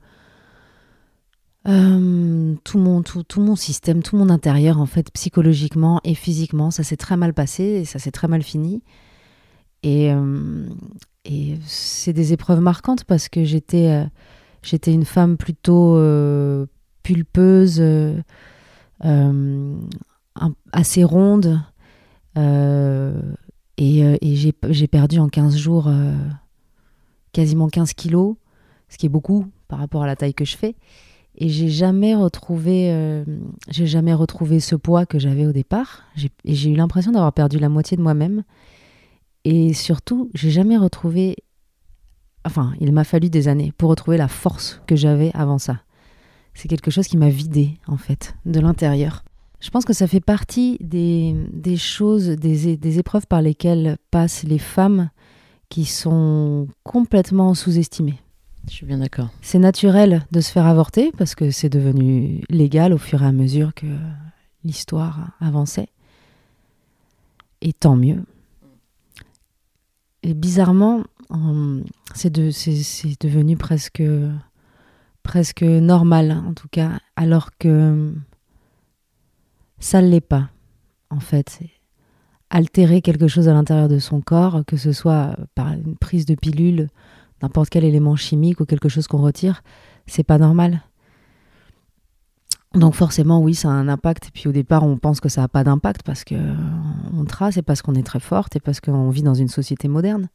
euh, 1.67 2.55
tout 2.65 2.77
mon 2.77 3.03
tout, 3.03 3.23
tout 3.23 3.39
mon 3.39 3.55
système 3.55 4.03
tout 4.03 4.17
mon 4.17 4.29
intérieur 4.29 4.79
en 4.79 4.85
fait 4.85 5.09
psychologiquement 5.11 6.01
et 6.03 6.13
physiquement 6.13 6.71
ça 6.71 6.83
s'est 6.83 6.97
très 6.97 7.15
mal 7.15 7.33
passé 7.33 7.63
et 7.63 7.85
ça 7.85 7.99
s'est 7.99 8.11
très 8.11 8.27
mal 8.27 8.43
fini 8.43 8.83
et 9.81 10.11
euh, 10.11 10.67
et 11.23 11.57
c'est 11.65 12.11
des 12.11 12.33
épreuves 12.33 12.59
marquantes 12.59 13.05
parce 13.05 13.29
que 13.29 13.45
j'étais 13.45 13.87
euh, 13.87 14.03
j'étais 14.61 14.91
une 14.91 15.05
femme 15.05 15.37
plutôt 15.37 15.97
pulpeuse 17.01 17.81
assez 20.73 21.03
ronde 21.05 21.61
et, 22.35 22.41
et 23.77 24.35
j'ai 24.35 24.87
perdu 24.87 25.19
en 25.19 25.29
15 25.29 25.55
jours 25.55 25.89
quasiment 27.33 27.67
15 27.67 27.93
kilos, 27.93 28.35
ce 28.89 28.97
qui 28.97 29.07
est 29.07 29.09
beaucoup 29.09 29.47
par 29.67 29.79
rapport 29.79 30.03
à 30.03 30.07
la 30.07 30.15
taille 30.15 30.33
que 30.33 30.45
je 30.45 30.55
fais. 30.55 30.75
Et 31.35 31.49
j'ai 31.49 31.69
jamais 31.69 32.13
retrouvé, 32.15 32.91
euh, 32.91 33.23
j'ai 33.69 33.87
jamais 33.87 34.13
retrouvé 34.13 34.59
ce 34.59 34.75
poids 34.75 35.05
que 35.05 35.17
j'avais 35.17 35.45
au 35.45 35.51
départ. 35.51 36.03
J'ai- 36.15 36.69
eu 36.69 36.75
l'impression 36.75 37.11
d'avoir 37.11 37.33
perdu 37.33 37.57
la 37.57 37.69
moitié 37.69 37.97
de 37.97 38.01
moi-même. 38.03 38.43
Et 39.43 39.73
surtout, 39.73 40.29
j'ai 40.33 40.51
jamais 40.51 40.77
retrouvé. 40.77 41.37
Enfin, 42.45 42.73
il 42.79 42.91
m'a 42.91 43.03
fallu 43.03 43.29
des 43.29 43.47
années 43.47 43.73
pour 43.77 43.89
retrouver 43.89 44.17
la 44.17 44.27
force 44.27 44.81
que 44.85 44.95
j'avais 44.95 45.31
avant 45.33 45.57
ça. 45.57 45.81
C'est 46.53 46.67
quelque 46.67 46.91
chose 46.91 47.07
qui 47.07 47.17
m'a 47.17 47.29
vidé, 47.29 47.79
en 47.87 47.97
fait, 47.97 48.35
de 48.45 48.59
l'intérieur. 48.59 49.23
Je 49.59 49.69
pense 49.69 49.85
que 49.85 49.93
ça 49.93 50.07
fait 50.07 50.19
partie 50.19 50.77
des, 50.81 51.35
choses, 51.77 52.27
des 52.27 52.99
épreuves 52.99 53.27
par 53.27 53.41
lesquelles 53.41 53.97
passent 54.11 54.43
les 54.43 54.59
femmes 54.59 55.09
qui 55.69 55.85
sont 55.85 56.67
complètement 56.83 57.55
sous-estimées. 57.55 58.19
Je 58.67 58.71
suis 58.73 58.85
bien 58.85 58.97
d'accord. 58.99 59.29
C'est 59.41 59.59
naturel 59.59 60.25
de 60.31 60.39
se 60.41 60.51
faire 60.51 60.65
avorter 60.65 61.11
parce 61.17 61.35
que 61.35 61.51
c'est 61.51 61.69
devenu 61.69 62.43
légal 62.49 62.93
au 62.93 62.97
fur 62.97 63.21
et 63.21 63.25
à 63.25 63.31
mesure 63.31 63.73
que 63.73 63.85
l'histoire 64.63 65.31
avançait. 65.39 65.89
Et 67.61 67.73
tant 67.73 67.95
mieux. 67.95 68.23
Et 70.23 70.33
bizarrement, 70.33 71.03
c'est 72.15 72.29
de- 72.31 72.51
c'est- 72.51 72.81
c'est 72.83 73.19
devenu 73.21 73.57
presque, 73.57 74.03
presque 75.23 75.63
normal, 75.63 76.31
en 76.31 76.53
tout 76.53 76.69
cas, 76.69 76.99
alors 77.17 77.49
que 77.57 78.13
ça 79.79 80.01
ne 80.01 80.07
l'est 80.07 80.21
pas, 80.21 80.49
en 81.09 81.19
fait. 81.19 81.59
Altérer 82.49 83.01
quelque 83.01 83.27
chose 83.27 83.49
à 83.49 83.53
l'intérieur 83.53 83.89
de 83.89 83.99
son 83.99 84.21
corps, 84.21 84.63
que 84.65 84.77
ce 84.77 84.93
soit 84.93 85.35
par 85.55 85.73
une 85.73 85.97
prise 85.97 86.25
de 86.25 86.35
pilule, 86.35 86.87
n'importe 87.43 87.69
quel 87.69 87.83
élément 87.83 88.15
chimique 88.15 88.61
ou 88.61 88.65
quelque 88.65 88.89
chose 88.89 89.07
qu'on 89.07 89.21
retire, 89.21 89.61
c'est 90.07 90.23
pas 90.23 90.37
normal. 90.37 90.81
Donc 92.73 92.95
forcément, 92.95 93.39
oui, 93.39 93.53
ça 93.53 93.69
a 93.69 93.73
un 93.73 93.89
impact. 93.89 94.27
Et 94.27 94.31
puis 94.31 94.47
au 94.47 94.53
départ, 94.53 94.83
on 94.83 94.97
pense 94.97 95.19
que 95.19 95.29
ça 95.29 95.41
n'a 95.41 95.47
pas 95.49 95.63
d'impact 95.63 96.03
parce 96.03 96.23
que 96.23 96.35
euh, 96.35 96.55
on 97.13 97.25
trace 97.25 97.57
et 97.57 97.61
parce 97.61 97.81
qu'on 97.81 97.95
est 97.95 98.03
très 98.03 98.21
forte 98.21 98.55
et 98.55 98.59
parce 98.59 98.79
qu'on 98.79 99.09
vit 99.09 99.21
dans 99.21 99.33
une 99.33 99.49
société 99.49 99.89
moderne. 99.89 100.29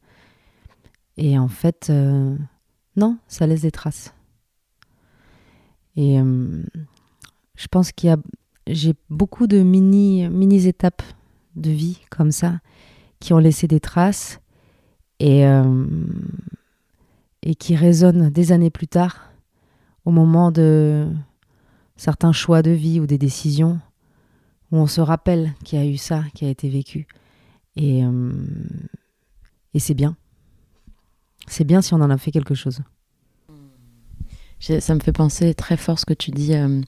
Et 1.17 1.37
en 1.37 1.49
fait, 1.49 1.87
euh, 1.89 2.37
non, 2.95 3.17
ça 3.27 3.47
laisse 3.47 3.61
des 3.61 3.71
traces. 3.71 4.13
Et 5.97 6.21
euh, 6.21 6.63
je 7.55 7.67
pense 7.67 7.91
qu'il 7.91 8.09
y 8.09 8.13
a, 8.13 8.17
j'ai 8.67 8.93
beaucoup 9.09 9.47
de 9.47 9.63
mini, 9.63 10.29
mini 10.29 10.67
étapes 10.67 11.01
de 11.55 11.71
vie 11.71 11.99
comme 12.11 12.31
ça 12.31 12.59
qui 13.19 13.33
ont 13.33 13.39
laissé 13.39 13.67
des 13.67 13.81
traces 13.81 14.39
et 15.19 15.43
et 17.43 17.55
qui 17.55 17.75
résonnent 17.75 18.29
des 18.29 18.51
années 18.51 18.69
plus 18.69 18.87
tard 18.87 19.29
au 20.05 20.11
moment 20.11 20.51
de 20.51 21.07
certains 21.95 22.31
choix 22.33 22.61
de 22.61 22.71
vie 22.71 22.99
ou 22.99 23.05
des 23.07 23.17
décisions 23.17 23.79
où 24.71 24.77
on 24.77 24.87
se 24.87 25.01
rappelle 25.01 25.53
qu'il 25.63 25.79
y 25.79 25.81
a 25.81 25.85
eu 25.85 25.97
ça 25.97 26.23
qui 26.33 26.45
a 26.45 26.49
été 26.49 26.69
vécu 26.69 27.07
et 27.75 28.03
euh, 28.05 28.31
et 29.73 29.79
c'est 29.79 29.93
bien 29.93 30.15
c'est 31.47 31.63
bien 31.63 31.81
si 31.81 31.93
on 31.93 32.01
en 32.01 32.09
a 32.09 32.17
fait 32.17 32.31
quelque 32.31 32.55
chose 32.55 32.81
Ça 34.59 34.93
me 34.93 34.99
fait 34.99 35.13
penser 35.13 35.53
très 35.53 35.77
fort 35.77 35.97
ce 35.99 36.05
que 36.05 36.13
tu 36.13 36.31
dis. 36.31 36.53
euh, 36.53 36.67
euh, 36.67 36.81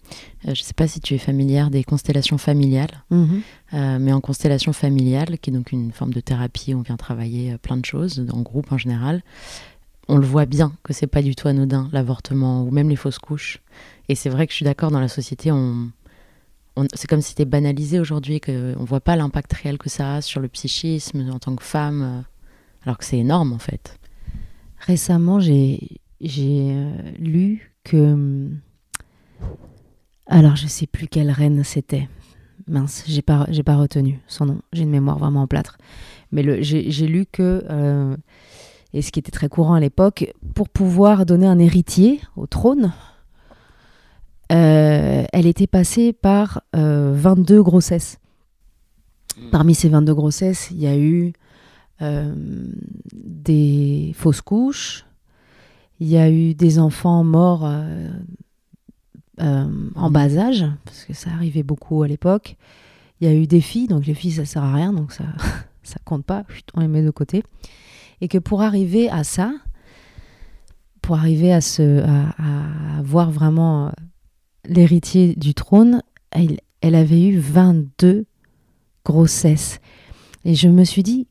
je 0.43 0.49
ne 0.49 0.55
sais 0.55 0.73
pas 0.73 0.87
si 0.89 0.99
tu 0.99 1.13
es 1.13 1.17
familière 1.17 1.69
des 1.71 1.83
constellations 1.85 2.37
familiales, 2.37 3.03
Mhm. 3.09 3.41
euh, 3.73 3.97
mais 3.99 4.11
en 4.11 4.19
constellation 4.19 4.73
familiale, 4.73 5.39
qui 5.39 5.49
est 5.49 5.53
donc 5.53 5.71
une 5.71 5.91
forme 5.93 6.13
de 6.13 6.19
thérapie 6.19 6.73
où 6.73 6.79
on 6.79 6.81
vient 6.81 6.97
travailler 6.97 7.57
plein 7.59 7.77
de 7.77 7.85
choses, 7.85 8.25
en 8.31 8.41
groupe 8.41 8.71
en 8.73 8.77
général, 8.77 9.23
on 10.11 10.17
le 10.17 10.25
voit 10.25 10.45
bien 10.45 10.73
que 10.83 10.91
c'est 10.91 11.07
pas 11.07 11.21
du 11.21 11.35
tout 11.35 11.47
anodin, 11.47 11.87
l'avortement 11.93 12.63
ou 12.65 12.69
même 12.69 12.89
les 12.89 12.97
fausses 12.97 13.17
couches. 13.17 13.61
Et 14.09 14.15
c'est 14.15 14.29
vrai 14.29 14.45
que 14.45 14.51
je 14.51 14.57
suis 14.57 14.65
d'accord, 14.65 14.91
dans 14.91 14.99
la 14.99 15.07
société, 15.07 15.53
on, 15.53 15.89
on- 16.75 16.85
c'est 16.93 17.07
comme 17.07 17.21
si 17.21 17.29
c'était 17.29 17.45
banalisé 17.45 17.97
aujourd'hui, 17.97 18.41
qu'on 18.41 18.83
voit 18.83 18.99
pas 18.99 19.15
l'impact 19.15 19.53
réel 19.53 19.77
que 19.77 19.89
ça 19.89 20.15
a 20.15 20.21
sur 20.21 20.41
le 20.41 20.49
psychisme 20.49 21.29
en 21.31 21.39
tant 21.39 21.55
que 21.55 21.63
femme, 21.63 22.01
euh, 22.01 22.21
alors 22.83 22.97
que 22.97 23.05
c'est 23.05 23.19
énorme 23.19 23.53
en 23.53 23.57
fait. 23.57 23.97
Récemment, 24.79 25.39
j'ai 25.39 25.79
euh, 26.21 26.91
lu 27.17 27.71
que 27.85 28.49
alors 30.27 30.57
je 30.57 30.67
sais 30.67 30.87
plus 30.87 31.07
quelle 31.07 31.31
reine 31.31 31.63
c'était. 31.63 32.09
Mince, 32.67 33.05
j'ai 33.07 33.21
pas 33.21 33.47
pas 33.65 33.75
retenu 33.77 34.19
son 34.27 34.45
nom. 34.45 34.61
J'ai 34.73 34.83
une 34.83 34.89
mémoire 34.89 35.17
vraiment 35.19 35.43
en 35.43 35.47
plâtre. 35.47 35.77
Mais 36.33 36.63
j'ai 36.63 37.07
lu 37.07 37.25
que 37.25 37.63
euh, 37.69 38.15
et 38.93 39.01
ce 39.01 39.11
qui 39.11 39.19
était 39.19 39.31
très 39.31 39.49
courant 39.49 39.73
à 39.73 39.79
l'époque, 39.79 40.33
pour 40.53 40.69
pouvoir 40.69 41.25
donner 41.25 41.47
un 41.47 41.59
héritier 41.59 42.19
au 42.35 42.45
trône, 42.45 42.91
euh, 44.51 45.23
elle 45.31 45.45
était 45.45 45.67
passée 45.67 46.11
par 46.13 46.61
euh, 46.75 47.13
22 47.15 47.63
grossesses. 47.63 48.17
Parmi 49.49 49.75
ces 49.75 49.89
22 49.89 50.13
grossesses, 50.13 50.69
il 50.71 50.79
y 50.79 50.87
a 50.87 50.97
eu 50.97 51.33
euh, 52.01 52.33
des 53.13 54.11
fausses 54.15 54.41
couches, 54.41 55.05
il 55.99 56.07
y 56.07 56.17
a 56.17 56.29
eu 56.29 56.53
des 56.53 56.79
enfants 56.79 57.23
morts 57.23 57.65
euh, 57.65 58.09
euh, 59.39 59.69
en 59.95 60.09
bas 60.09 60.35
âge, 60.37 60.65
parce 60.83 61.05
que 61.05 61.13
ça 61.13 61.29
arrivait 61.29 61.63
beaucoup 61.63 62.01
à 62.03 62.07
l'époque. 62.07 62.57
Il 63.19 63.27
y 63.27 63.31
a 63.31 63.35
eu 63.35 63.45
des 63.45 63.61
filles, 63.61 63.87
donc 63.87 64.05
les 64.05 64.15
filles, 64.15 64.31
ça 64.31 64.45
sert 64.45 64.63
à 64.63 64.73
rien, 64.73 64.93
donc 64.93 65.11
ça, 65.11 65.25
ça 65.83 65.97
compte 66.03 66.25
pas, 66.25 66.43
on 66.73 66.81
les 66.81 66.87
met 66.87 67.03
de 67.03 67.11
côté. 67.11 67.43
Et 68.21 68.27
que 68.27 68.37
pour 68.37 68.61
arriver 68.61 69.09
à 69.09 69.23
ça, 69.23 69.51
pour 71.01 71.15
arriver 71.15 71.51
à, 71.51 71.61
se, 71.61 72.01
à, 72.03 72.97
avoir 72.99 73.31
vraiment 73.31 73.87
euh, 73.87 73.91
l'héritier 74.65 75.35
du 75.35 75.53
trône, 75.53 76.01
elle, 76.31 76.59
elle 76.81 76.95
avait 76.95 77.27
eu 77.27 77.37
22 77.37 78.25
grossesses. 79.03 79.79
Et 80.45 80.55
je 80.55 80.67
me 80.67 80.83
suis 80.83 81.03
dit, 81.03 81.27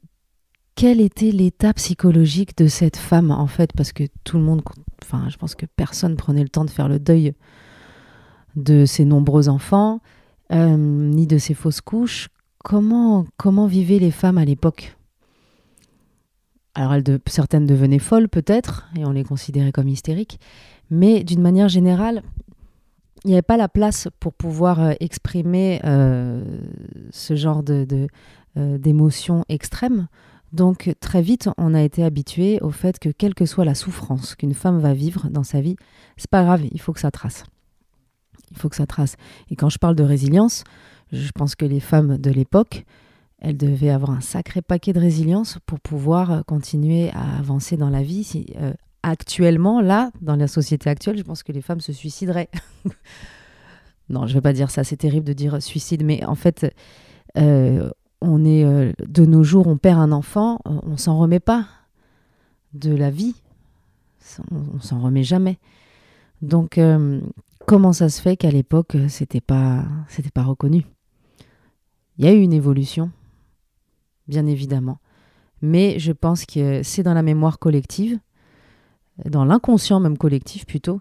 quel 0.74 1.00
était 1.00 1.30
l'état 1.30 1.72
psychologique 1.74 2.56
de 2.56 2.66
cette 2.66 2.96
femme, 2.96 3.30
en 3.30 3.46
fait, 3.46 3.72
parce 3.76 3.92
que 3.92 4.04
tout 4.24 4.38
le 4.38 4.44
monde, 4.44 4.62
enfin, 5.02 5.28
je 5.28 5.36
pense 5.36 5.54
que 5.54 5.66
personne 5.66 6.16
prenait 6.16 6.42
le 6.42 6.48
temps 6.48 6.64
de 6.64 6.70
faire 6.70 6.88
le 6.88 6.98
deuil 6.98 7.34
de 8.56 8.84
ses 8.84 9.04
nombreux 9.04 9.48
enfants, 9.48 10.00
euh, 10.52 10.76
ni 10.76 11.26
de 11.26 11.38
ses 11.38 11.54
fausses 11.54 11.80
couches. 11.80 12.28
Comment, 12.64 13.26
comment 13.36 13.66
vivaient 13.66 13.98
les 13.98 14.10
femmes 14.10 14.38
à 14.38 14.44
l'époque? 14.44 14.96
Alors, 16.80 16.96
certaines 17.26 17.66
devenaient 17.66 17.98
folles, 17.98 18.30
peut-être, 18.30 18.88
et 18.96 19.04
on 19.04 19.10
les 19.10 19.22
considérait 19.22 19.70
comme 19.70 19.86
hystériques, 19.86 20.40
mais 20.88 21.24
d'une 21.24 21.42
manière 21.42 21.68
générale, 21.68 22.22
il 23.22 23.28
n'y 23.28 23.34
avait 23.34 23.42
pas 23.42 23.58
la 23.58 23.68
place 23.68 24.08
pour 24.18 24.32
pouvoir 24.32 24.80
euh, 24.80 24.92
exprimer 24.98 25.82
euh, 25.84 26.42
ce 27.10 27.36
genre 27.36 27.62
de, 27.62 27.86
euh, 28.56 28.78
d'émotions 28.78 29.44
extrêmes. 29.50 30.08
Donc 30.54 30.96
très 31.00 31.20
vite, 31.20 31.50
on 31.58 31.74
a 31.74 31.82
été 31.82 32.02
habitué 32.02 32.58
au 32.62 32.70
fait 32.70 32.98
que 32.98 33.10
quelle 33.10 33.34
que 33.34 33.44
soit 33.44 33.66
la 33.66 33.74
souffrance 33.74 34.34
qu'une 34.34 34.54
femme 34.54 34.78
va 34.78 34.94
vivre 34.94 35.28
dans 35.28 35.44
sa 35.44 35.60
vie, 35.60 35.76
c'est 36.16 36.30
pas 36.30 36.44
grave, 36.44 36.62
il 36.72 36.80
faut 36.80 36.94
que 36.94 37.00
ça 37.00 37.10
trace. 37.10 37.44
Il 38.52 38.56
faut 38.56 38.70
que 38.70 38.76
ça 38.76 38.86
trace. 38.86 39.16
Et 39.50 39.54
quand 39.54 39.68
je 39.68 39.76
parle 39.76 39.96
de 39.96 40.02
résilience, 40.02 40.64
je 41.12 41.30
pense 41.32 41.56
que 41.56 41.66
les 41.66 41.80
femmes 41.80 42.16
de 42.16 42.30
l'époque, 42.30 42.86
elles 43.40 43.56
devaient 43.56 43.90
avoir 43.90 44.10
un 44.10 44.20
sacré 44.20 44.62
paquet 44.62 44.92
de 44.92 45.00
résilience 45.00 45.58
pour 45.66 45.80
pouvoir 45.80 46.30
euh, 46.30 46.42
continuer 46.42 47.10
à 47.10 47.38
avancer 47.38 47.76
dans 47.76 47.90
la 47.90 48.02
vie. 48.02 48.24
Si, 48.24 48.46
euh, 48.60 48.72
actuellement, 49.02 49.80
là, 49.80 50.10
dans 50.20 50.36
la 50.36 50.46
société 50.46 50.90
actuelle, 50.90 51.18
je 51.18 51.22
pense 51.22 51.42
que 51.42 51.52
les 51.52 51.62
femmes 51.62 51.80
se 51.80 51.92
suicideraient. 51.92 52.50
non, 54.08 54.26
je 54.26 54.34
vais 54.34 54.40
pas 54.40 54.52
dire 54.52 54.70
ça, 54.70 54.84
c'est 54.84 54.96
terrible 54.96 55.26
de 55.26 55.32
dire 55.32 55.62
suicide, 55.62 56.04
mais 56.04 56.24
en 56.24 56.34
fait, 56.34 56.74
euh, 57.38 57.90
on 58.20 58.44
est 58.44 58.64
euh, 58.64 58.92
de 59.06 59.24
nos 59.24 59.42
jours, 59.42 59.66
on 59.66 59.78
perd 59.78 59.98
un 59.98 60.12
enfant, 60.12 60.60
euh, 60.66 60.78
on 60.82 60.96
s'en 60.96 61.18
remet 61.18 61.40
pas 61.40 61.66
de 62.74 62.94
la 62.94 63.10
vie, 63.10 63.34
on, 64.50 64.76
on 64.76 64.80
s'en 64.80 65.00
remet 65.00 65.24
jamais. 65.24 65.58
Donc, 66.42 66.78
euh, 66.78 67.20
comment 67.66 67.92
ça 67.92 68.08
se 68.08 68.20
fait 68.20 68.36
qu'à 68.36 68.50
l'époque, 68.50 68.94
euh, 68.94 69.08
c'était 69.08 69.40
pas, 69.40 69.84
pas 70.34 70.42
reconnu? 70.42 70.86
Il 72.18 72.24
y 72.24 72.28
a 72.28 72.32
eu 72.32 72.40
une 72.40 72.52
évolution, 72.52 73.10
bien 74.30 74.46
évidemment, 74.46 74.98
mais 75.60 75.98
je 75.98 76.12
pense 76.12 76.46
que 76.46 76.82
c'est 76.82 77.02
dans 77.02 77.12
la 77.12 77.22
mémoire 77.22 77.58
collective, 77.58 78.18
dans 79.26 79.44
l'inconscient 79.44 80.00
même 80.00 80.16
collectif 80.16 80.64
plutôt, 80.64 81.00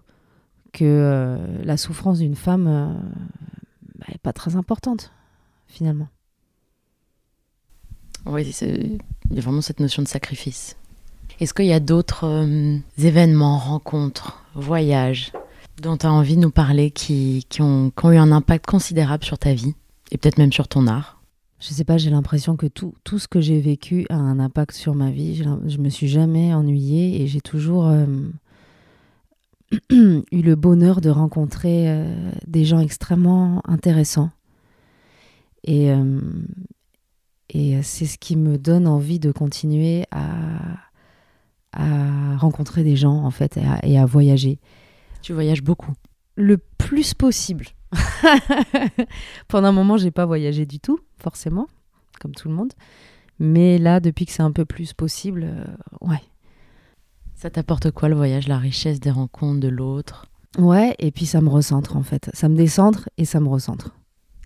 que 0.72 0.84
euh, 0.84 1.64
la 1.64 1.76
souffrance 1.76 2.18
d'une 2.18 2.36
femme 2.36 2.66
euh, 2.66 2.92
bah, 3.98 4.06
pas 4.22 4.32
très 4.32 4.56
importante 4.56 5.12
finalement. 5.66 6.08
Oui, 8.26 8.42
il 8.60 8.98
y 9.30 9.38
a 9.38 9.40
vraiment 9.40 9.62
cette 9.62 9.80
notion 9.80 10.02
de 10.02 10.08
sacrifice. 10.08 10.76
Est-ce 11.38 11.54
qu'il 11.54 11.66
y 11.66 11.72
a 11.72 11.80
d'autres 11.80 12.24
euh, 12.24 12.76
événements, 12.98 13.58
rencontres, 13.58 14.44
voyages 14.54 15.32
dont 15.80 15.96
tu 15.96 16.06
as 16.06 16.12
envie 16.12 16.36
de 16.36 16.42
nous 16.42 16.50
parler 16.50 16.90
qui 16.90 17.46
ont 17.60 17.90
eu 18.04 18.16
un 18.16 18.32
impact 18.32 18.66
considérable 18.66 19.24
sur 19.24 19.38
ta 19.38 19.54
vie 19.54 19.74
et 20.10 20.18
peut-être 20.18 20.36
même 20.36 20.52
sur 20.52 20.68
ton 20.68 20.86
art? 20.86 21.19
Je 21.60 21.68
sais 21.68 21.84
pas, 21.84 21.98
j'ai 21.98 22.10
l'impression 22.10 22.56
que 22.56 22.66
tout, 22.66 22.94
tout 23.04 23.18
ce 23.18 23.28
que 23.28 23.40
j'ai 23.40 23.60
vécu 23.60 24.06
a 24.08 24.16
un 24.16 24.40
impact 24.40 24.74
sur 24.74 24.94
ma 24.94 25.10
vie. 25.10 25.36
L'im- 25.42 25.60
Je 25.66 25.78
me 25.78 25.88
suis 25.90 26.08
jamais 26.08 26.54
ennuyée 26.54 27.20
et 27.22 27.26
j'ai 27.26 27.42
toujours 27.42 27.86
euh, 27.86 28.06
eu 29.90 30.42
le 30.42 30.54
bonheur 30.56 31.00
de 31.00 31.10
rencontrer 31.10 31.88
euh, 31.90 32.30
des 32.46 32.64
gens 32.64 32.80
extrêmement 32.80 33.60
intéressants. 33.66 34.30
Et, 35.64 35.90
euh, 35.90 36.20
et 37.50 37.82
c'est 37.82 38.06
ce 38.06 38.16
qui 38.16 38.36
me 38.36 38.56
donne 38.56 38.86
envie 38.88 39.18
de 39.18 39.30
continuer 39.30 40.06
à, 40.10 40.78
à 41.74 42.36
rencontrer 42.38 42.82
des 42.84 42.96
gens 42.96 43.22
en 43.24 43.30
fait 43.30 43.58
et 43.58 43.64
à, 43.66 43.84
et 43.86 43.98
à 43.98 44.06
voyager 44.06 44.58
Tu 45.20 45.34
voyages 45.34 45.62
beaucoup. 45.62 45.92
le 46.36 46.56
plus 46.78 47.12
possible. 47.12 47.66
Pendant 49.48 49.68
un 49.68 49.72
moment, 49.72 49.96
j'ai 49.96 50.10
pas 50.10 50.26
voyagé 50.26 50.66
du 50.66 50.80
tout, 50.80 51.00
forcément, 51.18 51.68
comme 52.20 52.32
tout 52.32 52.48
le 52.48 52.54
monde. 52.54 52.72
Mais 53.38 53.78
là, 53.78 54.00
depuis 54.00 54.26
que 54.26 54.32
c'est 54.32 54.42
un 54.42 54.52
peu 54.52 54.64
plus 54.64 54.92
possible, 54.92 55.44
euh, 55.44 55.64
ouais. 56.06 56.22
Ça 57.34 57.48
t'apporte 57.48 57.90
quoi 57.90 58.08
le 58.08 58.16
voyage 58.16 58.48
La 58.48 58.58
richesse 58.58 59.00
des 59.00 59.10
rencontres 59.10 59.60
de 59.60 59.68
l'autre? 59.68 60.26
Ouais, 60.58 60.94
et 60.98 61.10
puis 61.10 61.26
ça 61.26 61.40
me 61.40 61.48
recentre 61.48 61.96
en 61.96 62.02
fait. 62.02 62.30
Ça 62.34 62.48
me 62.48 62.56
décentre 62.56 63.08
et 63.16 63.24
ça 63.24 63.40
me 63.40 63.48
recentre. 63.48 63.96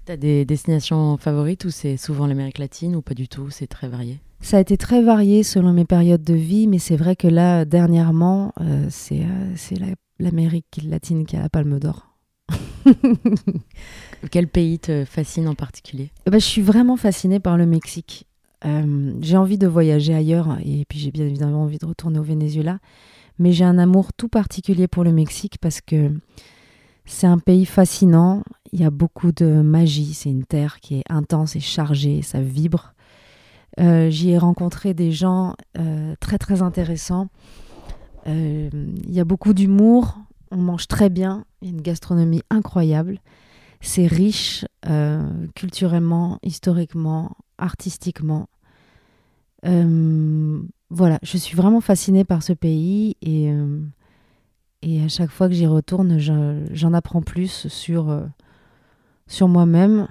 T'as 0.05 0.16
des 0.16 0.45
destinations 0.45 1.16
favorites 1.16 1.64
ou 1.64 1.70
c'est 1.70 1.97
souvent 1.97 2.26
l'Amérique 2.26 2.59
latine 2.59 2.95
ou 2.95 3.03
pas 3.03 3.14
du 3.14 3.26
tout 3.26 3.51
C'est 3.51 3.66
très 3.66 3.88
varié? 3.88 4.20
Ça 4.40 4.59
a 4.59 4.61
été 4.61 4.76
très 4.76 5.03
varié 5.03 5.42
selon 5.42 5.72
mes 5.72 5.86
périodes 5.86 6.22
de 6.22 6.34
vie, 6.34 6.66
mais 6.66 6.78
c'est 6.78 6.97
vrai 6.97 7.16
que 7.16 7.26
là, 7.26 7.64
dernièrement, 7.64 8.53
euh, 8.61 8.86
c'est 8.90 9.22
euh, 9.22 9.95
l'Amérique 10.18 10.82
latine 10.84 11.24
qui 11.24 11.36
a 11.36 11.40
la 11.40 11.49
palme 11.49 11.78
d'or. 11.78 12.14
Quel 14.30 14.49
pays 14.49 14.78
te 14.78 15.05
fascine 15.05 15.49
en 15.49 15.55
particulier? 15.55 16.11
Ben, 16.26 16.41
je 16.41 16.45
suis 16.45 16.62
vraiment 16.62 16.97
fascinée 16.97 17.41
par 17.41 17.57
le 17.57 17.66
Mexique. 17.66 18.26
Euh, 18.64 19.12
j'ai 19.20 19.37
envie 19.37 19.59
de 19.59 19.66
voyager 19.66 20.14
ailleurs 20.14 20.57
et 20.64 20.85
puis 20.89 20.99
j'ai 20.99 21.11
bien 21.11 21.26
évidemment 21.26 21.65
envie 21.65 21.78
de 21.78 21.86
retourner 21.86 22.19
au 22.19 22.23
Venezuela. 22.23 22.78
Mais 23.39 23.52
j'ai 23.52 23.65
un 23.65 23.78
amour 23.78 24.12
tout 24.12 24.28
particulier 24.28 24.89
pour 24.89 25.05
le 25.05 25.12
Mexique 25.12 25.59
parce 25.61 25.81
que 25.81 26.12
c'est 27.05 27.27
un 27.27 27.39
pays 27.39 27.66
fascinant. 27.66 28.43
Il 28.73 28.81
y 28.81 28.85
a 28.85 28.90
beaucoup 28.90 29.32
de 29.32 29.47
magie. 29.47 30.15
C'est 30.15 30.31
une 30.31 30.44
terre 30.44 30.81
qui 30.81 30.97
est 30.97 31.05
intense 31.11 31.56
et 31.56 31.61
chargée. 31.61 32.23
Ça 32.23 32.40
vibre. 32.40 32.94
Euh, 33.81 34.09
J'y 34.09 34.31
ai 34.31 34.39
rencontré 34.39 34.94
des 34.94 35.11
gens 35.11 35.56
euh, 35.78 36.15
très 36.20 36.39
très 36.39 36.62
intéressants. 36.62 37.28
Il 38.27 38.70
y 39.11 39.20
a 39.20 39.24
beaucoup 39.24 39.52
d'humour. 39.52 40.16
On 40.55 40.62
mange 40.62 40.86
très 40.86 41.10
bien. 41.10 41.44
Il 41.60 41.68
y 41.68 41.70
a 41.72 41.74
une 41.74 41.82
gastronomie 41.82 42.43
incroyable. 42.48 43.18
C'est 43.81 44.06
riche 44.06 44.64
euh, 44.89 45.47
culturellement, 45.55 46.39
historiquement, 46.43 47.36
artistiquement. 47.59 48.48
Euh, 49.66 50.62
voilà, 50.90 51.18
je 51.22 51.36
suis 51.36 51.56
vraiment 51.56 51.81
fascinée 51.81 52.24
par 52.24 52.43
ce 52.43 52.52
pays 52.52 53.16
et, 53.20 53.51
euh, 53.51 53.81
et 54.82 55.02
à 55.02 55.09
chaque 55.09 55.31
fois 55.31 55.48
que 55.48 55.55
j'y 55.55 55.66
retourne, 55.66 56.18
je- 56.18 56.66
j'en 56.70 56.93
apprends 56.94 57.22
plus 57.22 57.66
sur, 57.68 58.22
sur 59.26 59.48
moi-même, 59.48 60.06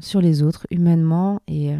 sur 0.00 0.22
les 0.22 0.42
autres, 0.42 0.66
humainement. 0.70 1.40
Et, 1.48 1.74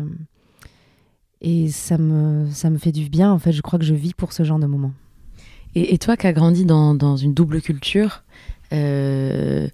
et 1.40 1.68
ça, 1.70 1.96
me, 1.96 2.46
ça 2.50 2.68
me 2.68 2.76
fait 2.76 2.92
du 2.92 3.08
bien. 3.08 3.32
En 3.32 3.38
fait, 3.38 3.52
je 3.52 3.62
crois 3.62 3.78
que 3.78 3.84
je 3.86 3.94
vis 3.94 4.12
pour 4.12 4.32
ce 4.34 4.42
genre 4.44 4.58
de 4.58 4.66
moments. 4.66 4.92
Et, 5.74 5.98
toi 5.98 6.16
qui 6.16 6.26
as 6.26 6.32
grandi 6.32 6.64
dans, 6.64 7.16
une 7.16 7.34
double 7.34 7.60
culture, 7.60 8.22
euh, 8.72 9.68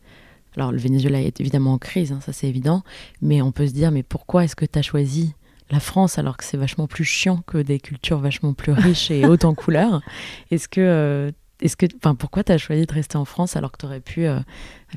alors 0.56 0.72
le 0.72 0.78
Venezuela 0.78 1.20
est 1.20 1.40
évidemment 1.40 1.74
en 1.74 1.78
crise, 1.78 2.12
hein, 2.12 2.20
ça 2.20 2.32
c'est 2.32 2.48
évident, 2.48 2.82
mais 3.20 3.42
on 3.42 3.52
peut 3.52 3.66
se 3.66 3.72
dire, 3.72 3.90
mais 3.90 4.02
pourquoi 4.02 4.44
est-ce 4.44 4.56
que 4.56 4.64
tu 4.64 4.78
as 4.78 4.82
choisi 4.82 5.34
la 5.70 5.78
France 5.78 6.18
alors 6.18 6.36
que 6.36 6.44
c'est 6.44 6.56
vachement 6.56 6.86
plus 6.86 7.04
chiant 7.04 7.42
que 7.46 7.58
des 7.58 7.78
cultures 7.78 8.18
vachement 8.18 8.54
plus 8.54 8.72
riches 8.72 9.10
et 9.10 9.26
hautes 9.26 9.44
en 9.44 9.54
couleurs? 9.54 10.02
Est-ce 10.50 10.68
que, 10.68 10.80
euh, 10.80 11.30
est-ce 11.60 11.76
que, 11.76 11.86
pourquoi 12.14 12.44
tu 12.44 12.52
as 12.52 12.58
choisi 12.58 12.86
de 12.86 12.92
rester 12.92 13.18
en 13.18 13.24
France 13.24 13.56
alors 13.56 13.70
que 13.72 13.78
tu 13.78 13.86
aurais 13.86 14.00
pu, 14.00 14.26
euh, 14.26 14.38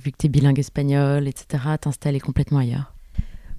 vu 0.02 0.12
que 0.12 0.18
tu 0.18 0.28
es 0.28 0.30
bilingue 0.30 0.60
espagnol, 0.60 1.28
etc., 1.28 1.64
t'installer 1.80 2.20
complètement 2.20 2.60
ailleurs? 2.60 2.94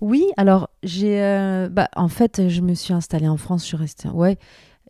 Oui, 0.00 0.26
alors 0.36 0.70
j'ai. 0.82 1.22
euh, 1.22 1.68
bah, 1.70 1.88
en 1.96 2.08
fait, 2.08 2.48
je 2.48 2.60
me 2.60 2.74
suis 2.74 2.92
installée 2.92 3.28
en 3.28 3.36
France, 3.36 3.62
je 3.62 3.68
suis 3.68 3.76
restée. 3.76 4.08
Ouais, 4.08 4.38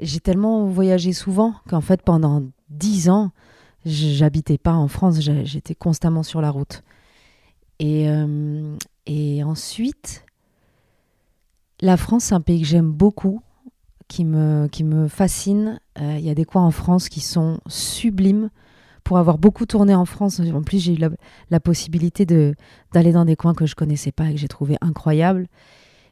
j'ai 0.05 0.20
tellement 0.20 0.66
voyagé 0.66 1.12
souvent 1.12 1.55
qu'en 1.68 1.81
fait, 1.81 2.02
pendant 2.02 2.43
dix 2.70 3.09
ans, 3.09 3.31
j'habitais 3.85 4.59
pas 4.59 4.74
en 4.74 4.89
France, 4.89 5.20
j'étais 5.20 5.74
constamment 5.74 6.22
sur 6.22 6.40
la 6.40 6.51
route. 6.51 6.82
Et, 7.78 8.09
euh, 8.09 8.76
et 9.06 9.43
ensuite, 9.43 10.24
la 11.81 11.97
France, 11.97 12.24
c'est 12.24 12.35
un 12.35 12.40
pays 12.40 12.60
que 12.60 12.66
j'aime 12.66 12.93
beaucoup, 12.93 13.43
qui 14.09 14.24
me, 14.24 14.68
qui 14.68 14.85
me 14.85 15.09
fascine. 15.09 15.81
Euh, 15.98 16.16
Il 16.18 16.24
y 16.24 16.31
a 16.31 16.35
des 16.35 16.44
coins 16.44 16.64
en 16.64 16.70
France 16.70 17.09
qui 17.09 17.20
sont 17.20 17.60
sublimes 17.66 18.51
pour 19.02 19.18
avoir 19.18 19.39
beaucoup 19.39 19.66
tourné 19.66 19.94
en 19.94 20.06
France, 20.06 20.40
en 20.40 20.62
plus 20.62 20.82
j'ai 20.82 20.94
eu 20.94 20.98
la, 21.51 21.60
possibilité 21.60 22.24
d'aller 22.24 23.12
dans 23.12 23.26
des 23.26 23.36
coins 23.36 23.52
que 23.52 23.66
je 23.66 23.74
connaissais 23.74 24.12
pas 24.12 24.31
et 24.31 24.32
que 24.32 24.40
j'ai 24.40 24.48
trouvé 24.48 24.78
incroyables. 24.81 25.47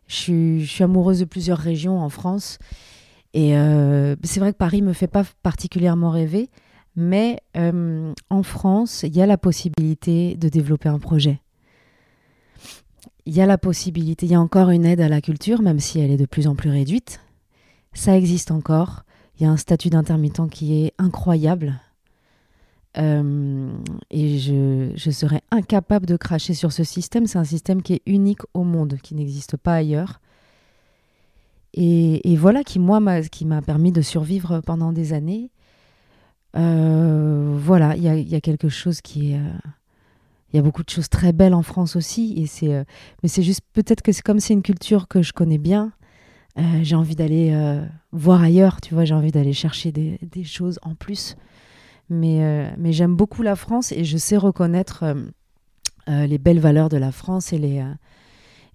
Je 0.09 0.15
suis, 0.15 0.65
je 0.65 0.71
suis 0.71 0.85
amoureuse 0.85 1.21
de 1.21 1.25
plusieurs 1.25 1.57
régions 1.57 1.99
en 1.99 2.11
France. 2.11 2.59
Et 3.35 3.57
euh, 3.57 4.15
c'est 4.23 4.41
vrai 4.41 4.53
que 4.53 4.59
Paris 4.59 4.83
me 4.83 4.93
fait 4.93 5.07
pas 5.07 5.25
particulièrement 5.43 6.11
rêver, 6.11 6.51
mais 6.97 7.41
euh, 7.57 8.13
en 8.29 8.43
France, 8.43 9.05
il 9.05 9.17
y 9.17 9.23
a 9.23 9.27
la 9.27 9.39
possibilité 9.39 10.37
de 10.37 10.49
développer 10.49 10.89
un 10.89 10.99
projet. 10.99 11.41
Il 13.25 13.35
y 13.35 13.41
a 13.41 13.47
la 13.47 13.57
possibilité, 13.57 14.27
il 14.27 14.33
y 14.33 14.35
a 14.35 14.41
encore 14.41 14.71
une 14.71 14.85
aide 14.85 15.01
à 15.01 15.09
la 15.09 15.21
culture, 15.21 15.63
même 15.63 15.81
si 15.81 16.01
elle 16.01 16.11
est 16.11 16.17
de 16.17 16.27
plus 16.27 16.47
en 16.47 16.55
plus 16.55 16.71
réduite. 16.71 17.21
Ça 17.95 18.17
existe 18.17 18.51
encore. 18.51 19.05
Il 19.39 19.45
y 19.45 19.47
a 19.47 19.51
un 19.51 19.57
statut 19.57 19.91
d'intermittent 19.91 20.51
qui 20.51 20.85
est 20.85 20.93
incroyable. 20.99 21.81
Euh, 22.99 23.73
et 24.11 24.39
je, 24.39 24.93
je 24.95 25.11
serais 25.11 25.41
incapable 25.51 26.05
de 26.05 26.17
cracher 26.17 26.53
sur 26.53 26.73
ce 26.73 26.85
système. 26.85 27.27
C'est 27.27 27.39
un 27.39 27.45
système 27.45 27.81
qui 27.81 27.95
est 27.95 28.03
unique 28.07 28.43
au 28.53 28.65
monde, 28.65 28.99
qui 29.03 29.15
n'existe 29.15 29.57
pas 29.57 29.75
ailleurs. 29.75 30.21
Et, 31.75 32.37
voilà 32.37 32.65
qui, 32.65 32.79
moi, 32.79 33.01
qui 33.23 33.47
m'a 33.47 33.63
permis 33.63 33.93
de 33.93 34.03
survivre 34.03 34.61
pendant 34.61 34.93
des 34.93 35.13
années. 35.13 35.51
Euh, 36.57 37.57
voilà, 37.59 37.97
il 37.97 38.03
y 38.03 38.35
a, 38.35 38.41
quelque 38.41 38.69
chose 38.69 39.01
qui 39.01 39.33
est. 39.33 39.39
Euh, 39.39 39.53
il 40.53 40.57
y 40.57 40.59
a 40.59 40.63
beaucoup 40.63 40.83
de 40.83 40.91
choses 40.91 41.09
très 41.09 41.33
belles 41.33 41.55
en 41.55 41.63
France 41.63 41.97
aussi. 41.97 42.35
Et 42.37 42.47
c'est, 42.47 42.75
euh, 42.75 42.85
mais 43.23 43.29
c'est 43.31 43.43
juste 43.43 43.63
peut-être 43.73 44.03
que 44.03 44.13
c'est 44.13 44.23
comme 44.23 44.39
c'est 44.39 44.53
une 44.53 44.63
culture 44.63 45.09
que 45.09 45.23
je 45.23 45.33
connais 45.33 45.59
bien. 45.59 45.93
J'ai 46.83 46.97
envie 46.97 47.17
d'aller 47.17 47.81
voir 48.13 48.43
ailleurs, 48.43 48.83
tu 48.83 48.93
vois, 48.93 49.07
j'ai 49.07 49.15
envie 49.15 49.31
d'aller 49.33 49.55
chercher 49.55 49.91
des, 49.91 50.19
des, 50.21 50.45
choses 50.45 50.79
en 50.83 50.95
plus. 50.95 51.35
Mais, 52.11 52.71
mais 52.77 52.93
j'aime 52.93 53.17
beaucoup 53.17 53.41
la 53.41 53.57
France 53.57 53.91
et 53.91 54.05
je 54.05 54.19
sais 54.19 54.37
reconnaître 54.37 55.17
les 56.07 56.37
belles 56.37 56.61
valeurs 56.61 56.91
de 56.91 56.99
la 56.99 57.11
France 57.11 57.55
et 57.55 57.59
les, 57.59 57.83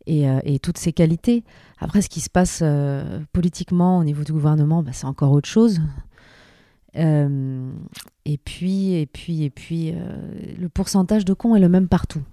et, 0.07 0.27
euh, 0.27 0.39
et, 0.43 0.57
toutes 0.59 0.77
ses 0.77 0.93
qualités. 0.93 1.43
Après, 1.79 2.01
ce 2.01 2.09
qui 2.09 2.21
se 2.21 2.29
passe 2.29 2.61
euh, 2.63 3.19
politiquement 3.33 3.99
au 3.99 4.03
niveau 4.03 4.23
du 4.23 4.31
gouvernement, 4.31 4.81
bah, 4.81 4.91
c'est 4.93 5.05
encore 5.05 5.31
autre 5.31 5.49
chose. 5.49 5.81
Euh, 6.95 7.69
et 8.25 8.37
puis, 8.37 8.93
et 8.93 9.05
puis, 9.05 9.43
et 9.43 9.49
puis, 9.49 9.93
le 10.57 10.69
pourcentage 10.69 11.25
de 11.25 11.33
cons 11.33 11.55
est 11.55 11.59
le 11.59 11.69
même 11.69 11.87
partout. 11.87 12.23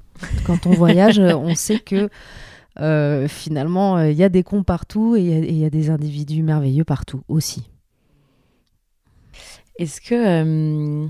Quand 0.46 0.66
on 0.66 0.70
voyage, 0.70 1.18
on 1.18 1.55
sait 1.55 1.80
que 1.80 2.09
finalement, 3.28 4.01
il 4.01 4.16
y 4.16 4.24
a 4.24 4.28
des 4.28 4.42
cons 4.42 4.62
partout 4.62 5.16
et 5.16 5.22
il 5.22 5.56
y, 5.56 5.60
y, 5.60 5.64
a 5.64 5.70
des 5.70 5.90
individus 5.90 6.42
merveilleux 6.42 6.84
partout 6.84 7.22
aussi. 7.28 7.68
Est-ce 9.78 10.01
que 10.01 11.06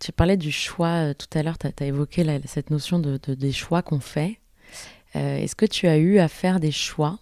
tu 0.00 0.12
parlais 0.12 0.36
du 0.36 0.50
choix 0.52 1.14
tout 1.14 1.26
à 1.38 1.42
l'heure, 1.42 1.56
tu 1.56 1.66
as, 1.66 1.72
as, 1.80 1.86
évoqué 1.86 2.24
la, 2.24 2.40
cette 2.44 2.70
notion 2.70 2.98
de, 2.98 3.18
de 3.22 3.34
des 3.34 3.52
choix 3.52 3.80
qu'on 3.82 4.00
fait. 4.00 4.38
Euh, 5.16 5.36
Est-ce 5.36 5.56
que 5.56 5.66
tu 5.66 5.86
as 5.86 5.98
eu 5.98 6.18
à 6.18 6.28
faire 6.28 6.60
des 6.60 6.72
choix 6.72 7.18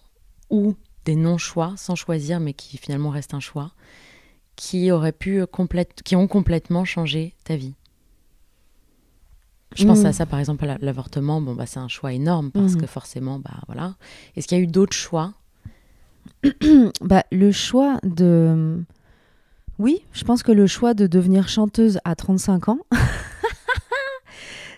ou 0.49 0.75
des 1.05 1.15
non-choix 1.15 1.73
sans 1.77 1.95
choisir, 1.95 2.39
mais 2.39 2.53
qui 2.53 2.77
finalement 2.77 3.09
restent 3.09 3.33
un 3.33 3.39
choix, 3.39 3.71
qui 4.55 4.91
auraient 4.91 5.11
pu 5.11 5.45
complète, 5.45 6.01
qui 6.03 6.15
ont 6.15 6.27
complètement 6.27 6.85
changé 6.85 7.33
ta 7.43 7.55
vie? 7.55 7.75
Je 9.75 9.85
pense 9.85 10.03
mmh. 10.03 10.05
à 10.05 10.13
ça, 10.13 10.25
par 10.25 10.39
exemple, 10.39 10.67
à 10.67 10.77
l'avortement. 10.79 11.41
Bon, 11.41 11.55
bah, 11.55 11.65
c'est 11.65 11.79
un 11.79 11.87
choix 11.87 12.13
énorme 12.13 12.51
parce 12.51 12.73
mmh. 12.73 12.81
que 12.81 12.87
forcément, 12.87 13.39
bah 13.39 13.59
voilà. 13.67 13.95
Est-ce 14.35 14.47
qu'il 14.47 14.57
y 14.57 14.61
a 14.61 14.63
eu 14.63 14.67
d'autres 14.67 14.95
choix? 14.95 15.33
Bah, 17.01 17.23
le 17.31 17.51
choix 17.51 17.99
de. 18.03 18.83
Oui, 19.79 20.03
je 20.13 20.23
pense 20.23 20.43
que 20.43 20.51
le 20.51 20.67
choix 20.67 20.93
de 20.93 21.07
devenir 21.07 21.49
chanteuse 21.49 21.99
à 22.05 22.15
35 22.15 22.69
ans, 22.69 22.79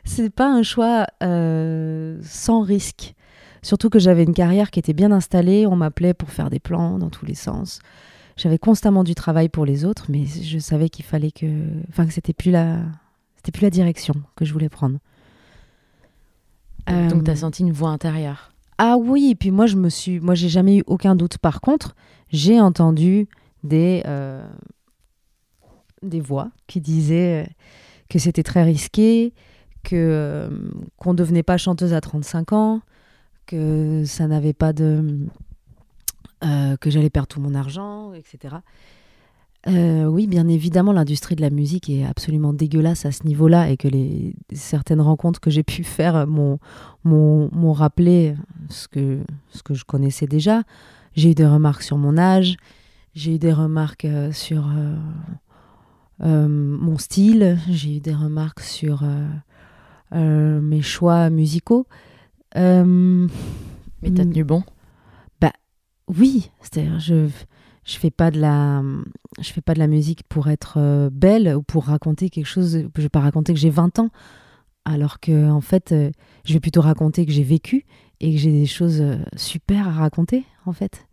c'est 0.06 0.30
pas 0.30 0.48
un 0.48 0.64
choix 0.64 1.07
euh, 1.23 2.18
sans 2.23 2.61
risque. 2.61 3.14
Surtout 3.61 3.90
que 3.90 3.99
j'avais 3.99 4.23
une 4.23 4.34
carrière 4.34 4.69
qui 4.69 4.80
était 4.80 4.94
bien 4.94 5.11
installée, 5.11 5.65
on 5.65 5.76
m'appelait 5.76 6.14
pour 6.14 6.30
faire 6.30 6.49
des 6.49 6.60
plans 6.60 6.99
dans 6.99 7.10
tous 7.10 7.26
les 7.26 7.34
sens. 7.34 7.80
J'avais 8.38 8.60
constamment 8.60 9.03
du 9.03 9.15
travail 9.15 9.49
pour 9.49 9.65
les 9.65 9.86
autres, 9.86 10.06
mais 10.10 10.26
je 10.26 10.60
savais 10.60 10.90
qu'il 10.90 11.06
fallait 11.06 11.32
que, 11.32 11.48
enfin 11.90 12.06
que 12.06 12.14
c'était 12.14 12.34
plus 12.34 12.52
la, 12.52 12.80
c'était 13.38 13.52
plus 13.52 13.64
la 13.64 13.69
direction 13.69 14.14
que 14.36 14.45
je 14.45 14.53
voulais 14.53 14.69
prendre. 14.69 14.99
Donc, 16.88 17.14
euh... 17.14 17.23
tu 17.23 17.32
as 17.32 17.38
senti 17.38 17.64
une 17.64 17.72
voix 17.72 17.90
intérieure. 17.90 18.52
Ah 18.77 18.98
oui, 18.98 19.30
et 19.32 19.36
puis 19.36 19.52
moi 19.52 19.65
je 19.65 19.77
me 19.77 19.90
suis, 19.90 20.19
moi 20.19 20.36
j'ai 20.36 20.49
jamais 20.49 20.77
eu 20.77 20.84
aucun 20.86 21.15
doute. 21.15 21.38
Par 21.38 21.61
contre, 21.61 21.95
j'ai 22.30 22.60
entendu 22.60 23.27
des 23.64 24.03
euh, 24.06 24.45
des 26.03 26.19
voix 26.19 26.52
qui 26.68 26.82
disaient 26.82 27.48
que 28.10 28.19
c'était 28.19 28.44
très 28.44 28.64
risqué, 28.64 29.34
euh, 29.94 30.49
qu'on 30.98 31.14
ne 31.14 31.18
devenait 31.18 31.44
pas 31.44 31.57
chanteuse 31.57 31.94
à 31.94 32.02
35 32.02 32.53
ans, 32.53 32.82
que 33.45 34.03
ça 34.06 34.28
n'avait 34.28 34.53
pas 34.53 34.74
de 34.74 35.20
euh, 36.44 36.76
que 36.78 36.90
j'allais 36.90 37.10
perdre 37.10 37.28
tout 37.28 37.40
mon 37.40 37.56
argent, 37.56 38.14
etc. 38.14 38.57
Euh, 39.68 40.06
oui, 40.06 40.28
bien 40.28 40.48
évidemment, 40.48 40.91
l'industrie 40.91 41.36
de 41.36 41.41
la 41.41 41.49
musique 41.49 41.90
est 41.90 42.06
absolument 42.06 42.53
dégueulasse 42.53 43.06
à 43.06 43.12
ce 43.12 43.24
niveau-là 43.26 43.70
et 43.70 43.78
que 43.78 43.88
les 43.88 44.36
certaines 44.53 45.02
rencontres 45.02 45.40
que 45.40 45.49
j'ai 45.49 45.64
pu 45.64 45.84
faire 45.84 46.28
m'ont, 46.28 46.60
rappelé 47.74 48.36
ce 48.70 48.88
que, 48.88 49.22
je 49.72 49.84
connaissais 49.86 50.28
déjà. 50.28 50.64
J'ai 51.16 51.32
eu 51.32 51.36
des 51.36 51.48
remarques 51.48 51.82
sur 51.82 51.98
mon 51.98 52.18
âge, 52.18 52.57
j'ai 53.16 53.36
eu 53.36 53.40
des 53.40 53.53
remarques 53.53 54.07
sur 54.34 54.70
mon 56.20 56.98
style, 56.99 57.57
j'ai 57.70 57.98
eu 57.98 57.99
des 58.02 58.14
remarques 58.14 58.62
sur 58.62 59.03
mes 60.22 60.82
choix 60.82 61.30
musicaux. 61.30 61.88
Euh, 62.56 63.28
Mais 64.02 64.12
t'as 64.12 64.24
tenu 64.24 64.44
bon? 64.44 64.64
Bah 65.42 65.52
oui, 66.08 66.52
c'est-à-dire 66.62 67.00
je 67.00 67.30
je 67.86 67.98
fais 67.98 68.12
pas 68.12 68.32
de 68.32 68.40
la 68.40 68.84
je 69.40 69.52
fais 69.52 69.62
pas 69.62 69.74
de 69.74 69.80
la 69.80 69.88
musique 69.88 70.24
pour 70.24 70.48
être 70.50 70.76
euh, 70.78 71.10
belle 71.12 71.56
ou 71.56 71.62
pour 71.62 71.86
raconter 71.86 72.30
quelque 72.30 72.48
chose. 72.48 72.84
Je 72.96 73.02
vais 73.02 73.10
pas 73.10 73.20
raconter 73.20 73.54
que 73.54 73.60
j'ai 73.60 73.70
20 73.70 74.00
ans, 74.00 74.10
alors 74.86 75.20
que 75.20 75.50
en 75.50 75.62
fait, 75.62 75.92
euh, 75.92 76.12
je 76.46 76.54
vais 76.54 76.60
plutôt 76.60 76.82
raconter 76.82 77.26
que 77.26 77.32
j'ai 77.32 77.44
vécu 77.44 77.86
et 78.20 78.34
que 78.34 78.38
j'ai 78.40 78.52
des 78.52 78.66
choses 78.66 79.02
euh, 79.02 79.18
super 79.36 79.88
à 79.88 79.92
raconter 79.92 80.46
en 80.66 80.74
fait. 80.74 81.08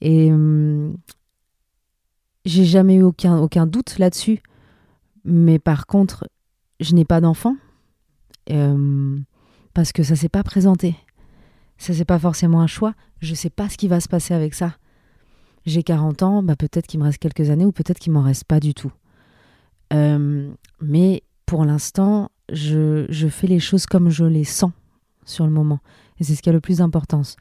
Et 0.00 0.30
hum, 0.30 0.96
j'ai 2.44 2.64
jamais 2.64 2.96
eu 2.96 3.02
aucun 3.02 3.38
aucun 3.38 3.66
doute 3.66 3.98
là-dessus. 3.98 4.42
Mais 5.24 5.58
par 5.58 5.86
contre, 5.86 6.28
je 6.80 6.94
n'ai 6.94 7.06
pas 7.06 7.20
d'enfant 7.20 7.56
euh, 8.50 9.18
parce 9.72 9.92
que 9.92 10.02
ça 10.02 10.16
s'est 10.16 10.28
pas 10.28 10.42
présenté. 10.42 10.96
Ça 11.78 11.92
c'est 11.92 12.04
pas 12.04 12.18
forcément 12.18 12.60
un 12.60 12.66
choix. 12.66 12.94
Je 13.20 13.34
sais 13.34 13.50
pas 13.50 13.68
ce 13.68 13.76
qui 13.76 13.88
va 13.88 14.00
se 14.00 14.08
passer 14.08 14.34
avec 14.34 14.54
ça. 14.54 14.76
J'ai 15.66 15.82
40 15.82 16.22
ans, 16.22 16.42
bah 16.42 16.56
peut-être 16.56 16.86
qu'il 16.86 17.00
me 17.00 17.04
reste 17.04 17.18
quelques 17.18 17.50
années 17.50 17.64
ou 17.64 17.72
peut-être 17.72 17.98
qu'il 17.98 18.12
m'en 18.12 18.22
reste 18.22 18.44
pas 18.44 18.60
du 18.60 18.74
tout. 18.74 18.92
Euh, 19.92 20.50
mais 20.80 21.22
pour 21.46 21.64
l'instant, 21.64 22.30
je, 22.52 23.06
je, 23.08 23.28
fais 23.28 23.46
les 23.46 23.60
choses 23.60 23.86
comme 23.86 24.10
je 24.10 24.24
les 24.24 24.44
sens 24.44 24.72
sur 25.24 25.46
le 25.46 25.50
moment. 25.50 25.80
Et 26.18 26.24
c'est 26.24 26.34
ce 26.34 26.42
qui 26.42 26.50
a 26.50 26.52
le 26.52 26.60
plus 26.60 26.78
d'importance. 26.78 27.36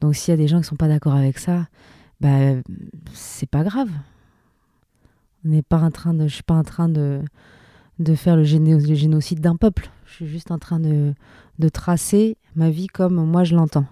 Donc 0.00 0.14
s'il 0.14 0.32
y 0.32 0.34
a 0.34 0.36
des 0.36 0.48
gens 0.48 0.60
qui 0.60 0.66
sont 0.66 0.76
pas 0.76 0.88
d'accord 0.88 1.14
avec 1.14 1.38
ça, 1.38 1.66
bah 2.20 2.54
c'est 3.12 3.48
pas 3.48 3.64
grave. 3.64 3.88
On 5.44 5.48
n'est 5.48 5.62
pas 5.62 5.78
en 5.78 5.90
train 5.90 6.12
de, 6.12 6.28
je 6.28 6.34
suis 6.34 6.42
pas 6.42 6.54
en 6.54 6.64
train 6.64 6.88
de 6.88 7.22
de 7.98 8.14
faire 8.14 8.36
le, 8.36 8.44
géno 8.44 8.78
le 8.78 8.94
génocide 8.94 9.40
d'un 9.40 9.56
peuple. 9.56 9.90
Je 10.06 10.12
suis 10.12 10.26
juste 10.26 10.50
en 10.50 10.58
train 10.58 10.80
de, 10.80 11.14
de 11.58 11.68
tracer 11.68 12.36
ma 12.54 12.70
vie 12.70 12.86
comme 12.86 13.24
moi 13.24 13.44
je 13.44 13.54
l'entends. 13.54 13.86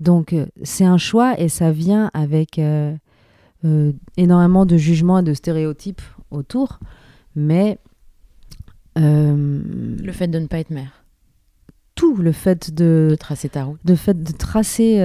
Donc 0.00 0.32
euh, 0.32 0.46
c'est 0.62 0.84
un 0.84 0.98
choix 0.98 1.38
et 1.40 1.48
ça 1.48 1.72
vient 1.72 2.10
avec 2.14 2.58
euh, 2.58 2.94
euh, 3.64 3.92
énormément 4.16 4.66
de 4.66 4.76
jugements 4.76 5.18
et 5.18 5.22
de 5.22 5.34
stéréotypes 5.34 6.02
autour, 6.30 6.78
mais 7.34 7.78
le 9.00 10.10
fait 10.10 10.26
de 10.26 10.40
ne 10.40 10.46
pas 10.46 10.58
être 10.58 10.70
mère, 10.70 11.04
tout 11.94 12.16
le 12.16 12.32
fait 12.32 12.74
de, 12.74 13.06
de 13.10 13.14
tracer 13.14 13.48
ta 13.48 13.62
route, 13.62 13.78
le 13.86 13.94
fait 13.94 14.20
de 14.20 14.32
tracer 14.32 14.98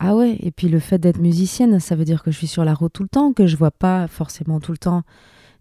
ah 0.00 0.16
ouais 0.16 0.36
et 0.40 0.50
puis 0.50 0.68
le 0.68 0.80
fait 0.80 0.98
d'être 0.98 1.20
musicienne, 1.20 1.78
ça 1.78 1.94
veut 1.94 2.04
dire 2.04 2.24
que 2.24 2.32
je 2.32 2.36
suis 2.36 2.48
sur 2.48 2.64
la 2.64 2.74
route 2.74 2.92
tout 2.92 3.04
le 3.04 3.08
temps, 3.08 3.32
que 3.32 3.46
je 3.46 3.56
vois 3.56 3.70
pas 3.70 4.08
forcément 4.08 4.58
tout 4.58 4.72
le 4.72 4.78
temps 4.78 5.04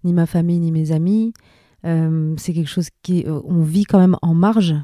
ni 0.04 0.14
ma 0.14 0.26
famille 0.26 0.60
ni 0.60 0.72
mes 0.72 0.92
amis, 0.92 1.32
euh, 1.86 2.34
c'est 2.38 2.54
quelque 2.54 2.70
chose 2.70 2.90
qui 3.04 3.26
euh, 3.26 3.40
on 3.46 3.64
vit 3.64 3.84
quand 3.84 4.00
même 4.00 4.18
en 4.22 4.34
marge. 4.34 4.76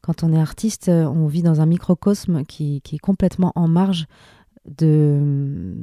Quand 0.00 0.24
on 0.24 0.32
est 0.32 0.40
artiste, 0.40 0.88
euh, 0.88 1.04
on 1.04 1.26
vit 1.26 1.42
dans 1.42 1.60
un 1.60 1.66
microcosme 1.66 2.44
qui, 2.44 2.80
qui 2.82 2.96
est 2.96 3.00
complètement 3.00 3.52
en 3.54 3.68
marge 3.68 4.06
de, 4.66 5.74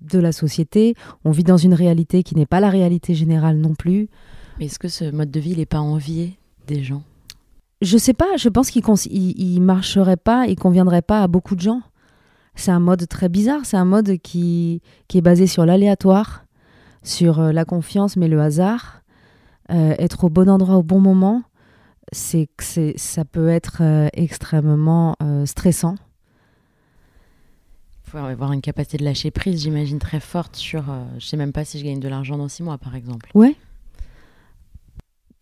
de 0.00 0.18
la 0.18 0.32
société. 0.32 0.94
On 1.24 1.30
vit 1.30 1.44
dans 1.44 1.56
une 1.56 1.74
réalité 1.74 2.22
qui 2.22 2.34
n'est 2.34 2.46
pas 2.46 2.60
la 2.60 2.70
réalité 2.70 3.14
générale 3.14 3.58
non 3.58 3.74
plus. 3.74 4.08
Mais 4.58 4.66
est-ce 4.66 4.78
que 4.78 4.88
ce 4.88 5.10
mode 5.10 5.30
de 5.30 5.40
vie 5.40 5.56
n'est 5.56 5.66
pas 5.66 5.80
envié 5.80 6.38
des 6.66 6.82
gens? 6.82 7.02
Je 7.82 7.98
sais 7.98 8.14
pas. 8.14 8.36
Je 8.38 8.48
pense 8.48 8.70
qu'il 8.70 8.82
il, 9.10 9.60
marcherait 9.60 10.16
pas, 10.16 10.46
il 10.46 10.56
conviendrait 10.56 11.02
pas 11.02 11.22
à 11.22 11.28
beaucoup 11.28 11.56
de 11.56 11.60
gens. 11.60 11.82
C'est 12.54 12.70
un 12.70 12.80
mode 12.80 13.06
très 13.06 13.28
bizarre. 13.28 13.60
C'est 13.64 13.76
un 13.76 13.84
mode 13.84 14.16
qui, 14.22 14.80
qui 15.08 15.18
est 15.18 15.22
basé 15.22 15.46
sur 15.46 15.66
l'aléatoire, 15.66 16.46
sur 17.02 17.42
la 17.52 17.66
confiance, 17.66 18.16
mais 18.16 18.28
le 18.28 18.40
hasard. 18.40 19.02
Euh, 19.70 19.94
être 19.98 20.24
au 20.24 20.28
bon 20.28 20.48
endroit 20.48 20.76
au 20.76 20.82
bon 20.82 21.00
moment, 21.00 21.42
c'est 22.12 22.48
que 22.56 22.92
ça 22.96 23.24
peut 23.24 23.48
être 23.48 23.78
euh, 23.80 24.08
extrêmement 24.12 25.16
euh, 25.22 25.46
stressant. 25.46 25.96
Il 28.04 28.10
faut 28.10 28.18
avoir 28.18 28.52
une 28.52 28.60
capacité 28.60 28.98
de 28.98 29.04
lâcher 29.04 29.30
prise, 29.32 29.62
j'imagine, 29.62 29.98
très 29.98 30.20
forte 30.20 30.54
sur. 30.54 30.84
je 31.18 31.26
sais 31.26 31.36
même 31.36 31.52
pas 31.52 31.64
si 31.64 31.78
je 31.80 31.84
gagne 31.84 31.98
de 31.98 32.08
l'argent 32.08 32.38
dans 32.38 32.48
six 32.48 32.62
mois, 32.62 32.78
par 32.78 32.94
exemple. 32.94 33.28
Ouais. 33.34 33.56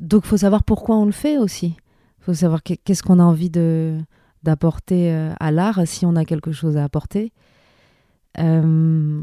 Donc, 0.00 0.24
faut 0.24 0.38
savoir 0.38 0.62
pourquoi 0.64 0.96
on 0.96 1.04
le 1.04 1.12
fait 1.12 1.36
aussi. 1.36 1.76
faut 2.20 2.32
savoir 2.32 2.62
que- 2.62 2.72
qu'est-ce 2.72 3.02
qu'on 3.02 3.18
a 3.20 3.22
envie 3.22 3.50
de 3.50 3.98
d'apporter 4.42 5.10
à 5.40 5.50
l'art, 5.50 5.86
si 5.86 6.04
on 6.04 6.16
a 6.16 6.24
quelque 6.26 6.52
chose 6.52 6.76
à 6.76 6.84
apporter. 6.84 7.32
Euh, 8.38 9.20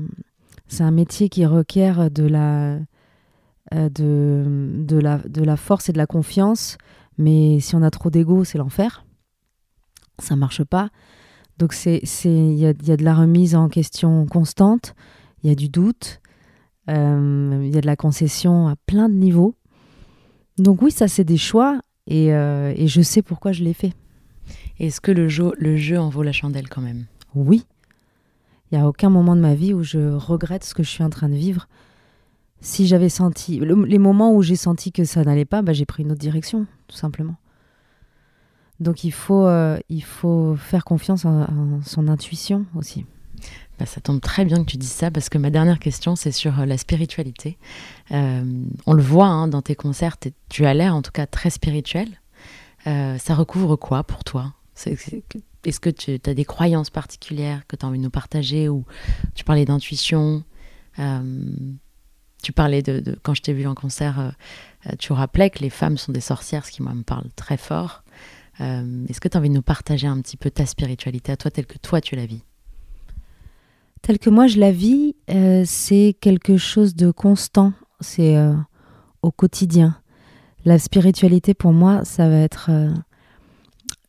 c'est 0.67 0.83
un 0.83 0.91
métier 0.91 1.29
qui 1.29 1.45
requiert 1.45 2.09
de 2.09 2.23
la, 2.23 2.77
de, 3.71 4.73
de, 4.85 4.97
la, 4.97 5.17
de 5.19 5.43
la 5.43 5.57
force 5.57 5.89
et 5.89 5.93
de 5.93 5.97
la 5.97 6.07
confiance, 6.07 6.77
mais 7.17 7.59
si 7.59 7.75
on 7.75 7.81
a 7.81 7.89
trop 7.91 8.09
d'ego, 8.09 8.43
c'est 8.43 8.57
l'enfer. 8.57 9.05
Ça 10.19 10.35
marche 10.35 10.63
pas. 10.63 10.89
Donc, 11.57 11.73
c'est- 11.73 12.01
c'est- 12.05 12.29
il 12.29 12.57
y 12.57 12.65
a, 12.65 12.73
y 12.83 12.91
a 12.91 12.97
de 12.97 13.03
la 13.03 13.13
remise 13.15 13.55
en 13.55 13.69
question 13.69 14.25
constante, 14.25 14.93
il 15.43 15.49
y 15.49 15.51
a 15.51 15.55
du 15.55 15.69
doute, 15.69 16.21
euh, 16.89 17.61
il 17.63 17.73
y 17.73 17.77
a 17.77 17.81
de 17.81 17.85
la 17.85 17.95
concession 17.95 18.67
à 18.67 18.75
plein 18.85 19.09
de 19.09 19.15
niveaux. 19.15 19.55
Donc 20.57 20.81
oui, 20.81 20.91
ça 20.91 21.07
c'est 21.07 21.23
des 21.23 21.37
choix 21.37 21.81
et, 22.07 22.33
euh, 22.33 22.73
et 22.75 22.87
je 22.87 23.01
sais 23.01 23.21
pourquoi 23.21 23.51
je 23.51 23.63
l'ai 23.63 23.73
fait. 23.73 23.93
Est-ce 24.79 24.99
que 24.99 25.11
le 25.11 25.27
jeu, 25.29 25.53
le 25.57 25.77
jeu 25.77 25.99
en 25.99 26.09
vaut 26.09 26.23
la 26.23 26.31
chandelle 26.31 26.67
quand 26.69 26.81
même? 26.81 27.05
Oui. 27.35 27.65
Il 28.71 28.77
n'y 28.77 28.83
a 28.83 28.87
aucun 28.87 29.09
moment 29.09 29.35
de 29.35 29.41
ma 29.41 29.53
vie 29.53 29.73
où 29.73 29.83
je 29.83 30.13
regrette 30.13 30.63
ce 30.63 30.73
que 30.73 30.83
je 30.83 30.89
suis 30.89 31.03
en 31.03 31.09
train 31.09 31.29
de 31.29 31.35
vivre. 31.35 31.67
Si 32.61 32.87
j'avais 32.87 33.09
senti... 33.09 33.57
le- 33.59 33.85
les 33.85 33.97
moments 33.97 34.33
où 34.33 34.41
j'ai 34.41 34.55
senti 34.55 34.91
que 34.91 35.03
ça 35.03 35.23
n'allait 35.23 35.45
pas, 35.45 35.61
bah, 35.61 35.73
j'ai 35.73 35.85
pris 35.85 36.03
une 36.03 36.11
autre 36.11 36.21
direction, 36.21 36.67
tout 36.87 36.95
simplement. 36.95 37.35
Donc 38.79 39.03
il 39.03 39.11
faut, 39.11 39.45
euh, 39.45 39.79
il 39.89 40.03
faut 40.03 40.55
faire 40.55 40.83
confiance 40.85 41.25
en, 41.25 41.81
son 41.83 42.07
intuition 42.07 42.65
aussi. 42.75 43.05
Bah, 43.79 43.85
ça 43.85 44.01
tombe 44.01 44.21
très 44.21 44.45
bien 44.45 44.57
que 44.57 44.69
tu 44.69 44.77
dises 44.77 44.91
ça 44.91 45.11
parce 45.11 45.29
que 45.29 45.37
ma 45.37 45.49
dernière 45.49 45.79
question, 45.79 46.15
c'est 46.15 46.31
sur 46.31 46.59
euh, 46.59 46.65
la 46.65 46.77
spiritualité. 46.77 47.57
Euh, 48.11 48.43
on 48.85 48.93
le 48.93 49.03
voit 49.03 49.27
hein, 49.27 49.47
dans 49.47 49.61
tes 49.61 49.75
concerts, 49.75 50.17
tu 50.49 50.65
as 50.65 50.73
l'air 50.73 50.95
en 50.95 51.01
tout 51.01 51.11
cas 51.11 51.25
très 51.27 51.49
spirituel. 51.49 52.09
Ça 52.83 53.35
recouvre 53.35 53.75
quoi 53.75 54.03
pour 54.03 54.23
toi? 54.23 54.55
Est-ce 55.63 55.79
que 55.79 55.91
tu 55.91 56.19
as 56.25 56.33
des 56.33 56.45
croyances 56.45 56.89
particulières 56.89 57.67
que 57.67 57.75
tu 57.75 57.85
as 57.85 57.87
envie 57.87 57.99
de 57.99 58.03
nous 58.03 58.09
partager 58.09 58.69
ou 58.69 58.85
tu 59.35 59.43
parlais 59.43 59.65
d'intuition? 59.65 60.43
Tu 62.41 62.51
parlais 62.51 62.81
de, 62.81 63.17
quand 63.23 63.33
je 63.33 63.41
t'ai 63.41 63.53
vu 63.53 63.67
en 63.67 63.75
concert, 63.75 64.19
euh, 64.19 64.29
euh, 64.87 64.95
tu 64.97 65.13
rappelais 65.13 65.49
que 65.49 65.59
les 65.59 65.69
femmes 65.69 65.97
sont 65.97 66.11
des 66.11 66.21
sorcières, 66.21 66.65
ce 66.65 66.71
qui 66.71 66.81
moi 66.81 66.93
me 66.93 67.03
parle 67.03 67.25
très 67.35 67.57
fort. 67.57 68.03
Euh, 68.59 69.05
Est-ce 69.07 69.21
que 69.21 69.27
tu 69.27 69.37
as 69.37 69.39
envie 69.39 69.49
de 69.49 69.53
nous 69.53 69.61
partager 69.61 70.07
un 70.07 70.19
petit 70.21 70.37
peu 70.37 70.49
ta 70.49 70.65
spiritualité 70.65 71.31
à 71.31 71.37
toi, 71.37 71.51
telle 71.51 71.67
que 71.67 71.77
toi 71.77 72.01
tu 72.01 72.15
la 72.15 72.25
vis? 72.25 72.43
Tel 74.01 74.17
que 74.17 74.31
moi 74.31 74.47
je 74.47 74.59
la 74.59 74.71
vis, 74.71 75.15
c'est 75.65 76.15
quelque 76.19 76.57
chose 76.57 76.95
de 76.95 77.11
constant, 77.11 77.73
c'est 77.99 78.35
au 79.21 79.29
quotidien. 79.29 79.95
La 80.65 80.79
spiritualité 80.79 81.53
pour 81.53 81.71
moi, 81.71 82.03
ça 82.03 82.27
va 82.27 82.37
être 82.37 82.71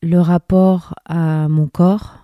le 0.03 0.19
rapport 0.19 0.95
à 1.05 1.47
mon 1.49 1.67
corps, 1.67 2.21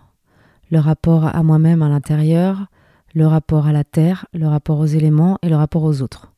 le 0.70 0.78
rapport 0.78 1.26
à 1.26 1.42
moi-même 1.42 1.82
à 1.82 1.90
l'intérieur, 1.90 2.68
le 3.14 3.26
rapport 3.26 3.66
à 3.66 3.72
la 3.72 3.84
terre, 3.84 4.26
le 4.32 4.46
rapport 4.46 4.78
aux 4.78 4.86
éléments 4.86 5.38
et 5.42 5.48
le 5.48 5.56
rapport 5.56 5.82
aux 5.82 6.02
autres. 6.02 6.32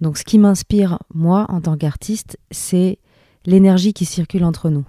Donc 0.00 0.18
ce 0.18 0.24
qui 0.24 0.38
m'inspire, 0.38 0.98
moi, 1.14 1.46
en 1.48 1.60
tant 1.60 1.76
qu'artiste, 1.76 2.38
c'est 2.50 2.98
l'énergie 3.46 3.92
qui 3.92 4.04
circule 4.04 4.44
entre 4.44 4.68
nous. 4.70 4.84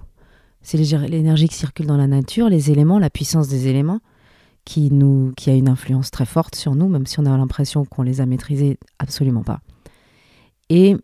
C'est 0.62 0.76
l'é- 0.78 1.08
l'énergie 1.08 1.48
qui 1.48 1.54
circule 1.56 1.86
dans 1.86 1.96
la 1.96 2.06
nature, 2.06 2.48
les 2.48 2.70
éléments, 2.70 2.98
la 2.98 3.10
puissance 3.10 3.48
des 3.48 3.68
éléments 3.68 4.00
qui, 4.64 4.90
nous, 4.90 5.32
qui 5.36 5.50
a 5.50 5.54
une 5.54 5.68
influence 5.68 6.10
très 6.10 6.24
forte 6.24 6.54
sur 6.54 6.74
nous, 6.74 6.88
même 6.88 7.06
si 7.06 7.20
on 7.20 7.26
a 7.26 7.36
l'impression 7.36 7.84
qu'on 7.84 8.02
les 8.02 8.20
a 8.20 8.26
maîtrisés, 8.26 8.78
absolument 8.98 9.42
pas. 9.42 9.60
Et, 10.70 10.96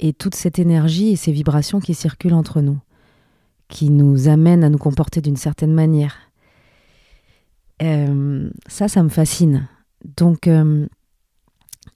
et 0.00 0.12
toute 0.12 0.34
cette 0.34 0.58
énergie 0.58 1.10
et 1.10 1.16
ces 1.16 1.32
vibrations 1.32 1.78
qui 1.80 1.94
circulent 1.94 2.34
entre 2.34 2.60
nous, 2.60 2.78
qui 3.68 3.90
nous 3.90 4.28
amènent 4.28 4.64
à 4.64 4.68
nous 4.70 4.78
comporter 4.78 5.20
d'une 5.20 5.36
certaine 5.36 5.72
manière. 5.72 6.25
Euh, 7.82 8.50
ça, 8.66 8.88
ça 8.88 9.02
me 9.02 9.08
fascine. 9.08 9.68
Donc, 10.16 10.46
euh, 10.46 10.86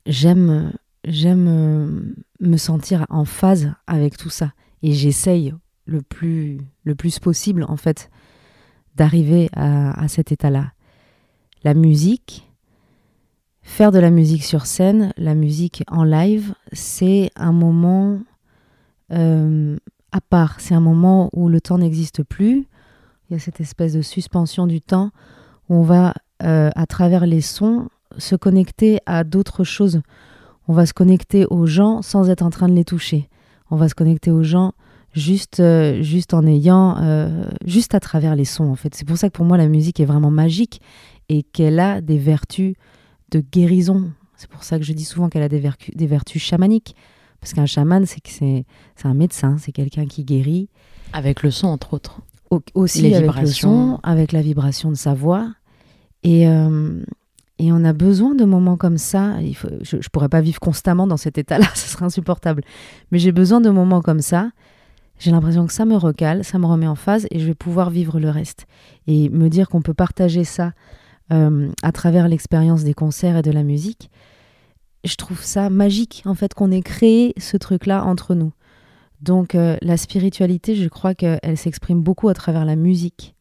j'aime, 0.07 0.73
j'aime 1.05 1.47
euh, 1.49 2.15
me 2.41 2.57
sentir 2.57 3.07
en 3.09 3.25
phase 3.25 3.73
avec 3.87 4.17
tout 4.17 4.31
ça. 4.31 4.53
Et 4.83 4.93
j'essaye 4.93 5.55
le 5.87 6.03
plus, 6.03 6.59
le 6.85 6.95
plus 6.95 7.19
possible, 7.19 7.65
en 7.69 7.77
fait, 7.77 8.11
d'arriver 8.97 9.49
à, 9.55 10.09
cet 10.09 10.33
état-là 10.33 10.73
la 11.63 11.75
musique, 11.75 12.49
faire 13.63 13.93
de 13.93 13.99
la 13.99 14.11
musique 14.11 14.45
sur 14.45 14.65
scène, 14.65 15.13
la 15.19 15.35
musique 15.35 15.85
en 15.89 16.05
live, 16.05 16.55
c'est 16.73 17.31
un 17.37 17.53
moment 17.53 18.19
à 19.11 20.21
part. 20.21 20.61
C'est 20.61 20.75
un 20.75 20.81
moment 20.81 21.29
où 21.33 21.49
le 21.49 21.61
temps 21.61 21.79
n'existe 21.79 22.23
plus. 22.23 22.67
Il 23.29 23.35
y 23.35 23.37
a 23.37 23.39
cette 23.39 23.61
espèce 23.61 23.93
de 23.93 24.03
suspension 24.03 24.67
du 24.67 24.81
temps 24.81 25.11
où 25.71 25.77
on 25.77 25.83
va, 25.83 26.13
euh, 26.43 26.69
à 26.77 26.85
travers 26.87 27.25
les 27.25 27.41
sons, 27.41 27.89
se 28.19 28.37
connecter 28.37 28.99
à 29.07 29.25
d'autres 29.25 29.65
choses. 29.65 30.03
On 30.69 30.75
va 30.75 30.85
se 30.85 30.93
connecter 30.93 31.47
aux 31.47 31.65
gens 31.67 32.03
sans 32.03 32.29
être 32.29 32.43
en 32.43 32.51
train 32.51 32.69
de 32.69 32.75
les 32.75 32.85
toucher. 32.85 33.29
On 33.71 33.77
va 33.77 33.89
se 33.89 33.95
connecter 33.95 34.31
aux 34.31 34.43
gens 34.43 34.73
juste, 35.13 35.61
euh, 35.61 36.03
juste 36.03 36.35
en 36.35 36.45
ayant, 36.47 36.99
euh, 36.99 37.45
juste 37.65 37.95
à 37.95 38.01
travers 38.01 38.37
les 38.37 38.45
sons 38.45 38.69
en 38.69 38.75
fait. 38.77 38.95
C'est 38.95 39.07
pour 39.07 39.17
ça 39.17 39.29
que 39.29 39.33
pour 39.37 39.45
moi 39.47 39.57
la 39.57 39.69
musique 39.69 39.99
est 40.01 40.05
vraiment 40.05 40.31
magique 40.31 40.81
et 41.29 41.43
qu'elle 41.45 41.79
a 41.81 42.01
des 42.01 42.19
vertus 42.19 42.75
de 43.31 43.41
guérison. 43.41 44.11
C'est 44.37 44.51
pour 44.51 44.65
ça 44.65 44.79
que 44.79 44.85
je 44.85 44.93
dis 44.93 45.05
souvent 45.05 45.29
qu'elle 45.29 45.43
a 45.43 45.49
des, 45.49 45.61
vertus- 45.61 45.95
des 45.97 46.07
vertus 46.07 46.43
chamaniques. 46.43 46.95
Parce 47.41 47.55
qu'un 47.55 47.67
chaman, 47.67 48.05
c'est 48.07 48.21
que 48.21 48.29
c'est 48.31 48.65
un 49.05 49.15
médecin, 49.15 49.57
c'est 49.59 49.73
quelqu'un 49.73 50.05
qui 50.07 50.25
guérit. 50.25 50.69
Avec 51.15 51.43
le 51.43 51.51
son, 51.51 51.69
entre 51.69 51.95
autres. 51.95 52.21
Au- 52.51 52.61
aussi 52.75 53.03
Les 53.03 53.15
avec 53.15 53.27
le 53.29 53.33
vibrations. 53.33 53.97
son, 53.97 54.01
avec 54.03 54.33
la 54.33 54.43
vibration 54.43 54.91
de 54.91 54.95
sa 54.97 55.15
voix. 55.15 55.49
Et, 56.23 56.49
euh, 56.49 57.03
et 57.59 57.73
on 57.73 57.85
a 57.85 57.93
besoin 57.93 58.35
de 58.35 58.45
moments 58.45 58.77
comme 58.77 58.99
ça. 58.99 59.41
Il 59.43 59.55
faut, 59.55 59.69
je 59.83 59.97
ne 59.97 60.03
pourrais 60.13 60.29
pas 60.29 60.41
vivre 60.41 60.61
constamment 60.61 61.07
dans 61.07 61.17
cet 61.17 61.39
état-là, 61.39 61.67
ce 61.75 61.89
serait 61.89 62.05
insupportable. 62.05 62.63
Mais 63.11 63.19
j'ai 63.19 63.33
besoin 63.33 63.61
de 63.61 63.71
moments 63.71 64.03
comme 64.03 64.21
ça. 64.21 64.51
J'ai 65.19 65.31
l'impression 65.31 65.67
que 65.67 65.73
ça 65.73 65.85
me 65.85 65.97
recale, 65.97 66.45
ça 66.45 66.59
me 66.59 66.65
remet 66.65 66.87
en 66.87 66.95
phase 66.95 67.27
et 67.31 67.39
je 67.39 67.47
vais 67.47 67.55
pouvoir 67.55 67.91
vivre 67.91 68.19
le 68.19 68.31
reste. 68.31 68.67
Et 69.07 69.29
me 69.29 69.49
dire 69.49 69.69
qu'on 69.69 69.83
peut 69.83 69.93
partager 69.93 70.45
ça 70.45 70.73
euh, 71.31 71.69
à 71.83 71.93
travers 71.93 72.27
l'expérience 72.27 72.85
des 72.85 72.95
concerts 72.95 73.37
et 73.37 73.43
de 73.43 73.51
la 73.51 73.63
musique, 73.63 74.11
je 75.05 75.15
trouve 75.17 75.43
ça 75.43 75.69
magique 75.69 76.23
en 76.25 76.35
fait 76.35 76.55
qu'on 76.55 76.73
ait 76.73 76.81
créé 76.81 77.35
ce 77.39 77.59
truc-là 77.59 78.05
entre 78.05 78.35
nous. 78.35 78.53
Donc 79.21 79.55
euh, 79.55 79.77
la 79.83 79.99
spiritualité, 79.99 80.75
je 80.75 80.89
crois 80.89 81.15
qu'elle 81.15 81.57
s'exprime 81.57 82.03
beaucoup 82.03 82.31
à 82.31 82.35
travers 82.35 82.65
la 82.65 82.77
musique. 82.77 83.35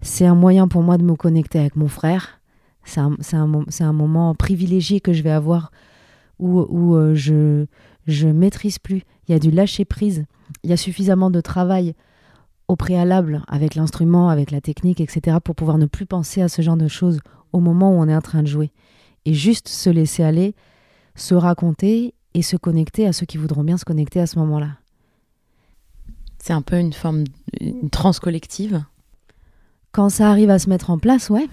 C'est 0.00 0.26
un 0.26 0.34
moyen 0.34 0.68
pour 0.68 0.82
moi 0.82 0.98
de 0.98 1.04
me 1.04 1.14
connecter 1.16 1.58
avec 1.58 1.76
mon 1.76 1.88
frère. 1.88 2.40
C'est 2.84 3.00
un, 3.00 3.16
un 3.32 3.64
un 3.80 3.92
moment 3.92 4.34
privilégié 4.34 5.00
que 5.00 5.12
je 5.12 5.22
vais 5.22 5.30
avoir 5.30 5.70
où, 6.38 6.60
où 6.60 6.94
euh, 6.96 7.14
je 7.14 7.66
je 8.06 8.28
maîtrise 8.28 8.78
plus. 8.78 9.02
Il 9.26 9.32
y 9.32 9.34
a 9.34 9.38
du 9.38 9.50
lâcher 9.50 9.84
prise. 9.84 10.24
Il 10.64 10.70
y 10.70 10.72
a 10.72 10.76
suffisamment 10.76 11.30
de 11.30 11.40
travail 11.40 11.94
au 12.66 12.76
préalable 12.76 13.42
avec 13.48 13.74
l'instrument, 13.74 14.30
avec 14.30 14.50
la 14.50 14.60
technique, 14.60 15.00
etc. 15.00 15.38
pour 15.42 15.54
pouvoir 15.54 15.78
ne 15.78 15.86
plus 15.86 16.06
penser 16.06 16.40
à 16.40 16.48
ce 16.48 16.62
genre 16.62 16.76
de 16.76 16.88
choses 16.88 17.20
au 17.52 17.60
moment 17.60 17.90
où 17.90 18.00
on 18.00 18.08
est 18.08 18.16
en 18.16 18.22
train 18.22 18.42
de 18.42 18.48
jouer. 18.48 18.72
Et 19.24 19.34
juste 19.34 19.68
se 19.68 19.90
laisser 19.90 20.22
aller, 20.22 20.54
se 21.14 21.34
raconter 21.34 22.14
et 22.34 22.42
se 22.42 22.56
connecter 22.56 23.06
à 23.06 23.12
ceux 23.12 23.26
qui 23.26 23.36
voudront 23.36 23.64
bien 23.64 23.76
se 23.76 23.84
connecter 23.84 24.20
à 24.20 24.26
ce 24.26 24.38
moment-là. 24.38 24.78
C'est 26.38 26.52
un 26.52 26.62
peu 26.62 26.78
une 26.78 26.92
forme, 26.92 27.24
une 27.60 27.90
transe 27.90 28.20
collective. 28.20 28.82
Quand 29.98 30.10
ça 30.10 30.30
arrive 30.30 30.48
à 30.50 30.60
se 30.60 30.70
mettre 30.70 30.90
en 30.90 30.98
place, 30.98 31.28
ouais. 31.28 31.48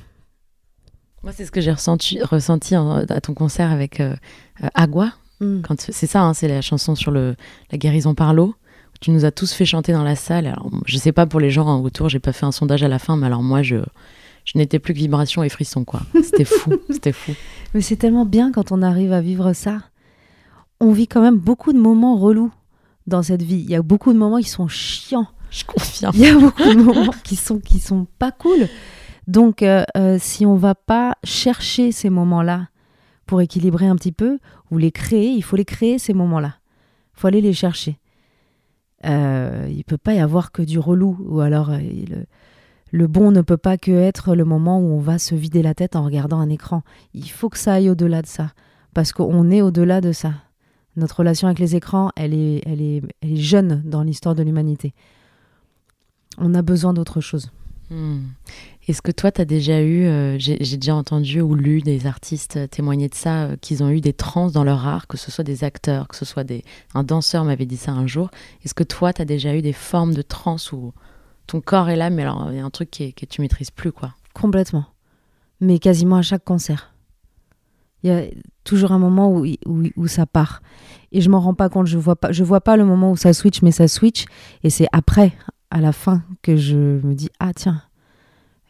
Moi, 1.23 1.31
c'est 1.35 1.45
ce 1.45 1.51
que 1.51 1.61
j'ai 1.61 1.72
ressenti, 1.72 2.22
ressenti 2.22 2.77
en- 2.77 2.97
à 2.97 3.19
ton 3.19 3.34
concert 3.34 3.72
avec 3.72 3.99
euh, 3.99 4.15
euh, 4.63 4.67
Agua. 4.76 5.13
Quand 5.63 5.81
c'est 5.81 6.05
ça, 6.05 6.22
hein, 6.22 6.35
c'est 6.35 6.47
la 6.47 6.61
chanson 6.61 6.93
sur 6.93 7.09
le, 7.09 7.35
la 7.72 7.80
guérison 7.80 8.13
par 8.13 8.35
l'eau. 8.35 8.53
Tu 9.01 9.09
nous 9.09 9.26
as 9.26 9.31
tous 9.31 9.51
fait 9.51 9.65
chanter 9.65 9.93
dans 9.93 10.03
la 10.03 10.15
salle. 10.15 10.45
Alors, 10.45 10.69
je 10.85 10.95
sais 10.99 11.11
pas 11.11 11.26
pour 11.26 11.39
les 11.39 11.49
gens 11.49 11.67
hein, 11.67 11.80
autour, 11.80 12.07
j'ai 12.07 12.19
pas 12.19 12.34
fait 12.34 12.45
un 12.45 12.51
sondage 12.51 12.84
à 12.84 12.88
la 12.88 12.99
fin, 12.99 13.17
mais 13.17 13.26
alors 13.26 13.41
moi, 13.41 13.63
je, 13.63 13.77
je 14.45 14.59
n'étais 14.59 14.77
plus 14.77 14.93
que 14.93 14.99
vibration 14.99 15.41
et 15.41 15.49
frisson, 15.49 15.84
quoi. 15.84 16.01
C'était 16.13 16.45
fou, 16.45 16.73
c'était 16.91 17.13
fou. 17.13 17.31
Mais 17.73 17.81
c'est 17.81 17.95
tellement 17.95 18.26
bien 18.27 18.51
quand 18.51 18.72
on 18.72 18.84
arrive 18.84 19.11
à 19.11 19.22
vivre 19.22 19.53
ça. 19.53 19.80
On 20.80 20.91
vit 20.91 21.07
quand 21.07 21.22
même 21.23 21.38
beaucoup 21.39 21.73
de 21.73 21.80
moments 21.80 22.15
relous 22.15 22.51
dans 23.07 23.23
cette 23.23 23.41
vie. 23.41 23.61
Il 23.65 23.72
y 23.72 23.76
a 23.76 23.81
beaucoup 23.81 24.13
de 24.13 24.19
moments 24.19 24.38
qui 24.38 24.49
sont 24.49 24.67
chiants. 24.67 25.26
Je 25.56 25.64
confirme. 25.64 26.11
Il 26.15 26.22
y 26.22 26.27
a 26.27 26.38
beaucoup 26.38 26.64
de 26.64 26.82
moments 26.82 27.14
qui 27.23 27.38
sont 27.38 27.60
qui 27.60 27.80
sont 27.80 28.07
pas 28.19 28.32
cool. 28.32 28.68
Donc, 29.27 29.64
euh, 29.64 29.84
euh, 29.98 30.18
si 30.19 30.45
on 30.45 30.56
va 30.56 30.76
pas 30.76 31.15
chercher 31.23 31.91
ces 31.91 32.10
moments-là 32.10 32.68
pour 33.26 33.41
équilibrer 33.41 33.88
un 33.88 33.95
petit 33.95 34.11
peu 34.11 34.40
ou 34.69 34.77
les 34.77 34.91
créer, 34.91 35.30
il 35.30 35.44
faut 35.44 35.56
les 35.56 35.65
créer 35.65 35.98
ces 35.98 36.14
moments-là. 36.14 36.56
faut 37.14 37.27
aller 37.27 37.41
les 37.41 37.53
chercher. 37.53 37.98
Euh, 39.06 39.68
il 39.69 39.84
peut 39.84 39.98
pas 39.98 40.14
y 40.14 40.19
avoir 40.19 40.52
que 40.52 40.61
du 40.61 40.80
relou, 40.80 41.18
ou 41.26 41.40
alors 41.40 41.69
euh, 41.69 41.80
le, 42.91 43.07
bon 43.07 43.32
ne 43.32 43.41
peut 43.41 43.57
pas 43.57 43.77
que 43.77 43.91
être 43.91 44.36
le 44.36 44.45
moment 44.45 44.80
où 44.80 44.94
on 44.94 44.99
va 44.99 45.19
se 45.19 45.36
vider 45.36 45.61
la 45.61 45.73
tête 45.73 45.95
en 45.95 46.03
regardant 46.03 46.40
un 46.40 46.49
écran. 46.49 46.82
Il 47.14 47.30
faut 47.30 47.49
que 47.49 47.57
ça 47.57 47.73
aille 47.73 47.90
au-delà 47.90 48.22
de 48.22 48.27
ça, 48.27 48.52
parce 48.94 49.11
qu'on 49.11 49.49
est 49.52 49.61
au-delà 49.61 50.02
de 50.02 50.11
ça. 50.11 50.34
Notre 50.95 51.19
relation 51.19 51.48
avec 51.48 51.60
les 51.60 51.76
écrans, 51.76 52.11
elle 52.15 52.34
est, 52.34 52.61
elle 52.65 52.82
est 52.82 53.02
jeune 53.36 53.82
dans 53.86 54.02
l'histoire 54.02 54.34
de 54.34 54.44
l'humanité. 54.44 54.94
On 56.38 56.53
a 56.53 56.62
besoin 56.62 56.94
d'autre 56.94 57.22
chose. 57.22 57.52
Hmm. 57.90 58.22
Est-ce 58.88 59.02
que 59.02 59.12
toi, 59.12 59.32
tu 59.32 59.41
as 59.41 59.45
déjà 59.45 59.82
eu, 59.82 60.06
euh, 60.06 60.38
j'ai 60.40 60.57
déjà 60.78 60.95
entendu 60.95 61.41
ou 61.41 61.56
lu 61.56 61.82
des 61.82 62.06
artistes 62.06 62.70
témoigner 62.70 63.10
de 63.10 63.16
ça, 63.16 63.44
euh, 63.45 63.56
qu'ils 63.60 63.84
ont 63.84 63.90
eu 63.90 64.02
des 64.02 64.14
trans 64.14 64.49
dans 64.49 64.64
leur 64.64 64.86
art, 64.88 65.07
que 65.07 65.18
ce 65.18 65.32
soit 65.32 65.44
des 65.44 65.64
acteurs, 65.64 66.07
que 66.07 66.16
ce 66.16 66.26
soit 66.26 66.44
des... 66.44 66.64
Un 66.94 67.03
danseur 67.03 67.45
m'avait 67.45 67.66
dit 67.66 67.78
ça 67.78 67.91
un 67.91 68.06
jour. 68.06 68.30
Est-ce 68.64 68.74
que 68.74 68.84
toi, 68.84 69.12
tu 69.14 69.22
as 69.22 69.26
déjà 69.26 69.56
eu 69.56 69.62
des 69.62 69.74
formes 69.74 70.14
de 70.14 70.22
trans 70.22 70.57
où 70.72 70.94
ton 71.48 71.62
corps 71.62 71.90
est 71.90 71.95
là, 71.95 72.10
mais 72.10 72.24
alors 72.24 72.48
il 72.52 72.57
y 72.57 72.60
a 72.60 72.66
un 72.66 72.70
truc 72.70 72.91
qui 72.91 73.03
est- 73.03 73.12
que 73.12 73.26
tu 73.26 73.41
maîtrises 73.41 73.72
plus, 73.72 73.91
quoi? 73.91 74.14
Complètement. 74.34 74.86
Mais 75.62 75.80
quasiment 75.80 76.18
à 76.18 76.22
chaque 76.22 76.44
concert. 76.44 76.91
Il 78.03 78.10
y 78.10 78.14
a 78.14 78.24
toujours 78.64 78.91
un 78.91 78.99
moment 78.99 79.32
où, 79.32 79.45
où, 79.66 79.84
où 79.95 80.07
ça 80.07 80.28
part. 80.28 80.62
Et 81.12 81.22
je 81.22 81.30
m'en 81.30 81.40
rends 81.40 81.56
pas 81.56 81.70
compte. 81.70 81.88
Je 81.88 81.98
vois 81.98 82.16
pas, 82.16 82.32
je 82.32 82.44
vois 82.44 82.62
pas 82.62 82.78
le 82.78 82.86
moment 82.86 83.12
où 83.12 83.16
ça 83.18 83.34
switch, 83.34 83.64
mais 83.64 83.72
ça 83.72 83.88
switch. 83.88 84.26
Et 84.64 84.70
c'est 84.70 84.88
après, 84.91 85.34
à 85.72 85.82
la 85.82 85.92
fin, 85.92 86.24
que 86.42 86.56
je 86.56 86.76
me 86.76 87.14
dis 87.14 87.30
Ah, 87.40 87.54
tiens, 87.54 87.82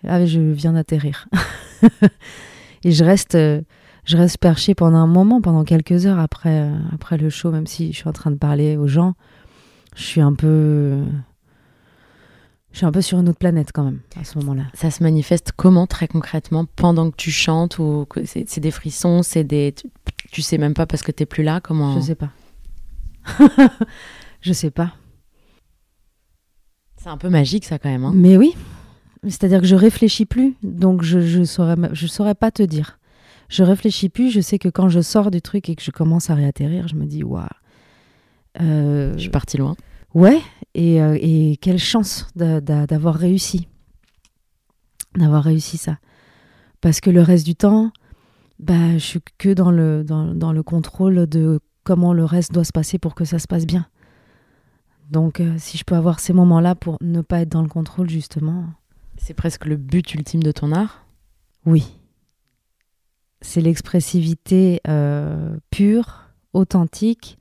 là, 0.03 0.25
je 0.25 0.39
viens 0.39 0.73
d'atterrir. 0.73 1.27
et 2.83 2.91
je 2.91 3.03
reste, 3.03 3.35
euh, 3.35 3.61
je 4.05 4.17
reste 4.17 4.37
perché 4.37 4.75
pendant 4.75 4.97
un 4.97 5.07
moment, 5.07 5.41
pendant 5.41 5.63
quelques 5.63 6.05
heures 6.05 6.19
après, 6.19 6.61
euh, 6.61 6.77
après 6.93 7.17
le 7.17 7.29
show, 7.29 7.51
même 7.51 7.67
si 7.67 7.91
je 7.91 7.97
suis 7.97 8.07
en 8.07 8.13
train 8.13 8.31
de 8.31 8.37
parler 8.37 8.77
aux 8.77 8.87
gens. 8.87 9.13
Je 9.95 10.03
suis 10.03 10.21
un 10.21 10.33
peu. 10.33 11.03
Je 12.71 12.79
suis 12.79 12.85
un 12.85 12.91
peu 12.91 13.01
sur 13.01 13.17
une 13.19 13.29
autre 13.29 13.39
planète 13.39 13.69
quand 13.73 13.85
même, 13.85 14.01
à 14.19 14.25
ce 14.25 14.37
moment-là. 14.39 14.63
Ça 14.73 14.91
se 14.91 15.01
manifeste 15.01 15.53
comment 15.55 15.87
très 15.87 16.09
concrètement 16.09 16.65
pendant 16.75 17.09
que 17.09 17.15
tu 17.15 17.31
chantes 17.31 17.79
ou 17.79 18.05
c'est 18.25 18.59
des 18.59 18.71
frissons, 18.71 19.23
c'est 19.23 19.45
des 19.45 19.73
tu, 19.73 19.89
tu 20.29 20.41
sais 20.41 20.57
même 20.57 20.73
pas 20.73 20.85
parce 20.85 21.01
que 21.01 21.13
t'es 21.13 21.25
plus 21.25 21.43
là 21.43 21.61
comment 21.61 21.95
Je 21.95 22.07
sais 22.07 22.15
pas. 22.15 22.31
je 24.41 24.51
sais 24.51 24.71
pas. 24.71 24.93
C'est 27.05 27.11
un 27.11 27.17
peu 27.17 27.29
magique 27.29 27.65
ça 27.65 27.77
quand 27.77 27.87
même. 27.89 28.03
Hein 28.03 28.13
Mais 28.15 28.35
oui. 28.35 28.55
C'est-à-dire 29.25 29.61
que 29.61 29.67
je 29.67 29.75
réfléchis 29.75 30.25
plus, 30.25 30.55
donc 30.63 31.03
je 31.03 31.19
je 31.19 31.43
saurais 31.43 31.75
ma- 31.75 31.93
je 31.93 32.07
saurais 32.07 32.33
pas 32.33 32.49
te 32.49 32.63
dire. 32.63 32.97
Je 33.47 33.61
réfléchis 33.61 34.09
plus, 34.09 34.31
je 34.31 34.41
sais 34.41 34.57
que 34.57 34.69
quand 34.69 34.89
je 34.89 35.01
sors 35.01 35.29
du 35.29 35.39
truc 35.39 35.69
et 35.69 35.75
que 35.75 35.83
je 35.83 35.91
commence 35.91 36.31
à 36.31 36.33
réatterrir, 36.33 36.87
je 36.87 36.95
me 36.95 37.05
dis 37.05 37.23
waouh. 37.23 37.45
Euh, 38.59 39.13
Je 39.17 39.19
suis 39.19 39.29
partie 39.29 39.57
loin. 39.57 39.75
Ouais, 40.15 40.41
et, 40.73 40.99
euh, 40.99 41.15
et 41.21 41.57
quelle 41.61 41.77
chance 41.77 42.25
d'a- 42.35 42.59
d'a- 42.59 42.87
d'avoir 42.87 43.13
réussi. 43.13 43.67
D'avoir 45.15 45.43
réussi 45.43 45.77
ça. 45.77 45.99
Parce 46.81 47.01
que 47.01 47.11
le 47.11 47.21
reste 47.21 47.45
du 47.45 47.53
temps, 47.55 47.91
bah, 48.57 48.93
je 48.93 48.97
suis 49.03 49.19
que 49.37 49.53
dans 49.53 49.69
le, 49.69 50.03
dans, 50.03 50.33
dans 50.33 50.51
le 50.53 50.63
contrôle 50.63 51.27
de 51.27 51.59
comment 51.83 52.13
le 52.13 52.25
reste 52.25 52.51
doit 52.51 52.63
se 52.63 52.71
passer 52.71 52.97
pour 52.97 53.13
que 53.13 53.25
ça 53.25 53.37
se 53.37 53.45
passe 53.45 53.67
bien. 53.67 53.85
Donc, 55.09 55.39
euh, 55.39 55.55
si 55.57 55.77
je 55.77 55.83
peux 55.83 55.95
avoir 55.95 56.19
ces 56.19 56.33
moments-là 56.33 56.75
pour 56.75 56.97
ne 57.01 57.21
pas 57.21 57.41
être 57.41 57.49
dans 57.49 57.61
le 57.61 57.69
contrôle, 57.69 58.09
justement, 58.09 58.65
C'est 59.17 59.33
presque 59.33 59.65
le 59.65 59.77
but 59.77 60.13
ultime 60.13 60.43
de 60.43 60.51
ton 60.51 60.71
art? 60.71 61.05
oui. 61.65 61.85
C'est 63.41 63.61
l'expressivité 63.61 64.81
euh, 64.87 65.55
pure, 65.69 66.29
authentique, 66.53 67.37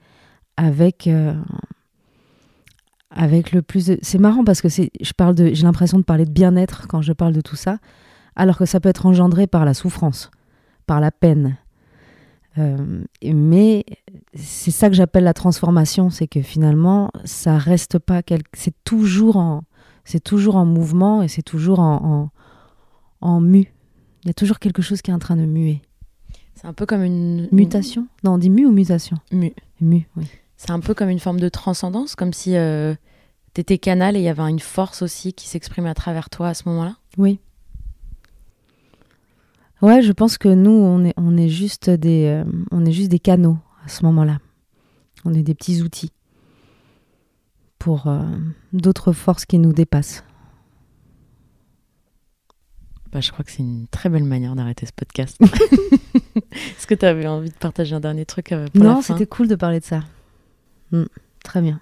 avec, 0.58 1.06
euh, 1.06 1.34
avec 3.10 3.52
le 3.52 3.62
plus 3.62 3.86
de... 3.86 3.98
C'est 4.02 4.18
marrant 4.18 4.44
parce 4.44 4.60
que 4.60 4.68
c'est, 4.68 4.90
je 5.00 5.12
parle 5.12 5.34
de, 5.34 5.54
j'ai 5.54 5.62
l'impression 5.62 5.98
de 5.98 6.04
parler 6.04 6.26
de 6.26 6.30
bien-être 6.30 6.88
quand 6.88 7.00
je 7.00 7.14
parle 7.14 7.32
de 7.32 7.40
tout 7.40 7.56
ça, 7.56 7.78
alors 8.36 8.58
que 8.58 8.66
ça 8.66 8.80
peut 8.80 8.90
être 8.90 9.06
engendré 9.06 9.46
par 9.46 9.64
la 9.64 9.72
souffrance, 9.72 10.30
par 10.86 11.00
la 11.00 11.10
peine. 11.10 11.56
Euh, 12.58 13.02
mais 13.24 13.84
c'est 14.34 14.70
ça 14.70 14.88
que 14.88 14.94
j'appelle 14.94 15.24
la 15.24 15.34
transformation, 15.34 16.10
c'est 16.10 16.28
que 16.28 16.40
finalement, 16.42 17.10
ça 17.24 17.58
reste 17.58 17.98
pas... 17.98 18.22
quel- 18.22 18.42
C'est 18.52 18.74
toujours 18.84 19.36
en, 19.36 19.62
c'est 20.04 20.22
toujours 20.22 20.56
en 20.56 20.64
mouvement 20.64 21.22
et 21.22 21.28
c'est 21.28 21.42
toujours 21.42 21.80
en, 21.80 22.30
en, 23.20 23.28
en 23.28 23.40
mu. 23.40 23.72
Il 24.22 24.28
y 24.28 24.30
a 24.30 24.34
toujours 24.34 24.58
quelque 24.58 24.82
chose 24.82 25.02
qui 25.02 25.10
est 25.10 25.14
en 25.14 25.18
train 25.18 25.36
de 25.36 25.44
muer. 25.44 25.82
C'est 26.54 26.66
un 26.66 26.72
peu 26.72 26.86
comme 26.86 27.02
une 27.02 27.48
Mutation? 27.50 28.06
Non, 28.22 28.34
on 28.34 28.38
dit 28.38 28.50
mu 28.50 28.64
ou 28.66 28.72
mutation? 28.72 29.16
Mu. 29.32 29.52
Mu, 29.80 30.08
oui. 30.16 30.26
C'est 30.56 30.70
un 30.70 30.80
peu 30.80 30.94
comme 30.94 31.10
une 31.10 31.18
forme 31.18 31.40
de 31.40 31.48
transcendance, 31.48 32.14
comme 32.14 32.32
si 32.32 32.56
euh, 32.56 32.94
t'étais 33.52 33.76
canal 33.78 34.16
et 34.16 34.20
il 34.20 34.24
y 34.24 34.28
avait 34.28 34.48
une 34.48 34.60
force 34.60 35.02
aussi 35.02 35.32
qui 35.32 35.48
s'exprimait 35.48 35.90
à 35.90 35.94
travers 35.94 36.30
toi 36.30 36.48
à 36.48 36.54
ce 36.54 36.68
moment-là? 36.68 36.96
Oui. 37.18 37.40
Ouais, 39.84 40.00
je 40.00 40.12
pense 40.12 40.38
que 40.38 40.48
nous, 40.48 40.70
on 40.70 41.04
est, 41.04 41.12
on 41.18 41.36
est, 41.36 41.50
juste, 41.50 41.90
des, 41.90 42.24
euh, 42.24 42.44
on 42.70 42.86
est 42.86 42.92
juste 42.92 43.10
des 43.10 43.18
canaux 43.18 43.58
à 43.84 43.88
ce 43.88 44.02
moment-là. 44.06 44.38
On 45.26 45.34
est 45.34 45.42
des 45.42 45.54
petits 45.54 45.82
outils 45.82 46.10
pour 47.78 48.06
euh, 48.06 48.22
d'autres 48.72 49.12
forces 49.12 49.44
qui 49.44 49.58
nous 49.58 49.74
dépassent. 49.74 50.24
Bah, 53.12 53.20
je 53.20 53.30
crois 53.30 53.44
que 53.44 53.50
c'est 53.50 53.62
une 53.62 53.86
très 53.88 54.08
belle 54.08 54.24
manière 54.24 54.56
d'arrêter 54.56 54.86
ce 54.86 54.92
podcast. 54.92 55.36
Est-ce 55.42 56.86
que 56.86 56.94
tu 56.94 57.04
avais 57.04 57.26
envie 57.26 57.50
de 57.50 57.54
partager 57.54 57.94
un 57.94 58.00
dernier 58.00 58.24
truc 58.24 58.52
euh, 58.52 58.68
pour 58.72 58.82
non, 58.82 59.02
c'était 59.02 59.26
cool 59.26 59.48
de 59.48 59.54
parler 59.54 59.80
de 59.80 59.84
ça. 59.84 60.00
Mm, 60.92 61.04
très 61.42 61.60
bien. 61.60 61.78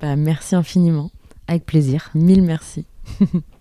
Bah, 0.00 0.16
Merci 0.16 0.56
infiniment. 0.56 1.12
Avec 1.46 1.66
plaisir. 1.66 2.10
Mille 2.16 2.42
merci. 2.42 2.84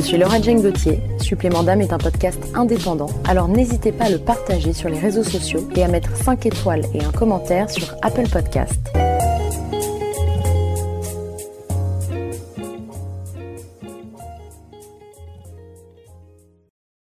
Je 0.00 0.06
suis 0.06 0.16
Laura 0.16 0.40
Jane 0.40 0.62
Gauthier. 0.62 0.98
Supplément 1.18 1.62
d'âme 1.62 1.82
est 1.82 1.92
un 1.92 1.98
podcast 1.98 2.42
indépendant, 2.54 3.10
alors 3.28 3.48
n'hésitez 3.48 3.92
pas 3.92 4.06
à 4.06 4.08
le 4.08 4.16
partager 4.16 4.72
sur 4.72 4.88
les 4.88 4.98
réseaux 4.98 5.22
sociaux 5.22 5.68
et 5.76 5.84
à 5.84 5.88
mettre 5.88 6.16
5 6.16 6.46
étoiles 6.46 6.86
et 6.94 7.04
un 7.04 7.12
commentaire 7.12 7.68
sur 7.68 7.94
Apple 8.00 8.26
Podcast. 8.32 8.80